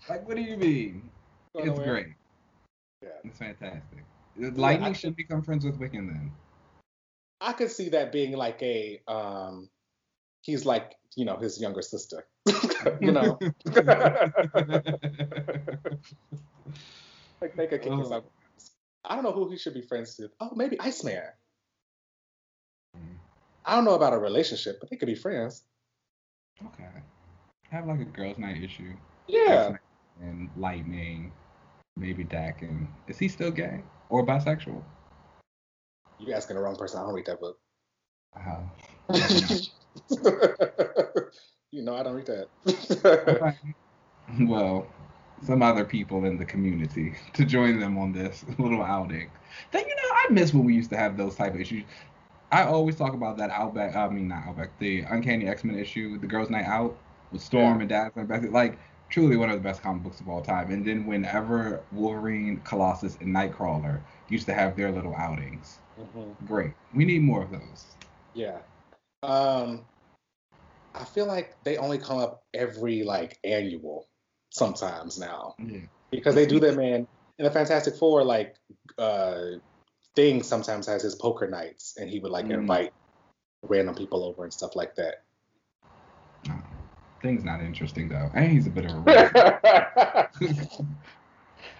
like, 0.09 0.27
what 0.27 0.35
do 0.35 0.41
you 0.41 0.57
mean? 0.57 1.09
Going 1.55 1.69
It's 1.69 1.79
great. 1.79 2.07
Yeah. 3.01 3.09
It's 3.23 3.37
fantastic. 3.37 4.03
Lightning 4.37 4.89
I- 4.89 4.93
should 4.93 5.15
become 5.15 5.41
friends 5.41 5.65
with 5.65 5.79
Wiccan 5.79 6.07
then. 6.07 6.31
I 7.39 7.53
could 7.53 7.69
see 7.69 7.89
that 7.89 8.11
being 8.11 8.35
like 8.35 8.61
a 8.63 8.99
um 9.07 9.69
he's 10.41 10.65
like, 10.65 10.95
you 11.15 11.25
know, 11.25 11.37
his 11.37 11.61
younger 11.61 11.81
sister. 11.81 12.25
you 13.01 13.11
know. 13.11 13.37
like 17.41 17.55
they 17.55 17.67
could 17.67 17.81
kick 17.81 17.91
Oh. 17.91 18.23
I 19.05 19.15
don't 19.15 19.23
know 19.23 19.31
who 19.31 19.49
he 19.49 19.57
should 19.57 19.73
be 19.73 19.81
friends 19.81 20.17
with. 20.19 20.31
Oh, 20.39 20.51
maybe 20.55 20.79
Iceman. 20.79 21.23
I 23.67 23.75
don't 23.75 23.83
know 23.85 23.95
about 23.95 24.13
a 24.13 24.17
relationship, 24.17 24.79
but 24.79 24.89
they 24.89 24.95
could 24.95 25.07
be 25.07 25.15
friends. 25.15 25.63
okay. 26.65 26.87
Have 27.69 27.85
like 27.85 27.99
a 27.99 28.05
girls' 28.05 28.37
night 28.37 28.63
issue. 28.63 28.93
Yeah. 29.27 29.75
And 30.21 30.49
Lightning, 30.55 31.33
maybe 31.97 32.23
Dak, 32.23 32.61
and 32.61 32.87
is 33.07 33.19
he 33.19 33.27
still 33.27 33.51
gay 33.51 33.83
or 34.09 34.25
bisexual? 34.25 34.81
You 36.17 36.33
asking 36.33 36.55
the 36.55 36.61
wrong 36.61 36.77
person. 36.77 36.99
I 36.99 37.03
don't 37.03 37.13
read 37.13 37.25
that 37.25 37.41
book. 37.41 37.59
Wow. 38.35 38.71
Uh-huh. 39.09 39.59
you 41.71 41.83
know 41.83 41.95
I 41.95 42.03
don't 42.03 42.15
read 42.15 42.25
that. 42.27 43.55
Well, 44.41 44.85
some 45.43 45.61
other 45.61 45.85
people 45.85 46.25
in 46.25 46.37
the 46.37 46.45
community 46.45 47.15
to 47.33 47.45
join 47.45 47.79
them 47.79 47.97
on 47.97 48.11
this 48.11 48.43
little 48.57 48.81
outing. 48.81 49.31
Then 49.71 49.85
you 49.87 49.95
know, 49.95 50.09
I 50.11 50.27
miss 50.31 50.53
when 50.53 50.65
we 50.65 50.73
used 50.73 50.89
to 50.89 50.97
have 50.97 51.17
those 51.17 51.35
type 51.35 51.53
of 51.53 51.61
issues. 51.61 51.83
I 52.51 52.63
always 52.63 52.95
talk 52.95 53.13
about 53.13 53.37
that 53.37 53.49
Outback. 53.49 53.95
I 53.95 54.07
mean, 54.09 54.27
not 54.27 54.47
Outback. 54.47 54.77
The 54.79 55.01
Uncanny 55.01 55.47
X 55.47 55.63
Men 55.63 55.77
issue, 55.77 56.17
the 56.17 56.27
Girls' 56.27 56.49
Night 56.49 56.65
Out 56.65 56.97
with 57.31 57.41
Storm 57.41 57.75
Yeah. 57.75 57.79
and 57.81 57.89
Dazzler. 57.89 58.21
and 58.21 58.29
Becky- 58.29 58.47
Like 58.49 58.77
truly 59.09 59.37
one 59.37 59.49
of 59.49 59.55
the 59.55 59.61
best 59.63 59.81
comic 59.81 60.03
books 60.03 60.19
of 60.19 60.29
all 60.29 60.41
time. 60.41 60.71
And 60.71 60.85
then 60.85 61.05
whenever 61.05 61.81
Wolverine, 61.91 62.61
Colossus, 62.65 63.17
and 63.21 63.33
Nightcrawler 63.33 64.01
used 64.29 64.45
to 64.47 64.53
have 64.53 64.75
their 64.75 64.91
little 64.91 65.15
outings, 65.15 65.79
Mhm. 65.99 66.35
great. 66.45 66.73
We 66.93 67.05
need 67.05 67.21
more 67.21 67.41
of 67.41 67.51
those. 67.51 67.85
Yeah. 68.33 68.59
Um, 69.23 69.85
I 70.93 71.03
feel 71.03 71.25
like 71.25 71.55
they 71.63 71.77
only 71.77 71.97
come 71.97 72.17
up 72.17 72.43
every 72.53 73.03
like 73.03 73.39
annual 73.43 74.07
sometimes 74.49 75.19
now 75.19 75.55
Yeah. 75.59 75.81
because 76.11 76.33
they 76.35 76.45
do 76.45 76.59
them 76.59 76.79
in 76.79 77.07
in 77.39 77.45
the 77.45 77.51
Fantastic 77.51 77.95
Four. 77.95 78.23
Like, 78.23 78.55
uh, 78.97 79.41
Thing 80.17 80.41
sometimes 80.41 80.87
has 80.87 81.03
his 81.03 81.13
poker 81.13 81.47
nights, 81.47 81.95
and 81.95 82.09
he 82.09 82.17
would 82.17 82.31
like 82.31 82.47
Mm. 82.47 82.61
invite 82.61 82.91
random 83.61 83.93
people 83.93 84.23
over 84.23 84.45
and 84.45 84.51
stuff 84.51 84.75
like 84.75 84.95
that. 84.95 85.23
No. 86.47 86.55
Thing's 87.21 87.43
not 87.43 87.61
interesting 87.61 88.09
though, 88.09 88.31
and 88.33 88.51
he's 88.51 88.65
a 88.65 88.71
bit 88.71 88.85
of 88.85 88.93
a. 88.93 88.99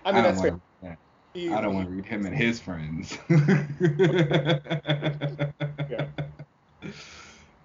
I 0.05 0.11
mean, 0.11 0.23
don't 0.23 0.23
that's 0.23 0.41
fair. 0.83 0.99
I 1.35 1.61
don't 1.61 1.73
want 1.73 1.87
to 1.87 1.91
read 1.95 2.05
him 2.05 2.27
and 2.27 2.35
his 2.35 2.59
friends. 2.59 3.17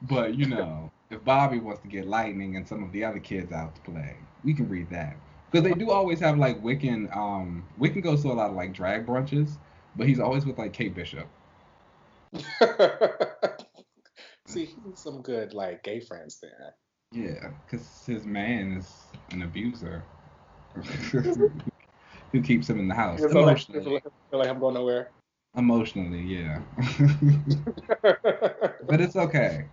But 0.00 0.34
you 0.34 0.46
know, 0.46 0.90
if 1.10 1.22
Bobby 1.22 1.58
wants 1.58 1.82
to 1.82 1.88
get 1.88 2.06
Lightning 2.06 2.56
and 2.56 2.66
some 2.66 2.82
of 2.82 2.92
the 2.92 3.04
other 3.04 3.20
kids 3.20 3.52
out 3.52 3.74
to 3.74 3.80
play, 3.82 4.16
we 4.42 4.54
can 4.54 4.70
read 4.70 4.88
that. 4.88 5.16
Because 5.50 5.64
they 5.64 5.74
do 5.74 5.90
always 5.90 6.18
have 6.20 6.38
like 6.38 6.62
Wiccan. 6.62 7.14
Um, 7.14 7.62
Wiccan 7.78 8.02
goes 8.02 8.22
to 8.22 8.28
a 8.28 8.32
lot 8.32 8.48
of 8.48 8.56
like 8.56 8.72
drag 8.72 9.06
brunches, 9.06 9.58
but 9.96 10.06
he's 10.06 10.20
always 10.20 10.46
with 10.46 10.58
like 10.58 10.72
Kate 10.72 10.94
Bishop. 10.94 11.26
See, 14.46 14.64
he 14.64 14.76
needs 14.84 15.02
some 15.02 15.22
good 15.22 15.54
like 15.54 15.82
gay 15.82 16.00
friends 16.00 16.40
there. 16.40 16.74
Yeah, 17.12 17.50
because 17.64 18.04
his 18.06 18.24
man 18.24 18.78
is 18.78 19.02
an 19.32 19.42
abuser 19.42 20.02
who 22.32 22.40
keeps 22.42 22.68
him 22.68 22.80
in 22.80 22.88
the 22.88 22.94
house 22.94 23.20
like, 23.20 23.30
emotionally. 23.30 23.84
feel 23.84 24.02
like 24.32 24.48
I'm 24.48 24.58
going 24.58 24.74
nowhere. 24.74 25.10
Emotionally, 25.54 26.22
yeah. 26.22 26.62
but 28.88 29.00
it's 29.02 29.16
okay. 29.16 29.66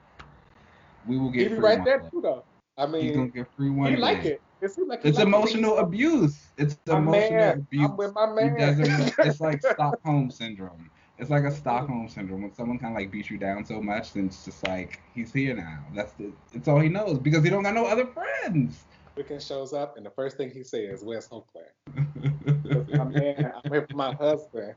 We 1.07 1.17
will 1.17 1.31
get. 1.31 1.43
He 1.43 1.43
get 1.45 1.49
be 1.51 1.55
free 1.55 1.65
right 1.65 1.77
one 1.77 1.85
there 1.85 1.99
too, 2.11 2.21
though. 2.21 2.43
I 2.77 2.85
mean, 2.85 3.03
He's 3.03 3.15
gonna 3.15 3.29
get 3.29 3.47
free 3.55 3.69
one 3.69 3.91
he 3.91 3.97
like 3.97 4.25
it. 4.25 4.41
It 4.61 4.71
seems 4.71 4.89
like 4.89 5.05
It's 5.05 5.17
like 5.17 5.27
emotional 5.27 5.77
abuse. 5.77 6.37
It's 6.57 6.77
emotional 6.87 7.11
man, 7.11 7.67
abuse. 7.69 7.89
I'm 7.89 7.97
with 7.97 8.13
my 8.13 8.25
man. 8.27 9.11
It's 9.19 9.39
like 9.39 9.61
Stockholm 9.61 10.31
syndrome. 10.31 10.89
It's 11.17 11.29
like 11.29 11.43
a 11.43 11.51
Stockholm 11.51 12.07
syndrome 12.07 12.43
when 12.43 12.53
someone 12.53 12.79
kind 12.79 12.93
of 12.93 13.01
like 13.01 13.11
beats 13.11 13.29
you 13.29 13.37
down 13.37 13.65
so 13.65 13.81
much, 13.81 14.13
then 14.13 14.27
it's 14.27 14.45
just 14.45 14.65
like 14.67 15.01
he's 15.13 15.33
here 15.33 15.55
now. 15.55 15.79
That's 15.93 16.13
the, 16.13 16.31
it's 16.53 16.67
all 16.67 16.79
he 16.79 16.89
knows 16.89 17.19
because 17.19 17.43
he 17.43 17.49
don't 17.49 17.63
got 17.63 17.75
no 17.75 17.85
other 17.85 18.05
friends. 18.05 18.85
Wiccan 19.17 19.45
shows 19.45 19.73
up, 19.73 19.97
and 19.97 20.05
the 20.05 20.11
first 20.11 20.37
thing 20.37 20.49
he 20.49 20.63
says, 20.63 21.01
"Where's 21.03 21.27
Hulkling?" 21.27 21.67
my 22.97 23.03
man, 23.03 23.51
I'm 23.63 23.71
here 23.71 23.85
for 23.89 23.97
my 23.97 24.13
husband. 24.13 24.75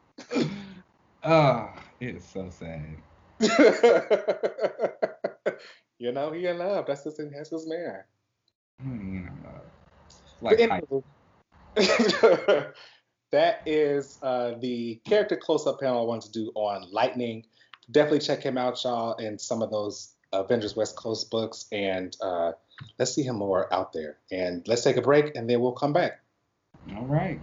Ah, 1.23 1.73
it's 2.01 2.33
so 2.33 2.51
sad. 2.51 2.97
you 5.99 6.13
know, 6.13 6.33
he 6.33 6.47
in 6.47 6.59
love. 6.59 6.87
That's 6.87 7.05
his, 7.05 7.21
that's 7.33 7.51
his 7.51 7.69
man. 7.69 8.03
You 8.85 9.21
know, 9.21 9.31
But 9.45 9.62
like 10.43 10.59
that 13.31 13.63
is 13.65 14.19
uh, 14.23 14.55
the 14.61 15.01
character 15.07 15.37
close-up 15.37 15.81
panel 15.81 16.01
I 16.01 16.05
wanted 16.05 16.33
to 16.33 16.33
do 16.33 16.53
on 16.55 16.91
Lightning. 16.93 17.45
Definitely 17.91 18.21
check 18.21 18.43
him 18.43 18.59
out, 18.59 18.83
y'all, 18.85 19.15
in 19.15 19.39
some 19.39 19.63
of 19.63 19.71
those 19.71 20.15
Avengers 20.33 20.77
West 20.77 20.97
Coast 20.97 21.31
books, 21.31 21.67
and 21.73 22.17
uh, 22.21 22.53
let's 22.99 23.15
see 23.15 23.23
him 23.23 23.37
more 23.37 23.73
out 23.73 23.93
there. 23.93 24.19
And 24.31 24.67
let's 24.67 24.83
take 24.83 24.97
a 24.97 25.03
break, 25.03 25.35
and 25.37 25.49
then 25.49 25.61
we'll 25.61 25.73
come 25.73 25.93
back. 25.93 26.21
All 26.97 27.07
right. 27.07 27.41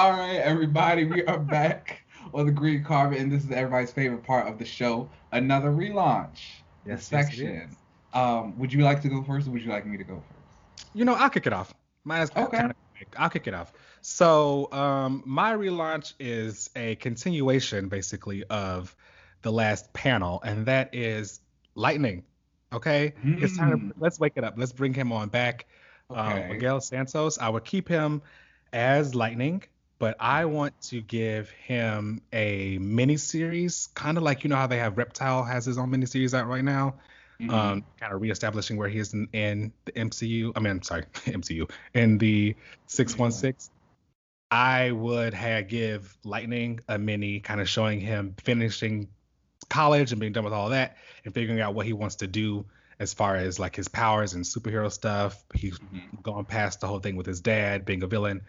All 0.00 0.12
right, 0.12 0.36
everybody, 0.36 1.04
we 1.04 1.22
are 1.26 1.38
back 1.38 2.00
on 2.34 2.46
the 2.46 2.52
green 2.52 2.82
carpet, 2.82 3.18
and 3.18 3.30
this 3.30 3.44
is 3.44 3.50
everybody's 3.50 3.92
favorite 3.92 4.22
part 4.24 4.48
of 4.48 4.58
the 4.58 4.64
show, 4.64 5.10
another 5.32 5.68
relaunch 5.70 6.38
Yes, 6.86 7.10
yes, 7.12 7.26
section. 7.26 7.46
is. 7.48 7.70
um, 8.14 8.58
would 8.58 8.72
you 8.72 8.80
like 8.82 9.02
to 9.02 9.10
go 9.10 9.22
first, 9.22 9.46
or 9.46 9.50
would 9.50 9.60
you 9.60 9.68
like 9.68 9.84
me 9.84 9.98
to 9.98 10.04
go 10.04 10.22
first? 10.26 10.88
You 10.94 11.04
know, 11.04 11.12
I'll 11.12 11.28
kick 11.28 11.46
it 11.46 11.52
off. 11.52 11.74
Mine 12.04 12.22
is 12.22 12.30
Okay. 12.34 12.56
kind 12.56 12.70
of. 12.70 12.76
I'll 13.18 13.28
kick 13.28 13.46
it 13.46 13.52
off. 13.52 13.74
So, 14.00 14.72
um, 14.72 15.22
my 15.26 15.52
relaunch 15.52 16.14
is 16.18 16.70
a 16.76 16.94
continuation, 16.94 17.90
basically, 17.90 18.42
of 18.44 18.96
the 19.42 19.52
last 19.52 19.92
panel, 19.92 20.40
and 20.46 20.64
that 20.64 20.94
is 20.94 21.40
Lightning. 21.74 22.24
Okay, 22.72 23.12
it's 23.22 23.54
time. 23.58 23.78
Hmm. 23.78 23.88
To, 23.90 23.94
let's 23.98 24.18
wake 24.18 24.32
it 24.36 24.44
up. 24.44 24.54
Let's 24.56 24.72
bring 24.72 24.94
him 24.94 25.12
on 25.12 25.28
back. 25.28 25.66
Okay. 26.10 26.44
Um, 26.44 26.48
Miguel 26.48 26.80
Santos. 26.80 27.36
I 27.38 27.50
would 27.50 27.64
keep 27.66 27.86
him 27.86 28.22
as 28.72 29.14
Lightning, 29.14 29.62
but 30.00 30.16
I 30.18 30.46
want 30.46 30.80
to 30.88 31.00
give 31.00 31.50
him 31.50 32.22
a 32.32 32.78
mini 32.78 33.16
series, 33.16 33.88
kind 33.94 34.16
of 34.16 34.24
like 34.24 34.42
you 34.42 34.50
know 34.50 34.56
how 34.56 34.66
they 34.66 34.78
have 34.78 34.98
Reptile 34.98 35.44
has 35.44 35.64
his 35.64 35.78
own 35.78 35.90
mini 35.90 36.06
series 36.06 36.34
out 36.34 36.48
right 36.48 36.64
now 36.64 36.94
Mhm. 37.40 37.50
um, 37.52 37.84
kind 37.98 38.12
of 38.12 38.20
reestablishing 38.20 38.76
where 38.76 38.88
he 38.88 38.98
is 38.98 39.14
in, 39.14 39.26
in 39.32 39.72
the 39.86 39.92
MCU. 39.92 40.52
I 40.54 40.60
mean, 40.60 40.72
I'm 40.72 40.82
sorry, 40.82 41.04
MCU 41.24 41.70
in 41.94 42.18
the 42.18 42.54
616. 42.86 43.70
I 44.50 44.90
would 44.90 45.32
have 45.32 45.68
give 45.68 46.16
Lightning 46.24 46.80
a 46.88 46.98
mini, 46.98 47.40
kind 47.40 47.60
of 47.60 47.68
showing 47.68 48.00
him 48.00 48.34
finishing 48.42 49.08
college 49.68 50.10
and 50.12 50.20
being 50.20 50.32
done 50.32 50.44
with 50.44 50.52
all 50.52 50.70
that, 50.70 50.96
and 51.24 51.32
figuring 51.32 51.60
out 51.60 51.74
what 51.74 51.86
he 51.86 51.92
wants 51.92 52.16
to 52.16 52.26
do 52.26 52.66
as 52.98 53.14
far 53.14 53.36
as 53.36 53.58
like 53.58 53.76
his 53.76 53.88
powers 53.88 54.34
and 54.34 54.44
superhero 54.44 54.90
stuff. 54.92 55.42
He's 55.54 55.78
Mhm. 55.78 56.22
gone 56.22 56.44
past 56.44 56.80
the 56.80 56.88
whole 56.88 56.98
thing 57.00 57.16
with 57.16 57.26
his 57.26 57.40
dad 57.40 57.84
being 57.84 58.02
a 58.02 58.06
villain. 58.06 58.42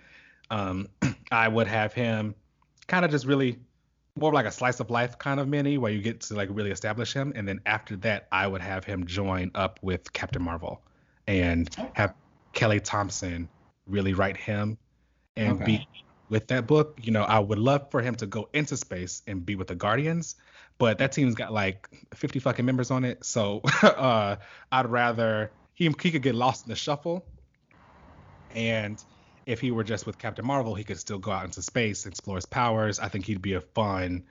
Um, 0.51 0.89
I 1.31 1.47
would 1.47 1.67
have 1.67 1.93
him 1.93 2.35
kind 2.87 3.05
of 3.05 3.11
just 3.11 3.25
really 3.25 3.59
more 4.15 4.29
of 4.29 4.33
like 4.33 4.45
a 4.45 4.51
slice 4.51 4.79
of 4.79 4.89
life 4.89 5.17
kind 5.17 5.39
of 5.39 5.47
mini 5.47 5.77
where 5.77 5.91
you 5.91 6.01
get 6.01 6.21
to 6.21 6.35
like 6.35 6.49
really 6.51 6.71
establish 6.71 7.13
him, 7.13 7.33
and 7.35 7.47
then 7.47 7.61
after 7.65 7.95
that, 7.97 8.27
I 8.31 8.47
would 8.47 8.61
have 8.61 8.83
him 8.85 9.05
join 9.07 9.51
up 9.55 9.79
with 9.81 10.11
Captain 10.13 10.43
Marvel 10.43 10.83
and 11.27 11.73
have 11.93 12.13
Kelly 12.53 12.79
Thompson 12.79 13.49
really 13.87 14.13
write 14.13 14.37
him 14.37 14.77
and 15.37 15.53
Okay. 15.55 15.63
be 15.63 15.87
with 16.29 16.47
that 16.47 16.67
book. 16.67 16.99
You 17.01 17.11
know, 17.11 17.23
I 17.23 17.39
would 17.39 17.59
love 17.59 17.89
for 17.91 18.01
him 18.01 18.15
to 18.15 18.25
go 18.27 18.49
into 18.53 18.77
space 18.77 19.21
and 19.27 19.45
be 19.45 19.55
with 19.55 19.67
the 19.67 19.75
Guardians, 19.75 20.35
but 20.77 20.97
that 20.99 21.13
team's 21.13 21.35
got 21.35 21.53
like 21.53 21.87
50 22.13 22.39
fucking 22.39 22.65
members 22.65 22.91
on 22.91 23.05
it, 23.05 23.23
so 23.25 23.61
uh, 23.83 24.35
I'd 24.71 24.87
rather 24.87 25.53
he 25.73 25.85
he 25.87 25.93
he 26.03 26.11
could 26.11 26.21
get 26.21 26.35
lost 26.35 26.65
in 26.65 26.69
the 26.69 26.75
shuffle, 26.75 27.25
and 28.49 29.03
if 29.51 29.59
he 29.59 29.69
were 29.69 29.83
just 29.83 30.05
with 30.05 30.17
Captain 30.17 30.45
Marvel, 30.45 30.73
he 30.73 30.83
could 30.85 30.97
still 30.97 31.17
go 31.19 31.29
out 31.29 31.43
into 31.43 31.61
space, 31.61 32.05
explore 32.05 32.37
his 32.37 32.45
powers. 32.45 32.99
I 32.99 33.09
think 33.09 33.25
he'd 33.25 33.41
be 33.41 33.55
a 33.55 33.61
fun 33.61 34.23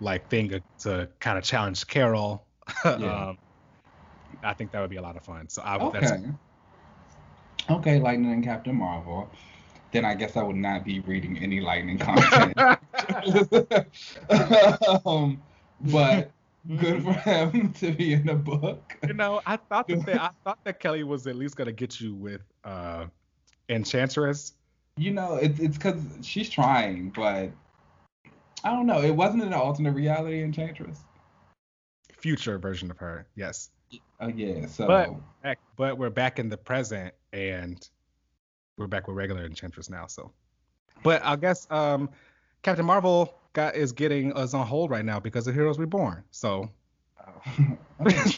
like 0.00 0.30
thing 0.30 0.62
to, 0.80 1.08
kind 1.20 1.36
of 1.36 1.44
challenge 1.44 1.86
Carol. 1.86 2.46
Yeah. 2.84 3.28
um, 3.28 3.38
I 4.42 4.54
think 4.54 4.72
that 4.72 4.80
would 4.80 4.88
be 4.88 4.96
a 4.96 5.02
lot 5.02 5.16
of 5.16 5.24
fun. 5.24 5.50
So 5.50 5.60
I 5.62 5.76
Okay. 5.76 6.00
that's 6.00 6.12
Okay, 7.68 8.00
Lightning 8.00 8.32
and 8.32 8.42
Captain 8.42 8.74
Marvel. 8.74 9.30
Then 9.92 10.06
I 10.06 10.14
guess 10.14 10.36
I 10.38 10.42
would 10.42 10.56
not 10.56 10.84
be 10.84 11.00
reading 11.00 11.36
any 11.38 11.60
Lightning 11.60 11.98
content. 11.98 12.56
um, 15.06 15.42
but 15.80 16.30
good 16.78 17.02
for 17.02 17.12
him 17.12 17.74
to 17.74 17.92
be 17.92 18.14
in 18.14 18.24
the 18.24 18.34
book. 18.34 18.96
you 19.06 19.12
know, 19.12 19.42
I 19.44 19.56
thought 19.58 19.86
that 19.88 20.06
they, 20.06 20.14
I 20.14 20.30
thought 20.44 20.60
that 20.64 20.80
Kelly 20.80 21.04
was 21.04 21.26
at 21.26 21.36
least 21.36 21.56
gonna 21.56 21.72
get 21.72 22.00
you 22.00 22.14
with 22.14 22.40
uh 22.64 23.06
Enchantress. 23.68 24.52
You 24.96 25.12
know, 25.12 25.36
it's 25.36 25.58
it's 25.58 25.76
because 25.76 26.00
she's 26.22 26.50
trying, 26.50 27.10
but 27.10 27.50
I 28.64 28.70
don't 28.70 28.86
know. 28.86 29.00
It 29.00 29.14
wasn't 29.14 29.42
an 29.42 29.52
alternate 29.52 29.92
reality 29.92 30.42
Enchantress. 30.42 31.00
Future 32.18 32.58
version 32.58 32.90
of 32.90 32.98
her, 32.98 33.26
yes. 33.34 33.70
Oh 34.20 34.28
yeah, 34.28 34.66
so 34.66 34.86
But 34.86 35.14
back, 35.42 35.58
but 35.76 35.98
we're 35.98 36.10
back 36.10 36.38
in 36.38 36.48
the 36.48 36.56
present 36.56 37.14
and 37.32 37.88
we're 38.76 38.86
back 38.86 39.08
with 39.08 39.16
regular 39.16 39.44
Enchantress 39.44 39.90
now. 39.90 40.06
So, 40.06 40.30
but 41.02 41.24
I 41.24 41.36
guess 41.36 41.66
um, 41.70 42.10
Captain 42.62 42.86
Marvel 42.86 43.34
got 43.54 43.74
is 43.74 43.92
getting 43.92 44.32
us 44.34 44.54
on 44.54 44.66
hold 44.66 44.90
right 44.90 45.04
now 45.04 45.20
because 45.20 45.46
of 45.46 45.54
Heroes 45.54 45.78
Reborn. 45.78 46.22
So, 46.30 46.70
okay. 48.00 48.30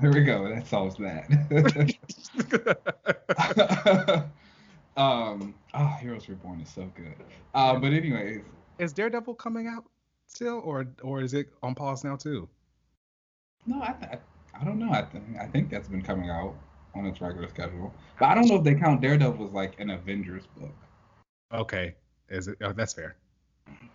Here 0.00 0.12
we 0.12 0.22
go. 0.22 0.48
That 0.48 0.66
solves 0.66 0.96
that. 0.96 1.26
um, 4.98 5.54
oh, 5.74 5.96
Heroes 6.00 6.28
Reborn 6.28 6.60
is 6.60 6.68
so 6.68 6.90
good. 6.94 7.14
Uh, 7.54 7.78
but 7.78 7.92
anyways, 7.92 8.42
is 8.78 8.92
Daredevil 8.92 9.34
coming 9.34 9.66
out 9.66 9.84
still, 10.26 10.60
or 10.64 10.86
or 11.02 11.22
is 11.22 11.34
it 11.34 11.48
on 11.62 11.74
pause 11.74 12.04
now 12.04 12.16
too? 12.16 12.48
no, 13.66 13.82
I, 13.82 13.92
th- 13.92 14.20
I 14.60 14.64
don't 14.64 14.78
know. 14.78 14.90
I 14.90 15.02
think 15.02 15.24
I 15.40 15.46
think 15.46 15.70
that's 15.70 15.88
been 15.88 16.02
coming 16.02 16.30
out 16.30 16.54
on 16.94 17.06
its 17.06 17.20
regular 17.20 17.48
schedule. 17.48 17.94
But 18.18 18.26
I 18.26 18.34
don't 18.34 18.48
know 18.48 18.56
if 18.56 18.64
they 18.64 18.74
count 18.74 19.00
Daredevil 19.00 19.46
as 19.46 19.52
like 19.52 19.78
an 19.78 19.90
Avengers 19.90 20.44
book. 20.58 20.74
Okay, 21.52 21.94
is 22.28 22.48
it? 22.48 22.58
Oh, 22.62 22.72
that's 22.72 22.94
fair. 22.94 23.16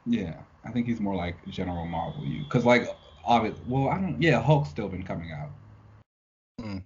Yeah, 0.05 0.35
I 0.63 0.71
think 0.71 0.87
he's 0.87 0.99
more 0.99 1.15
like 1.15 1.35
General 1.49 1.85
Marvel. 1.85 2.23
You, 2.23 2.45
cause 2.45 2.65
like, 2.65 2.87
obvious. 3.25 3.57
Well, 3.67 3.89
I 3.89 3.99
don't. 3.99 4.21
Yeah, 4.21 4.41
Hulk's 4.41 4.69
still 4.69 4.87
been 4.87 5.03
coming 5.03 5.31
out. 5.31 5.49
Hmm. 6.61 6.77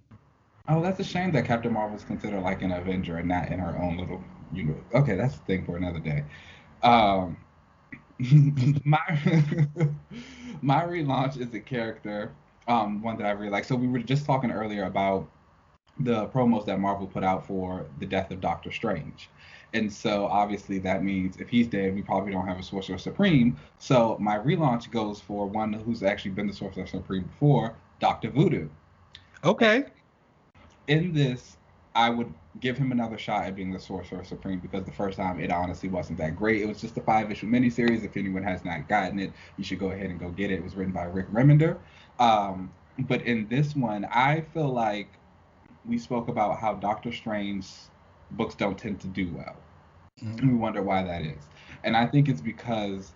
Oh, 0.68 0.82
that's 0.82 1.00
a 1.00 1.04
shame 1.04 1.32
that 1.32 1.46
Captain 1.46 1.72
Marvel's 1.72 2.04
considered 2.04 2.42
like 2.42 2.62
an 2.62 2.72
Avenger 2.72 3.16
and 3.16 3.28
not 3.28 3.50
in 3.50 3.58
her 3.58 3.76
own 3.78 3.96
little 3.96 4.22
universe. 4.52 4.84
Okay, 4.94 5.16
that's 5.16 5.36
the 5.38 5.44
thing 5.44 5.64
for 5.64 5.76
another 5.76 5.98
day. 5.98 6.24
Um, 6.82 7.38
my 8.84 8.98
my 10.62 10.82
relaunch 10.82 11.38
is 11.38 11.54
a 11.54 11.60
character, 11.60 12.32
um, 12.66 13.02
one 13.02 13.16
that 13.16 13.26
I 13.26 13.30
really 13.30 13.50
like. 13.50 13.64
So 13.64 13.76
we 13.76 13.88
were 13.88 14.00
just 14.00 14.26
talking 14.26 14.50
earlier 14.50 14.84
about 14.84 15.26
the 16.00 16.26
promos 16.26 16.66
that 16.66 16.78
Marvel 16.78 17.06
put 17.06 17.24
out 17.24 17.46
for 17.46 17.86
the 17.98 18.06
death 18.06 18.30
of 18.30 18.40
Doctor 18.40 18.70
Strange. 18.70 19.30
And 19.72 19.92
so 19.92 20.26
obviously 20.26 20.78
that 20.80 21.02
means 21.02 21.36
if 21.38 21.48
he's 21.48 21.66
dead, 21.66 21.94
we 21.94 22.02
probably 22.02 22.32
don't 22.32 22.46
have 22.46 22.58
a 22.58 22.62
Sorcerer 22.62 22.98
Supreme. 22.98 23.56
So 23.78 24.16
my 24.20 24.38
relaunch 24.38 24.90
goes 24.90 25.20
for 25.20 25.46
one 25.46 25.72
who's 25.72 26.02
actually 26.02 26.32
been 26.32 26.46
the 26.46 26.52
Sorcerer 26.52 26.86
Supreme 26.86 27.24
before, 27.24 27.74
Doctor 28.00 28.30
Voodoo 28.30 28.68
Okay. 29.44 29.84
In 30.88 31.12
this, 31.12 31.56
I 31.94 32.10
would 32.10 32.32
give 32.60 32.76
him 32.76 32.92
another 32.92 33.18
shot 33.18 33.44
at 33.44 33.56
being 33.56 33.72
the 33.72 33.78
Sorcerer 33.78 34.24
Supreme 34.24 34.60
because 34.60 34.84
the 34.84 34.92
first 34.92 35.16
time 35.16 35.40
it 35.40 35.50
honestly 35.50 35.88
wasn't 35.88 36.18
that 36.18 36.36
great. 36.36 36.62
It 36.62 36.66
was 36.66 36.80
just 36.80 36.96
a 36.96 37.00
five 37.00 37.30
issue 37.30 37.48
miniseries. 37.48 38.04
If 38.04 38.16
anyone 38.16 38.42
has 38.42 38.64
not 38.64 38.88
gotten 38.88 39.18
it, 39.18 39.32
you 39.56 39.64
should 39.64 39.78
go 39.78 39.90
ahead 39.90 40.10
and 40.10 40.18
go 40.18 40.30
get 40.30 40.50
it. 40.50 40.54
It 40.54 40.64
was 40.64 40.76
written 40.76 40.92
by 40.92 41.04
Rick 41.04 41.30
Remender. 41.30 41.78
Um, 42.18 42.72
but 43.00 43.22
in 43.22 43.48
this 43.48 43.74
one, 43.76 44.04
I 44.06 44.40
feel 44.40 44.68
like 44.68 45.18
we 45.84 45.98
spoke 45.98 46.28
about 46.28 46.58
how 46.58 46.74
Doctor 46.74 47.12
Strange's 47.12 47.90
books 48.32 48.54
don't 48.54 48.78
tend 48.78 49.00
to 49.00 49.06
do 49.06 49.32
well. 49.34 49.56
And 50.20 50.52
we 50.52 50.56
wonder 50.58 50.82
why 50.82 51.02
that 51.04 51.22
is. 51.22 51.48
And 51.84 51.96
I 51.96 52.06
think 52.06 52.28
it's 52.28 52.40
because 52.40 53.12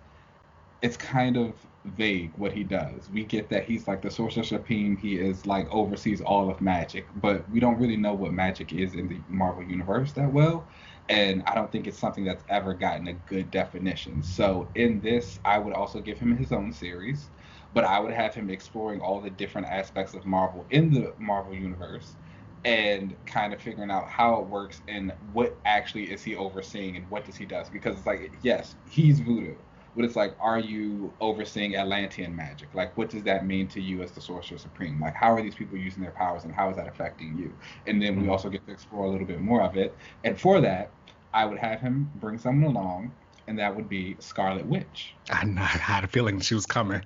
it's 0.82 0.96
kind 0.96 1.36
of 1.36 1.54
vague 1.84 2.32
what 2.36 2.52
he 2.52 2.64
does. 2.64 3.10
We 3.10 3.24
get 3.24 3.48
that 3.50 3.64
he's 3.64 3.88
like 3.88 4.02
the 4.02 4.10
Sorcerer 4.10 4.44
Supreme, 4.44 4.96
he 4.96 5.16
is 5.16 5.46
like 5.46 5.68
oversees 5.70 6.20
all 6.20 6.50
of 6.50 6.60
magic, 6.60 7.08
but 7.16 7.48
we 7.50 7.60
don't 7.60 7.78
really 7.78 7.96
know 7.96 8.14
what 8.14 8.32
magic 8.32 8.72
is 8.72 8.94
in 8.94 9.08
the 9.08 9.20
Marvel 9.28 9.62
universe 9.64 10.12
that 10.12 10.32
well. 10.32 10.68
And 11.08 11.42
I 11.46 11.54
don't 11.54 11.70
think 11.72 11.86
it's 11.86 11.98
something 11.98 12.24
that's 12.24 12.44
ever 12.48 12.74
gotten 12.74 13.08
a 13.08 13.14
good 13.14 13.50
definition. 13.50 14.22
So 14.22 14.70
in 14.76 15.00
this, 15.00 15.40
I 15.44 15.58
would 15.58 15.74
also 15.74 16.00
give 16.00 16.18
him 16.18 16.36
his 16.36 16.52
own 16.52 16.72
series, 16.72 17.30
but 17.74 17.84
I 17.84 17.98
would 17.98 18.12
have 18.12 18.34
him 18.34 18.50
exploring 18.50 19.00
all 19.00 19.20
the 19.20 19.30
different 19.30 19.66
aspects 19.66 20.14
of 20.14 20.24
Marvel 20.24 20.66
in 20.70 20.92
the 20.92 21.14
Marvel 21.18 21.54
universe 21.54 22.16
and 22.64 23.16
kind 23.26 23.52
of 23.52 23.60
figuring 23.60 23.90
out 23.90 24.08
how 24.08 24.36
it 24.40 24.46
works 24.46 24.82
and 24.86 25.12
what 25.32 25.58
actually 25.64 26.04
is 26.12 26.22
he 26.22 26.36
overseeing 26.36 26.96
and 26.96 27.10
what 27.10 27.24
does 27.24 27.36
he 27.36 27.44
does 27.44 27.68
because 27.68 27.96
it's 27.96 28.06
like 28.06 28.32
yes 28.42 28.76
he's 28.84 29.18
voodoo 29.18 29.56
but 29.94 30.04
it's 30.04 30.16
like 30.16 30.34
are 30.40 30.58
you 30.58 31.12
overseeing 31.20 31.76
atlantean 31.76 32.34
magic 32.34 32.74
like 32.74 32.96
what 32.96 33.10
does 33.10 33.22
that 33.22 33.46
mean 33.46 33.68
to 33.68 33.80
you 33.80 34.02
as 34.02 34.12
the 34.12 34.20
sorcerer 34.20 34.58
supreme 34.58 35.00
like 35.00 35.14
how 35.14 35.32
are 35.32 35.42
these 35.42 35.54
people 35.54 35.76
using 35.76 36.02
their 36.02 36.12
powers 36.12 36.44
and 36.44 36.54
how 36.54 36.70
is 36.70 36.76
that 36.76 36.88
affecting 36.88 37.36
you 37.36 37.52
and 37.86 38.00
then 38.00 38.16
we 38.20 38.26
Mhm. 38.26 38.30
also 38.30 38.48
get 38.48 38.64
to 38.66 38.72
explore 38.72 39.04
a 39.04 39.10
little 39.10 39.26
bit 39.26 39.40
more 39.40 39.62
of 39.62 39.76
it 39.76 39.96
and 40.24 40.38
for 40.38 40.60
that 40.60 40.92
i 41.32 41.44
would 41.44 41.58
have 41.58 41.80
him 41.80 42.10
bring 42.16 42.38
someone 42.38 42.70
along 42.74 43.12
and 43.48 43.58
that 43.58 43.74
would 43.74 43.88
be 43.88 44.16
scarlet 44.20 44.64
witch 44.66 45.16
I, 45.30 45.42
I 45.56 45.64
had 45.64 46.04
a 46.04 46.08
feeling 46.08 46.40
she 46.40 46.54
was 46.54 46.66
coming. 46.66 47.02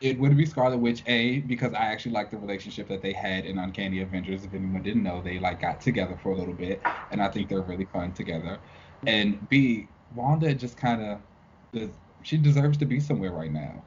It 0.00 0.18
would 0.18 0.36
be 0.36 0.46
Scarlet 0.46 0.78
Witch 0.78 1.02
A 1.06 1.40
because 1.40 1.72
I 1.74 1.86
actually 1.86 2.12
like 2.12 2.30
the 2.30 2.38
relationship 2.38 2.88
that 2.88 3.02
they 3.02 3.12
had 3.12 3.44
in 3.44 3.58
Uncanny 3.58 4.00
Avengers. 4.00 4.44
If 4.44 4.54
anyone 4.54 4.82
didn't 4.82 5.02
know, 5.02 5.22
they 5.22 5.38
like 5.38 5.60
got 5.60 5.80
together 5.80 6.16
for 6.22 6.30
a 6.32 6.36
little 6.36 6.54
bit, 6.54 6.82
and 7.10 7.20
I 7.22 7.28
think 7.28 7.48
they're 7.48 7.62
really 7.62 7.86
fun 7.86 8.12
together. 8.12 8.58
And 9.06 9.48
B, 9.48 9.88
Wanda 10.14 10.54
just 10.54 10.76
kind 10.76 11.02
of, 11.02 11.90
she 12.22 12.36
deserves 12.36 12.78
to 12.78 12.86
be 12.86 13.00
somewhere 13.00 13.32
right 13.32 13.52
now. 13.52 13.84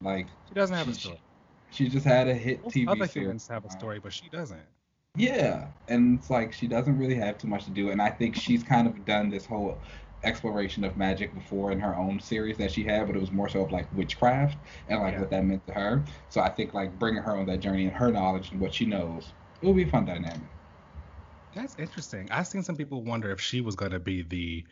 Like 0.00 0.28
she 0.48 0.54
doesn't 0.54 0.76
have 0.76 0.88
a 0.88 0.94
story. 0.94 1.20
she 1.70 1.88
just 1.88 2.04
had 2.06 2.28
a 2.28 2.34
hit 2.34 2.62
Most 2.62 2.72
TV 2.72 2.88
other 2.88 3.06
series. 3.06 3.26
humans 3.26 3.48
have 3.48 3.64
a 3.64 3.70
story, 3.70 3.98
but 3.98 4.12
she 4.12 4.28
doesn't. 4.28 4.66
Yeah, 5.16 5.68
and 5.88 6.18
it's 6.18 6.30
like 6.30 6.52
she 6.52 6.66
doesn't 6.66 6.98
really 6.98 7.14
have 7.14 7.38
too 7.38 7.46
much 7.48 7.64
to 7.66 7.70
do, 7.70 7.90
and 7.90 8.02
I 8.02 8.10
think 8.10 8.34
she's 8.34 8.62
kind 8.64 8.86
of 8.88 9.04
done 9.04 9.30
this 9.30 9.46
whole 9.46 9.80
exploration 10.24 10.84
of 10.84 10.96
magic 10.96 11.34
before 11.34 11.70
in 11.70 11.78
her 11.80 11.94
own 11.96 12.18
series 12.18 12.56
that 12.58 12.72
she 12.72 12.82
had, 12.84 13.06
but 13.06 13.14
it 13.16 13.20
was 13.20 13.30
more 13.30 13.48
so 13.48 13.62
of 13.64 13.70
like 13.72 13.88
witchcraft 13.92 14.58
and 14.88 15.00
like 15.00 15.14
Yeah. 15.14 15.20
what 15.20 15.30
that 15.30 15.44
meant 15.44 15.66
to 15.66 15.74
her. 15.74 16.04
So 16.30 16.40
I 16.40 16.48
think 16.48 16.74
like 16.74 16.98
bringing 16.98 17.22
her 17.22 17.36
on 17.36 17.46
that 17.46 17.60
journey 17.60 17.84
and 17.86 17.94
her 17.94 18.10
knowledge 18.10 18.50
and 18.52 18.60
what 18.60 18.74
she 18.74 18.86
knows, 18.86 19.34
it 19.60 19.66
will 19.66 19.74
be 19.74 19.82
a 19.84 19.88
fun 19.88 20.04
dynamic. 20.06 20.50
That's 21.54 21.74
interesting. 21.78 22.28
I've 22.30 22.46
seen 22.48 22.62
some 22.62 22.76
people 22.76 23.02
wonder 23.04 23.30
if 23.30 23.40
she 23.40 23.60
was 23.60 23.76
going 23.76 23.92
to 23.92 24.00
be 24.00 24.22
the 24.22 24.64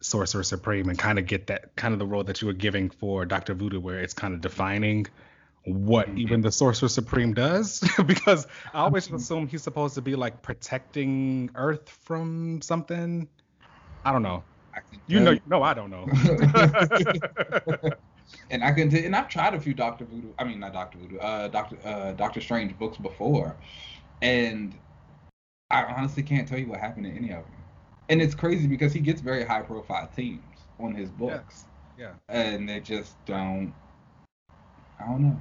Sorcerer 0.00 0.42
Supreme 0.42 0.88
and 0.88 0.98
kind 0.98 1.18
of 1.18 1.26
get 1.26 1.46
that 1.48 1.76
kind 1.76 1.92
of 1.92 1.98
the 1.98 2.06
role 2.06 2.24
that 2.24 2.40
you 2.40 2.46
were 2.46 2.54
giving 2.54 2.90
for 2.90 3.24
Doctor 3.24 3.54
Voodoo, 3.54 3.80
where 3.80 4.00
it's 4.00 4.14
kind 4.14 4.34
of 4.34 4.40
defining 4.40 5.06
what 5.64 6.08
Mhm. 6.08 6.18
even 6.18 6.40
the 6.40 6.50
Sorcerer 6.50 6.88
Supreme 6.88 7.34
does. 7.34 7.80
because 8.06 8.46
I 8.72 8.78
always 8.80 9.10
assume 9.10 9.46
he's 9.46 9.62
supposed 9.62 9.94
to 9.96 10.00
be 10.02 10.16
like 10.16 10.42
protecting 10.42 11.50
Earth 11.54 11.88
from 11.88 12.62
something. 12.62 13.28
I 14.04 14.12
don't 14.12 14.22
know. 14.22 14.42
I 14.74 14.78
can 14.80 15.00
You 15.06 15.20
know, 15.20 15.36
no, 15.46 15.62
I 15.62 15.74
don't 15.74 15.90
know. 15.90 16.06
and 18.50 18.64
I 18.64 18.72
can 18.72 18.88
t- 18.88 19.04
and 19.04 19.14
I've 19.14 19.28
tried 19.28 19.54
a 19.54 19.60
few 19.60 19.74
Doctor 19.74 20.04
Voodoo. 20.04 20.32
I 20.38 20.44
mean, 20.44 20.60
not 20.60 20.72
Doctor 20.72 20.98
Voodoo. 20.98 21.18
Uh, 21.18 21.48
Doctor 21.48 21.76
uh, 21.84 22.12
Doctor 22.12 22.40
Strange 22.40 22.78
books 22.78 22.96
before, 22.96 23.56
and 24.22 24.74
I 25.70 25.84
honestly 25.84 26.22
can't 26.22 26.48
tell 26.48 26.58
you 26.58 26.68
what 26.68 26.80
happened 26.80 27.06
to 27.06 27.12
any 27.12 27.30
of 27.30 27.44
them. 27.44 27.59
And 28.10 28.20
it's 28.20 28.34
crazy 28.34 28.66
because 28.66 28.92
he 28.92 28.98
gets 28.98 29.20
very 29.20 29.44
high 29.44 29.62
profile 29.62 30.10
teams 30.14 30.42
on 30.80 30.94
his 30.94 31.08
books, 31.10 31.64
yeah. 31.96 32.14
and 32.28 32.68
they 32.68 32.80
just 32.80 33.14
don't. 33.24 33.72
I 34.98 35.06
don't 35.06 35.22
know. 35.22 35.40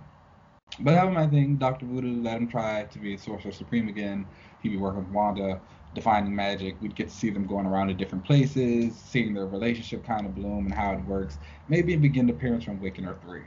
But 0.79 0.91
that 0.91 1.05
was 1.05 1.15
my 1.15 1.25
thing. 1.25 1.55
Doctor 1.55 1.87
Voodoo 1.87 2.21
let 2.21 2.37
him 2.37 2.47
try 2.47 2.83
to 2.83 2.99
be 2.99 3.17
Sorcerer 3.17 3.51
Supreme 3.51 3.87
again. 3.87 4.25
He'd 4.61 4.69
be 4.69 4.77
working 4.77 4.99
with 4.99 5.09
Wanda, 5.09 5.59
defining 5.95 6.35
magic. 6.35 6.79
We'd 6.79 6.95
get 6.95 7.09
to 7.09 7.13
see 7.13 7.31
them 7.31 7.47
going 7.47 7.65
around 7.65 7.87
to 7.87 7.95
different 7.95 8.23
places, 8.23 8.95
seeing 8.95 9.33
their 9.33 9.47
relationship 9.47 10.05
kind 10.05 10.27
of 10.27 10.35
bloom 10.35 10.65
and 10.65 10.73
how 10.73 10.93
it 10.93 11.03
works. 11.05 11.39
Maybe 11.69 11.93
it 11.93 12.01
begin 12.03 12.27
to 12.27 12.33
appearance 12.33 12.63
from 12.63 12.79
Wiccan 12.79 13.07
or 13.07 13.17
3. 13.25 13.41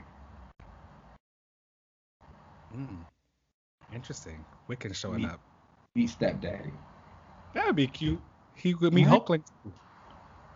Mm. 2.75 3.05
Interesting. 3.95 4.43
Wiccan 4.69 4.93
showing 4.93 5.21
Me- 5.21 5.27
up. 5.27 5.39
Meet 5.95 6.09
stepdaddy. 6.09 6.73
That 7.53 7.67
would 7.67 7.75
be 7.75 7.87
cute. 7.87 8.19
He 8.55 8.73
would 8.73 8.93
meet 8.93 9.07
What? 9.07 9.25
Hulkling. 9.25 9.43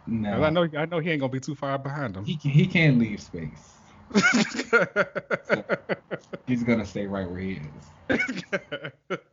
No, 0.06 0.44
I 0.44 0.50
know. 0.50 0.68
I 0.78 0.86
know 0.86 1.00
he 1.00 1.12
ain't 1.12 1.20
gonna 1.20 1.32
be 1.32 1.40
too 1.40 1.56
far 1.56 1.78
behind 1.78 2.16
him. 2.16 2.24
he 2.24 2.38
can, 2.38 2.52
he 2.52 2.66
can't 2.66 2.98
leave 2.98 3.22
space. 3.22 3.74
He's 6.48 6.64
gonna 6.64 6.86
stay 6.86 7.08
right 7.08 7.30
where 7.30 7.40
he 7.40 7.60
is. 8.10 8.20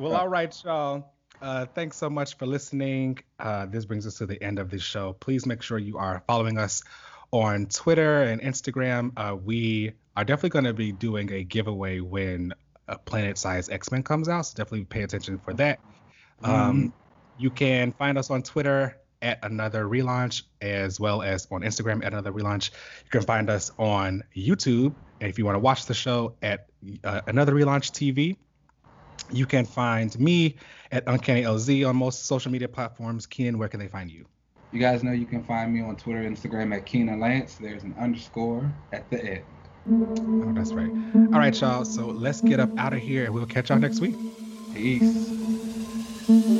Well, 0.00 0.16
all 0.16 0.28
right, 0.28 0.54
y'all. 0.64 1.12
Uh, 1.42 1.66
thanks 1.66 1.98
so 1.98 2.08
much 2.08 2.38
for 2.38 2.46
listening. 2.46 3.18
Uh, 3.38 3.66
this 3.66 3.84
brings 3.84 4.06
us 4.06 4.14
to 4.14 4.24
the 4.24 4.42
end 4.42 4.58
of 4.58 4.70
this 4.70 4.80
show. 4.80 5.12
Please 5.12 5.44
make 5.44 5.60
sure 5.60 5.76
you 5.76 5.98
are 5.98 6.22
following 6.26 6.56
us 6.56 6.82
on 7.32 7.66
Twitter 7.66 8.22
and 8.22 8.40
Instagram. 8.40 9.12
Uh, 9.18 9.36
we 9.36 9.92
are 10.16 10.24
definitely 10.24 10.48
going 10.48 10.64
to 10.64 10.72
be 10.72 10.90
doing 10.90 11.30
a 11.30 11.44
giveaway 11.44 12.00
when 12.00 12.54
a 12.88 12.96
Planet 12.96 13.36
Size 13.36 13.68
X 13.68 13.92
Men 13.92 14.02
comes 14.02 14.26
out, 14.26 14.46
so 14.46 14.56
definitely 14.56 14.86
pay 14.86 15.02
attention 15.02 15.38
for 15.38 15.52
that. 15.52 15.80
Um, 16.42 16.54
mm-hmm. 16.54 16.86
You 17.40 17.48
can 17.48 17.92
find 17.92 18.18
us 18.18 18.30
on 18.30 18.42
Twitter 18.42 18.98
at 19.22 19.38
another 19.42 19.84
relaunch 19.84 20.42
as 20.60 21.00
well 21.00 21.22
as 21.22 21.46
on 21.50 21.62
Instagram 21.62 22.04
at 22.04 22.12
another 22.12 22.32
relaunch. 22.32 22.70
You 23.04 23.10
can 23.10 23.22
find 23.22 23.48
us 23.48 23.72
on 23.78 24.22
YouTube. 24.36 24.94
And 25.20 25.30
if 25.30 25.38
you 25.38 25.46
want 25.46 25.54
to 25.54 25.60
watch 25.60 25.86
the 25.86 25.94
show 25.94 26.34
at 26.42 26.66
uh, 27.02 27.22
another 27.26 27.54
relaunch 27.54 27.92
TV, 27.92 28.36
you 29.32 29.46
can 29.46 29.64
find 29.64 30.18
me 30.20 30.56
at 30.92 31.04
Uncanny 31.06 31.42
LZ 31.42 31.88
on 31.88 31.96
most 31.96 32.26
social 32.26 32.52
media 32.52 32.68
platforms. 32.68 33.26
Keenan, 33.26 33.56
where 33.58 33.68
can 33.68 33.80
they 33.80 33.88
find 33.88 34.10
you? 34.10 34.26
You 34.72 34.80
guys 34.80 35.02
know 35.02 35.12
you 35.12 35.26
can 35.26 35.42
find 35.42 35.72
me 35.72 35.80
on 35.80 35.96
Twitter 35.96 36.20
Instagram 36.22 36.76
at 36.76 36.84
Keenan 36.84 37.20
Lance. 37.20 37.54
There's 37.54 37.84
an 37.84 37.94
underscore 37.98 38.70
at 38.92 39.08
the 39.08 39.24
end. 39.24 39.44
Oh, 39.90 40.52
that's 40.54 40.72
right. 40.72 40.90
All 41.14 41.40
right, 41.40 41.58
y'all. 41.58 41.86
So 41.86 42.06
let's 42.06 42.42
get 42.42 42.60
up 42.60 42.70
out 42.78 42.92
of 42.92 43.00
here 43.00 43.24
and 43.24 43.32
we'll 43.32 43.46
catch 43.46 43.70
y'all 43.70 43.78
next 43.78 44.00
week. 44.00 44.14
Peace. 44.74 46.59